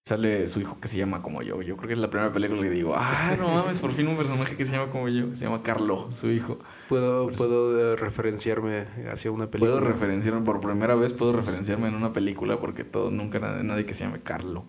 sale 0.10 0.48
su 0.48 0.60
hijo 0.60 0.80
que 0.80 0.88
se 0.88 0.98
llama 0.98 1.22
como 1.22 1.42
yo. 1.42 1.62
Yo 1.62 1.78
creo 1.78 1.88
que 1.88 1.94
es 1.94 2.00
la 2.00 2.10
primera 2.10 2.34
película 2.34 2.62
que 2.64 2.70
digo, 2.70 2.96
ah, 2.98 3.36
no 3.38 3.50
mames, 3.50 3.80
por 3.80 3.92
fin 3.92 4.08
un 4.08 4.18
personaje 4.18 4.56
que 4.56 4.66
se 4.66 4.76
llama 4.76 4.92
como 4.92 5.08
yo. 5.08 5.36
Se 5.36 5.46
llama 5.46 5.62
Carlo, 5.62 6.12
su 6.12 6.32
hijo. 6.32 6.58
¿Puedo, 6.90 7.32
puedo 7.32 7.92
referenciarme 7.92 8.86
hacia 9.12 9.32
una 9.32 9.52
película? 9.52 9.80
Puedo 9.80 9.88
referenciarme, 9.88 10.42
por 10.42 10.62
primera 10.62 10.96
vez 10.96 11.14
puedo 11.14 11.34
referenciarme 11.34 11.88
en 11.88 11.96
una 11.96 12.12
película 12.12 12.60
porque 12.60 12.84
todo, 12.84 13.12
nunca 13.12 13.40
nadie, 13.40 13.64
nadie 13.64 13.86
que 13.86 13.94
se 13.94 14.06
llame 14.06 14.22
Carlo. 14.22 14.66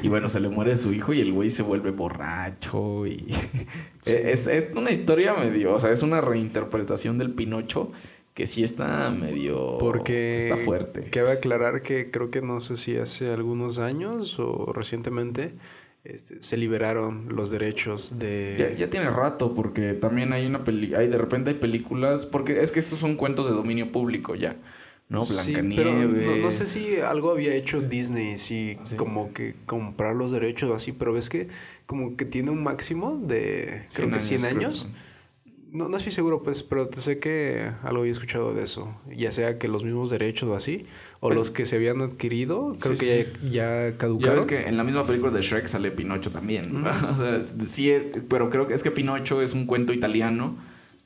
Y 0.00 0.08
bueno, 0.08 0.28
se 0.28 0.40
le 0.40 0.48
muere 0.48 0.74
su 0.74 0.92
hijo 0.92 1.12
y 1.12 1.20
el 1.20 1.32
güey 1.32 1.50
se 1.50 1.62
vuelve 1.62 1.90
borracho 1.90 3.06
y... 3.06 3.32
es, 4.06 4.46
es, 4.46 4.68
una 4.74 4.90
historia 4.90 5.34
medio, 5.34 5.74
o 5.74 5.78
sea, 5.78 5.92
es 5.92 6.02
una 6.02 6.20
reinterpretación 6.20 7.18
del 7.18 7.32
Pinocho 7.32 7.92
que 8.34 8.46
sí 8.46 8.62
está 8.62 9.10
medio... 9.10 9.78
Porque... 9.78 10.36
Está 10.36 10.56
fuerte. 10.56 11.10
Cabe 11.10 11.32
aclarar 11.32 11.82
que 11.82 12.10
creo 12.10 12.30
que 12.30 12.40
no 12.40 12.60
sé 12.60 12.76
si 12.76 12.96
hace 12.96 13.26
algunos 13.28 13.78
años 13.78 14.38
o 14.38 14.72
recientemente 14.72 15.54
este, 16.04 16.40
se 16.42 16.56
liberaron 16.56 17.28
los 17.28 17.50
derechos 17.50 18.18
de... 18.18 18.74
Ya, 18.78 18.88
tiene 18.88 19.10
rato, 19.10 19.54
porque 19.54 19.92
también 19.92 20.32
hay 20.32 20.46
una 20.46 20.64
peli... 20.64 20.94
Hay, 20.94 21.08
de 21.08 21.18
repente 21.18 21.50
hay 21.50 21.56
películas... 21.56 22.24
Porque 22.24 22.60
es 22.60 22.72
que 22.72 22.80
estos 22.80 22.98
son 22.98 23.16
cuentos 23.16 23.48
de 23.48 23.54
dominio 23.54 23.92
público 23.92 24.34
ya. 24.34 24.56
¿no? 25.10 25.26
Blancanieves. 25.26 26.42
no, 26.42 26.50
sé 26.50 26.64
si 26.64 27.00
algo 27.00 27.32
había 27.32 27.54
hecho 27.54 27.82
Disney, 27.82 28.38
si 28.38 28.78
como 28.96 29.34
que 29.34 29.54
comprar 29.66 30.16
los 30.16 30.32
derechos 30.32 30.70
o 30.70 30.74
así, 30.74 30.92
pero 30.92 31.12
ves 31.12 31.28
que 31.28 31.48
como 31.84 32.16
que 32.16 32.24
tiene 32.24 32.50
un 32.50 32.62
máximo 32.62 33.20
de, 33.22 33.84
creo 33.94 34.10
que 34.10 34.18
100 34.18 34.46
años. 34.46 34.88
No, 35.72 35.88
no 35.88 35.96
estoy 35.96 36.12
seguro, 36.12 36.42
pues, 36.42 36.62
pero 36.62 36.90
sé 36.92 37.18
que 37.18 37.72
algo 37.82 38.00
había 38.00 38.12
escuchado 38.12 38.52
de 38.52 38.62
eso. 38.62 38.94
Ya 39.16 39.30
sea 39.30 39.58
que 39.58 39.68
los 39.68 39.84
mismos 39.84 40.10
derechos 40.10 40.46
o 40.50 40.54
así, 40.54 40.84
o 41.20 41.28
pues 41.28 41.34
los 41.34 41.50
que 41.50 41.64
se 41.64 41.76
habían 41.76 42.02
adquirido, 42.02 42.76
creo 42.78 42.98
que 42.98 43.26
ya, 43.42 43.88
ya, 43.88 43.96
caducaron. 43.96 44.20
Ya 44.20 44.34
ves 44.34 44.44
que 44.44 44.68
en 44.68 44.76
la 44.76 44.84
misma 44.84 45.04
película 45.04 45.32
de 45.32 45.40
Shrek 45.40 45.66
sale 45.66 45.90
Pinocho 45.90 46.30
también. 46.30 46.84
o 47.08 47.14
sea, 47.14 47.42
sí, 47.66 47.90
pero 48.28 48.50
creo 48.50 48.66
que 48.66 48.74
es 48.74 48.82
que 48.82 48.90
Pinocho 48.90 49.40
es 49.40 49.54
un 49.54 49.64
cuento 49.64 49.94
italiano 49.94 50.58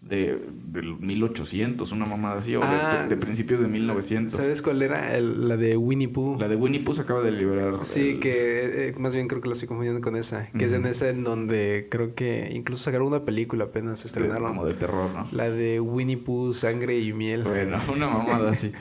de, 0.08 0.40
del 0.66 0.98
1800, 0.98 1.90
una 1.92 2.06
mamada 2.06 2.38
así, 2.38 2.54
o 2.54 2.60
de, 2.60 2.66
ah, 2.66 3.06
principios 3.08 3.60
de 3.60 3.68
1900. 3.68 4.32
¿Sabes 4.32 4.62
cuál 4.62 4.82
era? 4.82 5.18
la 5.20 5.56
de 5.56 5.76
Winnie 5.76 6.08
Pooh. 6.08 6.38
La 6.38 6.48
de 6.48 6.56
Winnie 6.56 6.80
Pooh 6.80 6.94
se 6.94 7.02
acaba 7.02 7.22
de 7.22 7.32
liberar. 7.32 7.78
Sí, 7.82 8.18
que 8.20 8.88
eh, 8.88 8.94
más 8.98 9.14
bien 9.14 9.28
creo 9.28 9.40
que 9.40 9.48
la 9.48 9.54
estoy 9.54 9.68
confundiendo 9.68 10.00
con 10.00 10.16
esa. 10.16 10.48
Que 10.50 10.66
es 10.66 10.72
en 10.72 10.86
esa 10.86 11.08
en 11.08 11.24
donde 11.24 11.88
creo 11.90 12.14
que 12.14 12.50
incluso 12.52 12.84
sacaron 12.84 13.08
una 13.08 13.24
película 13.24 13.64
apenas 13.64 14.04
estrenaron. 14.04 14.48
Como 14.48 14.66
de 14.66 14.74
terror, 14.74 15.12
¿no? 15.14 15.26
La 15.32 15.50
de 15.50 15.80
Winnie 15.80 16.16
Pooh, 16.16 16.52
Sangre 16.52 16.98
y 16.98 17.12
Miel. 17.12 17.42
Bueno, 17.44 17.78
una 17.92 18.08
mamada 18.08 18.50
así. 18.50 18.72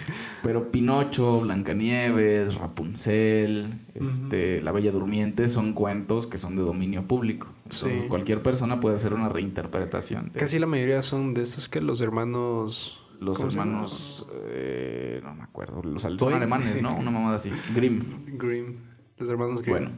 Pero 0.43 0.71
Pinocho, 0.71 1.41
Blancanieves, 1.41 2.55
Rapunzel, 2.55 3.79
este, 3.93 4.61
La 4.61 4.71
Bella 4.71 4.91
Durmiente 4.91 5.47
son 5.47 5.73
cuentos 5.73 6.27
que 6.27 6.37
son 6.37 6.55
de 6.55 6.61
dominio 6.61 7.07
público. 7.07 7.47
Entonces 7.65 8.05
cualquier 8.05 8.41
persona 8.43 8.79
puede 8.79 8.95
hacer 8.95 9.13
una 9.13 9.27
reinterpretación. 9.29 10.31
Casi 10.37 10.59
la 10.59 10.67
mayoría 10.67 11.01
son 11.03 11.33
de 11.33 11.41
estos 11.41 11.67
que 11.67 11.81
los 11.81 11.99
hermanos 12.01 13.03
Los 13.19 13.43
hermanos. 13.43 14.27
eh, 14.49 15.19
no 15.23 15.33
me 15.35 15.43
acuerdo. 15.43 15.81
Los, 15.83 16.03
son 16.03 16.33
alemanes, 16.33 16.81
¿no? 16.81 16.95
Una 16.95 17.11
mamada 17.11 17.35
así. 17.35 17.51
Grimm. 17.75 18.01
Grimm. 18.37 18.75
Los 19.17 19.29
hermanos 19.29 19.61
Grimm. 19.61 19.71
Bueno, 19.77 19.91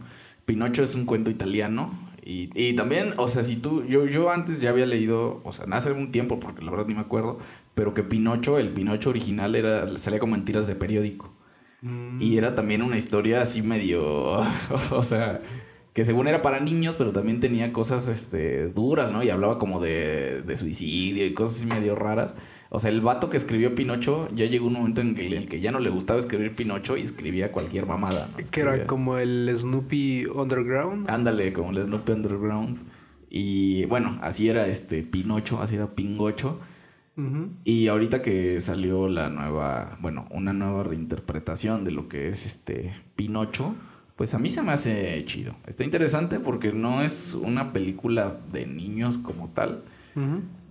Pinocho 0.46 0.82
es 0.84 0.96
un 0.96 1.06
cuento 1.06 1.30
italiano. 1.30 2.08
Y, 2.24 2.50
y 2.56 2.74
también, 2.74 3.14
o 3.18 3.28
sea, 3.30 3.44
si 3.44 3.56
tú. 3.56 3.84
Yo, 3.86 4.06
yo 4.06 4.32
antes 4.32 4.60
ya 4.62 4.70
había 4.70 4.86
leído, 4.86 5.42
o 5.46 5.52
sea, 5.54 5.66
hace 5.72 5.92
un 5.94 6.12
tiempo, 6.12 6.40
porque 6.42 6.62
la 6.64 6.72
verdad 6.72 6.86
ni 6.88 6.94
me 6.94 7.00
acuerdo. 7.02 7.38
Pero 7.74 7.94
que 7.94 8.04
Pinocho, 8.04 8.60
el 8.60 8.74
Pinocho 8.74 9.10
original, 9.10 9.56
era 9.56 9.98
salía 9.98 10.20
como 10.20 10.36
en 10.36 10.44
tiras 10.46 10.68
de 10.68 10.76
periódico. 10.76 11.34
Mm, 11.82 12.22
Y 12.22 12.38
era 12.38 12.54
también 12.56 12.82
una 12.82 12.98
historia 12.98 13.42
así 13.42 13.62
medio. 13.62 14.02
o 14.92 15.02
sea, 15.04 15.42
que 15.98 16.04
según 16.04 16.28
era 16.28 16.44
para 16.44 16.60
niños, 16.60 16.94
pero 16.96 17.12
también 17.12 17.40
tenía 17.40 17.74
cosas 17.74 18.08
este, 18.08 18.68
duras, 18.68 19.12
¿no? 19.12 19.24
Y 19.24 19.32
hablaba 19.32 19.58
como 19.58 19.80
de, 19.80 20.44
de 20.44 20.56
suicidio 20.56 21.26
y 21.26 21.34
cosas 21.34 21.58
así 21.58 21.66
medio 21.66 21.96
raras. 21.96 22.36
O 22.70 22.78
sea, 22.78 22.92
el 22.92 23.02
vato 23.02 23.30
que 23.30 23.38
escribió 23.38 23.74
Pinocho 23.74 24.30
ya 24.32 24.46
llegó 24.46 24.68
un 24.68 24.74
momento 24.74 25.02
en 25.02 25.18
el 25.18 25.48
que 25.48 25.60
ya 25.60 25.72
no 25.72 25.80
le 25.80 25.90
gustaba 25.90 26.20
escribir 26.20 26.54
Pinocho 26.54 26.98
y 26.98 27.02
escribía 27.02 27.52
cualquier 27.52 27.88
mamada. 27.88 28.30
¿no? 28.30 28.46
que 28.52 28.62
era 28.62 28.86
como 28.86 29.18
el 29.18 29.52
Snoopy 29.58 30.28
Underground. 30.28 31.10
Ándale, 31.10 31.52
como 31.52 31.72
el 31.72 31.84
Snoopy 31.84 32.12
Underground. 32.12 32.78
Y 33.32 33.86
bueno, 33.86 34.20
así 34.22 34.50
era 34.50 34.68
este 34.68 35.02
Pinocho, 35.02 35.64
así 35.64 35.78
era 35.78 35.96
Pingocho. 35.96 36.60
Y 37.64 37.88
ahorita 37.88 38.22
que 38.22 38.62
salió 38.62 39.08
la 39.08 39.30
nueva, 39.30 39.98
bueno, 40.00 40.28
una 40.30 40.54
nueva 40.54 40.84
reinterpretación 40.84 41.84
de 41.86 41.90
lo 41.90 42.08
que 42.08 42.28
es 42.28 42.46
este 42.46 42.94
Pinocho, 43.16 43.74
pues 44.18 44.34
a 44.34 44.40
mí 44.40 44.50
se 44.50 44.62
me 44.62 44.74
hace 44.74 45.24
chido. 45.26 45.56
Está 45.66 45.86
interesante 45.86 46.42
porque 46.42 46.74
no 46.74 47.02
es 47.02 47.34
una 47.36 47.72
película 47.72 48.38
de 48.52 48.66
niños 48.66 49.18
como 49.18 49.48
tal. 49.48 49.84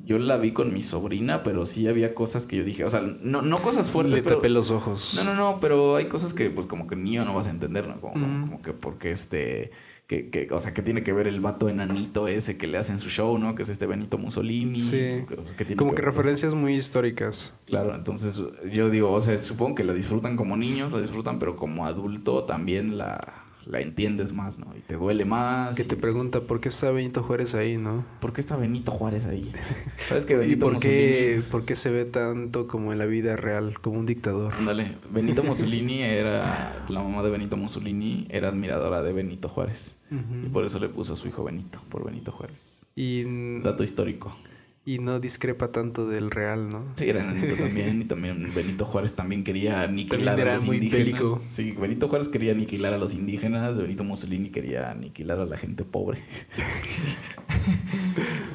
Yo 0.04 0.18
la 0.18 0.36
vi 0.36 0.52
con 0.52 0.72
mi 0.74 0.82
sobrina, 0.82 1.42
pero 1.42 1.66
sí 1.66 1.88
había 1.88 2.14
cosas 2.14 2.46
que 2.46 2.56
yo 2.56 2.64
dije, 2.64 2.84
o 2.84 2.90
sea, 2.90 3.00
no, 3.00 3.42
no 3.42 3.58
cosas 3.58 3.90
fuertes, 3.90 4.14
Le 4.16 4.22
pero... 4.22 4.36
tapé 4.36 4.48
los 4.50 4.70
ojos. 4.70 5.14
No, 5.16 5.24
no, 5.24 5.34
no, 5.34 5.58
pero 5.60 5.96
hay 5.96 6.06
cosas 6.08 6.32
que 6.34 6.50
pues 6.50 6.66
como 6.66 6.86
que 6.86 6.94
niño 6.96 7.24
no 7.24 7.34
vas 7.34 7.46
a 7.48 7.50
entender, 7.50 7.88
¿no? 7.88 8.00
Como, 8.00 8.14
Mm. 8.26 8.40
como 8.42 8.62
que 8.62 8.72
porque 8.72 9.10
este, 9.10 9.70
que, 10.06 10.28
que, 10.30 10.46
o 10.52 10.60
sea, 10.60 10.72
que 10.72 10.82
tiene 10.82 11.02
que 11.02 11.12
ver 11.12 11.26
el 11.26 11.40
vato 11.40 11.68
enanito 11.68 12.28
ese 12.28 12.56
que 12.56 12.66
le 12.68 12.78
hacen 12.78 12.96
su 12.98 13.10
show, 13.10 13.38
¿no? 13.38 13.54
Que 13.56 13.62
es 13.62 13.68
este 13.68 13.86
Benito 13.86 14.18
Mussolini. 14.18 14.78
Sí. 14.78 14.96
Que, 15.28 15.36
que 15.56 15.64
tiene 15.64 15.76
Como 15.76 15.90
que 15.94 16.02
ver- 16.02 16.06
referencias 16.12 16.54
muy 16.54 16.76
históricas. 16.76 17.54
Claro, 17.66 17.94
entonces 17.94 18.40
yo 18.72 18.88
digo, 18.88 19.10
o 19.12 19.20
sea, 19.20 19.36
supongo 19.36 19.74
que 19.74 19.84
la 19.84 19.92
disfrutan 19.92 20.36
como 20.36 20.56
niños, 20.56 20.92
la 20.92 21.00
disfrutan, 21.00 21.38
pero 21.40 21.56
como 21.56 21.86
adulto 21.86 22.44
también 22.44 22.96
la, 22.98 23.45
la 23.66 23.80
entiendes 23.80 24.32
más, 24.32 24.58
¿no? 24.58 24.66
Y 24.76 24.80
te 24.80 24.94
duele 24.94 25.24
más. 25.24 25.76
Que 25.76 25.84
te 25.84 25.96
y- 25.96 25.98
pregunta 25.98 26.40
por 26.40 26.60
qué 26.60 26.68
está 26.68 26.90
Benito 26.90 27.22
Juárez 27.22 27.54
ahí, 27.54 27.76
¿no? 27.78 28.04
¿Por 28.20 28.32
qué 28.32 28.40
está 28.40 28.56
Benito 28.56 28.92
Juárez 28.92 29.26
ahí? 29.26 29.50
¿Sabes 30.08 30.24
que 30.24 30.34
¿Y 30.34 30.36
Benito 30.36 30.66
por 30.66 30.80
qué, 30.80 31.42
por 31.50 31.64
qué 31.64 31.74
se 31.76 31.90
ve 31.90 32.04
tanto 32.04 32.66
como 32.68 32.92
en 32.92 32.98
la 32.98 33.06
vida 33.06 33.36
real, 33.36 33.80
como 33.80 33.98
un 33.98 34.06
dictador? 34.06 34.54
Ándale, 34.54 34.96
Benito 35.10 35.42
Mussolini 35.44 36.02
era, 36.02 36.84
la 36.88 37.02
mamá 37.02 37.22
de 37.22 37.30
Benito 37.30 37.56
Mussolini 37.56 38.26
era 38.30 38.48
admiradora 38.48 39.02
de 39.02 39.12
Benito 39.12 39.48
Juárez. 39.48 39.96
Y 40.10 40.48
por 40.50 40.64
eso 40.64 40.78
le 40.78 40.88
puso 40.88 41.14
a 41.14 41.16
su 41.16 41.26
hijo 41.26 41.42
Benito, 41.42 41.80
por 41.88 42.04
Benito 42.04 42.30
Juárez. 42.30 42.84
Y, 42.94 43.24
Dato 43.60 43.82
histórico. 43.82 44.32
Y 44.86 45.00
no 45.00 45.18
discrepa 45.20 45.72
tanto 45.72 46.06
del 46.06 46.30
real, 46.30 46.68
¿no? 46.70 46.84
Sí, 46.94 47.10
era 47.10 47.20
enanito 47.24 47.56
también. 47.56 48.00
Y 48.00 48.04
también 48.04 48.50
Benito 48.54 48.84
Juárez 48.86 49.12
también 49.12 49.44
quería 49.44 49.82
aniquilar 49.82 50.36
También 50.36 50.48
a 50.48 50.52
los 50.54 50.64
muy 50.64 50.76
indígenas. 50.76 51.04
bélico. 51.06 51.42
Sí, 51.50 51.72
Benito 51.72 52.08
Juárez 52.08 52.28
quería 52.28 52.52
aniquilar 52.52 52.94
a 52.94 52.98
los 52.98 53.12
indígenas. 53.12 53.76
Benito 53.78 54.04
Mussolini 54.04 54.48
quería 54.50 54.90
aniquilar 54.92 55.40
a 55.40 55.44
la 55.44 55.56
gente 55.58 55.84
pobre. 55.84 56.22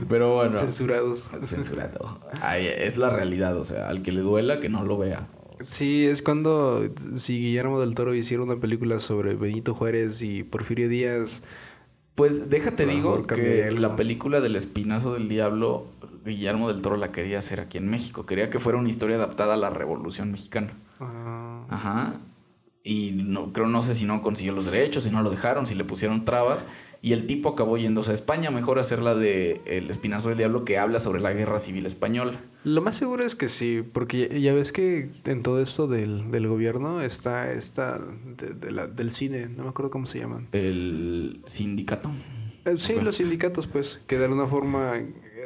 Pero 0.09 0.35
bueno. 0.35 0.51
Censurados. 0.51 1.31
Censurado. 1.41 2.19
Ay, 2.41 2.65
es 2.65 2.97
la 2.97 3.09
realidad. 3.09 3.57
O 3.57 3.63
sea, 3.63 3.89
al 3.89 4.01
que 4.01 4.11
le 4.11 4.21
duela, 4.21 4.59
que 4.59 4.69
no 4.69 4.83
lo 4.83 4.97
vea. 4.97 5.27
Sí, 5.65 6.05
es 6.05 6.21
cuando 6.21 6.89
si 7.15 7.39
Guillermo 7.39 7.79
del 7.81 7.93
Toro 7.93 8.15
hiciera 8.15 8.41
una 8.41 8.59
película 8.59 8.99
sobre 8.99 9.35
Benito 9.35 9.75
Juárez 9.75 10.23
y 10.23 10.43
Porfirio 10.43 10.89
Díaz, 10.89 11.43
Pues 12.15 12.49
déjate 12.49 12.85
digo 12.87 13.27
que 13.27 13.69
la 13.71 13.95
película 13.95 14.41
del 14.41 14.55
Espinazo 14.55 15.13
del 15.13 15.29
Diablo, 15.29 15.85
Guillermo 16.25 16.67
del 16.71 16.81
Toro 16.81 16.97
la 16.97 17.11
quería 17.11 17.39
hacer 17.39 17.59
aquí 17.59 17.77
en 17.77 17.89
México. 17.89 18.25
Quería 18.25 18.49
que 18.49 18.59
fuera 18.59 18.77
una 18.77 18.89
historia 18.89 19.15
adaptada 19.17 19.53
a 19.55 19.57
la 19.57 19.69
Revolución 19.69 20.31
Mexicana. 20.31 20.73
ah, 20.99 21.65
Ajá. 21.69 22.19
Y 22.83 23.11
no, 23.11 23.53
creo, 23.53 23.67
no 23.67 23.83
sé 23.83 23.93
si 23.93 24.05
no 24.05 24.23
consiguió 24.23 24.53
los 24.53 24.65
derechos, 24.65 25.03
si 25.03 25.11
no 25.11 25.21
lo 25.21 25.29
dejaron, 25.29 25.67
si 25.67 25.75
le 25.75 25.83
pusieron 25.83 26.25
trabas. 26.25 26.65
Y 27.03 27.13
el 27.13 27.27
tipo 27.27 27.49
acabó 27.49 27.77
yéndose 27.77 28.09
a 28.09 28.13
España. 28.15 28.49
Mejor 28.49 28.79
hacer 28.79 29.03
la 29.03 29.13
de 29.13 29.61
El 29.67 29.91
Espinazo 29.91 30.29
del 30.29 30.39
Diablo 30.39 30.65
que 30.65 30.79
habla 30.79 30.97
sobre 30.97 31.21
la 31.21 31.31
guerra 31.31 31.59
civil 31.59 31.85
española. 31.85 32.41
Lo 32.63 32.81
más 32.81 32.95
seguro 32.95 33.23
es 33.23 33.35
que 33.35 33.49
sí, 33.49 33.83
porque 33.93 34.29
ya, 34.31 34.37
ya 34.39 34.53
ves 34.53 34.71
que 34.71 35.11
en 35.25 35.43
todo 35.43 35.61
esto 35.61 35.85
del, 35.85 36.31
del 36.31 36.47
gobierno 36.47 37.01
está 37.03 37.51
esta 37.51 37.99
de, 37.99 38.53
de 38.55 38.71
la- 38.71 38.87
del 38.87 39.11
cine, 39.11 39.47
no 39.49 39.63
me 39.63 39.69
acuerdo 39.69 39.91
cómo 39.91 40.07
se 40.07 40.17
llaman. 40.19 40.47
El 40.51 41.41
sindicato. 41.45 42.09
Eh, 42.65 42.77
Sí, 42.77 42.93
los 43.01 43.15
sindicatos, 43.17 43.65
pues, 43.67 43.99
que 44.07 44.17
de 44.19 44.25
alguna 44.25 44.45
forma, 44.47 44.93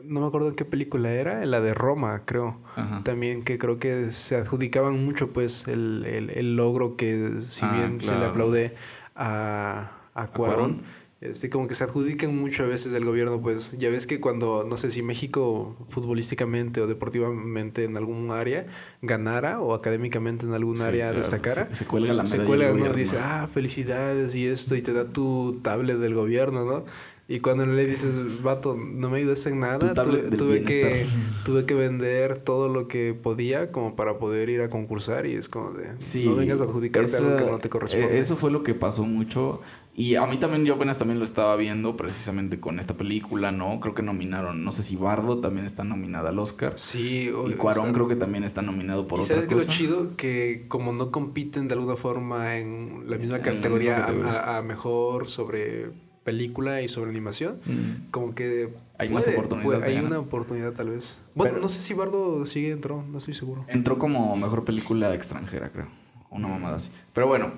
no 0.03 0.21
me 0.21 0.27
acuerdo 0.27 0.49
en 0.49 0.55
qué 0.55 0.65
película 0.65 1.11
era, 1.13 1.43
en 1.43 1.51
la 1.51 1.61
de 1.61 1.73
Roma, 1.73 2.23
creo. 2.25 2.57
Ajá. 2.75 3.01
También 3.03 3.43
que 3.43 3.57
creo 3.57 3.77
que 3.77 4.11
se 4.11 4.35
adjudicaban 4.35 5.03
mucho, 5.05 5.31
pues, 5.33 5.67
el, 5.67 6.05
el- 6.05 6.29
el 6.31 6.55
logro 6.55 6.95
que, 6.97 7.41
si 7.41 7.65
Ah, 7.65 7.73
bien 7.73 7.99
se 8.01 8.17
le 8.17 8.25
aplaude 8.25 8.75
a, 9.15 9.91
a 10.13 10.27
Cuarón. 10.27 10.81
Este, 11.21 11.49
como 11.49 11.67
que 11.67 11.73
se 11.73 11.83
adjudican 11.85 12.35
mucho 12.37 12.63
a 12.63 12.65
veces 12.67 12.91
del 12.91 13.03
gobierno, 13.05 13.41
pues, 13.41 13.75
ya 13.79 13.89
ves 13.89 14.05
que 14.05 14.19
cuando, 14.19 14.63
no 14.69 14.77
sé 14.77 14.91
si 14.91 15.01
México 15.01 15.75
futbolísticamente 15.89 16.81
o 16.81 16.87
deportivamente 16.87 17.83
en 17.85 17.97
algún 17.97 18.29
área 18.31 18.67
ganara 19.01 19.59
o 19.61 19.73
académicamente 19.73 20.45
en 20.45 20.53
algún 20.53 20.75
Sí, 20.75 20.83
área 20.83 21.05
claro. 21.05 21.19
destacara, 21.21 21.67
Se- 21.69 21.75
se 21.75 21.85
cuelga 21.85 22.13
la 22.13 22.25
se 22.25 22.43
cuelga. 22.43 22.73
Dice, 22.93 23.17
ah, 23.19 23.47
felicidades 23.51 24.35
y 24.35 24.45
esto, 24.45 24.75
y 24.75 24.81
te 24.81 24.93
da 24.93 25.05
tu 25.05 25.59
tablet 25.63 25.97
del 25.97 26.13
gobierno, 26.13 26.63
¿no? 26.65 26.85
Y 27.27 27.39
cuando 27.39 27.65
le 27.65 27.87
dices, 27.87 28.43
vato, 28.43 28.75
no 28.77 29.09
me 29.09 29.17
ayudaste 29.17 29.49
en 29.49 29.59
nada, 29.59 29.95
tuve, 29.95 30.63
que, 30.63 31.07
tuve 31.43 31.65
que 31.65 31.73
vender 31.73 32.37
todo 32.37 32.69
lo 32.69 32.87
que 32.87 33.15
podía 33.15 33.71
como 33.71 33.95
para 33.95 34.19
poder 34.19 34.49
ir 34.49 34.61
a 34.61 34.69
concursar 34.69 35.25
y 35.25 35.33
es 35.33 35.49
como 35.49 35.71
de, 35.71 35.87
no 36.23 36.35
vengas 36.35 36.61
a 36.61 36.65
adjudicarte 36.65 37.17
algo 37.17 37.29
que 37.35 37.41
esa- 37.43 37.51
no 37.51 37.57
te 37.57 37.69
corresponde. 37.69 38.15
eh, 38.15 38.19
Eso 38.19 38.35
fue 38.35 38.51
lo 38.51 38.61
que 38.61 38.75
pasó 38.75 39.03
mucho. 39.05 39.59
Y 39.95 40.15
a 40.15 40.25
mí 40.27 40.37
también, 40.37 40.65
yo 40.65 40.75
apenas 40.75 40.99
también 40.99 41.17
lo 41.17 41.25
estaba 41.25 41.55
viendo 41.55 41.97
precisamente 41.97 42.59
con 42.59 42.77
esta 42.77 42.95
película, 42.95 43.51
¿no? 43.51 43.79
Creo 43.79 43.95
que 43.95 44.03
nominaron, 44.03 44.63
no 44.63 44.71
sé 44.71 44.83
si 44.83 44.95
Bardo 44.95 45.39
también 45.39 45.65
está 45.65 45.83
nominada 45.83 46.29
al 46.29 46.37
Oscar. 46.37 46.73
Sí, 46.77 47.29
o- 47.29 47.49
Y 47.49 47.53
Cuarón 47.55 47.81
o 47.81 47.85
sea, 47.85 47.93
creo 47.93 48.07
que 48.07 48.17
también 48.17 48.43
está 48.43 48.61
nominado 48.61 49.07
por 49.07 49.19
y 49.19 49.23
otra 49.23 49.35
sabes 49.41 49.47
que 49.47 49.55
lo 49.55 49.63
chido 49.63 50.15
que 50.15 50.65
como 50.67 50.93
no 50.93 51.09
compiten 51.11 51.67
de 51.67 51.73
alguna 51.73 51.95
forma 51.95 52.57
en 52.59 53.05
la 53.07 53.17
misma 53.17 53.37
En 53.37 53.41
la 53.45 53.51
categoría, 53.55 53.91
misma 53.95 54.05
categoría. 54.05 54.31
A, 54.41 54.57
a 54.57 54.61
mejor 54.61 55.27
sobre 55.27 56.04
película 56.25 56.81
y 56.81 56.89
sobre 56.89 57.11
animación, 57.11 57.59
Mm. 57.65 58.09
como 58.11 58.35
que 58.35 58.73
Hay 58.97 59.07
más 59.09 59.27
oportunidad 59.29 59.83
hay 59.83 59.97
una 59.99 60.19
oportunidad 60.19 60.73
tal 60.73 60.89
vez. 60.89 61.17
Bueno, 61.35 61.53
Pero- 61.53 61.61
no 61.61 61.69
sé 61.69 61.79
si 61.79 61.93
Bardo 61.93 62.45
sigue 62.45 62.69
dentro, 62.69 63.01
no 63.09 63.19
estoy 63.19 63.33
seguro. 63.35 63.63
Entró 63.69 63.97
como 63.97 64.35
mejor 64.35 64.65
película 64.65 65.13
extranjera, 65.13 65.69
creo. 65.71 65.87
Una 66.31 66.47
mamada 66.49 66.75
así. 66.77 66.91
Pero 67.13 67.27
bueno, 67.27 67.53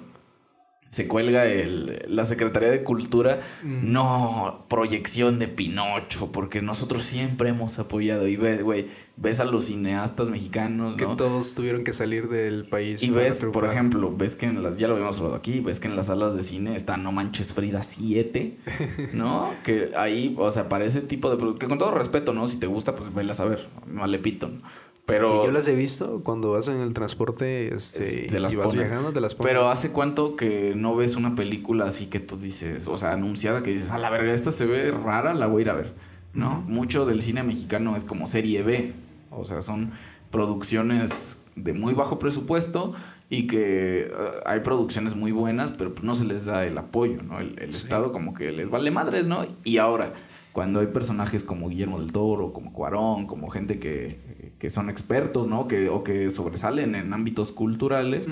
se 0.90 1.08
cuelga 1.08 1.46
el, 1.46 2.06
la 2.08 2.26
Secretaría 2.26 2.70
de 2.72 2.84
Cultura. 2.84 3.42
Mm. 3.64 3.92
No, 3.92 4.66
proyección 4.70 5.40
de 5.40 5.48
Pinocho, 5.48 6.32
porque 6.32 6.62
nosotros 6.62 7.04
siempre 7.04 7.50
hemos 7.50 7.80
apoyado. 7.80 8.28
Y 8.28 8.36
ves, 8.36 8.64
güey, 8.64 8.88
ves 9.18 9.40
a 9.40 9.46
los 9.46 9.66
cineastas 9.66 10.30
mexicanos, 10.30 10.96
Que 10.96 11.06
¿no? 11.06 11.16
todos 11.16 11.54
tuvieron 11.56 11.84
que 11.84 11.94
salir 11.94 12.30
del 12.30 12.68
país. 12.68 13.04
Y 13.04 13.10
ves, 13.10 13.46
por 13.52 13.66
ejemplo, 13.66 14.16
ves 14.16 14.36
que 14.36 14.46
en 14.46 14.64
las, 14.64 14.78
ya 14.78 14.88
lo 14.88 14.94
habíamos 14.94 15.18
hablado 15.18 15.36
aquí, 15.36 15.60
ves 15.60 15.80
que 15.80 15.88
en 15.88 15.96
las 15.96 16.08
salas 16.08 16.36
de 16.36 16.44
cine 16.44 16.76
está 16.76 16.98
No 16.98 17.12
Manches 17.12 17.54
Frida 17.54 17.84
7, 17.84 18.58
¿no? 19.14 19.54
que 19.64 19.92
ahí, 19.98 20.36
o 20.38 20.50
sea, 20.52 20.70
para 20.70 20.86
ese 20.86 21.02
tipo 21.02 21.36
de... 21.36 21.58
Que 21.58 21.68
con 21.68 21.78
todo 21.78 21.92
respeto, 21.92 22.34
¿no? 22.34 22.48
Si 22.48 22.58
te 22.58 22.68
gusta, 22.68 22.96
pues 22.96 23.14
velas 23.14 23.40
a 23.40 23.46
ver, 23.46 23.68
no 23.88 24.06
le 24.08 24.20
pito, 24.20 24.48
¿no? 24.48 24.62
Pero... 25.08 25.46
Yo 25.46 25.52
las 25.52 25.68
he 25.68 25.74
visto 25.74 26.22
cuando 26.24 26.52
vas 26.52 26.68
en 26.68 26.78
el 26.78 26.94
transporte 26.94 27.74
este, 27.74 28.04
Es- 28.04 28.28
te 28.28 28.40
las 28.40 28.54
y 28.54 28.58
vas 28.58 28.68
ponen. 28.68 28.82
viajando, 28.88 29.12
te 29.14 29.22
las 29.22 29.34
ponen. 29.34 29.50
Pero 29.54 29.70
hace 29.70 29.92
cuánto 29.92 30.36
que 30.36 30.74
no 30.76 30.96
ves 30.96 31.16
una 31.16 31.34
película 31.34 31.86
así 31.86 32.06
que 32.08 32.20
tú 32.20 32.38
dices, 32.38 32.88
o 32.88 32.98
sea, 32.98 33.14
anunciada 33.14 33.64
que 33.64 33.72
dices, 33.72 33.92
a 33.92 33.98
la 33.98 34.10
verga, 34.10 34.34
esta 34.34 34.52
se 34.52 34.66
ve 34.66 34.92
rara, 34.92 35.34
la 35.34 35.48
voy 35.48 35.62
a 35.62 35.64
ir 35.64 35.70
a 35.72 35.74
ver, 35.76 35.94
¿no? 36.34 36.62
Mucho 36.68 37.06
del 37.06 37.22
cine 37.22 37.42
mexicano 37.42 37.96
es 37.96 38.04
como 38.04 38.28
serie 38.28 38.62
B, 38.64 38.94
o 39.32 39.46
sea, 39.46 39.62
son 39.62 39.92
producciones 40.30 41.42
de 41.56 41.74
muy 41.74 41.94
bajo 41.94 42.20
presupuesto 42.20 42.94
y 43.30 43.48
que 43.48 44.02
eh, 44.02 44.12
hay 44.46 44.60
producciones 44.62 45.16
muy 45.16 45.32
buenas, 45.32 45.72
pero 45.78 45.94
pues 45.94 46.04
no 46.04 46.16
se 46.16 46.26
les 46.26 46.46
da 46.46 46.66
el 46.66 46.78
apoyo, 46.78 47.22
¿no? 47.24 47.40
El, 47.40 47.58
el 47.60 47.72
Sí. 47.72 47.78
Estado 47.78 48.12
como 48.12 48.34
que 48.34 48.52
les 48.52 48.70
vale 48.70 48.92
madres, 48.92 49.26
¿no? 49.26 49.46
Y 49.64 49.78
ahora, 49.78 50.14
cuando 50.54 50.80
hay 50.80 50.88
personajes 50.88 51.44
como 51.44 51.70
Guillermo 51.70 52.00
del 52.00 52.12
Toro, 52.12 52.54
como 52.54 52.72
Cuarón, 52.74 53.26
como 53.28 53.50
gente 53.50 53.80
que, 53.80 54.20
que 54.60 54.70
son 54.70 54.90
expertos, 54.90 55.48
¿no? 55.48 55.68
Que, 55.68 55.90
o 55.90 56.04
que 56.04 56.30
sobresalen 56.30 56.96
en 56.96 57.14
ámbitos 57.14 57.52
culturales, 57.52 58.28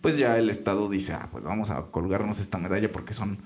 pues 0.00 0.18
ya 0.18 0.36
el 0.36 0.50
Estado 0.50 0.88
dice, 0.88 1.12
ah, 1.14 1.28
pues 1.30 1.44
vamos 1.44 1.70
a 1.70 1.90
colgarnos 1.90 2.40
esta 2.40 2.58
medalla 2.58 2.90
porque 2.90 3.12
son 3.12 3.38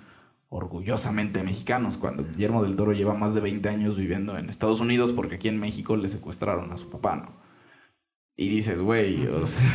orgullosamente 0.49 1.43
mexicanos, 1.43 1.97
cuando 1.97 2.24
Guillermo 2.24 2.62
del 2.62 2.76
Toro 2.76 2.93
lleva 2.93 3.14
más 3.14 3.33
de 3.35 3.41
20 3.41 3.68
años 3.70 3.99
viviendo 3.99 4.37
en 4.37 4.51
Estados 4.51 4.80
Unidos 4.80 5.12
porque 5.12 5.37
aquí 5.37 5.49
en 5.49 5.59
México 5.59 5.97
le 5.97 6.09
secuestraron 6.09 6.70
a 6.72 6.76
su 6.76 6.91
papá, 6.91 7.16
¿no? 7.16 7.53
Y 8.37 8.49
dices, 8.49 8.83
güey, 8.83 9.26
o 9.28 9.47
sea, 9.47 9.66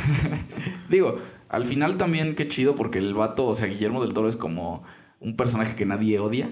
digo, 0.89 1.17
al 1.49 1.65
final 1.65 1.97
también 1.97 2.35
qué 2.35 2.47
chido 2.47 2.75
porque 2.75 2.99
el 2.99 3.13
vato, 3.13 3.47
o 3.47 3.53
sea, 3.53 3.67
Guillermo 3.67 4.03
del 4.03 4.13
Toro 4.13 4.27
es 4.27 4.35
como 4.35 4.83
un 5.19 5.35
personaje 5.35 5.75
que 5.75 5.85
nadie 5.85 6.19
odia. 6.19 6.49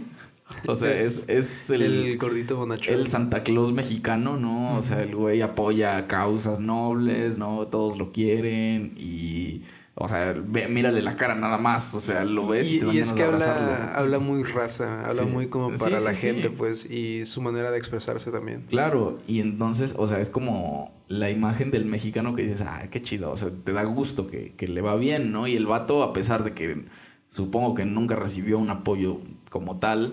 O 0.68 0.76
sea, 0.76 0.92
es, 0.92 1.26
es 1.28 1.70
el, 1.72 1.82
El 1.82 2.18
gordito 2.18 2.56
bonachón. 2.56 2.94
el 2.94 3.08
Santa 3.08 3.44
Claus 3.44 3.74
mexicano, 3.74 4.38
¿no? 4.38 4.78
O 4.78 4.82
sea, 4.82 5.02
el 5.02 5.16
güey 5.16 5.42
apoya 5.42 6.08
causas 6.08 6.60
nobles, 6.60 7.38
¿no? 7.38 7.68
Todos 7.68 7.98
lo 7.98 8.12
quieren 8.12 8.94
y... 8.98 9.64
O 9.98 10.10
sea, 10.10 10.34
ve- 10.46 10.68
mírale 10.68 11.02
la 11.02 11.16
cara 11.16 11.36
nada 11.36 11.58
más. 11.58 11.96
O 11.96 12.02
sea, 12.02 12.26
lo 12.26 12.48
ves 12.48 12.68
y, 12.70 12.76
Y, 12.76 12.80
te 12.80 12.86
dan 12.86 12.96
y 12.96 13.00
es 13.00 13.14
que 13.14 13.24
habla, 13.24 13.94
habla 13.96 14.20
muy 14.20 14.44
raza, 14.44 15.00
habla 15.04 15.14
Sí. 15.14 15.26
muy 15.26 15.48
como 15.48 15.70
para 15.70 16.00
sí, 16.02 16.06
la 16.06 16.14
sí. 16.14 16.28
gente, 16.28 16.50
pues, 16.50 16.86
y 16.92 17.24
su 17.24 17.42
manera 17.42 17.72
de 17.72 17.78
expresarse 17.78 18.30
también. 18.30 18.66
Claro, 18.70 19.18
y 19.26 19.40
entonces, 19.40 19.96
o 19.98 20.06
sea, 20.06 20.20
es 20.20 20.30
como 20.30 20.92
la 21.08 21.30
imagen 21.30 21.72
del 21.72 21.86
mexicano 21.86 22.36
que 22.36 22.44
dices, 22.44 22.62
ah, 22.68 22.84
qué 22.92 23.02
chido, 23.02 23.32
o 23.32 23.38
sea, 23.38 23.52
te 23.64 23.72
da 23.72 23.84
gusto 23.86 24.28
que, 24.28 24.54
que 24.58 24.68
le 24.68 24.82
va 24.82 24.96
bien, 24.98 25.32
¿no? 25.32 25.48
Y 25.48 25.56
el 25.56 25.66
vato, 25.66 26.04
a 26.04 26.12
pesar 26.12 26.44
de 26.44 26.54
que 26.54 26.84
supongo 27.30 27.74
que 27.74 27.86
nunca 27.86 28.18
recibió 28.18 28.60
un 28.60 28.70
apoyo 28.72 29.22
como 29.50 29.80
tal 29.80 30.12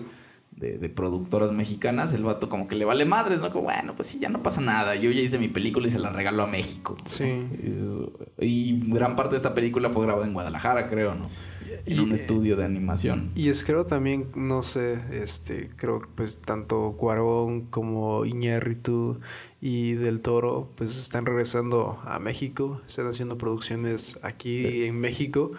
de, 0.63 0.77
de 0.77 0.89
productoras 0.89 1.51
mexicanas, 1.51 2.13
el 2.13 2.23
vato 2.23 2.47
como 2.49 2.67
que 2.67 2.75
le 2.75 2.85
vale 2.85 3.05
madres, 3.05 3.41
¿no? 3.41 3.51
Como, 3.51 3.65
bueno, 3.65 3.93
pues 3.95 4.07
sí, 4.07 4.19
ya 4.19 4.29
no 4.29 4.41
pasa 4.41 4.61
nada, 4.61 4.95
yo 4.95 5.11
ya 5.11 5.21
hice 5.21 5.37
mi 5.37 5.49
película 5.49 5.87
y 5.87 5.91
se 5.91 5.99
la 5.99 6.09
regalo 6.09 6.43
a 6.43 6.47
México. 6.47 6.95
Sí. 7.05 7.23
Y 8.39 8.79
gran 8.89 9.15
parte 9.15 9.31
de 9.31 9.37
esta 9.37 9.53
película 9.53 9.89
fue 9.89 10.05
grabada 10.05 10.25
en 10.27 10.33
Guadalajara, 10.33 10.87
creo, 10.87 11.15
¿no? 11.15 11.29
En 11.85 11.97
Y- 11.97 11.99
un 11.99 12.11
estudio 12.13 12.55
de 12.55 12.65
animación. 12.65 13.31
Y 13.35 13.49
es 13.49 13.63
creo 13.63 13.85
también, 13.85 14.27
no 14.35 14.61
sé, 14.61 14.97
este, 15.11 15.69
creo 15.75 16.01
que 16.01 16.07
pues 16.15 16.41
tanto 16.41 16.95
Cuarón 16.97 17.61
como 17.67 18.25
Iñárritu 18.25 19.19
y 19.59 19.93
Del 19.93 20.21
Toro 20.21 20.69
pues 20.75 20.95
están 20.97 21.25
regresando 21.25 21.99
a 22.05 22.19
México, 22.19 22.81
están 22.87 23.07
haciendo 23.07 23.37
producciones 23.37 24.17
aquí 24.21 24.83
en 24.85 24.99
México 24.99 25.51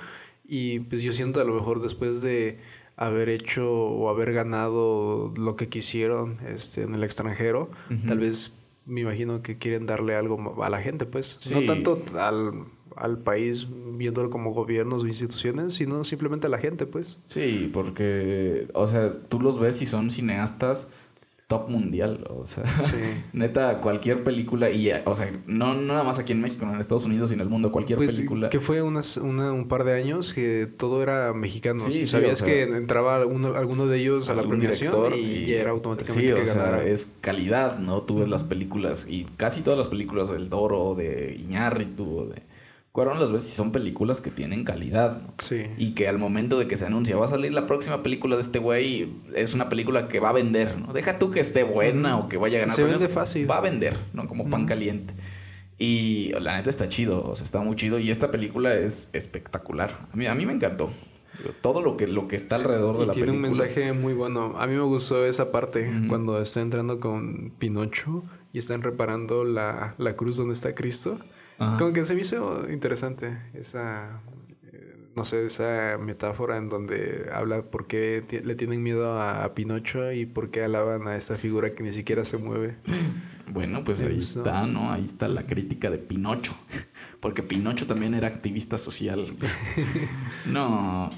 y 0.47 0.81
pues 0.81 1.03
yo 1.03 1.13
siento 1.13 1.41
a 1.41 1.45
lo 1.45 1.55
mejor 1.55 1.83
después 1.83 2.21
de 2.23 2.59
haber 2.97 3.29
hecho 3.29 3.71
o 3.73 4.09
haber 4.09 4.33
ganado 4.33 5.33
lo 5.37 5.57
que 5.57 5.69
quisieron 5.69 6.39
este, 6.47 6.83
en 6.83 6.95
el 6.95 7.05
extranjero, 7.05 7.71
tal 8.07 8.19
vez 8.19 8.57
me 8.87 9.01
imagino 9.01 9.43
que 9.43 9.59
quieren 9.59 9.87
darle 9.87 10.15
algo 10.15 10.63
a 10.63 10.71
la 10.71 10.81
gente, 10.81 11.07
pues. 11.07 11.37
Sí. 11.41 11.55
No 11.55 11.63
tanto 11.63 12.03
al, 12.19 12.67
al 12.97 13.19
país 13.19 13.69
viéndolo 13.97 14.31
como 14.31 14.53
gobiernos 14.53 15.03
o 15.03 15.07
instituciones, 15.07 15.75
sino 15.75 16.05
simplemente 16.05 16.47
a 16.47 16.51
la 16.51 16.59
gente, 16.59 16.87
pues. 16.87 17.19
Sí, 17.25 17.71
porque, 17.73 18.69
o 18.75 18.87
sea, 18.87 19.19
tú 19.19 19.41
los 19.41 19.59
ves 19.59 19.81
y 19.83 19.87
son 19.87 20.11
cineastas 20.11 20.89
top 21.59 21.69
mundial, 21.71 22.27
o 22.31 22.45
sea, 22.47 22.65
Sí. 22.67 22.97
neta, 23.33 23.81
cualquier 23.81 24.25
película, 24.25 24.71
y, 24.71 24.91
eh, 24.91 25.03
o 25.05 25.15
sea, 25.15 25.31
no, 25.47 25.75
no 25.75 25.83
nada 25.83 26.03
más 26.05 26.19
aquí 26.19 26.33
en 26.33 26.41
México, 26.41 26.67
no 26.67 26.75
en 26.75 26.81
Estados 26.81 27.05
Unidos, 27.05 27.31
sino 27.31 27.43
en 27.43 27.47
el 27.47 27.51
mundo, 27.51 27.71
cualquier 27.73 27.97
Pues 27.99 28.15
película. 28.17 28.49
que 28.49 28.61
fue 28.61 28.83
unas, 28.83 29.17
una- 29.17 29.53
un 29.53 29.69
par 29.69 29.85
de 29.85 29.93
años 29.95 30.33
que 30.35 30.69
todo 30.77 31.03
era 31.03 31.33
mexicano. 31.33 31.79
Sí, 31.81 31.93
sí, 31.93 32.07
Sabías 32.07 32.43
o 32.43 32.45
sea, 32.45 32.55
que 32.55 32.63
entraba 32.65 33.25
uno, 33.27 33.55
alguno 33.55 33.87
de 33.87 33.99
ellos 33.99 34.29
a 34.31 34.35
la 34.35 34.43
premiación 34.43 34.93
y, 35.17 35.53
era 35.53 35.71
automáticamente 35.71 36.29
sí, 36.29 36.35
que 36.35 36.41
o 36.41 36.45
sea, 36.45 36.63
ganara. 36.65 36.85
es 36.85 37.09
calidad, 37.21 37.79
¿no? 37.79 38.03
Tú 38.03 38.19
ves 38.19 38.29
las 38.29 38.43
películas 38.45 39.07
y 39.09 39.25
casi 39.37 39.63
todas 39.63 39.79
las 39.79 39.89
películas 39.89 40.31
del 40.31 40.49
Toro, 40.51 40.95
de 40.95 41.37
Iñárritu, 41.41 42.31
de 42.35 42.43
Cuarón 42.95 43.19
las 43.19 43.45
y 43.45 43.51
son 43.51 43.73
películas 43.73 44.21
que 44.21 44.31
tienen 44.31 44.63
calidad, 44.63 45.21
¿no? 45.21 45.35
Sí. 45.39 45.65
Y 45.79 45.95
que 45.95 46.07
al 46.07 46.17
momento 46.17 46.61
de 46.61 46.69
que 46.69 46.77
se 46.77 46.87
anuncia, 46.87 47.17
va 47.17 47.25
a 47.25 47.29
salir 47.29 47.53
la 47.53 47.67
próxima 47.67 48.05
película 48.05 48.37
de 48.37 48.43
este 48.43 48.61
güey, 48.61 49.13
es 49.35 49.53
una 49.53 49.69
película 49.69 50.07
que 50.07 50.21
va 50.21 50.29
a 50.29 50.33
vender, 50.33 50.79
¿no? 50.79 50.93
Deja 50.93 51.19
tú 51.19 51.33
que 51.33 51.41
esté 51.41 51.65
buena 51.65 52.17
o 52.17 52.29
que 52.29 52.37
vaya 52.37 52.59
a 52.59 52.61
ganar 52.61 52.77
Se 52.77 52.83
premios, 52.83 53.03
vende 53.03 53.13
fácil. 53.13 53.51
Va 53.51 53.57
a 53.57 53.63
vender, 53.63 53.97
¿no? 54.13 54.29
Como 54.29 54.49
pan 54.49 54.67
caliente. 54.67 55.13
Y 55.77 56.35
la 56.39 56.57
neta 56.57 56.71
está 56.71 56.89
chido, 56.89 57.25
o 57.25 57.35
sea, 57.35 57.43
está 57.43 57.59
muy 57.59 57.75
chido. 57.75 57.99
Y 57.99 58.13
esta 58.13 58.31
película 58.31 58.73
es 58.73 59.09
espectacular. 59.13 60.07
A 60.13 60.17
mí, 60.17 60.27
a 60.27 60.35
mí 60.37 60.47
me 60.47 60.53
encantó. 60.53 60.89
Todo 61.63 61.83
lo 61.83 61.97
que, 61.97 62.07
lo 62.07 62.29
que 62.29 62.37
está 62.37 62.55
alrededor 62.55 63.01
de 63.01 63.07
la 63.07 63.13
tiene 63.13 63.33
un 63.33 63.43
película. 63.43 63.65
mensaje 63.65 63.93
muy 63.93 64.13
bueno. 64.13 64.55
A 64.57 64.69
mí 64.69 64.75
me 64.77 64.85
gustó 64.85 65.27
esa 65.27 65.51
parte 65.51 65.91
cuando 66.09 66.41
está 66.41 66.61
entrando 66.61 67.01
con 67.01 67.53
Pinocho 67.59 68.23
y 68.53 68.59
están 68.59 68.83
reparando 68.83 69.43
la, 69.43 69.97
la 69.99 70.15
cruz 70.15 70.37
donde 70.37 70.55
está 70.55 70.77
Cristo. 70.77 71.19
Ajá. 71.59 71.77
Como 71.79 71.93
que 71.93 72.05
se 72.05 72.15
me 72.15 72.23
hizo 72.23 72.69
interesante 72.71 73.39
esa, 73.55 74.21
eh, 74.73 74.97
no 75.15 75.25
sé, 75.25 75.45
esa 75.45 75.99
metáfora 75.99 76.57
en 76.57 76.69
donde 76.69 77.31
habla 77.33 77.63
por 77.63 77.87
qué 77.87 78.25
le 78.45 78.55
tienen 78.55 78.83
miedo 78.83 79.13
a, 79.21 79.45
a 79.45 79.55
Pinocho 79.55 80.13
y 80.13 80.27
por 80.27 80.51
qué 80.51 80.65
alaban 80.65 81.07
a 81.09 81.17
esta 81.17 81.37
figura 81.37 81.75
que 81.75 81.83
ni 81.83 81.93
siquiera 81.93 82.25
se 82.25 82.39
mueve. 82.39 82.77
Bueno, 83.47 83.85
pues 83.85 84.03
ahí 84.03 84.17
gustó. 84.17 84.41
está, 84.41 84.67
¿no? 84.67 84.91
Ahí 84.91 85.05
está 85.05 85.29
la 85.29 85.47
crítica 85.47 85.91
de 85.91 85.99
Pinocho. 85.99 86.57
Porque 87.21 87.43
Pinocho 87.43 87.87
también 87.87 88.15
era 88.15 88.27
activista 88.27 88.79
social. 88.79 89.27
No, 90.47 91.11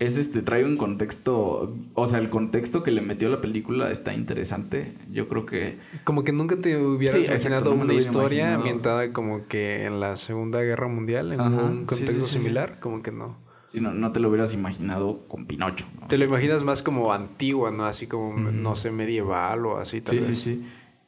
es 0.00 0.16
este, 0.16 0.42
trae 0.42 0.64
un 0.64 0.76
contexto, 0.76 1.76
o 1.94 2.06
sea, 2.06 2.18
el 2.18 2.30
contexto 2.30 2.82
que 2.82 2.90
le 2.90 3.00
metió 3.02 3.28
la 3.28 3.40
película 3.40 3.90
está 3.90 4.12
interesante. 4.14 4.94
Yo 5.12 5.28
creo 5.28 5.46
que 5.46 5.78
Como 6.04 6.24
que 6.24 6.32
nunca 6.32 6.56
te 6.56 6.76
hubieras 6.76 7.20
Sí, 7.22 7.26
imaginado 7.30 7.74
no 7.74 7.82
una 7.82 7.94
historia 7.94 8.38
imaginado. 8.40 8.56
ambientada 8.56 9.12
como 9.12 9.46
que 9.46 9.84
en 9.84 10.00
la 10.00 10.16
Segunda 10.16 10.60
Guerra 10.62 10.88
Mundial, 10.88 11.32
en 11.32 11.40
Ajá, 11.40 11.48
un 11.62 11.80
sí, 11.80 11.84
contexto 11.86 12.12
sí, 12.12 12.18
sí, 12.20 12.24
sí. 12.32 12.38
similar, 12.38 12.80
como 12.80 13.02
que 13.02 13.12
no. 13.12 13.36
si 13.66 13.80
no, 13.80 13.92
no 13.92 14.10
te 14.10 14.20
lo 14.20 14.30
hubieras 14.30 14.52
imaginado 14.54 15.28
con 15.28 15.46
Pinocho. 15.46 15.86
¿no? 16.00 16.08
Te 16.08 16.16
lo 16.18 16.24
imaginas 16.24 16.64
más 16.64 16.82
como 16.82 17.12
antigua, 17.12 17.70
¿no? 17.70 17.84
Así 17.84 18.06
como, 18.06 18.36
no 18.38 18.74
sé, 18.76 18.90
medieval 18.90 19.66
o 19.66 19.76
así 19.76 20.00
tal 20.00 20.12
Sí, 20.12 20.16
vez. 20.16 20.26
sí, 20.26 20.34
sí. 20.34 20.62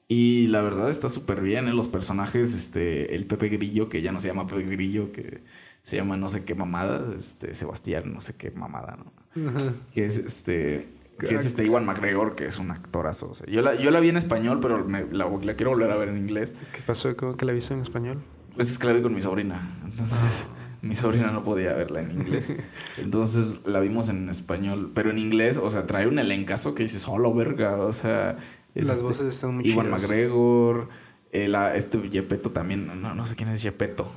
Y 0.09 0.49
la 0.49 0.61
verdad 0.61 0.91
está 0.91 1.09
súper 1.09 1.41
bien, 1.41 1.67
¿eh? 1.69 1.73
Los 1.73 1.89
personajes, 1.89 2.55
este, 2.55 3.15
el 3.15 3.25
Pepe 3.25 3.49
Grillo, 3.49 3.89
que 3.89 4.03
ya 4.03 4.13
no 4.13 4.21
se 4.21 4.29
llama 4.29 4.47
Pepe 4.47 4.65
Grillo, 4.65 5.11
que 5.11 5.43
se 5.83 5.97
llama 5.97 6.17
no 6.17 6.29
sé 6.29 6.45
qué 6.45 6.55
mamada, 6.55 7.13
este, 7.17 7.55
Sebastián, 7.55 8.13
no 8.13 8.21
sé 8.21 8.35
qué 8.37 8.51
mamada, 8.51 8.97
¿no? 8.97 9.49
Ajá. 9.49 9.73
que 9.95 10.05
es 10.05 10.19
este 10.19 10.89
que 11.19 11.35
es 11.37 11.47
este 11.47 11.65
Iwan 11.65 11.87
McGregor 11.87 12.35
que 12.35 12.47
es 12.47 12.59
un 12.59 12.71
actorazo 12.71 13.31
o 13.31 13.35
sea, 13.35 13.47
yo 13.47 13.63
la 13.63 13.75
yo 13.77 13.91
la 13.91 14.01
vi 14.01 14.09
en 14.11 14.17
español 14.17 14.59
pero 14.61 14.85
me- 14.85 15.07
la, 15.13 15.27
la 15.29 15.55
quiero 15.55 15.71
volver 15.71 15.91
a 15.91 15.97
ver 15.97 16.09
en 16.09 16.19
inglés 16.19 16.53
¿Qué 16.75 16.83
pasó? 16.85 17.17
¿Cómo 17.17 17.37
que 17.37 17.45
la 17.47 17.53
viste 17.53 17.73
en 17.75 17.81
español? 17.81 18.23
pues 18.57 18.71
es 18.71 18.79
que 18.79 18.89
la 18.89 18.93
vi 18.93 19.01
con 19.03 19.15
mi 19.15 19.21
sobrina 19.21 19.61
entonces 19.85 20.49
mi 20.83 20.95
sobrina 20.95 21.31
no 21.31 21.43
podía 21.43 21.73
verla 21.75 22.01
en 22.01 22.11
inglés 22.11 22.53
entonces 22.99 23.63
la 23.67 23.81
vimos 23.81 24.09
en 24.11 24.29
español 24.29 24.91
pero 24.95 25.11
en 25.11 25.19
inglés 25.19 25.59
o 25.63 25.71
sea 25.71 25.87
trae 25.87 26.07
un 26.09 26.19
elencazo 26.19 26.75
que 26.75 26.83
dices 26.83 27.07
hola 27.09 27.31
verga 27.33 27.77
o 27.79 27.93
sea 27.93 28.37
es 28.75 28.87
Las 28.89 28.97
este 28.97 29.03
voces 29.03 29.35
están 29.35 29.55
muy 29.57 29.65
Iwan. 29.71 29.91
McGregor 29.91 30.89
el, 31.31 31.55
ah, 31.55 31.75
este 31.77 31.99
Gepetto 32.11 32.51
también 32.51 33.01
no, 33.01 33.15
no 33.15 33.27
sé 33.27 33.37
quién 33.37 33.49
es 33.51 33.63
Gepetto 33.63 34.11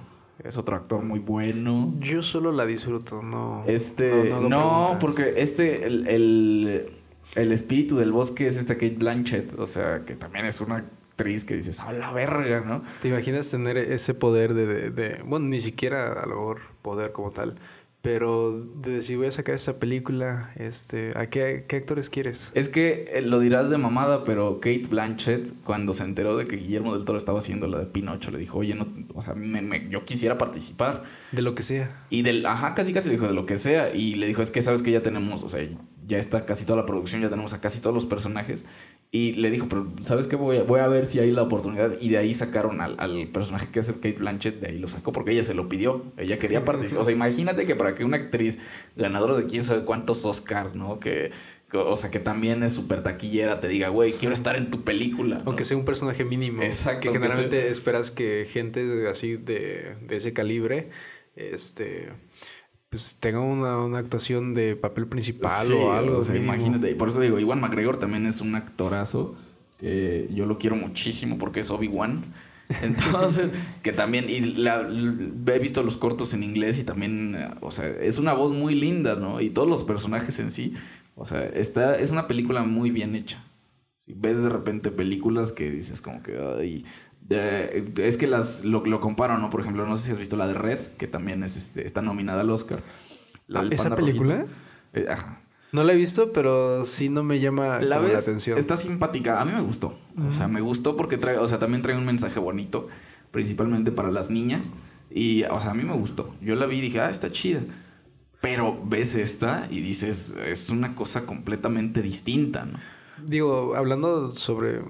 es 0.44 0.58
otro 0.58 0.76
actor 0.76 1.02
muy 1.04 1.20
bueno 1.20 1.94
Yo 2.00 2.22
solo 2.22 2.52
la 2.52 2.66
disfruto, 2.66 3.22
no. 3.24 3.64
Este, 3.68 4.30
no, 4.30 4.38
preguntas. 4.50 4.98
porque 5.00 5.34
este, 5.38 5.86
el, 5.86 6.08
el, 6.08 6.92
el 7.36 7.52
espíritu 7.52 7.96
del 7.98 8.12
bosque 8.12 8.48
es 8.48 8.58
esta 8.58 8.74
Kate 8.76 8.96
Blanchett, 8.98 9.58
o 9.60 9.66
sea, 9.66 10.04
que 10.06 10.16
también 10.16 10.46
es 10.46 10.62
una 10.62 10.76
actriz 10.78 11.46
que 11.46 11.56
dices, 11.56 11.80
a 11.80 11.94
la 11.94 12.12
verga, 12.12 12.60
¿no? 12.62 12.84
¿Te 13.02 13.08
imaginas 13.08 13.50
tener 13.50 13.78
ese 13.78 14.14
poder 14.14 14.54
de, 14.54 14.66
de- 14.66 14.90
de- 14.92 15.22
Bueno, 15.24 15.48
ni 15.48 15.60
siquiera 15.62 16.12
a 16.12 16.26
lo 16.26 16.36
mejor 16.36 16.60
poder 16.82 17.12
como 17.14 17.32
tal. 17.32 17.56
Pero 18.06 18.64
de 18.76 18.92
decir, 18.92 19.18
voy 19.18 19.26
a 19.26 19.32
sacar 19.32 19.56
esta 19.56 19.80
película, 19.80 20.52
este, 20.58 21.12
¿a 21.18 21.28
qué, 21.28 21.66
qué 21.68 21.78
actores 21.78 22.12
quieres? 22.12 22.52
Es 22.54 22.70
que 22.70 23.06
eh, 23.12 23.24
lo 23.24 23.40
dirás 23.40 23.72
de 23.72 23.80
mamada, 23.80 24.24
pero 24.24 24.60
Kate 24.60 24.84
Blanchett, 24.92 25.52
cuando 25.64 25.92
se 25.92 26.04
enteró 26.04 26.38
de 26.38 26.46
que 26.46 26.58
Guillermo 26.58 26.94
del 26.96 27.04
Toro 27.04 27.18
estaba 27.18 27.40
haciendo 27.40 27.66
la 27.66 27.80
de 27.80 27.88
Pinocho, 27.88 28.30
le 28.30 28.38
dijo, 28.38 28.60
oye, 28.60 28.76
no, 28.76 28.86
o 29.16 29.24
sea, 29.24 29.34
me- 29.34 29.64
me- 29.64 29.90
yo 29.90 30.06
quisiera 30.06 30.38
participar. 30.38 31.02
De 31.32 31.42
lo 31.42 31.56
que 31.56 31.64
sea. 31.64 31.90
Y 32.12 32.22
del, 32.22 32.46
ajá, 32.46 32.76
casi 32.76 32.94
casi 32.94 33.10
le 33.10 33.16
dijo 33.16 33.26
de 33.26 33.34
lo 33.34 33.48
que 33.48 33.58
sea. 33.58 33.92
Y 33.92 34.14
le 34.14 34.28
dijo, 34.28 34.44
es 34.44 34.52
que 34.52 34.62
sabes 34.62 34.84
que 34.84 34.92
ya 34.92 35.02
tenemos, 35.02 35.42
o 35.42 35.50
sea, 35.50 35.68
ya 36.08 36.18
está 36.18 36.46
casi 36.46 36.66
toda 36.66 36.78
la 36.78 36.86
producción, 36.86 37.22
ya 37.22 37.30
tenemos 37.30 37.54
a 37.54 37.62
casi 37.62 37.82
todos 37.82 37.94
los 37.94 38.06
personajes. 38.06 38.66
Y 39.12 39.34
le 39.34 39.50
dijo, 39.50 39.68
pero 39.70 39.92
¿sabes 40.02 40.28
qué? 40.28 40.36
Voy 40.36 40.58
a, 40.58 40.64
voy 40.64 40.80
a 40.80 40.88
ver 40.88 41.06
si 41.06 41.20
hay 41.20 41.32
la 41.32 41.42
oportunidad. 41.42 41.94
Y 42.00 42.10
de 42.10 42.18
ahí 42.18 42.34
sacaron 42.34 42.82
al, 42.82 42.96
al 43.00 43.28
personaje 43.28 43.68
que 43.70 43.80
hace 43.80 43.94
Kate 43.94 44.14
Blanchett, 44.14 44.60
de 44.60 44.72
ahí 44.72 44.80
lo 44.80 44.88
sacó 44.88 45.12
porque 45.12 45.32
ella 45.32 45.44
se 45.44 45.54
lo 45.54 45.70
pidió. 45.70 46.04
Ella 46.18 46.38
quería 46.38 46.66
participar. 46.66 47.02
O 47.02 47.06
sea, 47.06 47.14
imagínate 47.14 47.66
que 47.66 47.76
para 47.76 47.96
que 47.96 48.04
una 48.04 48.18
actriz 48.18 48.60
ganadora 48.96 49.36
de 49.36 49.46
quién 49.46 49.64
sabe 49.64 49.86
cuántos 49.86 50.26
Oscars, 50.26 50.76
¿no? 50.76 51.00
Que, 51.00 51.32
o 51.74 51.96
sea, 51.96 52.12
que 52.12 52.20
también 52.20 52.64
es 52.64 52.74
súper 52.74 53.04
taquillera, 53.04 53.60
te 53.60 53.68
diga, 53.68 53.90
güey, 53.90 54.12
quiero 54.12 54.34
estar 54.34 54.56
en 54.56 54.70
tu 54.70 54.84
película. 54.84 55.40
¿no? 55.40 55.44
Aunque 55.48 55.64
sea 55.64 55.78
un 55.78 55.86
personaje 55.86 56.24
mínimo. 56.24 56.62
Exacto, 56.62 57.02
Que 57.02 57.08
que 57.10 57.14
generalmente 57.14 57.70
esperas 57.70 58.12
que 58.12 58.46
gente 58.50 59.08
así 59.10 59.38
de, 59.38 59.96
de 60.02 60.16
ese 60.16 60.34
calibre, 60.34 60.90
este, 61.36 62.10
pues 62.96 63.18
tenga 63.20 63.42
una, 63.42 63.78
una 63.84 63.98
actuación 64.00 64.54
de 64.54 64.78
papel 64.78 65.08
principal 65.08 65.68
Sí, 65.68 65.74
o 65.74 65.92
algo. 65.92 66.20
O 66.20 66.22
sea, 66.22 66.34
mínimo. 66.34 66.54
imagínate. 66.54 66.92
Y 66.92 66.96
por 66.96 67.10
eso 67.10 67.20
digo, 67.20 67.38
Iwan 67.40 67.60
McGregor 67.60 67.98
también 67.98 68.26
es 68.26 68.40
un 68.40 68.56
actorazo 68.56 69.36
que 69.80 70.30
yo 70.34 70.46
lo 70.46 70.58
quiero 70.58 70.78
muchísimo 70.78 71.38
porque 71.38 71.60
es 71.60 71.70
Obi-Wan. 71.70 72.24
Entonces, 72.82 73.50
que 73.84 73.92
también, 73.92 74.30
y 74.30 74.40
la- 74.40 74.88
he 74.90 75.60
visto 75.60 75.84
los 75.84 75.98
cortos 75.98 76.34
en 76.34 76.42
inglés 76.44 76.80
y 76.80 76.84
también, 76.86 77.36
o 77.62 77.70
sea, 77.70 77.86
es 77.88 78.18
una 78.18 78.34
voz 78.34 78.54
muy 78.54 78.74
linda, 78.76 79.16
¿no? 79.16 79.40
Y 79.42 79.50
todos 79.50 79.68
los 79.68 79.84
personajes 79.84 80.40
en 80.40 80.50
sí, 80.50 80.74
o 81.16 81.26
sea, 81.26 81.44
está, 81.44 81.98
es 81.98 82.12
una 82.12 82.28
película 82.28 82.64
muy 82.64 82.90
bien 82.92 83.14
hecha. 83.16 83.44
Si 84.06 84.14
ves 84.14 84.42
de 84.42 84.50
repente 84.50 84.90
películas 84.90 85.52
que 85.52 85.70
dices 85.70 86.02
como 86.02 86.24
que, 86.24 86.38
ay, 86.60 86.86
Eh, 87.30 87.94
es 87.98 88.18
que 88.18 88.28
las 88.28 88.64
lo, 88.64 88.86
lo, 88.86 89.00
comparo, 89.00 89.38
¿no? 89.38 89.50
Por 89.50 89.62
ejemplo, 89.62 89.86
no 89.88 89.96
sé 89.96 90.06
si 90.06 90.12
has 90.12 90.20
visto 90.20 90.36
la 90.36 90.48
de 90.48 90.54
Red, 90.54 90.80
que 90.98 91.08
también 91.08 91.44
es, 91.44 91.56
este, 91.56 91.86
está 91.86 92.02
nominada 92.02 92.42
al 92.42 92.50
Oscar. 92.50 92.84
La, 93.48 93.64
¿Esa 93.64 93.96
película? 93.96 94.46
Eh, 94.94 95.06
ajá. 95.10 95.42
No 95.72 95.84
la 95.84 95.94
he 95.94 95.96
visto, 95.96 96.32
pero 96.32 96.84
sí 96.84 97.10
no 97.10 97.24
me 97.24 97.40
llama 97.40 97.80
la, 97.80 98.00
la 98.00 98.18
atención. 98.18 98.58
Está 98.58 98.78
simpática. 98.78 99.42
A 99.42 99.46
mí 99.46 99.52
me 99.52 99.62
gustó. 99.62 100.00
O 100.26 100.32
sea, 100.32 100.48
me 100.48 100.62
gustó 100.62 100.96
porque 100.96 101.18
trae, 101.18 101.38
o 101.38 101.48
sea, 101.48 101.60
también 101.60 101.82
trae 101.82 101.98
un 101.98 102.06
mensaje 102.06 102.40
bonito, 102.40 102.88
principalmente 103.32 103.92
para 103.92 104.12
las 104.12 104.30
niñas. 104.30 104.72
Y, 105.10 105.44
o 105.44 105.60
sea, 105.60 105.72
a 105.72 105.74
mí 105.74 105.84
me 105.84 105.94
gustó. 105.94 106.34
Yo 106.42 106.56
la 106.56 106.66
vi 106.66 106.78
y 106.78 106.82
dije, 106.82 107.02
ah, 107.02 107.10
está 107.10 107.30
chida. 107.30 107.62
Pero 108.42 108.80
ves 108.86 109.16
esta 109.16 109.68
y 109.72 109.82
dices, 109.82 110.36
es 110.46 110.70
una 110.70 110.96
cosa 110.96 111.26
completamente 111.26 112.02
distinta, 112.02 112.66
¿no? 112.66 112.80
Digo, 113.26 113.76
hablando 113.76 114.32
sobre 114.34 114.82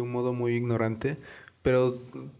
de 0.00 0.02
un 0.02 0.12
modo 0.12 0.32
muy 0.32 0.54
ignorante, 0.54 1.18
pero 1.62 1.98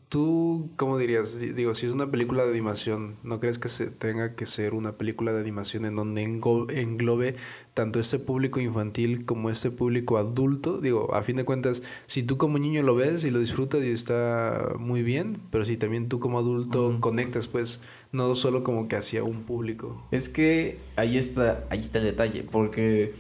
tú, 0.09 0.71
¿cómo 0.77 0.97
dirías? 0.97 1.39
Digo, 1.39 1.75
si 1.75 1.85
es 1.85 1.93
una 1.93 2.11
película 2.11 2.45
de 2.45 2.51
animación, 2.51 3.17
¿no 3.23 3.39
crees 3.39 3.59
que 3.59 3.69
se 3.69 3.89
tenga 3.89 4.35
que 4.35 4.47
ser 4.47 4.73
una 4.73 4.93
película 4.93 5.33
de 5.33 5.41
animación 5.41 5.85
en 5.85 5.95
donde 5.95 6.23
englobe 6.23 7.37
tanto 7.75 8.01
este 8.01 8.19
público 8.19 8.61
infantil 8.61 9.27
como 9.27 9.51
este 9.51 9.71
público 9.71 10.17
adulto? 10.17 10.81
Digo, 10.81 11.15
a 11.15 11.23
fin 11.23 11.37
de 11.37 11.45
cuentas, 11.45 11.83
si 12.07 12.23
tú 12.23 12.39
como 12.39 12.59
niño 12.59 12.83
lo 12.83 12.95
ves 12.95 13.23
y 13.25 13.31
lo 13.31 13.41
disfrutas 13.41 13.85
y 13.85 13.91
está 13.91 14.73
muy 14.79 15.03
bien, 15.03 15.39
pero 15.51 15.67
si 15.67 15.77
también 15.77 16.09
tú 16.09 16.19
como 16.19 16.39
adulto 16.39 16.97
conectas, 17.01 17.47
pues 17.47 17.81
no 18.13 18.35
solo 18.35 18.65
como 18.65 18.89
que 18.89 18.97
hacia 18.97 19.23
un 19.23 19.43
público. 19.43 20.03
Es 20.13 20.31
que 20.31 20.79
ahí 20.97 21.19
está, 21.19 21.67
ahí 21.69 21.81
está 21.81 21.99
el 21.99 22.05
detalle, 22.07 22.43
porque 22.43 23.13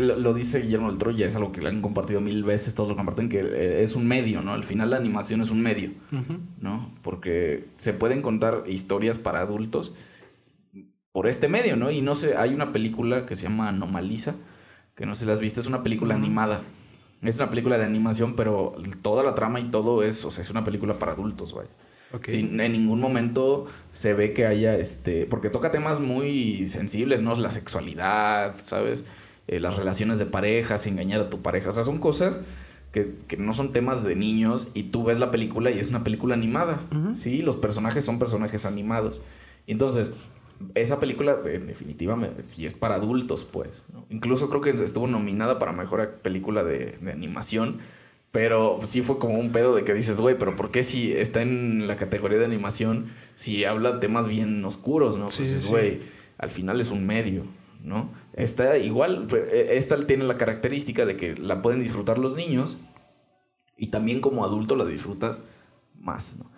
lo, 0.00 0.34
dice 0.34 0.60
Guillermo 0.60 0.88
del 0.88 0.98
Toro, 0.98 1.10
ya 1.12 1.26
es 1.26 1.36
algo 1.36 1.52
que 1.52 1.60
le 1.60 1.68
han 1.68 1.82
compartido 1.82 2.20
mil 2.20 2.42
veces, 2.44 2.74
todos 2.74 2.90
lo 2.90 2.96
comparten, 2.96 3.28
que 3.28 3.40
eh, 3.40 3.82
es 3.82 3.96
un 3.96 4.06
medio, 4.06 4.42
¿no? 4.42 4.52
Al 4.52 4.64
final 4.64 4.90
la 4.90 4.96
animación 4.96 5.40
es 5.40 5.50
un 5.50 5.62
medio, 5.62 5.90
¿no? 6.60 6.92
Porque 7.02 7.68
se 7.76 7.92
pueden 7.92 8.22
contar 8.22 8.64
historias 8.66 9.18
para 9.18 9.40
adultos 9.40 9.92
por 11.12 11.26
este 11.26 11.48
medio, 11.48 11.76
¿no? 11.76 11.90
Y 11.90 12.02
no 12.02 12.14
sé, 12.14 12.36
hay 12.36 12.54
una 12.54 12.72
película 12.72 13.26
que 13.26 13.36
se 13.36 13.44
llama 13.44 13.68
Anomaliza, 13.68 14.34
que 14.94 15.06
no 15.06 15.14
se 15.14 15.26
las 15.26 15.40
viste, 15.40 15.60
es 15.60 15.66
una 15.66 15.82
película 15.82 16.14
animada. 16.14 16.62
Es 17.22 17.36
una 17.36 17.50
película 17.50 17.76
de 17.76 17.84
animación, 17.84 18.34
pero 18.34 18.74
toda 19.02 19.22
la 19.22 19.34
trama 19.34 19.60
y 19.60 19.64
todo 19.64 20.02
es, 20.02 20.24
o 20.24 20.30
sea, 20.30 20.42
es 20.42 20.50
una 20.50 20.64
película 20.64 20.98
para 20.98 21.12
adultos, 21.12 21.52
güey. 21.52 21.66
en 22.28 22.72
ningún 22.72 22.98
momento 22.98 23.66
se 23.90 24.14
ve 24.14 24.32
que 24.32 24.46
haya 24.46 24.74
este. 24.76 25.26
Porque 25.26 25.50
toca 25.50 25.70
temas 25.70 26.00
muy 26.00 26.66
sensibles, 26.68 27.20
¿no? 27.20 27.34
La 27.34 27.50
sexualidad, 27.50 28.54
¿sabes? 28.62 29.04
Eh, 29.48 29.60
las 29.60 29.76
relaciones 29.76 30.18
de 30.18 30.26
parejas, 30.26 30.86
engañar 30.86 31.20
a 31.20 31.30
tu 31.30 31.42
pareja. 31.42 31.70
O 31.70 31.72
sea, 31.72 31.82
son 31.82 31.98
cosas 31.98 32.40
que, 32.92 33.16
no 33.38 33.52
son 33.52 33.72
temas 33.72 34.04
de 34.04 34.16
niños 34.16 34.68
y 34.74 34.84
tú 34.84 35.04
ves 35.04 35.18
la 35.18 35.30
película 35.30 35.70
y 35.70 35.78
es 35.78 35.90
una 35.90 36.04
película 36.04 36.34
animada. 36.34 36.80
Sí, 37.14 37.42
los 37.42 37.56
personajes 37.56 38.04
son 38.04 38.18
personajes 38.18 38.64
animados. 38.64 39.20
Entonces, 39.66 40.12
esa 40.74 40.98
película, 40.98 41.38
en 41.44 41.66
definitiva, 41.66 42.18
si 42.40 42.66
es 42.66 42.74
para 42.74 42.96
adultos, 42.96 43.46
pues. 43.50 43.86
Incluso 44.10 44.48
creo 44.48 44.60
que 44.60 44.70
estuvo 44.70 45.06
nominada 45.06 45.58
para 45.58 45.72
mejor 45.72 46.18
película 46.22 46.64
de, 46.64 46.98
animación. 47.12 47.78
Pero 48.32 48.78
sí 48.82 49.02
fue 49.02 49.18
como 49.18 49.40
un 49.40 49.50
pedo 49.50 49.74
de 49.74 49.82
que 49.82 49.92
dices, 49.92 50.18
güey, 50.18 50.38
pero 50.38 50.54
¿por 50.54 50.70
qué 50.70 50.84
si 50.84 51.12
está 51.12 51.42
en 51.42 51.88
la 51.88 51.96
categoría 51.96 52.38
de 52.38 52.44
animación 52.44 53.06
si 53.34 53.64
habla 53.64 53.98
temas 53.98 54.28
bien 54.28 54.64
oscuros, 54.64 55.16
no? 55.16 55.26
pues, 55.26 55.68
güey, 55.68 55.98
al 56.38 56.50
final 56.50 56.80
es 56.80 56.92
un 56.92 57.04
medio. 57.04 57.42
¿No? 57.82 58.10
Esta 58.32 58.78
igual, 58.78 59.28
e, 59.32 59.76
esta 59.76 59.98
tiene 60.06 60.24
la 60.24 60.36
característica 60.36 61.06
de 61.06 61.16
que 61.16 61.34
la 61.36 61.62
pueden 61.62 61.80
disfrutar 61.80 62.18
los 62.18 62.34
niños 62.34 62.78
y 63.76 63.88
también 63.88 64.20
como 64.20 64.44
adulto 64.44 64.76
la 64.76 64.84
disfrutas 64.84 65.42
más, 65.98 66.36
¿no? 66.38 66.50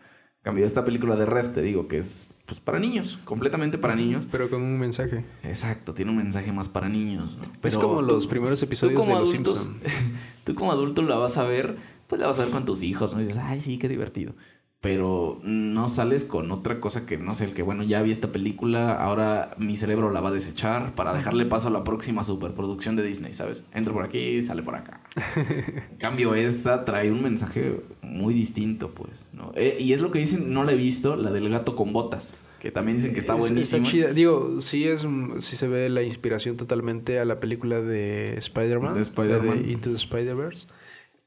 cambio, 0.43 0.67
esta 0.67 0.85
película 0.85 1.15
de 1.17 1.25
Red, 1.25 1.53
te 1.53 1.63
digo 1.63 1.87
que 1.87 1.99
es 1.99 2.35
pues, 2.47 2.61
para 2.61 2.79
niños, 2.79 3.19
completamente 3.25 3.79
para 3.79 3.95
niños. 3.95 4.27
Pero 4.31 4.51
con 4.51 4.63
un 4.63 4.79
mensaje. 4.79 5.25
Exacto, 5.45 5.95
tiene 5.95 6.11
un 6.11 6.17
mensaje 6.17 6.53
más 6.53 6.69
para 6.69 6.89
niños. 6.89 7.37
es 7.63 7.79
como 7.79 8.03
los 8.03 8.27
primeros 8.27 8.61
episodios 8.63 9.07
de 9.07 9.13
Los 9.13 9.31
Simpsons. 9.31 9.69
tú 10.45 10.55
como 10.55 10.73
adulto 10.73 11.03
la 11.03 11.17
vas 11.17 11.39
a 11.39 11.45
ver, 11.45 11.77
pues 12.09 12.21
la 12.21 12.27
vas 12.27 12.41
a 12.41 12.45
ver 12.45 12.53
con 12.53 12.65
tus 12.65 12.83
hijos, 12.83 13.15
¿no? 13.15 13.21
Y 13.21 13.25
dices, 13.25 13.41
ay, 13.41 13.61
sí, 13.61 13.79
qué 13.79 13.89
divertido 13.89 14.35
pero 14.83 15.39
no 15.45 15.89
sales 15.89 16.25
con 16.25 16.51
otra 16.51 16.81
cosa 16.81 17.07
que 17.07 17.17
no 17.17 17.35
sé, 17.35 17.45
el 17.45 17.55
que 17.55 17.63
bueno, 17.63 17.85
ya 17.85 18.03
vi 18.03 18.11
esta 18.11 18.33
película, 18.33 18.93
ahora 18.93 19.55
mi 19.57 19.77
cerebro 19.77 20.11
la 20.11 20.21
va 20.21 20.31
a 20.31 20.33
desechar 20.33 20.93
para 20.97 21.15
dejarle 21.15 21.47
paso 21.47 21.69
a 21.69 21.71
la 21.71 21.85
próxima 21.85 22.25
superproducción 22.25 22.97
de 22.97 23.05
Disney, 23.05 23.33
¿sabes? 23.33 23.63
Entra 23.73 23.95
por 23.95 24.03
aquí, 24.03 24.43
sale 24.43 24.65
por 24.65 24.75
acá. 24.75 25.01
en 25.37 25.99
cambio, 25.99 26.35
esta 26.35 26.85
trae 26.85 27.13
un 27.13 27.23
mensaje 27.23 27.81
muy 28.03 28.35
distinto, 28.35 28.91
pues, 28.91 29.29
¿no? 29.33 29.53
Eh, 29.55 29.77
y 29.79 29.93
es 29.93 30.01
lo 30.01 30.11
que 30.11 30.19
dicen, 30.19 30.53
no 30.53 30.65
la 30.65 30.73
he 30.73 30.77
visto, 30.77 31.15
la 31.15 31.31
del 31.31 31.49
gato 31.49 31.77
con 31.77 31.93
botas. 31.93 32.43
Que 32.59 32.73
también 32.73 32.97
dicen 32.97 33.13
que 33.13 33.21
está 33.21 33.35
buenísima. 33.35 33.89
Digo, 34.13 34.61
sí 34.61 34.87
es 34.87 35.07
sí 35.39 35.57
se 35.57 35.69
ve 35.69 35.89
la 35.91 36.03
inspiración 36.03 36.57
totalmente 36.57 37.21
a 37.21 37.25
la 37.25 37.39
película 37.39 37.81
de 37.81 38.37
Spider-Man. 38.37 38.95
De 38.95 39.01
Spider-Man. 39.01 39.69
Into 39.71 39.91
the 39.91 39.97
Spider-Verse. 39.97 40.67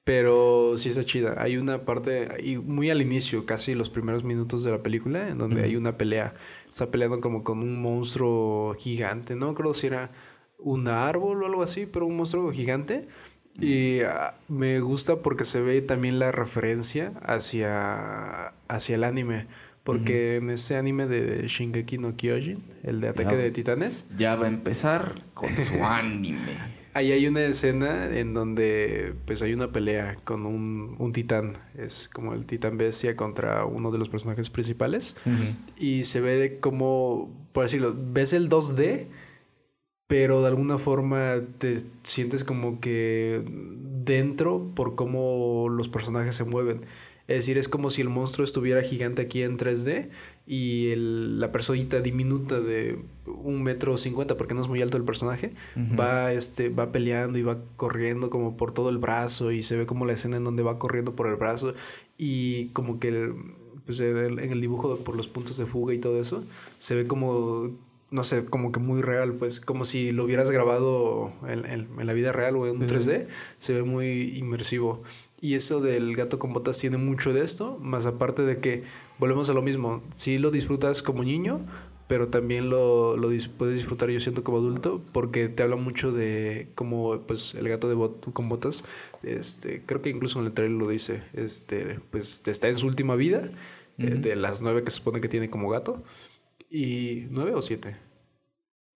Pero 0.06 0.78
sí 0.78 0.90
está 0.90 1.04
chida. 1.04 1.36
Hay 1.40 1.58
una 1.58 1.84
parte, 1.84 2.28
y 2.42 2.58
muy 2.58 2.92
al 2.92 3.02
inicio, 3.02 3.48
casi 3.48 3.74
los 3.74 3.90
primeros 3.90 4.24
minutos 4.24 4.64
de 4.64 4.70
la 4.70 4.84
película, 4.84 5.28
en 5.28 5.40
donde 5.40 5.64
hay 5.64 5.76
una 5.76 5.98
pelea. 5.98 6.36
Está 6.70 6.92
peleando 6.92 7.20
como 7.20 7.44
con 7.44 7.60
un 7.60 7.82
monstruo 7.82 8.76
gigante. 8.78 9.36
No 9.36 9.50
acuerdo 9.50 9.74
si 9.74 9.88
era 9.88 10.12
un 10.60 10.88
árbol 10.88 11.42
o 11.42 11.48
algo 11.48 11.64
así, 11.64 11.88
pero 11.88 12.06
un 12.06 12.18
monstruo 12.18 12.52
gigante. 12.52 13.08
Y 13.60 14.02
ah, 14.02 14.36
me 14.48 14.80
gusta 14.80 15.24
porque 15.24 15.44
se 15.44 15.60
ve 15.62 15.82
también 15.82 16.20
la 16.20 16.32
referencia 16.32 17.14
hacia, 17.24 18.54
hacia 18.68 18.96
el 18.96 19.04
anime. 19.04 19.48
Porque 19.84 20.36
en 20.36 20.52
ese 20.52 20.78
anime 20.78 21.08
de 21.08 21.48
Shingeki 21.48 21.98
no 21.98 22.16
Kyojin, 22.16 22.64
el 22.84 23.02
de 23.02 23.10
Ataque 23.10 23.36
de 23.36 23.50
Titanes. 23.50 24.06
Ya 24.18 24.36
va 24.36 24.46
a 24.46 24.50
empezar 24.50 25.16
con 25.34 25.50
su 25.64 25.76
anime. 25.84 26.85
Ahí 26.96 27.12
hay 27.12 27.28
una 27.28 27.44
escena 27.44 28.06
en 28.18 28.34
donde 28.34 29.16
pues 29.26 29.42
hay 29.42 29.54
una 29.54 29.70
pelea 29.70 30.16
con 30.24 30.46
un, 30.46 30.96
un 30.98 31.12
titán. 31.12 31.58
Es 31.78 32.08
como 32.08 32.34
el 32.34 32.46
titán 32.46 32.78
bestia 32.78 33.18
contra 33.18 33.66
uno 33.66 33.92
de 33.92 33.98
los 33.98 34.08
personajes 34.08 34.50
principales. 34.50 35.14
Y 35.78 36.06
se 36.06 36.22
ve 36.22 36.60
como, 36.62 37.30
por 37.52 37.66
decirlo, 37.66 37.94
ves 37.98 38.32
el 38.32 38.50
2D, 38.50 39.08
pero 40.08 40.42
de 40.42 40.48
alguna 40.48 40.78
forma 40.78 41.42
te 41.58 41.82
sientes 42.04 42.46
como 42.46 42.80
que 42.80 43.44
dentro 43.46 44.72
por 44.74 44.96
cómo 44.96 45.68
los 45.68 45.90
personajes 45.90 46.34
se 46.34 46.46
mueven. 46.46 46.86
Es 47.28 47.38
decir, 47.38 47.58
es 47.58 47.68
como 47.68 47.90
si 47.90 48.04
el 48.04 48.10
monstruo 48.10 48.46
estuviera 48.46 48.84
gigante 48.84 49.24
aquí 49.24 49.42
en 49.42 49.58
3D 49.58 50.12
y 50.48 50.90
el, 50.92 51.40
la 51.40 51.52
personita 51.52 52.02
diminuta 52.02 52.60
de 52.60 53.00
un 53.26 53.64
metro 53.64 53.98
cincuenta, 53.98 54.38
porque 54.38 54.54
no 54.54 54.62
es 54.62 54.68
muy 54.68 54.82
alto 54.82 54.98
el 54.98 55.04
personaje, 55.04 55.54
va, 56.00 56.34
este, 56.34 56.70
va 56.70 56.92
peleando 56.92 57.38
y 57.40 57.42
va 57.42 57.60
corriendo 57.78 58.30
como 58.30 58.56
por 58.56 58.72
todo 58.72 58.90
el 58.90 58.98
brazo 58.98 59.52
y 59.52 59.64
se 59.64 59.76
ve 59.76 59.86
como 59.86 60.06
la 60.06 60.14
escena 60.14 60.38
en 60.38 60.44
donde 60.44 60.62
va 60.62 60.78
corriendo 60.78 61.16
por 61.16 61.28
el 61.28 61.36
brazo 61.36 61.74
y 62.18 62.68
como 62.70 63.00
que 63.00 63.34
pues, 63.86 64.00
en 64.00 64.40
el 64.40 64.62
dibujo 64.62 64.98
por 64.98 65.16
los 65.16 65.28
puntos 65.28 65.58
de 65.58 65.66
fuga 65.66 65.94
y 65.94 66.00
todo 66.00 66.20
eso, 66.22 66.44
se 66.78 66.96
ve 66.96 67.08
como 67.08 67.72
no 68.12 68.24
sé, 68.24 68.46
como 68.46 68.72
que 68.72 68.80
muy 68.80 69.02
real, 69.02 69.34
pues 69.34 69.60
como 69.60 69.84
si 69.84 70.12
lo 70.12 70.24
hubieras 70.24 70.52
grabado 70.52 71.34
en, 71.48 71.66
en, 71.66 72.08
la 72.08 72.14
vida 72.14 72.32
real 72.32 72.56
o 72.56 72.68
en 72.68 72.80
3D, 72.80 73.28
se 73.58 73.74
ve 73.74 73.84
muy 73.84 74.38
inmersivo. 74.38 75.02
Y 75.42 75.56
eso 75.56 75.82
del 75.82 76.16
gato 76.16 76.40
con 76.40 76.54
botas 76.54 76.78
tiene 76.78 76.98
mucho 76.98 77.34
de 77.34 77.44
esto, 77.44 77.78
más 77.82 78.06
aparte 78.06 78.44
de 78.44 78.60
que 78.60 78.84
volvemos 79.20 79.50
a 79.50 79.54
lo 79.54 79.62
mismo, 79.62 80.04
si 80.14 80.38
lo 80.38 80.52
disfrutas 80.52 81.02
como 81.02 81.24
niño, 81.24 81.62
pero 82.08 82.28
también 82.28 82.70
lo, 82.70 83.18
lo 83.18 83.30
puedes 83.58 83.78
disfrutar 83.78 84.10
yo 84.10 84.20
siento 84.20 84.44
como 84.44 84.60
adulto 84.60 85.02
porque 85.12 85.50
te 85.50 85.64
habla 85.64 85.76
mucho 85.76 86.12
de 86.12 86.70
cómo 86.76 87.22
pues 87.26 87.56
el 87.56 87.68
gato 87.68 87.90
de 87.90 87.96
con 88.32 88.48
botas 88.48 88.86
este 89.24 89.82
creo 89.86 90.02
que 90.04 90.10
incluso 90.12 90.40
en 90.40 90.46
el 90.46 90.54
trailer 90.54 90.78
lo 90.78 90.88
dice 90.88 91.24
este 91.34 92.00
pues 92.12 92.48
está 92.48 92.68
en 92.68 92.76
su 92.76 92.86
última 92.86 93.16
vida 93.16 93.50
eh, 93.98 94.16
de 94.22 94.36
las 94.36 94.62
nueve 94.62 94.84
que 94.84 94.92
se 94.92 94.98
supone 94.98 95.20
que 95.20 95.30
tiene 95.30 95.50
como 95.50 95.68
gato 95.70 96.04
y 96.70 97.26
nueve 97.32 97.56
o 97.56 97.62
siete 97.64 97.96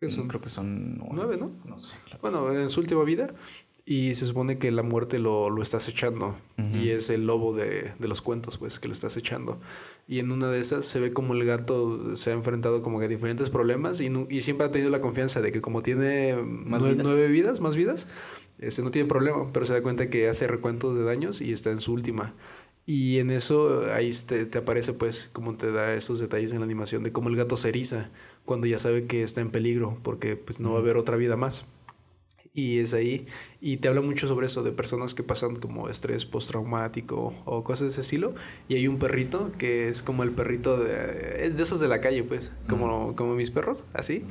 son? 0.07 0.29
creo 0.29 0.39
que 0.39 0.47
son 0.47 0.97
nueve, 1.11 1.35
¿no? 1.37 1.51
No 1.65 1.77
sé. 1.77 1.99
Bueno, 2.21 2.57
en 2.57 2.69
su 2.69 2.79
última 2.79 3.03
vida 3.03 3.33
y 3.89 4.13
se 4.13 4.27
supone 4.27 4.59
que 4.59 4.69
la 4.69 4.83
muerte 4.83 5.17
lo, 5.17 5.49
lo 5.49 5.63
está 5.63 5.77
acechando. 5.77 6.35
Y 6.75 6.89
es 6.89 7.09
el 7.09 7.25
lobo 7.25 7.55
de, 7.55 7.93
de, 7.97 8.07
los 8.07 8.21
cuentos, 8.21 8.59
pues, 8.59 8.77
que 8.77 8.87
lo 8.87 8.93
está 8.93 9.07
acechando. 9.07 9.59
Y 10.07 10.19
en 10.19 10.31
una 10.31 10.47
de 10.51 10.59
esas 10.59 10.85
se 10.85 10.99
ve 10.99 11.11
como 11.11 11.33
el 11.33 11.43
gato 11.43 12.15
se 12.15 12.29
ha 12.29 12.33
enfrentado 12.33 12.83
como 12.83 12.99
que 12.99 13.05
a 13.05 13.07
diferentes 13.07 13.49
problemas 13.49 13.99
y, 13.99 14.11
y 14.29 14.41
siempre 14.41 14.67
ha 14.67 14.71
tenido 14.71 14.91
la 14.91 15.01
confianza 15.01 15.41
de 15.41 15.51
que 15.51 15.59
como 15.59 15.81
tiene 15.81 16.35
nueve, 16.35 17.31
vidas? 17.31 17.61
más 17.61 17.75
vidas, 17.75 18.07
este, 18.59 18.83
no 18.83 18.91
tiene 18.91 19.07
problema, 19.07 19.51
pero 19.51 19.65
se 19.65 19.73
da 19.73 19.81
cuenta 19.81 20.07
que 20.11 20.29
hace 20.29 20.45
recuentos 20.45 20.95
de 20.95 21.03
daños 21.03 21.41
y 21.41 21.51
está 21.51 21.71
en 21.71 21.79
su 21.79 21.91
última. 21.91 22.35
Y 22.85 23.17
en 23.17 23.31
eso 23.31 23.91
ahí 23.91 24.11
te, 24.11 24.45
te, 24.45 24.59
aparece 24.59 24.93
pues 24.93 25.31
como 25.33 25.55
te 25.55 25.71
da 25.71 25.95
esos 25.95 26.19
detalles 26.19 26.51
en 26.51 26.59
la 26.59 26.65
animación 26.65 27.01
de 27.01 27.11
cómo 27.11 27.29
el 27.29 27.35
gato 27.35 27.57
se 27.57 27.69
eriza 27.69 28.11
cuando 28.45 28.67
ya 28.67 28.77
sabe 28.77 29.07
que 29.07 29.23
está 29.23 29.41
en 29.41 29.49
peligro 29.49 29.97
porque 30.03 30.35
pues 30.35 30.59
no 30.59 30.73
va 30.73 30.77
a 30.77 30.81
haber 30.81 30.97
otra 30.97 31.17
vida 31.17 31.35
más 31.35 31.65
Y 32.53 32.79
es 32.79 32.93
ahí. 32.93 33.25
Y 33.61 33.77
te 33.77 33.87
habla 33.87 34.01
mucho 34.01 34.27
sobre 34.27 34.47
eso, 34.47 34.63
de 34.63 34.71
personas 34.71 35.13
que 35.13 35.23
pasan 35.23 35.55
como 35.55 35.89
estrés 35.89 36.25
postraumático 36.25 37.33
o 37.45 37.63
cosas 37.63 37.81
de 37.81 37.87
ese 37.89 38.01
estilo. 38.01 38.33
Y 38.67 38.75
hay 38.75 38.87
un 38.87 38.99
perrito 38.99 39.51
que 39.57 39.87
es 39.87 40.01
como 40.01 40.23
el 40.23 40.31
perrito 40.31 40.77
de... 40.77 41.45
Es 41.45 41.57
de 41.57 41.63
esos 41.63 41.79
de 41.79 41.87
la 41.87 42.01
calle, 42.01 42.23
pues. 42.23 42.51
Como, 42.67 43.15
como 43.15 43.35
mis 43.35 43.51
perros, 43.51 43.85
así. 43.93 44.23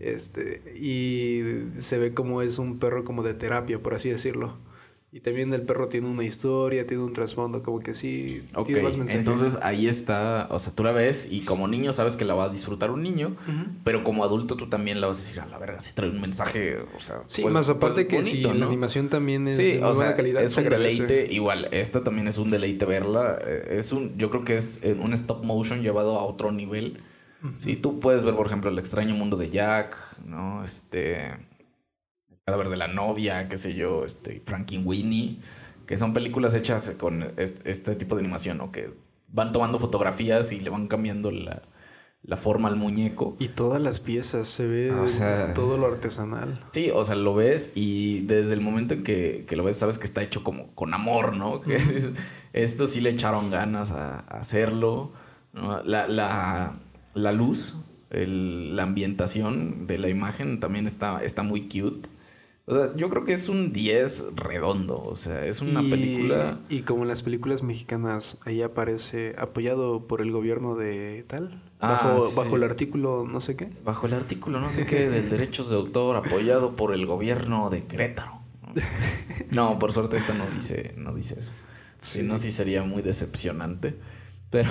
Este, 0.00 0.62
y 0.76 1.68
se 1.78 1.98
ve 1.98 2.12
como 2.12 2.42
es 2.42 2.58
un 2.58 2.78
perro 2.78 3.04
como 3.04 3.22
de 3.22 3.34
terapia, 3.34 3.82
por 3.82 3.94
así 3.94 4.10
decirlo. 4.10 4.58
Y 5.14 5.20
también 5.20 5.52
el 5.52 5.60
perro 5.60 5.88
tiene 5.88 6.08
una 6.08 6.24
historia, 6.24 6.86
tiene 6.86 7.02
un 7.02 7.12
trasfondo, 7.12 7.62
como 7.62 7.80
que 7.80 7.92
sí. 7.92 8.46
Ok, 8.54 8.70
entonces 8.70 9.58
ahí 9.60 9.86
está, 9.86 10.48
o 10.50 10.58
sea, 10.58 10.74
tú 10.74 10.84
la 10.84 10.92
ves 10.92 11.28
y 11.30 11.42
como 11.42 11.68
niño 11.68 11.92
sabes 11.92 12.16
que 12.16 12.24
la 12.24 12.32
va 12.32 12.44
a 12.44 12.48
disfrutar 12.48 12.90
un 12.90 13.02
niño, 13.02 13.36
pero 13.84 14.04
como 14.04 14.24
adulto 14.24 14.56
tú 14.56 14.70
también 14.70 15.02
la 15.02 15.08
vas 15.08 15.18
a 15.18 15.20
decir, 15.20 15.40
a 15.40 15.46
la 15.46 15.58
verga, 15.58 15.80
si 15.80 15.92
trae 15.92 16.08
un 16.08 16.18
mensaje, 16.18 16.78
o 16.96 16.98
sea. 16.98 17.20
Sí, 17.26 17.42
pues, 17.42 17.52
más 17.52 17.68
aparte 17.68 18.06
pues, 18.06 18.24
que 18.24 18.24
si 18.24 18.42
la 18.42 18.64
animación 18.64 19.10
también 19.10 19.46
es 19.48 19.58
de 19.58 19.80
buena 19.80 20.14
calidad. 20.14 20.42
Es 20.42 20.56
un 20.56 20.70
deleite, 20.70 21.30
igual, 21.30 21.68
esta 21.72 22.02
también 22.02 22.26
es 22.26 22.38
un 22.38 22.50
deleite 22.50 22.86
verla. 22.86 23.38
Eh, 23.44 23.76
es 23.76 23.92
un, 23.92 24.16
yo 24.16 24.30
creo 24.30 24.44
que 24.46 24.56
es 24.56 24.80
eh, 24.82 24.96
un 24.98 25.12
stop 25.12 25.44
motion 25.44 25.82
llevado 25.82 26.18
a 26.18 26.24
otro 26.24 26.52
nivel. 26.52 27.02
Sí, 27.58 27.76
tú 27.76 27.98
puedes 27.98 28.24
ver, 28.24 28.36
por 28.36 28.46
ejemplo, 28.46 28.70
El 28.70 28.78
extraño 28.78 29.14
mundo 29.16 29.36
de 29.36 29.50
Jack, 29.50 29.96
¿no? 30.24 30.64
Este 30.64 31.32
cadáver 32.44 32.70
de 32.70 32.76
la 32.76 32.88
novia, 32.88 33.48
qué 33.48 33.56
sé 33.56 33.74
yo, 33.74 34.04
este, 34.04 34.42
Winnie, 34.84 35.38
que 35.86 35.96
son 35.96 36.12
películas 36.12 36.54
hechas 36.54 36.92
con 36.98 37.32
este, 37.36 37.94
tipo 37.94 38.16
de 38.16 38.22
animación, 38.22 38.58
¿no? 38.58 38.72
Que 38.72 38.92
van 39.30 39.52
tomando 39.52 39.78
fotografías 39.78 40.50
y 40.52 40.58
le 40.58 40.68
van 40.68 40.88
cambiando 40.88 41.30
la, 41.30 41.62
forma 42.36 42.68
al 42.68 42.76
muñeco. 42.76 43.36
Y 43.38 43.48
todas 43.48 43.80
las 43.80 44.00
piezas, 44.00 44.48
se 44.48 44.66
ve 44.66 44.92
todo 45.54 45.78
lo 45.78 45.86
artesanal. 45.86 46.64
Sí, 46.68 46.90
o 46.92 47.04
sea, 47.04 47.14
lo 47.14 47.34
ves 47.34 47.70
y 47.76 48.22
desde 48.22 48.54
el 48.54 48.60
momento 48.60 48.94
en 48.94 49.04
que, 49.04 49.46
lo 49.50 49.62
ves 49.62 49.76
sabes 49.76 49.98
que 49.98 50.04
está 50.06 50.22
hecho 50.22 50.42
como 50.42 50.74
con 50.74 50.94
amor, 50.94 51.36
¿no? 51.36 51.60
Que 51.62 51.78
esto 52.52 52.86
sí 52.88 53.00
le 53.00 53.10
echaron 53.10 53.50
ganas 53.50 53.92
a, 53.92 54.18
hacerlo. 54.18 55.12
La, 55.52 56.08
la, 56.08 56.76
la, 57.14 57.32
luz, 57.32 57.76
la 58.10 58.82
ambientación 58.82 59.86
de 59.86 59.98
la 59.98 60.08
imagen 60.08 60.58
también 60.58 60.86
está, 60.86 61.22
está 61.22 61.44
muy 61.44 61.68
cute. 61.68 62.08
O 62.64 62.74
sea, 62.74 62.94
yo 62.94 63.08
creo 63.10 63.24
que 63.24 63.32
es 63.32 63.48
un 63.48 63.72
10 63.72 64.36
redondo. 64.36 65.02
O 65.02 65.16
sea, 65.16 65.44
es 65.44 65.60
una 65.60 65.80
película. 65.80 66.60
Y 66.68 66.82
como 66.82 67.02
en 67.02 67.08
las 67.08 67.22
películas 67.22 67.62
mexicanas, 67.62 68.38
ahí 68.44 68.62
aparece 68.62 69.34
apoyado 69.36 70.06
por 70.06 70.20
el 70.20 70.30
gobierno 70.30 70.76
de 70.76 71.24
tal. 71.26 71.60
Ah, 71.80 72.14
bajo, 72.14 72.34
bajo 72.36 72.56
el 72.56 72.62
artículo 72.62 73.26
no 73.28 73.40
sé 73.40 73.56
qué. 73.56 73.68
Bajo 73.84 74.06
el 74.06 74.14
artículo 74.14 74.60
no 74.60 74.70
sé 74.70 74.86
qué 74.86 75.10
del 75.10 75.28
derechos 75.28 75.70
de 75.70 75.76
autor 75.76 76.16
apoyado 76.16 76.76
por 76.76 76.94
el 76.94 77.06
gobierno 77.06 77.68
de 77.70 77.84
Querétaro. 77.84 78.40
No, 79.50 79.78
por 79.78 79.92
suerte 79.92 80.16
esta 80.16 80.32
no 80.32 80.46
dice, 80.46 80.94
no 80.96 81.12
dice 81.12 81.38
eso. 81.38 81.52
Si 82.00 82.22
no, 82.22 82.38
sí 82.38 82.50
sería 82.50 82.82
muy 82.84 83.02
decepcionante. 83.02 83.96
Pero 84.50 84.70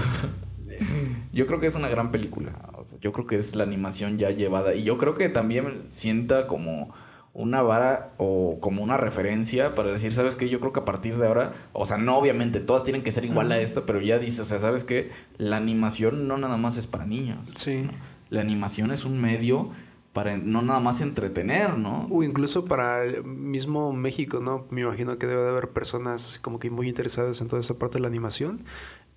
yo 1.33 1.45
creo 1.45 1.59
que 1.59 1.67
es 1.67 1.75
una 1.75 1.89
gran 1.89 2.11
película. 2.11 2.69
O 2.77 2.85
sea, 2.85 2.99
yo 2.99 3.11
creo 3.11 3.27
que 3.27 3.35
es 3.35 3.55
la 3.55 3.63
animación 3.63 4.17
ya 4.17 4.31
llevada. 4.31 4.73
Y 4.75 4.83
yo 4.83 4.97
creo 4.97 5.15
que 5.15 5.27
también 5.27 5.87
sienta 5.89 6.47
como 6.47 6.93
una 7.33 7.61
vara 7.61 8.13
o 8.17 8.57
como 8.59 8.83
una 8.83 8.97
referencia 8.97 9.73
para 9.73 9.89
decir, 9.89 10.11
¿sabes 10.11 10.35
qué? 10.35 10.49
Yo 10.49 10.59
creo 10.59 10.73
que 10.73 10.81
a 10.81 10.85
partir 10.85 11.17
de 11.17 11.27
ahora, 11.27 11.53
o 11.73 11.85
sea, 11.85 11.97
no 11.97 12.17
obviamente 12.17 12.59
todas 12.59 12.83
tienen 12.83 13.03
que 13.03 13.11
ser 13.11 13.23
igual 13.25 13.51
a 13.51 13.59
esta, 13.59 13.85
pero 13.85 14.01
ya 14.01 14.19
dice, 14.19 14.41
o 14.41 14.45
sea, 14.45 14.59
¿sabes 14.59 14.83
qué? 14.83 15.11
La 15.37 15.57
animación 15.57 16.27
no 16.27 16.37
nada 16.37 16.57
más 16.57 16.77
es 16.77 16.87
para 16.87 17.05
niños. 17.05 17.39
Sí. 17.55 17.87
La 18.29 18.41
animación 18.41 18.91
es 18.91 19.05
un 19.05 19.21
medio 19.21 19.69
para 20.13 20.37
no 20.37 20.61
nada 20.61 20.81
más 20.81 20.99
entretener, 20.99 21.77
¿no? 21.77 22.07
O 22.11 22.23
incluso 22.23 22.65
para 22.65 23.05
el 23.05 23.23
mismo 23.23 23.93
México, 23.93 24.41
¿no? 24.41 24.65
Me 24.69 24.81
imagino 24.81 25.17
que 25.17 25.25
debe 25.25 25.41
de 25.41 25.49
haber 25.49 25.69
personas 25.69 26.39
como 26.41 26.59
que 26.59 26.69
muy 26.69 26.89
interesadas 26.89 27.39
en 27.39 27.47
toda 27.47 27.61
esa 27.61 27.75
parte 27.75 27.95
de 27.97 28.01
la 28.01 28.07
animación 28.09 28.65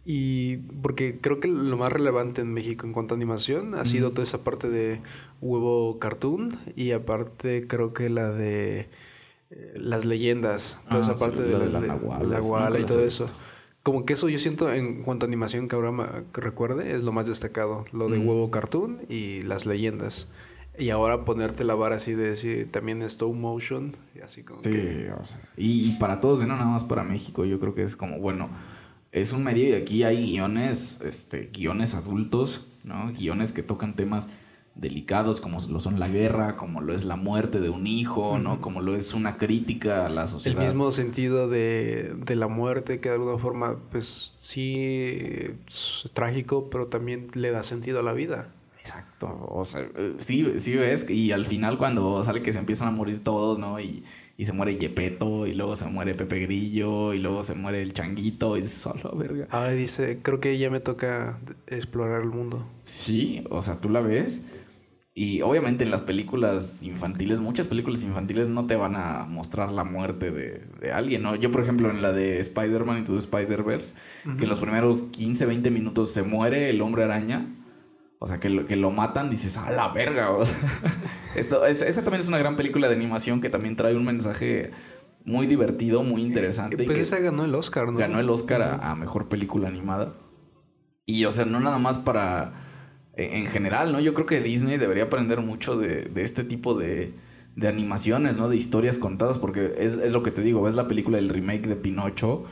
y 0.04 0.58
porque 0.82 1.18
creo 1.20 1.40
que 1.40 1.48
lo 1.48 1.76
más 1.76 1.92
relevante 1.92 2.42
en 2.42 2.52
México 2.52 2.86
en 2.86 2.92
cuanto 2.92 3.14
a 3.14 3.16
animación 3.16 3.74
ha 3.74 3.84
sido 3.84 4.10
toda 4.10 4.24
esa 4.24 4.44
parte 4.44 4.68
de 4.68 5.00
huevo 5.40 5.98
cartoon 5.98 6.58
y 6.76 6.92
aparte 6.92 7.66
creo 7.66 7.94
que 7.94 8.10
la 8.10 8.30
de 8.30 8.88
eh, 9.50 9.72
las 9.76 10.04
leyendas, 10.04 10.78
toda 10.90 11.02
esa 11.02 11.12
ah, 11.12 11.16
parte 11.18 11.42
de, 11.42 11.56
la, 11.56 11.80
la, 11.80 12.80
y 12.80 12.84
todo 12.84 13.04
eso. 13.04 13.26
Como 13.82 14.04
que 14.04 14.14
eso 14.14 14.28
yo 14.28 14.38
siento 14.38 14.72
en 14.72 15.02
cuanto 15.02 15.26
a 15.26 15.28
animación 15.28 15.68
que 15.68 15.76
ahora 15.76 15.92
me 15.92 16.06
recuerde 16.32 16.94
es 16.94 17.02
lo 17.02 17.12
más 17.12 17.26
destacado, 17.26 17.84
lo 17.92 18.08
de 18.08 18.18
huevo 18.18 18.50
cartoon 18.50 19.02
y 19.08 19.42
las 19.42 19.64
leyendas. 19.64 20.28
Y 20.78 20.90
ahora 20.90 21.24
ponerte 21.24 21.64
la 21.64 21.74
vara 21.74 21.96
así 21.96 22.14
de 22.14 22.28
decir 22.28 22.72
también 22.72 23.00
stop 23.02 23.34
motion 23.34 23.94
y 24.14 24.20
así 24.20 24.42
como 24.42 24.62
sí, 24.64 25.06
y, 25.56 25.90
y, 25.90 25.96
para 26.00 26.18
todos, 26.18 26.42
no 26.42 26.56
nada 26.56 26.64
más 26.64 26.82
para 26.82 27.04
México, 27.04 27.44
yo 27.44 27.60
creo 27.60 27.74
que 27.74 27.82
es 27.82 27.94
como, 27.94 28.18
bueno, 28.18 28.48
es 29.14 29.32
un 29.32 29.44
medio 29.44 29.68
y 29.68 29.72
aquí 29.72 30.02
hay 30.02 30.32
guiones, 30.32 31.00
este, 31.04 31.48
guiones 31.52 31.94
adultos, 31.94 32.66
¿no? 32.82 33.12
Guiones 33.12 33.52
que 33.52 33.62
tocan 33.62 33.94
temas 33.94 34.28
delicados 34.74 35.40
como 35.40 35.58
lo 35.68 35.78
son 35.78 36.00
la 36.00 36.08
guerra, 36.08 36.56
como 36.56 36.80
lo 36.80 36.92
es 36.92 37.04
la 37.04 37.14
muerte 37.14 37.60
de 37.60 37.70
un 37.70 37.86
hijo, 37.86 38.40
¿no? 38.40 38.60
Como 38.60 38.82
lo 38.82 38.96
es 38.96 39.14
una 39.14 39.36
crítica 39.36 40.06
a 40.06 40.08
la 40.08 40.26
sociedad. 40.26 40.58
El 40.58 40.64
mismo 40.64 40.90
sentido 40.90 41.48
de, 41.48 42.16
de 42.26 42.34
la 42.34 42.48
muerte 42.48 42.98
que 42.98 43.08
de 43.08 43.14
alguna 43.14 43.38
forma, 43.38 43.78
pues 43.90 44.32
sí, 44.34 44.74
es 45.68 46.10
trágico, 46.12 46.68
pero 46.68 46.88
también 46.88 47.28
le 47.34 47.52
da 47.52 47.62
sentido 47.62 48.00
a 48.00 48.02
la 48.02 48.14
vida. 48.14 48.48
Exacto, 48.84 49.48
o 49.50 49.64
sea, 49.64 49.88
sí, 50.18 50.58
sí 50.58 50.76
ves, 50.76 51.08
y 51.08 51.32
al 51.32 51.46
final 51.46 51.78
cuando 51.78 52.22
sale 52.22 52.42
que 52.42 52.52
se 52.52 52.58
empiezan 52.58 52.88
a 52.88 52.90
morir 52.90 53.24
todos, 53.24 53.58
¿no? 53.58 53.80
Y 53.80 54.04
y 54.36 54.46
se 54.46 54.52
muere 54.52 54.76
Yepeto, 54.76 55.46
y 55.46 55.54
luego 55.54 55.76
se 55.76 55.86
muere 55.86 56.14
Pepe 56.14 56.40
Grillo, 56.40 57.14
y 57.14 57.18
luego 57.18 57.44
se 57.44 57.54
muere 57.54 57.82
el 57.82 57.92
Changuito, 57.92 58.56
y 58.56 58.66
solo, 58.66 59.14
verga. 59.16 59.46
Ah, 59.50 59.68
dice, 59.68 60.18
creo 60.22 60.40
que 60.40 60.58
ya 60.58 60.70
me 60.70 60.80
toca 60.80 61.38
explorar 61.66 62.22
el 62.22 62.30
mundo. 62.30 62.66
Sí, 62.82 63.44
o 63.50 63.62
sea, 63.62 63.80
tú 63.80 63.90
la 63.90 64.00
ves. 64.00 64.42
Y 65.16 65.42
obviamente 65.42 65.84
en 65.84 65.92
las 65.92 66.02
películas 66.02 66.82
infantiles, 66.82 67.40
muchas 67.40 67.68
películas 67.68 68.02
infantiles 68.02 68.48
no 68.48 68.66
te 68.66 68.74
van 68.74 68.96
a 68.96 69.26
mostrar 69.26 69.70
la 69.70 69.84
muerte 69.84 70.32
de, 70.32 70.60
de 70.80 70.90
alguien, 70.90 71.22
¿no? 71.22 71.36
Yo, 71.36 71.52
por 71.52 71.62
ejemplo, 71.62 71.88
en 71.88 72.02
la 72.02 72.12
de 72.12 72.40
Spider-Man 72.40 72.98
y 72.98 73.04
the 73.04 73.18
Spider-Verse, 73.18 73.94
que 74.24 74.42
en 74.42 74.48
los 74.48 74.58
primeros 74.58 75.04
15, 75.04 75.46
20 75.46 75.70
minutos 75.70 76.10
se 76.10 76.24
muere 76.24 76.68
el 76.68 76.82
hombre 76.82 77.04
araña 77.04 77.46
o 78.24 78.26
sea, 78.26 78.40
que 78.40 78.48
lo, 78.48 78.64
que 78.64 78.74
lo 78.74 78.90
matan, 78.90 79.28
dices, 79.28 79.58
a 79.58 79.70
la 79.70 79.88
verga. 79.88 80.30
esto, 81.36 81.66
es, 81.66 81.82
esa 81.82 82.02
también 82.02 82.22
es 82.22 82.28
una 82.28 82.38
gran 82.38 82.56
película 82.56 82.88
de 82.88 82.94
animación 82.94 83.42
que 83.42 83.50
también 83.50 83.76
trae 83.76 83.94
un 83.94 84.04
mensaje 84.06 84.70
muy 85.26 85.46
divertido, 85.46 86.02
muy 86.02 86.22
interesante. 86.22 86.82
Pues 86.84 86.98
esa 86.98 87.18
ganó 87.18 87.44
el 87.44 87.54
Oscar, 87.54 87.92
¿no? 87.92 87.98
Ganó 87.98 88.18
el 88.20 88.30
Oscar 88.30 88.80
a, 88.82 88.94
mejor 88.94 89.28
película 89.28 89.68
animada. 89.68 90.14
Y, 91.04 91.26
o 91.26 91.30
sea, 91.30 91.44
no 91.44 91.60
nada 91.60 91.78
más 91.78 91.98
para. 91.98 92.54
E, 93.14 93.40
en 93.40 93.44
general, 93.44 93.92
¿no? 93.92 94.00
Yo 94.00 94.14
creo 94.14 94.24
que 94.24 94.40
Disney 94.40 94.78
debería 94.78 95.04
aprender 95.04 95.42
mucho 95.42 95.76
de, 95.76 96.04
de 96.04 96.22
este 96.22 96.44
tipo 96.44 96.72
de, 96.72 97.12
de, 97.56 97.68
animaciones, 97.68 98.38
¿no? 98.38 98.48
De 98.48 98.56
historias 98.56 98.96
contadas, 98.96 99.38
porque 99.38 99.74
es, 99.76 99.98
es, 99.98 100.12
lo 100.12 100.22
que 100.22 100.30
te 100.30 100.40
digo, 100.40 100.62
ves 100.62 100.76
la 100.76 100.88
película 100.88 101.18
del 101.18 101.28
remake 101.28 101.66
de 101.66 101.76
Pinocho 101.76 102.44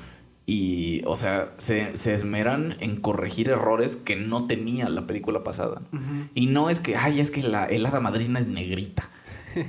y, 0.52 1.00
o 1.06 1.16
sea, 1.16 1.54
se, 1.56 1.94
esmeran 1.94 2.76
en 2.80 2.96
corregir 2.96 3.48
errores 3.48 3.96
que 3.96 4.16
no 4.16 4.46
tenía 4.46 4.90
la 4.90 5.06
película 5.06 5.42
pasada. 5.42 5.80
Y 6.34 6.44
no 6.44 6.68
es 6.68 6.78
que, 6.78 6.94
ay, 6.94 7.20
es 7.20 7.30
que 7.30 7.42
la, 7.42 7.64
el 7.64 7.86
hada 7.86 8.00
madrina 8.00 8.38
es 8.38 8.48
negrita. 8.48 9.08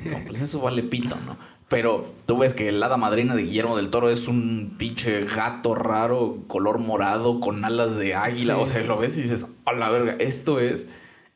No, 0.03 0.17
pues 0.25 0.41
eso 0.41 0.59
vale 0.59 0.83
pito, 0.83 1.15
¿no? 1.25 1.37
Pero 1.69 2.13
tú 2.25 2.37
ves 2.37 2.53
que 2.53 2.67
el 2.67 2.83
hada 2.83 2.97
madrina 2.97 3.33
de 3.33 3.43
Guillermo 3.43 3.77
del 3.77 3.89
Toro 3.89 4.09
es 4.09 4.27
un 4.27 4.75
pinche 4.77 5.23
gato 5.23 5.73
raro, 5.73 6.39
color 6.47 6.79
morado, 6.79 7.39
con 7.39 7.63
alas 7.63 7.95
de 7.95 8.15
águila. 8.15 8.57
O 8.57 8.65
sea, 8.65 8.81
lo 8.81 8.97
ves 8.97 9.17
y 9.17 9.21
dices, 9.21 9.47
a 9.63 9.71
la 9.71 9.89
verga, 9.89 10.17
esto 10.19 10.59
es 10.59 10.89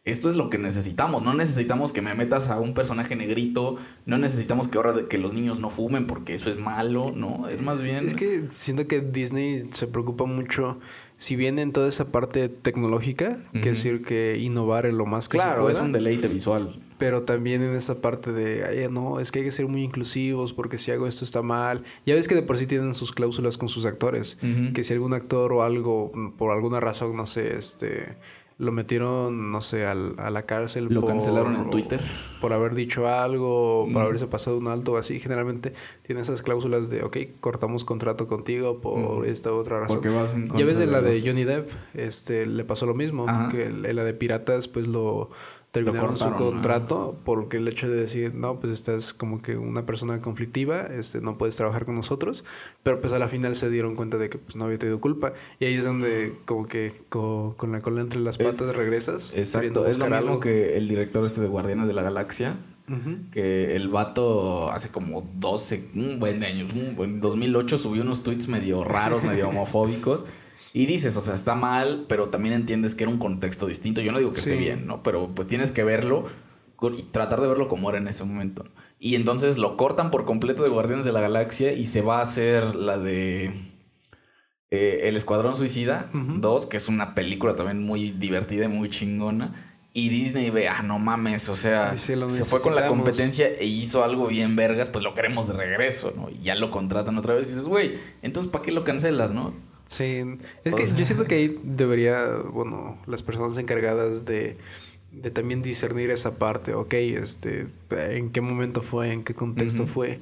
esto 0.08 0.30
es 0.30 0.38
lo 0.38 0.50
que 0.50 0.58
necesitamos. 0.58 1.22
No 1.22 1.34
necesitamos 1.34 1.92
que 1.92 2.02
me 2.02 2.14
metas 2.16 2.48
a 2.48 2.60
un 2.60 2.74
personaje 2.74 3.16
negrito. 3.16 3.76
No 4.06 4.18
necesitamos 4.18 4.68
que 4.68 4.78
ahora 4.78 4.94
que 5.10 5.18
los 5.18 5.34
niños 5.34 5.60
no 5.60 5.70
fumen 5.70 6.08
porque 6.08 6.34
eso 6.34 6.50
es 6.50 6.58
malo, 6.58 7.12
¿no? 7.14 7.48
Es 7.50 7.62
más 7.62 7.82
bien. 7.82 8.08
Es 8.08 8.14
que 8.14 8.48
siento 8.50 8.88
que 8.88 9.02
Disney 9.02 9.68
se 9.72 9.88
preocupa 9.88 10.26
mucho. 10.26 10.80
Si 11.18 11.36
bien 11.36 11.60
en 11.60 11.74
toda 11.74 11.90
esa 11.90 12.12
parte 12.12 12.48
tecnológica, 12.48 13.38
que 13.52 13.72
es 13.72 13.84
decir, 13.84 14.04
que 14.04 14.38
innovar 14.38 14.86
en 14.86 14.98
lo 14.98 15.06
más 15.06 15.28
que 15.28 15.38
claro, 15.38 15.70
es 15.70 15.80
un 15.80 15.92
deleite 15.92 16.28
visual. 16.28 16.80
Pero 17.00 17.24
también 17.24 17.62
en 17.64 17.74
esa 17.74 18.02
parte 18.02 18.32
de, 18.32 18.64
Ay, 18.64 18.88
no, 18.90 19.20
es 19.20 19.32
que 19.32 19.40
hay 19.40 19.46
que 19.46 19.52
ser 19.52 19.68
muy 19.68 19.84
inclusivos 19.84 20.54
porque 20.54 20.78
si 20.78 20.92
hago 20.92 21.08
esto 21.08 21.26
está 21.26 21.42
mal. 21.42 21.84
Ya 22.06 22.16
ves 22.16 22.28
que 22.28 22.36
de 22.36 22.44
por 22.44 22.58
sí 22.58 22.68
tienen 22.68 22.94
sus 22.94 23.12
cláusulas 23.12 23.58
con 23.58 23.68
sus 23.68 23.86
actores. 23.86 24.38
Que 24.74 24.84
si 24.84 24.94
algún 24.94 25.14
actor 25.14 25.54
o 25.54 25.64
algo, 25.64 26.12
por 26.38 26.52
alguna 26.52 26.80
razón, 26.80 27.16
no 27.16 27.26
sé, 27.26 27.56
este 27.56 28.18
lo 28.60 28.72
metieron, 28.72 29.52
no 29.52 29.62
sé, 29.62 29.86
al, 29.86 30.16
a 30.18 30.32
la 30.32 30.44
cárcel. 30.44 30.88
Lo 30.90 31.06
cancelaron 31.06 31.56
en 31.56 31.70
Twitter. 31.70 32.02
Por 32.42 32.54
haber 32.54 32.74
dicho 32.74 33.08
algo, 33.08 33.88
por 33.94 34.02
haberse 34.02 34.26
pasado 34.26 34.58
un 34.58 34.68
alto 34.68 34.94
o 34.94 34.98
así. 34.98 35.20
Generalmente 35.20 35.74
tiene 36.02 36.22
esas 36.22 36.42
cláusulas 36.42 36.90
de, 36.90 37.04
ok, 37.04 37.18
cortamos 37.40 37.84
contrato 37.84 38.26
contigo 38.26 38.82
por 38.82 39.28
esta 39.28 39.54
otra 39.54 39.80
razón. 39.80 39.98
Porque 39.98 40.10
vas 40.10 40.34
en 40.34 40.52
ya 40.56 40.66
ves 40.66 40.80
de 40.80 40.88
la 40.88 41.02
de 41.02 41.22
Johnny 41.22 41.44
Depp, 41.44 41.70
este, 41.94 42.48
le 42.48 42.64
pasó 42.64 42.88
lo 42.88 42.96
mismo. 42.96 43.28
Que 43.52 43.70
la 43.70 44.04
de 44.04 44.14
Piratas, 44.14 44.68
pues 44.68 44.88
lo 44.88 45.30
terminaron 45.86 46.18
su 46.18 46.32
contrato 46.34 47.18
porque 47.24 47.58
el 47.58 47.68
hecho 47.68 47.90
de 47.90 47.95
decir, 47.95 48.34
no, 48.36 48.60
pues 48.60 48.74
estás 48.74 49.14
como 49.14 49.41
que 49.41 49.58
una 49.58 49.86
persona 49.86 50.22
conflictiva, 50.22 50.82
este, 50.88 51.22
no 51.22 51.38
puedes 51.38 51.56
trabajar 51.56 51.86
con 51.86 51.95
nosotros, 51.95 52.44
pero 52.84 52.99
pues 53.02 53.14
a 53.14 53.20
la 53.20 53.28
final 53.28 53.56
se 53.56 53.70
dieron 53.70 53.95
cuenta 53.95 54.18
de 54.18 54.30
que 54.30 54.38
pues 54.38 54.56
no 54.56 54.66
había 54.66 54.78
tenido 54.78 54.99
culpa 55.02 55.34
y 55.60 55.66
ahí 55.66 55.76
es 55.76 55.86
donde 55.86 56.34
como 56.45 56.68
que 56.68 56.91
co- 57.10 57.54
con, 57.58 57.72
la 57.72 57.82
cola 57.82 58.02
entre 58.02 58.20
las 58.20 58.40
Es- 58.40 58.58
patas 58.58 58.76
regresas. 58.76 59.32
Exacto, 59.36 59.86
es 59.88 59.98
lo 59.98 60.06
mismo 60.08 60.30
algo. 60.32 60.40
que 60.40 60.78
el 60.78 60.88
director 60.88 61.26
este 61.26 61.41
de 61.41 61.48
Guardianes 61.48 61.88
de 61.88 61.94
la 61.94 62.02
Galaxia, 62.04 62.58
Ujú. 62.90 63.18
que 63.32 63.76
el 63.76 63.90
vato 63.90 64.72
hace 64.72 64.90
como 64.90 65.28
12, 65.40 65.90
un 65.95 66.20
buen 66.20 66.40
de 66.40 66.48
años, 66.48 66.74
un 66.74 66.95
buen- 66.95 67.20
2008 67.20 67.78
subió 67.78 68.02
unos 68.02 68.24
tweets 68.24 68.48
medio 68.48 68.84
raros, 68.84 69.24
medio 69.26 69.49
homofóbicos. 69.49 70.26
Y 70.73 70.85
dices, 70.85 71.15
o 71.18 71.22
sea, 71.22 71.34
está 71.34 71.56
mal, 71.56 72.06
pero 72.07 72.30
también 72.30 72.53
entiendes 72.53 72.95
que 72.95 73.03
era 73.03 73.11
un 73.11 73.19
contexto 73.19 73.68
distinto. 73.68 74.02
Yo 74.02 74.11
no 74.11 74.19
digo 74.19 74.31
que 74.31 74.39
esté 74.39 74.57
bien, 74.57 74.85
¿no? 74.85 75.02
Pero 75.03 75.30
pues 75.34 75.48
tienes 75.48 75.72
que 75.72 75.84
verlo 75.84 76.26
y 76.95 77.03
tratar 77.03 77.41
de 77.41 77.48
verlo 77.48 77.68
como 77.68 77.89
era 77.89 77.98
en 77.98 78.07
ese 78.07 78.23
momento. 78.23 78.65
Y 78.99 79.15
entonces 79.15 79.57
lo 79.57 79.77
cortan 79.77 80.11
por 80.11 80.26
completo 80.26 80.64
de 80.64 80.69
Guardianes 80.69 81.06
de 81.06 81.11
la 81.11 81.22
Galaxia 81.22 81.73
y 81.73 81.85
se 81.85 82.02
va 82.02 82.19
a 82.19 82.22
hacer 82.22 82.76
la 82.76 82.98
de 82.98 83.52
eh, 84.72 85.02
El 85.03 85.15
Escuadrón 85.15 85.56
Suicida 85.56 86.10
Ujú. 86.14 86.39
2, 86.39 86.65
que 86.65 86.77
es 86.77 86.88
una 86.88 87.15
película 87.15 87.56
también 87.56 87.81
muy 87.84 88.11
divertida 88.11 88.65
y 88.65 88.69
muy 88.69 88.89
chingona. 88.89 89.73
Y 89.94 90.10
Disney 90.10 90.52
ve, 90.52 90.68
ah, 90.68 90.84
no 90.84 90.99
mames, 90.99 91.49
o 91.49 91.56
sea, 91.56 91.98
se 91.98 92.45
fue 92.45 92.61
con 92.61 92.76
la 92.76 92.85
competencia 92.85 93.48
e 93.48 93.65
hizo 93.65 94.03
algo 94.03 94.27
bien 94.27 94.56
vergas, 94.56 94.89
pues 94.89 95.03
lo 95.03 95.15
queremos 95.15 95.48
de 95.48 95.56
regreso, 95.56 96.14
¿no? 96.15 96.30
Y 96.30 96.44
ya 96.44 96.53
lo 96.53 96.69
contratan 96.69 97.18
otra 97.18 97.34
vez 97.34 97.48
y 97.48 97.49
dices, 97.49 97.68
güey, 97.68 97.94
entonces 98.22 98.52
¿para 98.52 98.64
qué 98.64 98.72
lo 98.72 98.84
cancelas, 98.84 99.34
no? 99.34 99.56
Sí, 99.88 100.23
es 100.64 100.73
O 100.73 100.77
que 100.77 100.85
sea- 100.85 100.97
yo 100.97 101.05
siento 101.05 101.23
que 101.26 101.35
ahí 101.35 101.59
debería, 101.64 102.27
bueno, 102.53 102.97
las 103.07 103.23
personas 103.23 103.57
encargadas 103.57 104.26
de, 104.26 104.57
de 105.11 105.31
también 105.31 105.61
discernir 105.61 106.11
esa 106.11 106.38
parte, 106.38 106.73
ok, 106.76 106.93
este, 106.93 107.68
en 107.89 108.30
qué 108.31 108.41
momento 108.41 108.81
fue, 108.81 109.11
en 109.11 109.23
qué 109.23 109.34
contexto 109.34 109.88
fue. 109.88 110.19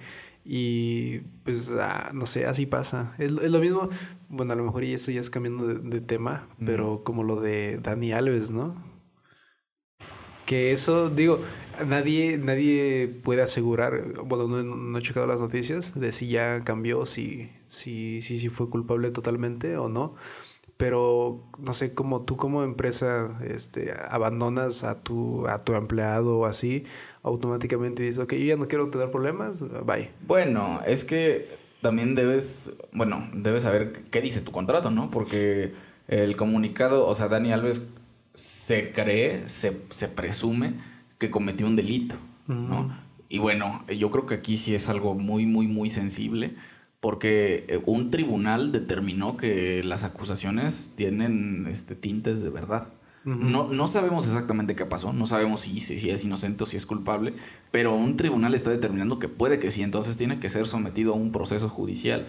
Y 0.48 1.22
pues, 1.44 1.72
ah, 1.80 2.12
no 2.14 2.28
sé, 2.28 2.46
así 2.46 2.68
pasa. 2.68 3.16
Es, 3.18 3.32
es 3.32 3.50
lo 3.52 3.60
mismo, 3.60 3.90
bueno, 4.30 4.54
a 4.54 4.56
lo 4.56 4.64
mejor 4.64 4.84
y 4.84 4.94
esto 4.94 5.10
ya 5.12 5.20
es 5.20 5.32
cambiando 5.32 5.66
de, 5.68 5.80
de 5.80 6.02
tema, 6.02 6.48
pero 6.64 7.04
como 7.04 7.24
lo 7.24 7.42
de 7.42 7.80
Dani 7.82 8.14
Alves, 8.14 8.52
¿no? 8.52 8.76
Que 10.46 10.72
eso, 10.72 11.10
digo, 11.10 11.40
nadie, 11.88 12.38
nadie 12.38 13.08
puede 13.08 13.42
asegurar, 13.42 14.14
bueno, 14.24 14.48
no, 14.48 14.64
no 14.64 14.98
he 14.98 15.02
checado 15.02 15.28
las 15.28 15.40
noticias 15.40 16.00
de 16.00 16.12
si 16.12 16.28
ya 16.28 16.62
cambió, 16.64 17.06
si, 17.06 17.50
si, 17.68 18.22
si, 18.22 18.40
si 18.40 18.50
fue 18.50 18.70
culpable 18.70 19.12
totalmente 19.12 19.78
o 19.78 19.90
no. 19.90 20.16
Pero 20.78 21.42
no 21.58 21.74
sé 21.74 21.94
cómo 21.94 22.24
tú 22.24 22.36
como 22.36 22.64
empresa 22.64 23.40
este, 23.48 23.94
abandonas 24.10 24.84
a 24.84 25.02
tu, 25.02 25.48
a 25.48 25.58
tu 25.58 25.74
empleado 25.74 26.40
o 26.40 26.46
así, 26.46 26.84
automáticamente 27.24 28.04
dices, 28.04 28.20
ok, 28.20 28.34
yo 28.34 28.46
ya 28.46 28.56
no 28.58 28.68
quiero 28.68 28.90
tener 28.90 29.10
problemas, 29.10 29.64
bye. 29.86 30.12
Bueno, 30.28 30.82
es 30.86 31.06
que 31.06 31.48
también 31.82 32.14
debes, 32.14 32.74
bueno, 32.92 33.26
debes 33.34 33.64
saber 33.64 33.94
qué 34.12 34.20
dice 34.20 34.42
tu 34.42 34.52
contrato, 34.52 34.92
¿no? 34.92 35.10
Porque 35.10 35.72
el 36.10 36.36
comunicado, 36.36 37.08
o 37.08 37.16
sea, 37.16 37.30
Dani 37.30 37.54
Alves 37.54 37.88
se 38.36 38.92
cree, 38.92 39.48
se, 39.48 39.82
se 39.90 40.08
presume 40.08 40.74
que 41.18 41.32
cometió 41.32 41.66
un 41.66 41.76
delito, 41.76 42.16
¿no? 42.48 42.82
Ujú. 42.82 42.92
Y 43.30 43.40
bueno, 43.40 43.84
yo 43.98 44.10
creo 44.12 44.26
que 44.28 44.36
aquí 44.36 44.56
sí 44.58 44.76
es 44.76 44.88
algo 44.88 45.16
muy, 45.16 45.46
muy, 45.46 45.68
muy 45.68 45.90
sensible, 45.90 46.56
porque 47.00 47.66
eh, 47.68 47.82
un 47.86 48.12
tribunal 48.12 48.72
determinó 48.72 49.38
que 49.38 49.84
las 49.84 50.04
acusaciones 50.04 50.92
tienen 50.96 51.68
este, 51.70 51.96
tintes 51.96 52.44
de 52.44 52.50
verdad. 52.50 52.94
No, 53.24 53.68
no 53.68 53.88
sabemos 53.88 54.28
exactamente 54.28 54.76
qué 54.76 54.86
pasó, 54.86 55.12
no 55.12 55.26
sabemos 55.26 55.62
si, 55.62 55.80
si, 55.80 56.00
si 56.00 56.12
es 56.12 56.24
inocente 56.24 56.64
o 56.64 56.68
si 56.68 56.78
es 56.78 56.86
culpable, 56.86 57.34
pero 57.72 57.96
un 57.96 58.18
tribunal 58.18 58.54
está 58.54 58.70
determinando 58.70 59.18
que 59.18 59.28
puede 59.28 59.58
que 59.58 59.72
sí, 59.72 59.82
entonces 59.82 60.16
tiene 60.16 60.40
que 60.40 60.48
ser 60.48 60.68
sometido 60.68 61.14
a 61.14 61.16
un 61.16 61.32
proceso 61.32 61.68
judicial. 61.68 62.28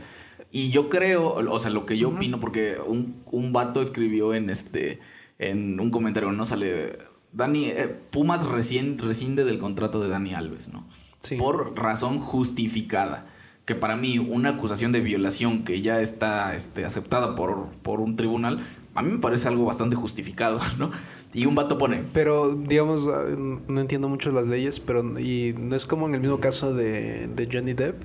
Y 0.50 0.70
yo 0.70 0.88
creo, 0.88 1.34
o 1.34 1.58
sea, 1.58 1.70
lo 1.70 1.84
que 1.84 1.98
yo 1.98 2.08
opino, 2.08 2.40
porque 2.40 2.76
un, 2.86 3.16
un 3.26 3.52
vato 3.52 3.82
escribió 3.82 4.32
en 4.32 4.48
este 4.48 5.00
en 5.38 5.78
un 5.80 5.90
comentario, 5.90 6.30
no 6.32 6.44
sale. 6.44 6.98
Dani, 7.32 7.66
eh, 7.66 7.94
Pumas 8.10 8.46
recién 8.46 8.98
rescinde 8.98 9.44
del 9.44 9.58
contrato 9.58 10.00
de 10.00 10.08
Dani 10.08 10.34
Alves, 10.34 10.72
¿no? 10.72 10.86
Sí. 11.20 11.36
Por 11.36 11.78
razón 11.78 12.18
justificada. 12.18 13.26
Que 13.64 13.74
para 13.74 13.96
mí, 13.96 14.18
una 14.18 14.50
acusación 14.50 14.92
de 14.92 15.00
violación 15.00 15.64
que 15.64 15.82
ya 15.82 16.00
está 16.00 16.54
este, 16.54 16.84
aceptada 16.84 17.34
por, 17.34 17.66
por 17.82 18.00
un 18.00 18.14
tribunal, 18.14 18.64
a 18.94 19.02
mí 19.02 19.10
me 19.12 19.18
parece 19.18 19.48
algo 19.48 19.64
bastante 19.64 19.96
justificado, 19.96 20.60
¿no? 20.78 20.90
Y 21.34 21.46
un 21.46 21.54
vato 21.56 21.76
pone, 21.76 22.04
Pero, 22.12 22.54
digamos, 22.54 23.08
ah, 23.08 23.24
no 23.36 23.80
entiendo 23.80 24.08
mucho 24.08 24.30
las 24.30 24.46
leyes, 24.46 24.78
pero 24.80 25.18
y 25.18 25.52
no 25.58 25.74
es 25.74 25.86
como 25.86 26.06
en 26.06 26.14
el 26.14 26.20
mismo 26.20 26.38
caso 26.38 26.72
de, 26.72 27.28
de 27.28 27.48
Johnny 27.52 27.74
Depp. 27.74 28.04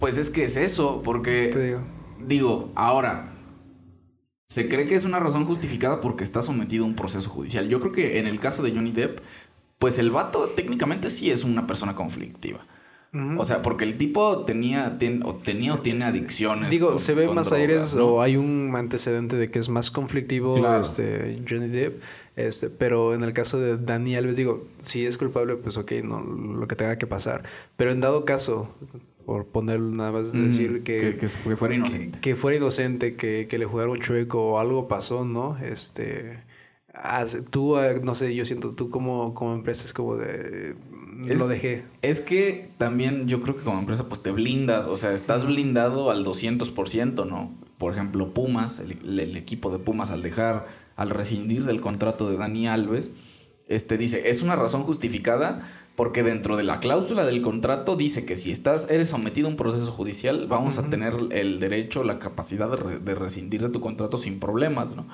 pues 0.00 0.18
es 0.18 0.28
que 0.28 0.42
es 0.42 0.56
eso, 0.56 1.02
porque 1.04 1.48
Te 1.52 1.62
digo. 1.66 1.80
Digo, 2.26 2.72
ahora, 2.74 3.35
se 4.56 4.68
cree 4.70 4.86
que 4.86 4.94
es 4.94 5.04
una 5.04 5.18
razón 5.20 5.44
justificada 5.44 6.00
porque 6.00 6.24
está 6.24 6.40
sometido 6.40 6.84
a 6.84 6.88
un 6.88 6.94
proceso 6.96 7.28
judicial. 7.28 7.68
Yo 7.68 7.78
creo 7.78 7.92
que 7.92 8.18
en 8.18 8.26
el 8.26 8.40
caso 8.40 8.62
de 8.62 8.70
Johnny 8.72 8.90
Depp, 8.90 9.18
pues 9.78 9.98
el 9.98 10.10
vato 10.10 10.46
técnicamente 10.56 11.10
sí 11.10 11.30
es 11.30 11.44
una 11.44 11.66
persona 11.66 11.94
conflictiva. 11.94 12.66
O 13.38 13.44
sea, 13.44 13.60
porque 13.62 13.84
el 13.84 13.96
tipo 13.98 14.44
tenía, 14.44 14.96
ten- 14.98 15.22
o 15.24 15.34
tenía 15.36 15.72
o 15.74 15.78
tiene 15.78 16.04
adicciones. 16.06 16.68
Digo, 16.70 16.88
con- 16.90 16.98
se 16.98 17.14
ve 17.14 17.26
más 17.28 17.48
drogas, 17.48 17.52
aires 17.52 17.94
¿no? 17.96 18.06
o 18.06 18.22
hay 18.22 18.36
un 18.36 18.72
antecedente 18.74 19.36
de 19.36 19.50
que 19.50 19.58
es 19.58 19.68
más 19.70 19.90
conflictivo 19.90 20.54
Claro. 20.56 20.80
este 20.80 21.42
Johnny 21.48 21.68
Depp, 21.68 22.02
este, 22.36 22.68
pero 22.70 23.12
en 23.14 23.22
el 23.24 23.32
caso 23.34 23.58
de 23.58 23.76
Dani 23.78 24.16
Alves 24.16 24.36
digo, 24.36 24.66
si 24.78 25.04
es 25.06 25.16
culpable, 25.18 25.56
pues 25.56 25.76
ok, 25.78 25.92
no 26.04 26.20
lo 26.22 26.66
que 26.66 26.76
tenga 26.76 26.96
que 26.98 27.06
pasar, 27.06 27.42
pero 27.78 27.90
en 27.90 28.00
dado 28.00 28.24
caso, 28.26 28.68
por 29.26 29.46
poner 29.48 29.80
nada 29.80 30.12
más 30.12 30.32
Mm, 30.34 30.46
decir 30.46 30.82
que, 30.84 30.96
que, 30.98 31.16
que 31.16 31.28
fue- 31.28 31.56
fuera 31.56 31.74
inocente. 31.74 32.20
que 32.20 32.34
fuera 32.36 32.56
inocente, 32.56 33.16
que, 33.16 33.46
que 33.50 33.58
le 33.58 33.66
jugaron 33.66 34.00
chueco 34.00 34.52
o 34.52 34.58
algo 34.58 34.88
pasó, 34.88 35.24
¿no? 35.24 35.58
Este 35.58 36.38
tú 37.50 37.76
ah, 37.76 37.92
no 38.02 38.14
sé, 38.14 38.34
yo 38.34 38.44
siento 38.46 38.74
tú 38.74 38.88
como 38.88 39.34
como 39.34 39.52
empresa 39.54 39.84
es 39.84 39.92
como 39.92 40.16
de 40.16 40.76
Es- 41.28 41.40
lo 41.40 41.48
dejé. 41.48 41.84
Es 42.02 42.20
que 42.20 42.70
también 42.78 43.26
yo 43.28 43.40
creo 43.40 43.56
que 43.56 43.62
como 43.64 43.78
empresa 43.78 44.08
pues 44.08 44.22
te 44.22 44.30
blindas, 44.30 44.86
o 44.86 44.96
sea, 44.96 45.12
estás 45.12 45.44
blindado 45.44 46.10
al 46.10 46.24
200%, 46.24 47.24
¿no? 47.26 47.52
Por 47.78 47.92
ejemplo, 47.92 48.32
Pumas, 48.32 48.80
el, 48.80 49.18
el 49.20 49.36
equipo 49.36 49.70
de 49.70 49.78
Pumas 49.78 50.10
al 50.10 50.22
dejar, 50.22 50.66
al 50.96 51.10
rescindir 51.10 51.64
del 51.64 51.80
contrato 51.80 52.30
de 52.30 52.36
Dani 52.38 52.68
Alves, 52.68 53.10
este 53.68 53.96
dice, 53.98 54.28
es 54.28 54.42
una 54.42 54.56
razón 54.56 54.82
justificada 54.82 55.66
porque 55.96 56.22
dentro 56.22 56.56
de 56.56 56.62
la 56.62 56.78
cláusula 56.78 57.24
del 57.24 57.40
contrato 57.42 57.96
dice 57.96 58.26
que 58.26 58.36
si 58.36 58.50
estás, 58.50 58.88
eres 58.90 59.08
sometido 59.08 59.48
a 59.48 59.50
un 59.50 59.56
proceso 59.56 59.90
judicial, 59.90 60.46
vamos 60.48 60.78
a 60.78 60.88
tener 60.90 61.14
el 61.30 61.58
derecho, 61.58 62.04
la 62.04 62.18
capacidad 62.18 62.68
de, 62.70 62.76
re- 62.76 62.98
de 62.98 63.14
rescindir 63.14 63.62
de 63.62 63.70
tu 63.70 63.80
contrato 63.80 64.18
sin 64.18 64.38
problemas, 64.38 64.94
¿no? 64.94 65.08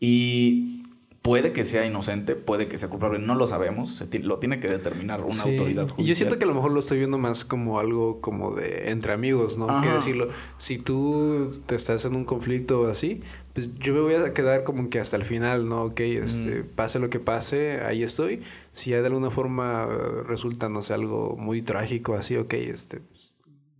Y 0.00 0.81
puede 1.22 1.52
que 1.52 1.62
sea 1.62 1.86
inocente, 1.86 2.34
puede 2.34 2.66
que 2.66 2.76
sea 2.76 2.88
culpable, 2.88 3.20
no 3.20 3.36
lo 3.36 3.46
sabemos, 3.46 3.90
se 3.90 4.18
lo 4.18 4.38
tiene 4.40 4.58
que 4.58 4.66
determinar 4.68 5.20
una 5.20 5.30
Sí. 5.44 5.50
autoridad 5.50 5.82
judicial. 5.84 6.04
Y 6.04 6.08
yo 6.08 6.14
siento 6.14 6.36
que 6.36 6.44
a 6.44 6.48
lo 6.48 6.54
mejor 6.54 6.72
lo 6.72 6.80
estoy 6.80 6.98
viendo 6.98 7.16
más 7.16 7.44
como 7.44 7.78
algo 7.78 8.20
como 8.20 8.52
de 8.56 8.90
entre 8.90 9.12
amigos, 9.12 9.56
¿no? 9.56 9.80
Que 9.82 9.88
decirlo, 9.88 10.28
si 10.56 10.78
tú 10.78 11.48
te 11.66 11.76
estás 11.76 12.04
en 12.06 12.16
un 12.16 12.24
conflicto 12.24 12.88
así, 12.88 13.20
pues 13.52 13.72
yo 13.78 13.94
me 13.94 14.00
voy 14.00 14.14
a 14.14 14.34
quedar 14.34 14.64
como 14.64 14.90
que 14.90 14.98
hasta 14.98 15.16
el 15.16 15.24
final, 15.24 15.68
¿no? 15.68 15.84
Ok, 15.84 16.00
este, 16.00 16.64
pase 16.64 16.98
lo 16.98 17.08
que 17.08 17.20
pase, 17.20 17.80
ahí 17.82 18.02
estoy. 18.02 18.40
Si 18.72 18.90
ya 18.90 19.00
de 19.00 19.06
alguna 19.06 19.30
forma 19.30 19.86
resulta, 20.26 20.68
no 20.68 20.82
sé, 20.82 20.92
algo 20.94 21.36
muy 21.38 21.62
trágico 21.62 22.14
así, 22.14 22.36
ok, 22.36 22.52
este, 22.54 22.98
pues, 22.98 23.32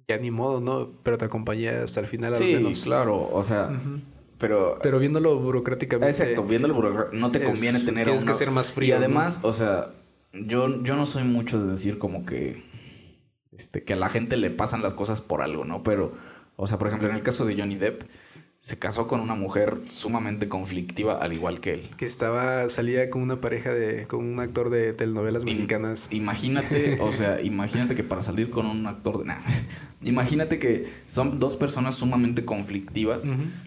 ya 0.07 0.17
ni 0.19 0.31
modo, 0.31 0.61
¿no? 0.61 0.91
Pero 1.03 1.19
te 1.19 1.25
acompañé 1.25 1.71
hasta 1.71 1.99
el 1.99 2.07
final 2.07 2.35
al 2.35 2.37
Sí, 2.39 2.55
menos. 2.55 2.83
claro, 2.85 3.29
o 3.33 3.43
sea, 3.43 3.69
pero... 4.43 4.79
Pero 4.83 4.99
viéndolo 4.99 5.39
burocráticamente. 5.39 6.11
Exacto, 6.11 6.43
viéndolo 6.45 6.75
burocra- 6.77 7.11
no 7.13 7.31
te 7.33 7.39
es- 7.39 7.45
conviene 7.49 7.81
tener 7.81 8.05
tienes 8.05 8.27
que 8.27 8.35
ser 8.35 8.51
más 8.51 8.69
Y 8.71 8.73
frío, 8.75 8.95
¿no? 8.97 8.99
además, 8.99 9.41
o 9.43 9.53
sea, 9.53 9.95
yo, 10.35 10.83
yo 10.83 10.97
no 10.97 11.07
soy 11.07 11.25
mucho 11.25 11.63
de 11.65 11.71
decir 11.71 11.97
como 11.99 12.27
que... 12.27 12.63
Este, 13.53 13.83
que 13.85 13.93
a 13.95 13.97
la 13.97 14.09
gente 14.09 14.37
le 14.37 14.51
pasan 14.51 14.83
las 14.83 14.93
cosas 14.95 15.21
por 15.23 15.41
algo, 15.43 15.65
¿no? 15.65 15.83
Pero, 15.83 16.13
o 16.57 16.67
sea, 16.67 16.79
por 16.79 16.89
ejemplo, 16.89 17.09
en 17.09 17.15
el 17.17 17.23
caso 17.23 17.45
de 17.45 17.55
Johnny 17.57 17.77
Depp, 17.77 18.03
se 18.59 18.79
casó 18.79 19.07
con 19.09 19.21
una 19.21 19.35
mujer 19.35 19.81
sumamente 19.91 20.49
conflictiva, 20.49 21.15
al 21.15 21.33
igual 21.33 21.61
que 21.61 21.73
él. 21.75 21.91
Que 21.97 22.05
estaba, 22.05 22.69
salía 22.69 23.11
con 23.11 23.21
una 23.21 23.41
pareja 23.41 23.75
de, 23.75 24.07
con 24.07 24.25
un 24.25 24.39
actor 24.41 24.71
de 24.71 24.93
telenovelas 24.95 25.45
mexicanas. 25.45 26.09
Imagínate, 26.13 26.99
o 27.03 27.11
sea, 27.13 27.41
imagínate 27.43 27.95
que 27.97 28.05
para 28.05 28.23
salir 28.23 28.51
con 28.51 28.65
un 28.67 28.87
actor 28.87 29.19
de... 29.19 29.25
Nah, 29.27 29.39
imagínate 30.03 30.59
que 30.59 30.87
son 31.07 31.39
dos 31.39 31.57
personas 31.57 31.97
sumamente 31.97 32.45
conflictivas. 32.45 33.25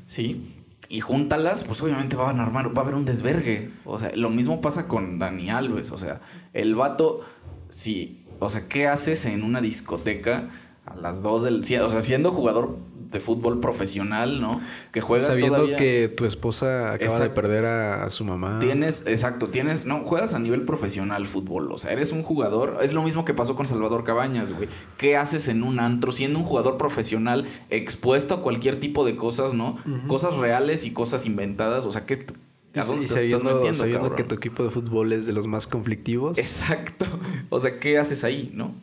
¿sí? 0.08 0.52
Y 0.90 1.00
júntalas, 1.02 1.64
pues 1.64 1.82
obviamente 1.82 2.16
van 2.16 2.40
a 2.40 2.44
armar, 2.44 2.76
va 2.76 2.82
a 2.82 2.84
haber 2.84 2.96
un 2.96 3.06
desvergue. 3.06 3.72
O 3.86 4.00
sea, 4.00 4.12
lo 4.16 4.30
mismo 4.30 4.62
pasa 4.62 4.88
con 4.88 5.20
Dani 5.20 5.50
Alves. 5.50 5.92
O 5.92 5.98
sea, 5.98 6.22
el 6.54 6.76
vato, 6.76 7.22
sí, 7.70 8.24
o 8.40 8.50
sea, 8.50 8.68
¿qué 8.68 8.88
haces 8.88 9.26
en 9.26 9.44
una 9.44 9.62
discoteca 9.62 10.50
a 10.86 10.96
las 10.96 11.22
2 11.22 11.44
del... 11.44 11.64
sí, 11.64 11.78
O 11.78 11.90
sea, 11.90 12.02
siendo 12.02 12.32
jugador 12.32 12.78
de 13.10 13.20
fútbol 13.20 13.60
profesional, 13.60 14.42
¿no? 14.42 14.62
Que 14.92 15.02
juegas 15.02 15.28
Sabiendo 15.28 15.56
todavía... 15.56 15.78
que 15.78 16.14
tu 16.16 16.26
esposa 16.26 16.94
acaba 16.94 17.20
de 17.20 17.30
perder 17.30 17.66
a, 17.66 18.04
a 18.04 18.10
su 18.10 18.24
mamá. 18.26 18.60
Tienes, 18.60 19.04
exacto, 19.08 19.50
tienes, 19.50 19.86
no, 19.86 20.04
juegas 20.04 20.34
a 20.34 20.40
nivel 20.40 20.64
profesional 20.64 21.26
fútbol, 21.26 21.72
o 21.72 21.78
sea, 21.78 21.92
eres 21.92 22.12
un 22.12 22.24
jugador, 22.24 22.80
es 22.82 22.94
lo 22.94 23.04
mismo 23.04 23.26
que 23.26 23.34
pasó 23.34 23.56
con 23.56 23.68
Salvador 23.68 24.04
Cabañas, 24.04 24.52
güey. 24.52 24.68
¿Qué 24.98 25.18
haces 25.18 25.48
en 25.48 25.64
un 25.64 25.80
antro 25.80 26.12
siendo 26.12 26.40
un 26.40 26.46
jugador 26.46 26.78
profesional 26.78 27.46
expuesto 27.70 28.36
a 28.36 28.42
cualquier 28.42 28.80
tipo 28.80 29.06
de 29.06 29.16
cosas, 29.16 29.54
¿no? 29.54 29.78
Cosas 30.08 30.36
reales 30.38 30.86
y 30.86 30.92
cosas 30.92 31.26
inventadas, 31.26 31.86
o 31.86 31.92
sea, 31.92 32.06
¿qué, 32.06 32.26
Y, 32.74 32.80
¿a 32.80 32.84
dónde 32.84 33.06
y 33.06 33.08
sabiendo, 33.08 33.44
metiendo, 33.46 33.74
sabiendo 33.74 34.16
que 34.16 34.24
tu 34.24 34.36
equipo 34.36 34.64
de 34.64 34.70
fútbol 34.70 35.14
es 35.14 35.26
de 35.26 35.34
los 35.34 35.48
más 35.48 35.68
conflictivos. 35.68 36.38
Exacto. 36.38 37.06
O 37.50 37.60
sea, 37.60 37.80
¿qué 37.80 37.98
haces 37.98 38.24
ahí, 38.24 38.52
no? 38.54 38.76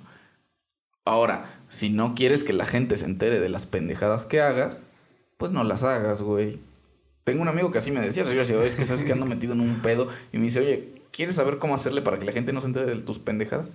Ahora, 1.04 1.61
si 1.72 1.88
no 1.88 2.14
quieres 2.14 2.44
que 2.44 2.52
la 2.52 2.66
gente 2.66 2.96
se 2.96 3.06
entere 3.06 3.40
de 3.40 3.48
las 3.48 3.64
pendejadas 3.64 4.26
que 4.26 4.42
hagas, 4.42 4.84
pues 5.38 5.52
no 5.52 5.64
las 5.64 5.84
hagas, 5.84 6.20
güey. 6.20 6.60
Tengo 7.24 7.40
un 7.40 7.48
amigo 7.48 7.70
que 7.72 7.78
así 7.78 7.90
me 7.90 8.00
decía, 8.00 8.24
yo 8.24 8.34
decía, 8.34 8.58
"Oye, 8.58 8.66
es 8.66 8.76
que 8.76 8.84
sabes 8.84 9.04
que 9.04 9.12
ando 9.12 9.24
metido 9.24 9.54
en 9.54 9.62
un 9.62 9.80
pedo 9.80 10.06
y 10.34 10.36
me 10.36 10.42
dice, 10.42 10.60
oye, 10.60 10.92
¿quieres 11.12 11.36
saber 11.36 11.56
cómo 11.56 11.74
hacerle 11.74 12.02
para 12.02 12.18
que 12.18 12.26
la 12.26 12.32
gente 12.32 12.52
no 12.52 12.60
se 12.60 12.66
entere 12.66 12.94
de 12.94 13.00
tus 13.00 13.18
pendejadas? 13.18 13.68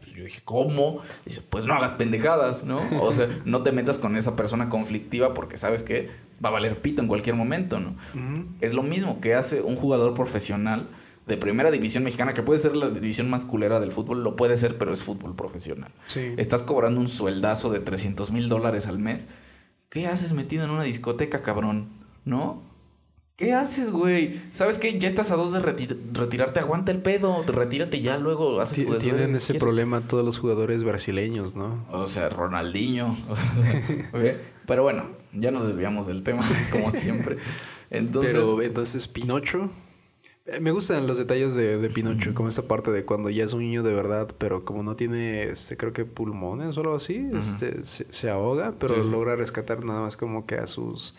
Pues 0.00 0.14
yo 0.14 0.24
dije, 0.24 0.40
¿cómo? 0.44 1.02
Dice, 1.24 1.42
pues 1.48 1.64
no 1.66 1.74
hagas 1.74 1.92
pendejadas, 1.92 2.64
¿no? 2.64 2.82
O 3.00 3.12
sea, 3.12 3.28
no 3.44 3.62
te 3.62 3.70
metas 3.70 4.00
con 4.00 4.16
esa 4.16 4.34
persona 4.34 4.68
conflictiva 4.68 5.32
porque 5.32 5.56
sabes 5.56 5.84
que 5.84 6.08
va 6.44 6.48
a 6.48 6.52
valer 6.52 6.82
pito 6.82 7.02
en 7.02 7.06
cualquier 7.06 7.36
momento, 7.36 7.78
¿no? 7.78 7.94
Es 8.62 8.74
lo 8.74 8.82
mismo 8.82 9.20
que 9.20 9.34
hace 9.34 9.62
un 9.62 9.76
jugador 9.76 10.14
profesional 10.14 10.88
de 11.26 11.36
primera 11.36 11.70
división 11.70 12.04
mexicana, 12.04 12.34
que 12.34 12.42
puede 12.42 12.58
ser 12.58 12.76
la 12.76 12.90
división 12.90 13.30
más 13.30 13.44
culera 13.44 13.80
del 13.80 13.92
fútbol, 13.92 14.22
lo 14.22 14.36
puede 14.36 14.56
ser, 14.56 14.76
pero 14.78 14.92
es 14.92 15.02
fútbol 15.02 15.34
profesional. 15.34 15.90
Sí. 16.06 16.34
Estás 16.36 16.62
cobrando 16.62 17.00
un 17.00 17.08
sueldazo 17.08 17.70
de 17.70 17.80
300 17.80 18.30
mil 18.30 18.48
dólares 18.48 18.86
al 18.86 18.98
mes. 18.98 19.26
¿Qué 19.88 20.06
haces 20.06 20.32
metido 20.32 20.64
en 20.64 20.70
una 20.70 20.82
discoteca, 20.84 21.40
cabrón? 21.42 21.88
¿No? 22.24 22.62
¿Qué 23.36 23.52
haces, 23.52 23.90
güey? 23.90 24.40
¿Sabes 24.52 24.78
qué? 24.78 24.96
Ya 24.98 25.08
estás 25.08 25.32
a 25.32 25.36
dos 25.36 25.50
de 25.52 25.60
reti- 25.60 25.98
retirarte. 26.12 26.60
Aguanta 26.60 26.92
el 26.92 27.00
pedo. 27.00 27.42
Retírate 27.44 28.00
ya, 28.00 28.16
luego 28.16 28.60
haces 28.60 28.86
tu 28.86 28.94
Tienen 28.98 29.34
ese 29.34 29.54
quieres. 29.54 29.60
problema 29.60 30.00
todos 30.02 30.24
los 30.24 30.38
jugadores 30.38 30.84
brasileños, 30.84 31.56
¿no? 31.56 31.84
O 31.90 32.06
sea, 32.06 32.28
Ronaldinho. 32.28 33.16
O 33.30 33.60
sea, 33.60 33.82
ok. 34.12 34.40
Pero 34.66 34.82
bueno, 34.84 35.08
ya 35.32 35.50
nos 35.50 35.66
desviamos 35.66 36.06
del 36.06 36.22
tema, 36.22 36.42
como 36.70 36.92
siempre. 36.92 37.38
Entonces, 37.90 38.34
Pero 38.34 38.62
entonces 38.62 39.08
Pinocho. 39.08 39.68
Eh, 40.46 40.60
Me 40.60 40.70
gustan 40.70 41.06
los 41.06 41.18
detalles 41.18 41.54
de, 41.54 41.78
de 41.78 41.90
Pinocho, 41.90 42.34
como 42.34 42.48
esta 42.48 42.62
parte 42.62 42.90
de 42.90 43.04
cuando 43.04 43.30
ya 43.30 43.44
es 43.44 43.52
un 43.54 43.60
niño 43.60 43.82
de 43.82 43.92
verdad, 43.94 44.28
pero 44.38 44.64
como 44.64 44.82
no 44.82 44.96
tiene, 44.96 45.44
este, 45.44 45.76
creo 45.76 45.92
que 45.92 46.04
pulmones 46.04 46.76
o 46.76 46.80
algo 46.80 46.94
así, 46.96 47.26
este, 47.34 47.84
se, 47.84 48.10
se 48.12 48.30
ahoga, 48.30 48.74
pero 48.78 48.96
Sí, 48.96 49.02
sí. 49.04 49.10
logra 49.10 49.36
rescatar 49.36 49.84
nada 49.84 50.02
más 50.02 50.16
como 50.16 50.46
que 50.46 50.56
a 50.56 50.66
sus, 50.66 51.14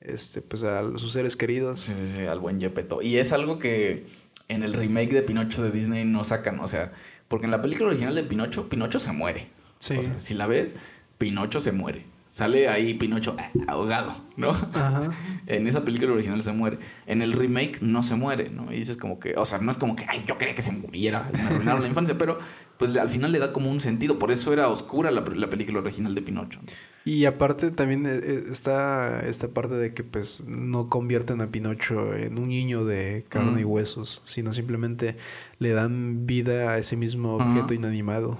este, 0.00 0.42
pues 0.42 0.64
a 0.64 0.82
sus 0.98 1.12
seres 1.12 1.36
queridos. 1.36 1.80
Sí, 1.80 1.92
sí, 1.94 2.06
sí, 2.18 2.26
al 2.26 2.40
buen 2.40 2.60
Gepetto. 2.60 3.02
Y 3.02 3.16
es 3.16 3.32
algo 3.32 3.58
que 3.58 4.06
en 4.48 4.62
el 4.62 4.74
remake 4.74 5.12
de 5.12 5.22
Pinocho 5.22 5.62
de 5.62 5.70
Disney 5.70 6.04
no 6.04 6.24
sacan. 6.24 6.60
O 6.60 6.66
sea, 6.66 6.92
porque 7.28 7.46
en 7.46 7.50
la 7.52 7.62
película 7.62 7.88
original 7.90 8.14
de 8.14 8.22
Pinocho, 8.24 8.68
Pinocho 8.68 8.98
se 9.00 9.12
muere. 9.12 9.48
Sí. 9.78 9.96
O 9.96 10.02
sea, 10.02 10.18
si 10.18 10.34
la 10.34 10.46
ves, 10.46 10.74
Pinocho 11.18 11.60
se 11.60 11.72
muere. 11.72 12.04
Sale 12.36 12.68
ahí 12.68 12.92
Pinocho 12.92 13.34
ah, 13.38 13.50
ahogado, 13.66 14.14
¿no? 14.36 14.50
Ajá. 14.50 15.10
En 15.46 15.66
esa 15.66 15.86
película 15.86 16.12
original 16.12 16.42
se 16.42 16.52
muere. 16.52 16.78
En 17.06 17.22
el 17.22 17.32
remake 17.32 17.78
no 17.80 18.02
se 18.02 18.14
muere, 18.14 18.50
¿no? 18.50 18.70
Y 18.70 18.76
dices 18.76 18.98
como 18.98 19.18
que, 19.18 19.34
o 19.38 19.46
sea, 19.46 19.56
no 19.56 19.70
es 19.70 19.78
como 19.78 19.96
que, 19.96 20.04
ay, 20.06 20.22
yo 20.26 20.36
quería 20.36 20.54
que 20.54 20.60
se 20.60 20.70
muriera, 20.70 21.30
me 21.32 21.40
arruinaron 21.40 21.80
la 21.80 21.88
infancia, 21.88 22.18
pero 22.18 22.38
pues 22.76 22.94
al 22.98 23.08
final 23.08 23.32
le 23.32 23.38
da 23.38 23.54
como 23.54 23.70
un 23.70 23.80
sentido. 23.80 24.18
Por 24.18 24.30
eso 24.30 24.52
era 24.52 24.68
oscura 24.68 25.10
la, 25.10 25.22
la 25.22 25.48
película 25.48 25.78
original 25.78 26.14
de 26.14 26.20
Pinocho. 26.20 26.60
Y 27.06 27.24
aparte 27.24 27.70
también 27.70 28.04
eh, 28.04 28.20
eh, 28.22 28.44
está 28.50 29.20
esta 29.20 29.48
parte 29.48 29.76
de 29.76 29.94
que 29.94 30.04
pues 30.04 30.44
no 30.46 30.88
convierten 30.88 31.40
a 31.40 31.46
Pinocho 31.46 32.14
en 32.14 32.38
un 32.38 32.50
niño 32.50 32.84
de 32.84 33.24
carne 33.30 33.62
y 33.62 33.64
huesos, 33.64 34.20
sino 34.26 34.52
simplemente 34.52 35.16
le 35.58 35.70
dan 35.70 36.26
vida 36.26 36.72
a 36.72 36.78
ese 36.78 36.96
mismo 36.96 37.36
objeto 37.36 37.72
inanimado. 37.72 38.36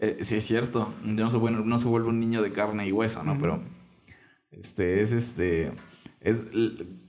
Eh, 0.00 0.18
sí, 0.20 0.36
es 0.36 0.46
cierto. 0.46 0.94
No 1.02 1.28
se, 1.28 1.38
vuelve, 1.38 1.64
no 1.64 1.78
se 1.78 1.88
vuelve 1.88 2.08
un 2.08 2.20
niño 2.20 2.42
de 2.42 2.52
carne 2.52 2.86
y 2.86 2.92
hueso, 2.92 3.22
¿no? 3.24 3.38
Pero 3.38 3.60
este 4.50 5.00
es 5.00 5.12
este. 5.12 5.72
Es, 6.20 6.46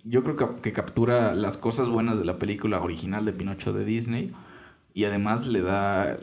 yo 0.04 0.24
creo 0.24 0.36
que, 0.36 0.62
que 0.62 0.72
captura 0.72 1.34
las 1.34 1.58
cosas 1.58 1.90
buenas 1.90 2.20
de 2.20 2.26
la 2.26 2.38
película 2.38 2.82
original 2.82 3.26
de 3.26 3.34
Pinocho 3.34 3.74
de 3.74 3.86
Disney 3.86 4.32
y 4.94 5.06
además 5.06 5.48
le 5.48 5.62
da 5.62 6.20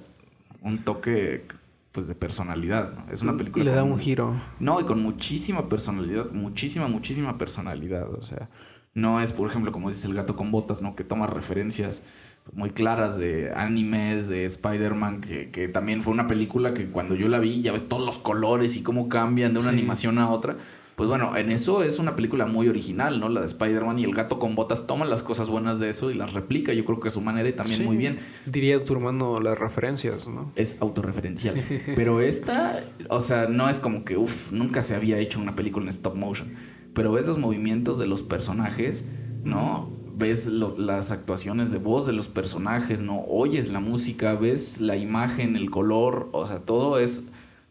un 0.60 0.78
toque 0.78 1.46
pues 1.92 2.08
de 2.08 2.14
personalidad. 2.14 2.92
¿no? 2.92 3.10
Es 3.10 3.22
una 3.22 3.36
película 3.36 3.64
Le 3.64 3.70
da 3.72 3.82
un 3.82 3.98
giro. 3.98 4.34
no, 4.60 4.80
y 4.80 4.84
con 4.84 5.02
muchísima 5.02 5.68
personalidad, 5.68 6.30
muchísima, 6.32 6.88
muchísima 6.88 7.38
personalidad. 7.38 8.12
O 8.12 8.22
sea, 8.22 8.50
no 8.92 9.20
es, 9.20 9.32
por 9.32 9.48
ejemplo, 9.48 9.72
como 9.72 9.88
dices 9.88 10.04
el 10.04 10.14
gato 10.14 10.36
con 10.36 10.50
botas, 10.50 10.82
¿no? 10.82 10.94
Que 10.94 11.04
toma 11.04 11.26
referencias 11.26 12.02
muy 12.52 12.70
claras 12.70 13.18
de 13.18 13.52
animes, 13.54 14.28
de 14.28 14.44
Spider-Man, 14.44 15.20
que, 15.20 15.50
que 15.50 15.68
también 15.68 16.02
fue 16.02 16.12
una 16.14 16.26
película 16.26 16.72
que 16.74 16.86
cuando 16.86 17.14
yo 17.14 17.28
la 17.28 17.38
vi, 17.38 17.60
ya 17.62 17.72
ves 17.72 17.88
todos 17.88 18.04
los 18.04 18.18
colores 18.18 18.76
y 18.76 18.82
cómo 18.82 19.08
cambian 19.08 19.52
de 19.52 19.60
una 19.60 19.70
Sí. 19.70 19.76
animación 19.78 20.18
a 20.18 20.30
otra. 20.30 20.56
Pues 20.94 21.10
bueno, 21.10 21.36
en 21.36 21.52
eso 21.52 21.82
es 21.82 21.98
una 21.98 22.16
película 22.16 22.46
muy 22.46 22.68
original, 22.68 23.20
¿no? 23.20 23.28
La 23.28 23.40
de 23.40 23.46
Spider-Man 23.46 23.98
y 23.98 24.04
el 24.04 24.14
gato 24.14 24.38
con 24.38 24.54
botas 24.54 24.86
toma 24.86 25.04
las 25.04 25.22
cosas 25.22 25.50
buenas 25.50 25.78
de 25.78 25.90
eso 25.90 26.10
y 26.10 26.14
las 26.14 26.32
replica, 26.32 26.72
yo 26.72 26.86
creo 26.86 27.00
que 27.00 27.08
a 27.08 27.10
su 27.10 27.20
manera 27.20 27.46
y 27.46 27.52
también 27.52 27.80
Sí. 27.80 27.84
muy 27.84 27.98
bien. 27.98 28.16
Diría 28.46 28.82
tu 28.82 28.94
hermano 28.94 29.38
las 29.38 29.58
referencias, 29.58 30.26
¿no? 30.26 30.52
Es 30.56 30.78
autorreferencial. 30.80 31.54
Pero 31.96 32.22
esta, 32.22 32.82
o 33.10 33.20
sea, 33.20 33.46
no 33.46 33.68
es 33.68 33.78
como 33.78 34.06
que, 34.06 34.16
uff, 34.16 34.52
nunca 34.52 34.80
se 34.80 34.94
había 34.94 35.18
hecho 35.18 35.38
una 35.38 35.54
película 35.54 35.84
en 35.84 35.88
stop 35.90 36.16
motion. 36.16 36.54
Pero 36.94 37.12
ves 37.12 37.26
los 37.26 37.36
movimientos 37.36 37.98
de 37.98 38.06
los 38.06 38.22
personajes, 38.22 39.04
¿no? 39.44 39.90
Ves 40.18 40.46
lo- 40.46 40.78
las 40.78 41.10
actuaciones 41.10 41.70
de 41.72 41.78
voz 41.78 42.06
de 42.06 42.12
los 42.14 42.28
personajes, 42.28 43.00
¿no? 43.02 43.20
Oyes 43.28 43.70
la 43.70 43.80
música, 43.80 44.34
ves 44.34 44.80
la 44.80 44.96
imagen, 44.96 45.56
el 45.56 45.70
color, 45.70 46.30
o 46.32 46.46
sea, 46.46 46.60
todo 46.60 46.98
es, 46.98 47.24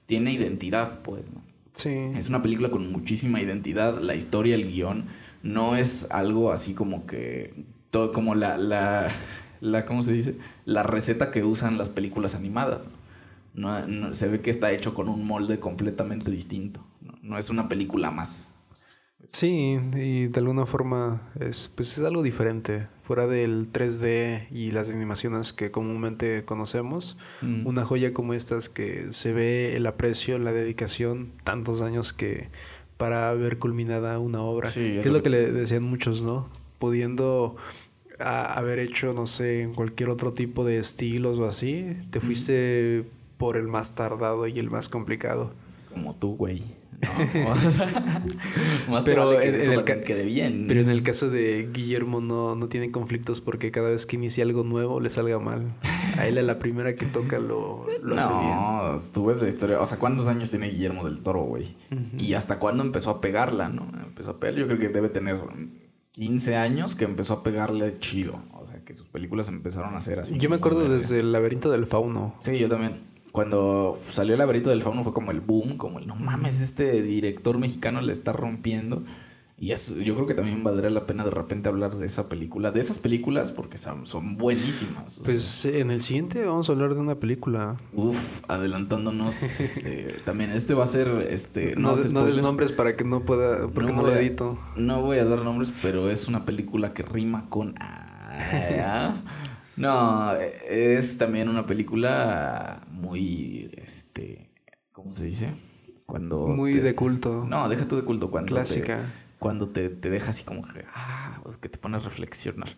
tiene 0.06 0.32
identidad, 0.32 1.02
pues, 1.02 1.26
¿no? 1.34 1.42
Sí. 1.74 1.90
Es 1.90 2.30
una 2.30 2.42
película 2.42 2.70
con 2.70 2.92
muchísima 2.92 3.42
identidad. 3.42 4.00
La 4.00 4.16
historia, 4.16 4.56
el 4.56 4.72
guion, 4.72 5.06
no 5.44 5.76
es 5.76 6.08
algo 6.12 6.52
así 6.52 6.74
como 6.74 7.06
que. 7.06 7.66
Todo, 7.92 8.12
como 8.14 8.34
la, 8.36 8.58
la, 8.58 9.10
la. 9.60 9.86
¿Cómo 9.86 10.02
se 10.02 10.14
dice? 10.14 10.38
La 10.66 10.84
receta 10.84 11.32
que 11.32 11.44
usan 11.44 11.78
las 11.78 11.90
películas 11.90 12.36
animadas. 12.36 12.88
No, 13.56 13.86
no- 13.88 14.14
se 14.14 14.28
ve 14.30 14.42
que 14.42 14.52
está 14.52 14.72
hecho 14.72 14.94
con 14.94 15.10
un 15.10 15.26
molde 15.26 15.60
completamente 15.60 16.30
distinto. 16.32 16.86
No 17.22 17.38
es 17.38 17.50
una 17.50 17.68
película 17.68 18.12
más. 18.12 18.54
Sí, 19.38 19.78
y 19.98 20.28
de 20.28 20.40
alguna 20.40 20.66
forma 20.66 21.22
es, 21.42 21.70
pues 21.76 21.98
es 21.98 22.06
algo 22.06 22.24
diferente. 22.24 22.88
Fuera 23.04 23.28
del 23.28 23.68
3D 23.70 24.48
y 24.50 24.72
las 24.72 24.90
animaciones 24.90 25.52
que 25.52 25.72
comúnmente 25.72 26.46
conocemos, 26.46 27.18
Mm. 27.42 27.68
una 27.68 27.84
joya 27.84 28.14
como 28.14 28.34
estas 28.34 28.70
que 28.70 29.08
se 29.12 29.34
ve 29.34 29.76
el 29.76 29.88
aprecio, 29.88 30.40
la 30.40 30.54
dedicación, 30.54 31.34
tantos 31.44 31.82
años 31.82 32.14
que 32.14 32.48
para 32.96 33.34
ver 33.34 33.60
culminada 33.60 34.20
una 34.20 34.42
obra. 34.42 34.70
Sí, 34.70 34.80
que 34.80 35.00
es 35.02 35.06
es 35.06 35.12
lo 35.12 35.18
que 35.18 35.24
que- 35.24 35.30
le 35.32 35.52
decían 35.52 35.84
muchos, 35.84 36.24
¿no? 36.24 36.48
Pudiendo 36.80 37.58
a- 38.20 38.54
haber 38.58 38.80
hecho, 38.80 39.12
no 39.12 39.26
sé, 39.26 39.64
en 39.64 39.74
cualquier 39.74 40.10
otro 40.12 40.32
tipo 40.32 40.64
de 40.64 40.78
estilos 40.78 41.40
o 41.40 41.46
así, 41.46 41.86
te 42.10 42.22
fuiste 42.22 43.04
por 43.38 43.58
el 43.58 43.68
más 43.68 43.96
tardado 43.96 44.48
y 44.48 44.58
el 44.60 44.70
más 44.70 44.88
complicado. 44.88 45.52
Como 45.94 46.16
tú, 46.16 46.36
güey. 46.38 46.64
No, 47.02 47.52
o 47.68 47.72
sea, 47.72 48.24
más 48.90 49.04
Pero 49.04 49.38
que 49.40 49.48
en- 49.50 49.62
en 49.62 49.72
el 49.74 49.84
quede 49.84 50.26
bien. 50.26 50.66
Pero 50.68 50.82
en 50.82 50.90
el 50.90 51.04
caso 51.04 51.30
de 51.30 51.70
Guillermo 51.72 52.22
no, 52.22 52.56
no 52.56 52.68
tiene 52.68 52.92
conflictos 52.92 53.42
porque 53.42 53.72
cada 53.72 53.90
vez 53.90 54.06
que 54.06 54.16
inicia 54.16 54.44
algo 54.44 54.64
nuevo 54.64 55.00
le 55.00 55.10
salga 55.10 55.40
mal. 55.40 55.74
A 56.18 56.28
él 56.28 56.38
a 56.38 56.42
la 56.44 56.60
primera 56.60 56.96
que 56.96 57.06
toca 57.06 57.40
lo, 57.40 57.86
lo 58.02 58.16
hace 58.16 58.30
bien. 58.30 58.50
No, 58.56 59.00
tú 59.14 59.26
ves 59.26 59.42
la 59.42 59.50
historia. 59.50 59.80
O 59.82 59.86
sea, 59.86 59.98
¿cuántos 60.00 60.28
años 60.28 60.50
tiene 60.50 60.70
Guillermo 60.70 61.06
del 61.06 61.22
Toro, 61.22 61.42
güey? 61.44 61.76
Y 62.18 62.34
hasta 62.34 62.60
cuándo 62.60 62.84
empezó 62.84 63.10
a 63.10 63.22
pegarla, 63.22 63.70
¿no? 63.70 63.88
Empezó 64.04 64.32
a 64.32 64.40
pegar. 64.40 64.56
Yo 64.56 64.68
creo 64.68 64.80
que 64.80 64.90
debe 64.90 65.10
tener 65.10 65.38
15 66.12 66.56
años 66.56 66.96
que 66.96 67.04
empezó 67.04 67.34
a 67.34 67.44
pegarle 67.44 68.00
chido. 68.00 68.40
O 68.54 68.66
sea, 68.66 68.80
que 68.84 68.96
sus 68.96 69.08
películas 69.08 69.50
empezaron 69.50 69.96
a 69.96 70.02
ser 70.02 70.20
así. 70.22 70.38
Yo 70.38 70.50
me 70.50 70.56
acuerdo 70.56 70.88
desde 70.88 71.20
el 71.20 71.32
laberinto 71.34 71.70
del 71.70 71.86
fauno. 71.86 72.36
Sí, 72.42 72.58
yo 72.58 72.70
también. 72.70 73.15
Cuando 73.36 73.98
salió 74.10 74.32
el 74.34 74.40
laberinto 74.40 74.70
del 74.70 74.82
fauno 74.82 75.04
fue 75.04 75.12
como 75.12 75.32
el 75.32 75.42
boom, 75.42 75.76
como 75.76 76.00
el 76.00 76.08
no 76.08 76.16
mames, 76.16 76.62
este 76.62 77.02
director 77.02 77.58
mexicano 77.58 78.00
le 78.00 78.14
está 78.14 78.32
rompiendo. 78.32 79.04
Y 79.60 79.72
es, 79.72 79.94
yo 79.96 80.16
creo 80.16 80.26
que 80.26 80.34
también 80.36 80.64
valdría 80.64 80.90
la 80.90 81.06
pena 81.06 81.26
de 81.26 81.32
repente 81.32 81.68
hablar 81.68 81.98
de 81.98 82.06
esa 82.06 82.30
película, 82.30 82.72
de 82.72 82.80
esas 82.80 82.98
películas, 82.98 83.52
porque 83.52 83.78
son, 83.78 84.06
son 84.06 84.38
buenísimas. 84.38 85.20
Pues 85.22 85.42
sea. 85.44 85.78
en 85.80 85.92
el 85.92 86.00
siguiente 86.00 86.46
vamos 86.46 86.70
a 86.70 86.72
hablar 86.72 86.94
de 86.94 87.02
una 87.02 87.16
película. 87.16 87.76
Uf, 87.94 88.40
adelantándonos. 88.48 89.36
eh, 89.86 90.16
también 90.24 90.52
este 90.52 90.74
va 90.74 90.86
a 90.86 90.88
ser 90.88 91.28
este. 91.30 91.76
No, 91.76 91.94
No, 91.98 92.04
no 92.14 92.26
des 92.26 92.42
nombres 92.42 92.72
para 92.72 92.96
que 92.96 93.04
no 93.04 93.24
pueda, 93.26 93.68
porque 93.68 93.92
no, 93.92 94.02
voy 94.02 94.12
lo 94.12 94.18
a- 94.18 94.22
edito. 94.22 94.58
No 94.78 95.02
voy 95.02 95.18
a 95.18 95.26
dar 95.26 95.42
nombres, 95.44 95.74
pero 95.82 96.10
es 96.10 96.30
una 96.30 96.46
película 96.46 96.94
que 96.94 97.04
rima 97.04 97.48
con. 97.50 97.76
A. 97.82 99.14
No, 99.78 100.34
es 100.34 101.18
también 101.18 101.50
una 101.50 101.66
película 101.66 102.82
muy. 102.92 103.70
Este. 103.76 104.52
¿Cómo 104.92 105.14
se 105.14 105.26
dice? 105.26 105.50
Cuando 106.06 106.48
Muy 106.48 106.76
te- 106.76 106.82
de 106.82 106.96
culto. 106.96 107.46
No, 107.48 107.68
deja 107.68 107.88
tú 107.88 107.96
de 107.96 108.04
culto. 108.04 108.30
Cuando 108.32 108.54
Clásica. 108.56 108.98
Te, 108.98 109.04
cuando 109.40 109.70
te, 109.70 109.90
te 109.90 110.10
deja 110.10 110.30
así 110.30 110.44
como 110.44 110.62
que, 110.62 110.84
ah, 110.94 111.42
que 111.62 111.68
te 111.70 111.78
pone 111.78 111.98
a 111.98 112.00
reflexionar. 112.00 112.70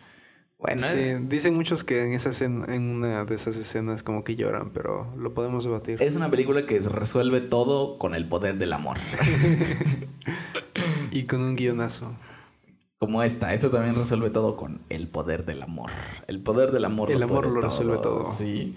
Bueno, 0.58 0.82
Sí, 0.82 0.96
eh, 0.98 1.22
dicen 1.22 1.54
muchos 1.54 1.84
que 1.84 2.04
en 2.04 2.14
esa 2.14 2.30
escena- 2.30 2.74
en 2.74 2.84
una 2.90 3.26
de 3.26 3.36
esas 3.36 3.56
escenas 3.58 4.02
como 4.02 4.24
que 4.24 4.36
lloran, 4.36 4.72
pero 4.74 5.14
lo 5.16 5.36
podemos 5.36 5.64
debatir. 5.66 6.02
es 6.02 6.16
una 6.16 6.32
película 6.32 6.66
que 6.66 6.82
se 6.82 6.90
resuelve 6.90 7.42
todo 7.42 8.00
con 8.00 8.16
el 8.16 8.28
poder 8.28 8.58
del 8.58 8.74
amor. 8.74 8.98
Y 11.12 11.24
con 11.24 11.42
un 11.42 11.56
guionazo. 11.56 12.16
Como 13.00 13.22
esta, 13.22 13.54
esta 13.54 13.70
también 13.70 13.96
resuelve 13.96 14.30
todo 14.32 14.56
con 14.56 14.82
el 14.90 15.08
poder 15.08 15.46
del 15.46 15.62
amor. 15.62 15.92
El 16.28 16.42
poder 16.42 16.72
del 16.72 16.86
amor. 16.86 17.12
El 17.12 17.22
amor 17.22 17.46
lo 17.46 17.62
resuelve 17.62 17.98
todo. 17.98 18.24
Sí. 18.24 18.76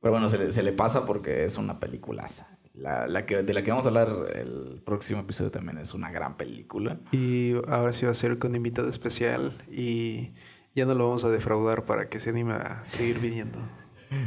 Pero 0.00 0.12
bueno, 0.12 0.28
se 0.28 0.38
le, 0.38 0.52
se 0.52 0.62
le 0.62 0.72
pasa 0.72 1.04
porque 1.04 1.44
es 1.44 1.58
una 1.58 1.80
peliculaza. 1.80 2.58
La, 2.74 3.08
la 3.08 3.26
que, 3.26 3.42
de 3.42 3.52
la 3.52 3.62
que 3.62 3.70
vamos 3.70 3.86
a 3.86 3.88
hablar 3.88 4.08
el 4.34 4.80
próximo 4.84 5.20
episodio 5.20 5.50
también 5.50 5.78
es 5.78 5.92
una 5.94 6.10
gran 6.10 6.36
película. 6.36 6.98
Y 7.10 7.54
ahora 7.68 7.92
sí 7.92 8.06
va 8.06 8.12
a 8.12 8.14
ser 8.14 8.38
con 8.38 8.54
invitado 8.54 8.88
especial 8.88 9.64
y 9.70 10.30
ya 10.74 10.86
no 10.86 10.94
lo 10.94 11.06
vamos 11.06 11.24
a 11.24 11.30
defraudar 11.30 11.84
para 11.84 12.08
que 12.08 12.20
se 12.20 12.30
anime 12.30 12.54
a 12.54 12.82
seguir 12.86 13.18
viniendo. 13.18 13.58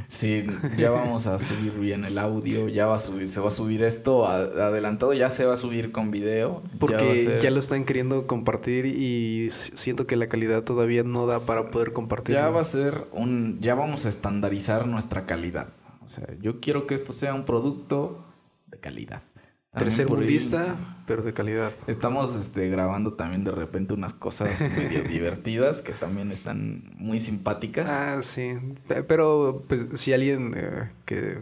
Sí, 0.10 0.46
ya 0.78 0.90
vamos 0.92 1.28
a 1.28 1.38
subir 1.38 1.74
bien 1.74 2.06
el 2.06 2.18
audio, 2.18 2.70
ya 2.70 2.86
va 2.88 2.96
a 2.96 2.98
subir, 2.98 3.28
se 3.28 3.42
va 3.42 3.48
a 3.48 3.52
subir 3.52 3.84
esto 3.84 4.26
a- 4.26 4.38
adelantado, 4.38 5.14
ya 5.14 5.30
se 5.30 5.46
va 5.46 5.54
a 5.54 5.58
subir 5.58 5.92
con 5.92 6.10
video. 6.12 6.62
ya 6.64 6.80
Porque 6.80 7.16
ser- 7.18 7.42
ya, 7.42 7.52
lo 7.52 7.60
están 7.60 7.84
queriendo 7.84 8.26
compartir 8.28 8.86
y 8.86 9.50
siento 9.52 10.08
que 10.08 10.16
la 10.16 10.28
calidad 10.30 10.64
todavía 10.64 11.04
no 11.04 11.26
da 11.26 11.38
para 11.46 11.70
poder 11.72 11.92
compartirlo. 11.94 12.40
Ya 12.42 12.50
va 12.50 12.62
a 12.62 12.66
ser 12.66 13.08
un. 13.12 13.60
Ya 13.62 13.76
vamos 13.76 14.06
a 14.06 14.10
estandarizar 14.10 14.88
nuestra 14.88 15.26
calidad. 15.26 15.68
O 16.06 16.10
sea, 16.10 16.28
yo 16.42 16.60
quiero 16.60 16.88
que 16.88 16.96
esto 16.96 17.12
sea 17.14 17.34
un 17.34 17.46
producto 17.46 18.24
de 18.68 18.78
calidad. 18.80 19.22
Tercer 19.78 20.08
mundista, 20.08 20.76
pero 21.08 21.24
de 21.24 21.34
calidad. 21.34 21.72
Estamos 21.88 22.36
este, 22.36 22.70
grabando 22.70 23.14
también 23.14 23.44
de 23.44 23.52
repente 23.52 23.94
unas 23.96 24.14
cosas 24.14 24.70
medio 24.78 25.04
divertidas 25.04 25.82
que 25.82 25.94
también 25.94 26.32
están 26.32 26.92
muy 26.96 27.20
simpáticas. 27.20 27.90
Ah, 27.90 28.22
sí. 28.22 28.54
Pe- 28.88 29.04
Pero, 29.04 29.64
pues, 29.68 29.88
si 29.96 30.14
alguien 30.14 30.54
eh, 30.56 30.90
que, 31.06 31.40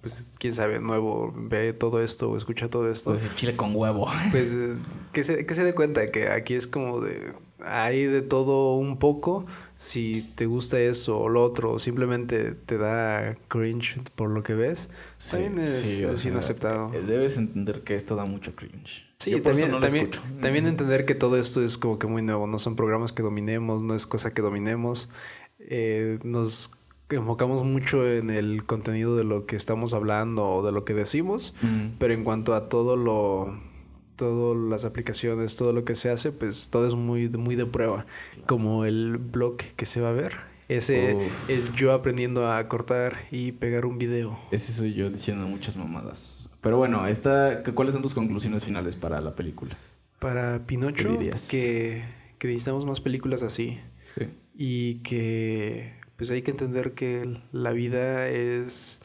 pues, 0.00 0.32
quién 0.38 0.52
sabe, 0.54 0.80
nuevo 0.80 1.32
ve 1.36 1.72
todo 1.72 2.02
esto 2.02 2.30
o 2.30 2.36
escucha 2.36 2.68
todo 2.68 2.90
esto, 2.90 3.10
Pues 3.10 3.32
chile 3.36 3.54
con 3.54 3.76
huevo. 3.76 4.06
pues, 4.32 4.52
eh, 4.56 4.74
que 5.12 5.22
se, 5.22 5.46
que 5.46 5.54
se 5.54 5.62
dé 5.62 5.74
cuenta 5.74 6.10
que 6.10 6.28
aquí 6.28 6.54
es 6.54 6.66
como 6.66 7.00
de... 7.00 7.32
Hay 7.64 8.06
de 8.06 8.22
todo 8.22 8.74
un 8.74 8.96
poco. 8.98 9.44
Si 9.82 10.30
te 10.36 10.46
gusta 10.46 10.78
eso 10.78 11.18
o 11.18 11.28
lo 11.28 11.42
otro, 11.42 11.72
o 11.72 11.78
simplemente 11.80 12.52
te 12.52 12.78
da 12.78 13.36
cringe 13.48 14.00
por 14.14 14.30
lo 14.30 14.44
que 14.44 14.54
ves, 14.54 14.88
Sí, 15.16 15.32
también 15.32 15.58
es, 15.58 15.68
sí, 15.68 16.04
o 16.04 16.12
es 16.12 16.20
sea, 16.20 16.30
inaceptado. 16.30 16.92
eh, 16.94 17.00
Debes 17.04 17.36
entender 17.36 17.82
que 17.82 17.96
esto 17.96 18.14
da 18.14 18.24
mucho 18.24 18.54
cringe. 18.54 19.08
Sí, 19.18 19.32
Yo 19.32 19.42
por 19.42 19.52
eso 19.52 19.66
también, 19.80 20.10
no 20.34 20.40
también 20.40 20.66
entender 20.68 21.04
que 21.04 21.16
todo 21.16 21.36
esto 21.36 21.64
es 21.64 21.78
como 21.78 21.98
que 21.98 22.06
muy 22.06 22.22
nuevo, 22.22 22.46
no 22.46 22.60
son 22.60 22.76
programas 22.76 23.12
que 23.12 23.22
dominemos, 23.24 23.82
no 23.82 23.94
es 23.96 24.06
cosa 24.06 24.32
que 24.32 24.40
dominemos. 24.40 25.08
Eh, 25.58 26.20
nos 26.22 26.70
enfocamos 27.10 27.64
mucho 27.64 28.06
en 28.08 28.30
el 28.30 28.64
contenido 28.64 29.16
de 29.16 29.24
lo 29.24 29.46
que 29.46 29.56
estamos 29.56 29.94
hablando 29.94 30.48
o 30.48 30.64
de 30.64 30.70
lo 30.72 30.84
que 30.84 30.94
decimos, 30.94 31.54
Mm. 31.62 31.96
pero 31.98 32.14
en 32.14 32.22
cuanto 32.24 32.54
a 32.54 32.68
todo 32.68 32.96
lo, 32.96 33.52
todas 34.22 34.70
las 34.70 34.84
aplicaciones, 34.84 35.56
todo 35.56 35.72
lo 35.72 35.84
que 35.84 35.94
se 35.96 36.10
hace, 36.10 36.30
pues 36.30 36.70
todo 36.70 36.86
es 36.86 36.94
muy, 36.94 37.28
muy 37.28 37.56
de 37.56 37.66
prueba, 37.66 38.06
como 38.46 38.84
el 38.84 39.18
blog 39.18 39.56
que 39.56 39.84
se 39.84 40.00
va 40.00 40.10
a 40.10 40.12
ver. 40.12 40.36
Ese 40.68 41.14
Uf. 41.16 41.50
es 41.50 41.74
yo 41.74 41.92
aprendiendo 41.92 42.50
a 42.50 42.68
cortar 42.68 43.16
y 43.30 43.52
pegar 43.52 43.84
un 43.84 43.98
video. 43.98 44.38
Ese 44.52 44.72
soy 44.72 44.94
yo 44.94 45.10
diciendo 45.10 45.46
muchas 45.46 45.76
mamadas. 45.76 46.48
Pero 46.60 46.78
bueno, 46.78 47.06
esta, 47.06 47.64
¿cuáles 47.74 47.94
son 47.94 48.02
tus 48.02 48.14
conclusiones 48.14 48.64
finales 48.64 48.94
para 48.94 49.20
la 49.20 49.34
película? 49.34 49.76
Para 50.20 50.64
Pinocho, 50.64 51.18
que, 51.50 52.04
que 52.38 52.46
necesitamos 52.46 52.86
más 52.86 53.00
películas 53.00 53.42
así. 53.42 53.80
Sí. 54.16 54.28
y 54.54 54.94
que 54.96 55.94
pues 56.16 56.30
hay 56.30 56.42
que 56.42 56.50
entender 56.50 56.92
que 56.92 57.22
la 57.50 57.72
vida 57.72 58.28
es 58.28 59.00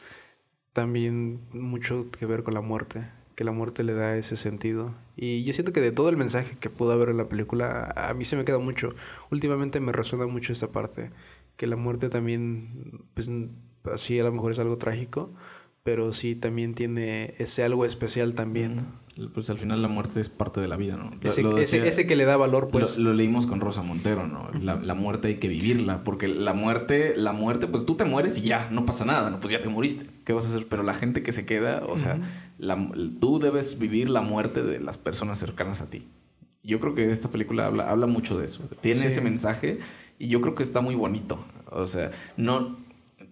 también 0.72 1.40
mucho 1.52 2.10
que 2.10 2.26
ver 2.26 2.44
con 2.44 2.54
la 2.54 2.60
muerte, 2.60 3.10
que 3.38 3.44
la 3.44 3.52
muerte 3.52 3.84
le 3.84 3.94
da 3.94 4.16
ese 4.16 4.34
sentido. 4.34 4.96
Y 5.14 5.44
yo 5.44 5.52
siento 5.52 5.72
que 5.72 5.80
de 5.80 5.92
todo 5.92 6.08
el 6.08 6.16
mensaje 6.16 6.56
que 6.58 6.70
pudo 6.70 6.90
haber 6.90 7.10
en 7.10 7.18
la 7.18 7.28
película, 7.28 7.94
a 7.94 8.12
mí 8.12 8.24
se 8.24 8.34
me 8.34 8.44
queda 8.44 8.58
mucho. 8.58 8.96
Últimamente 9.30 9.78
me 9.78 9.92
resuena 9.92 10.26
mucho 10.26 10.52
esta 10.52 10.72
parte, 10.72 11.12
que 11.56 11.68
la 11.68 11.76
muerte 11.76 12.08
también, 12.08 13.04
pues 13.14 13.30
sí, 13.94 14.18
a 14.18 14.24
lo 14.24 14.32
mejor 14.32 14.50
es 14.50 14.58
algo 14.58 14.76
trágico, 14.76 15.30
pero 15.88 16.12
sí 16.12 16.34
también 16.34 16.74
tiene 16.74 17.32
ese 17.38 17.64
algo 17.64 17.86
especial 17.86 18.34
también. 18.34 18.84
Pues 19.32 19.48
al 19.48 19.56
final 19.58 19.80
la 19.80 19.88
muerte 19.88 20.20
es 20.20 20.28
parte 20.28 20.60
de 20.60 20.68
la 20.68 20.76
vida, 20.76 20.98
¿no? 20.98 21.10
Lo- 21.18 21.28
Ese, 21.30 21.42
lo 21.42 21.56
ese- 21.56 21.78
decía- 21.78 21.88
ese 21.88 22.06
que 22.06 22.14
le 22.14 22.26
da 22.26 22.36
valor, 22.36 22.68
pues. 22.68 22.98
Lo, 22.98 23.04
lo 23.10 23.14
leímos 23.14 23.46
con 23.46 23.62
Rosa 23.62 23.82
Montero, 23.82 24.26
¿no? 24.26 24.50
La, 24.62 24.76
la 24.76 24.94
muerte 24.94 25.28
hay 25.28 25.36
que 25.36 25.48
vivirla, 25.48 26.04
porque 26.04 26.28
la 26.28 26.52
muerte, 26.52 27.14
la 27.16 27.32
muerte, 27.32 27.66
pues 27.68 27.86
tú 27.86 27.94
te 27.96 28.04
mueres 28.04 28.36
y 28.36 28.42
ya, 28.42 28.68
no 28.70 28.84
pasa 28.84 29.06
nada, 29.06 29.30
¿no? 29.30 29.40
Pues 29.40 29.50
ya 29.50 29.62
te 29.62 29.70
moriste, 29.70 30.04
¿qué 30.26 30.34
vas 30.34 30.44
a 30.44 30.48
hacer? 30.50 30.66
Pero 30.68 30.82
la 30.82 30.92
gente 30.92 31.22
que 31.22 31.32
se 31.32 31.46
queda, 31.46 31.82
o 31.88 31.96
sea, 31.96 32.20
la- 32.58 32.76
tú 33.18 33.38
debes 33.38 33.78
vivir 33.78 34.10
la 34.10 34.20
muerte 34.20 34.62
de 34.62 34.78
las 34.78 34.98
personas 34.98 35.38
cercanas 35.38 35.80
a 35.80 35.88
ti. 35.88 36.06
Yo 36.62 36.78
creo 36.80 36.94
que 36.94 37.08
esta 37.08 37.30
película 37.30 37.64
habla, 37.64 37.88
habla 37.90 38.06
mucho 38.06 38.38
de 38.38 38.44
eso. 38.44 38.68
Tiene 38.82 39.00
Sí. 39.00 39.06
ese 39.06 39.20
mensaje 39.22 39.78
y 40.18 40.28
yo 40.28 40.42
creo 40.42 40.54
que 40.54 40.62
está 40.62 40.82
muy 40.82 40.94
bonito. 40.96 41.38
O 41.70 41.86
sea, 41.86 42.10
no 42.36 42.76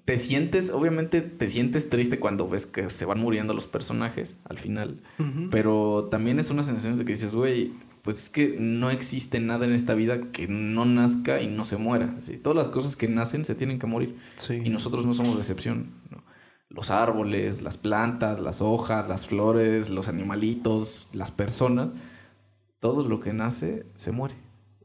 te 0.06 0.16
sientes, 0.18 0.70
obviamente 0.70 1.20
te 1.20 1.48
sientes 1.48 1.90
triste 1.90 2.18
cuando 2.18 2.48
ves 2.48 2.66
que 2.66 2.88
se 2.90 3.04
van 3.04 3.20
muriendo 3.20 3.52
los 3.52 3.66
personajes 3.66 4.36
al 4.44 4.56
final, 4.56 5.02
pero 5.50 6.08
también 6.10 6.38
es 6.38 6.50
una 6.50 6.62
sensación 6.62 6.96
de 6.96 7.04
que 7.04 7.12
dices, 7.12 7.34
güey, 7.34 7.72
pues 8.02 8.22
es 8.22 8.30
que 8.30 8.56
no 8.58 8.90
existe 8.90 9.40
nada 9.40 9.66
en 9.66 9.72
esta 9.72 9.94
vida 9.94 10.30
que 10.30 10.46
no 10.46 10.84
nazca 10.84 11.42
y 11.42 11.48
no 11.48 11.64
se 11.64 11.76
muera. 11.76 12.16
¿sí? 12.20 12.38
Todas 12.38 12.56
las 12.56 12.68
cosas 12.68 12.94
que 12.94 13.08
nacen 13.08 13.44
se 13.44 13.56
tienen 13.56 13.80
que 13.80 13.86
morir 13.88 14.16
Sí. 14.36 14.60
y 14.64 14.70
nosotros 14.70 15.04
no 15.06 15.12
somos 15.12 15.34
la 15.34 15.40
excepción. 15.40 15.90
¿no? 16.10 16.22
Los 16.68 16.90
árboles, 16.92 17.62
las 17.62 17.76
plantas, 17.76 18.38
las 18.38 18.62
hojas, 18.62 19.08
las 19.08 19.26
flores, 19.26 19.90
los 19.90 20.06
animalitos, 20.08 21.08
las 21.12 21.32
personas, 21.32 21.88
todo 22.78 23.08
lo 23.08 23.18
que 23.18 23.32
nace 23.32 23.86
se 23.96 24.12
muere. 24.12 24.36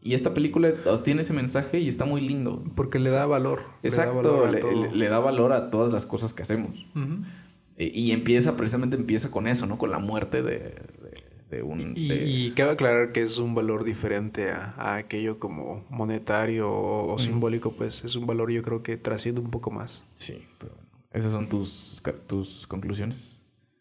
Y 0.04 0.14
esta 0.16 0.34
película 0.34 0.74
tiene 1.04 1.22
ese 1.22 1.34
mensaje 1.34 1.80
y 1.80 1.88
está 1.88 2.06
muy 2.06 2.22
lindo. 2.22 2.64
Porque 2.76 2.98
le 3.00 3.12
da 3.12 3.26
valor. 3.28 3.60
le 3.84 3.90
da 3.92 3.96
Exacto, 4.04 4.14
valor 4.42 4.94
le, 4.96 5.10
da 5.10 5.20
valor 5.20 5.54
a 5.54 5.70
todas 5.70 5.94
las 5.94 6.06
cosas 6.06 6.34
que 6.34 6.42
hacemos. 6.42 6.88
Ujú. 6.96 7.22
E- 7.78 7.92
Y 7.94 8.12
empieza, 8.12 8.58
precisamente 8.58 8.96
empieza 8.98 9.30
con 9.30 9.48
eso, 9.48 9.66
¿no? 9.68 9.78
Con 9.78 9.92
la 9.92 10.00
muerte 10.00 10.42
de, 10.42 10.58
de- 10.60 11.24
de 11.52 11.62
un... 11.64 11.94
Y, 11.96 12.08
de- 12.08 12.26
y 12.28 12.52
cabe 12.52 12.72
aclarar 12.72 13.12
que 13.12 13.22
es 13.22 13.38
un 13.38 13.54
valor 13.54 13.84
diferente 13.84 14.50
a, 14.52 14.74
a 14.78 14.96
aquello 14.96 15.38
como 15.38 15.86
monetario 15.90 16.72
o, 16.72 17.14
o 17.14 17.20
simbólico, 17.20 17.70
pues 17.72 18.04
es 18.04 18.16
un 18.16 18.26
valor 18.26 18.50
yo 18.52 18.64
creo 18.64 18.82
que 18.82 18.98
trasciende 18.98 19.42
un 19.42 19.52
poco 19.52 19.70
más. 19.70 20.04
Sí, 20.16 20.46
pero 20.58 20.74
bueno. 20.76 20.90
Esas 21.12 21.32
son 21.34 21.48
tus, 21.50 22.02
tus 22.28 22.66
conclusiones. 22.68 23.38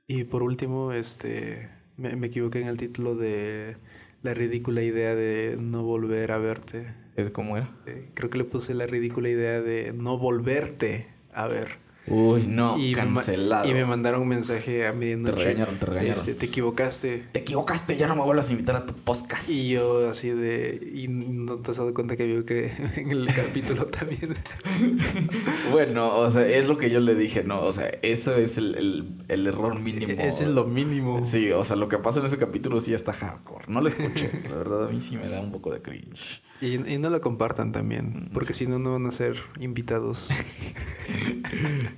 Y 0.09 0.25
por 0.25 0.43
último, 0.43 0.93
este 0.93 1.71
me, 1.97 2.17
me 2.17 2.27
equivoqué 2.27 2.61
en 2.61 2.67
el 2.69 2.77
título 2.77 3.15
de 3.15 3.77
la 4.23 4.35
ridícula 4.35 4.83
idea 4.83 5.15
de 5.15 5.57
no 5.59 5.83
volver 5.83 6.33
a 6.33 6.39
verte. 6.39 6.95
¿Es 7.17 7.31
como 7.31 7.57
era? 7.57 7.71
Eh, 7.87 8.09
creo 8.15 8.31
que 8.31 8.39
le 8.39 8.45
puse 8.45 8.75
la 8.75 8.87
ridícula 8.87 9.29
idea 9.29 9.61
de 9.61 9.93
no 9.93 10.19
volverte 10.19 11.09
a 11.33 11.47
ver. 11.47 11.79
Uy, 12.11 12.45
no, 12.49 12.77
y, 12.77 12.93
cancelado. 12.93 13.69
y 13.69 13.73
me 13.73 13.85
mandaron 13.85 14.23
un 14.23 14.29
mensaje 14.29 14.87
a 14.87 14.93
medianoche. 14.93 15.33
Te 15.33 15.39
regañaron, 15.45 15.79
te 15.79 15.87
regañaron. 15.87 16.19
Este, 16.19 16.35
te 16.35 16.47
equivocaste. 16.47 17.25
Te 17.33 17.41
equivocaste, 17.41 17.97
ya 17.97 18.09
no 18.09 18.17
me 18.17 18.23
vuelvas 18.23 18.49
a 18.49 18.53
invitar 18.53 18.75
a 18.77 18.85
tu 18.85 18.95
podcast. 18.95 19.49
Y 19.49 19.69
yo 19.71 20.09
así 20.11 20.31
de... 20.31 20.91
Y 20.93 21.07
no 21.09 21.57
te 21.57 21.71
has 21.71 21.77
dado 21.77 21.95
cuenta 21.95 22.17
que 22.17 22.27
vio 22.27 22.45
que 22.45 22.73
en 22.97 23.11
el 23.11 23.27
capítulo 23.33 23.87
también... 23.87 24.35
Bueno, 25.73 26.17
o 26.17 26.29
sea, 26.31 26.47
es 26.47 26.67
lo 26.69 26.77
que 26.77 26.91
yo 26.91 27.01
le 27.01 27.15
dije, 27.15 27.45
¿no? 27.45 27.61
O 27.61 27.73
sea, 27.73 27.91
eso 28.03 28.35
es 28.35 28.59
el, 28.59 28.75
el- 28.77 29.25
el 29.29 29.47
error 29.47 29.79
mínimo. 29.79 30.13
Ese 30.13 30.45
es 30.45 30.51
lo 30.51 30.65
mínimo. 30.65 31.23
Sí, 31.25 31.51
o 31.53 31.63
sea, 31.65 31.77
lo 31.77 31.89
que 31.89 31.99
pasa 31.99 32.21
en 32.21 32.27
ese 32.27 32.39
capítulo 32.39 32.81
sí 32.81 32.93
está 32.93 33.13
hardcore. 33.13 33.65
No 33.69 33.81
lo 33.81 33.87
escuché. 33.89 34.31
La 34.51 34.57
verdad, 34.57 34.87
a 34.87 34.91
mí 34.91 35.01
sí 35.01 35.17
me 35.17 35.29
da 35.29 35.41
un 35.41 35.51
poco 35.53 35.71
de 35.73 35.81
cringe. 35.81 36.43
Y, 36.61 36.75
y 36.93 36.99
no 36.99 37.09
lo 37.11 37.21
compartan 37.21 37.73
también, 37.73 38.29
porque 38.35 38.53
si 38.53 38.67
no, 38.67 38.79
no 38.79 38.93
van 38.93 39.07
a 39.07 39.11
ser 39.11 39.37
invitados. 39.61 40.29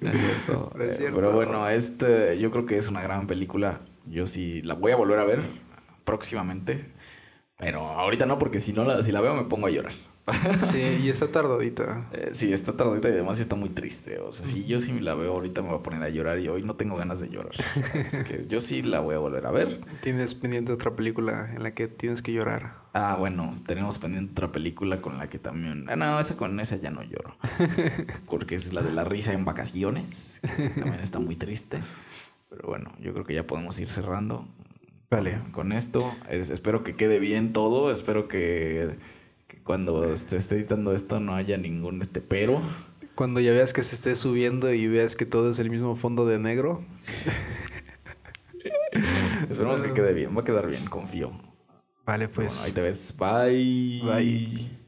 No 0.00 0.10
es 0.10 0.18
cierto. 0.18 0.72
No 0.76 0.84
es 0.84 0.94
Eh, 0.94 0.96
cierto. 0.96 1.16
Pero 1.16 1.32
bueno, 1.32 1.68
este, 1.68 2.38
yo 2.38 2.50
creo 2.50 2.64
que 2.66 2.76
es 2.76 2.88
una 2.88 3.02
gran 3.02 3.26
película. 3.26 3.80
Yo 4.06 4.26
sí 4.26 4.62
la 4.62 4.74
voy 4.74 4.92
a 4.92 4.96
volver 4.96 5.18
a 5.18 5.24
ver 5.24 5.40
próximamente. 6.04 6.90
Pero 7.58 7.80
ahorita 7.86 8.26
no, 8.26 8.38
porque 8.38 8.58
si 8.60 8.72
no 8.72 8.84
la, 8.84 9.02
si 9.02 9.12
la 9.12 9.20
veo 9.20 9.34
me 9.34 9.44
pongo 9.44 9.66
a 9.66 9.70
llorar. 9.70 9.92
Sí, 10.70 11.00
y 11.02 11.08
está 11.08 11.30
tardadita. 11.30 12.08
Eh, 12.12 12.30
sí, 12.32 12.52
está 12.52 12.76
tardita 12.76 13.08
y 13.08 13.12
además 13.12 13.40
está 13.40 13.56
muy 13.56 13.68
triste. 13.68 14.18
O 14.20 14.32
sea, 14.32 14.46
si 14.46 14.64
yo 14.64 14.80
sí 14.80 14.98
la 15.00 15.14
veo 15.14 15.32
ahorita 15.32 15.62
me 15.62 15.68
voy 15.70 15.78
a 15.78 15.82
poner 15.82 16.02
a 16.02 16.08
llorar 16.08 16.38
y 16.38 16.48
hoy 16.48 16.62
no 16.62 16.74
tengo 16.76 16.96
ganas 16.96 17.20
de 17.20 17.28
llorar. 17.28 17.52
Así 17.98 18.22
que 18.24 18.46
yo 18.48 18.60
sí 18.60 18.82
la 18.82 19.00
voy 19.00 19.14
a 19.16 19.18
volver 19.18 19.44
a 19.46 19.50
ver. 19.50 19.80
Tienes 20.00 20.34
pendiente 20.34 20.72
otra 20.72 20.94
película 20.96 21.50
en 21.54 21.62
la 21.64 21.74
que 21.74 21.88
tienes 21.88 22.22
que 22.22 22.32
llorar. 22.32 22.81
Ah, 22.94 23.16
bueno, 23.18 23.54
tenemos 23.66 23.98
pendiente 23.98 24.32
otra 24.32 24.52
película 24.52 25.00
con 25.00 25.16
la 25.16 25.28
que 25.30 25.38
también. 25.38 25.88
Ah, 25.88 25.96
no, 25.96 26.20
esa 26.20 26.36
con 26.36 26.60
esa 26.60 26.76
ya 26.76 26.90
no 26.90 27.02
lloro. 27.02 27.36
Porque 28.26 28.54
es 28.54 28.72
la 28.74 28.82
de 28.82 28.92
la 28.92 29.04
risa 29.04 29.32
en 29.32 29.44
vacaciones. 29.46 30.40
que 30.56 30.68
también 30.68 31.00
está 31.00 31.18
muy 31.18 31.36
triste. 31.36 31.78
Pero 32.50 32.68
bueno, 32.68 32.92
yo 33.00 33.14
creo 33.14 33.24
que 33.24 33.32
ya 33.34 33.46
podemos 33.46 33.80
ir 33.80 33.88
cerrando. 33.90 34.46
Vale. 35.10 35.40
Con 35.52 35.72
esto, 35.72 36.14
Es- 36.28 36.50
espero 36.50 36.84
que 36.84 36.94
quede 36.94 37.18
bien 37.18 37.54
todo. 37.54 37.90
Espero 37.90 38.28
que, 38.28 38.98
que 39.48 39.56
cuando 39.62 40.10
esté, 40.12 40.36
esté 40.36 40.56
editando 40.56 40.92
esto 40.92 41.18
no 41.18 41.34
haya 41.34 41.56
ningún 41.56 42.02
este 42.02 42.20
pero. 42.20 42.60
Cuando 43.14 43.40
ya 43.40 43.52
veas 43.52 43.72
que 43.72 43.82
se 43.82 43.94
esté 43.94 44.14
subiendo 44.16 44.72
y 44.72 44.86
veas 44.86 45.16
que 45.16 45.24
todo 45.26 45.50
es 45.50 45.58
el 45.58 45.70
mismo 45.70 45.96
fondo 45.96 46.26
de 46.26 46.38
negro. 46.38 46.82
Esperemos 49.48 49.82
que 49.82 49.92
quede 49.92 50.12
bien. 50.14 50.36
Va 50.36 50.42
a 50.42 50.44
quedar 50.44 50.66
bien, 50.68 50.84
confío. 50.86 51.32
Vale, 52.04 52.28
Pues, 52.28 52.34
pues. 52.34 52.52
bueno, 52.54 52.66
ahí 52.66 52.72
te 52.72 52.80
ves. 52.80 53.14
Bye. 53.16 54.02
Bye. 54.04 54.81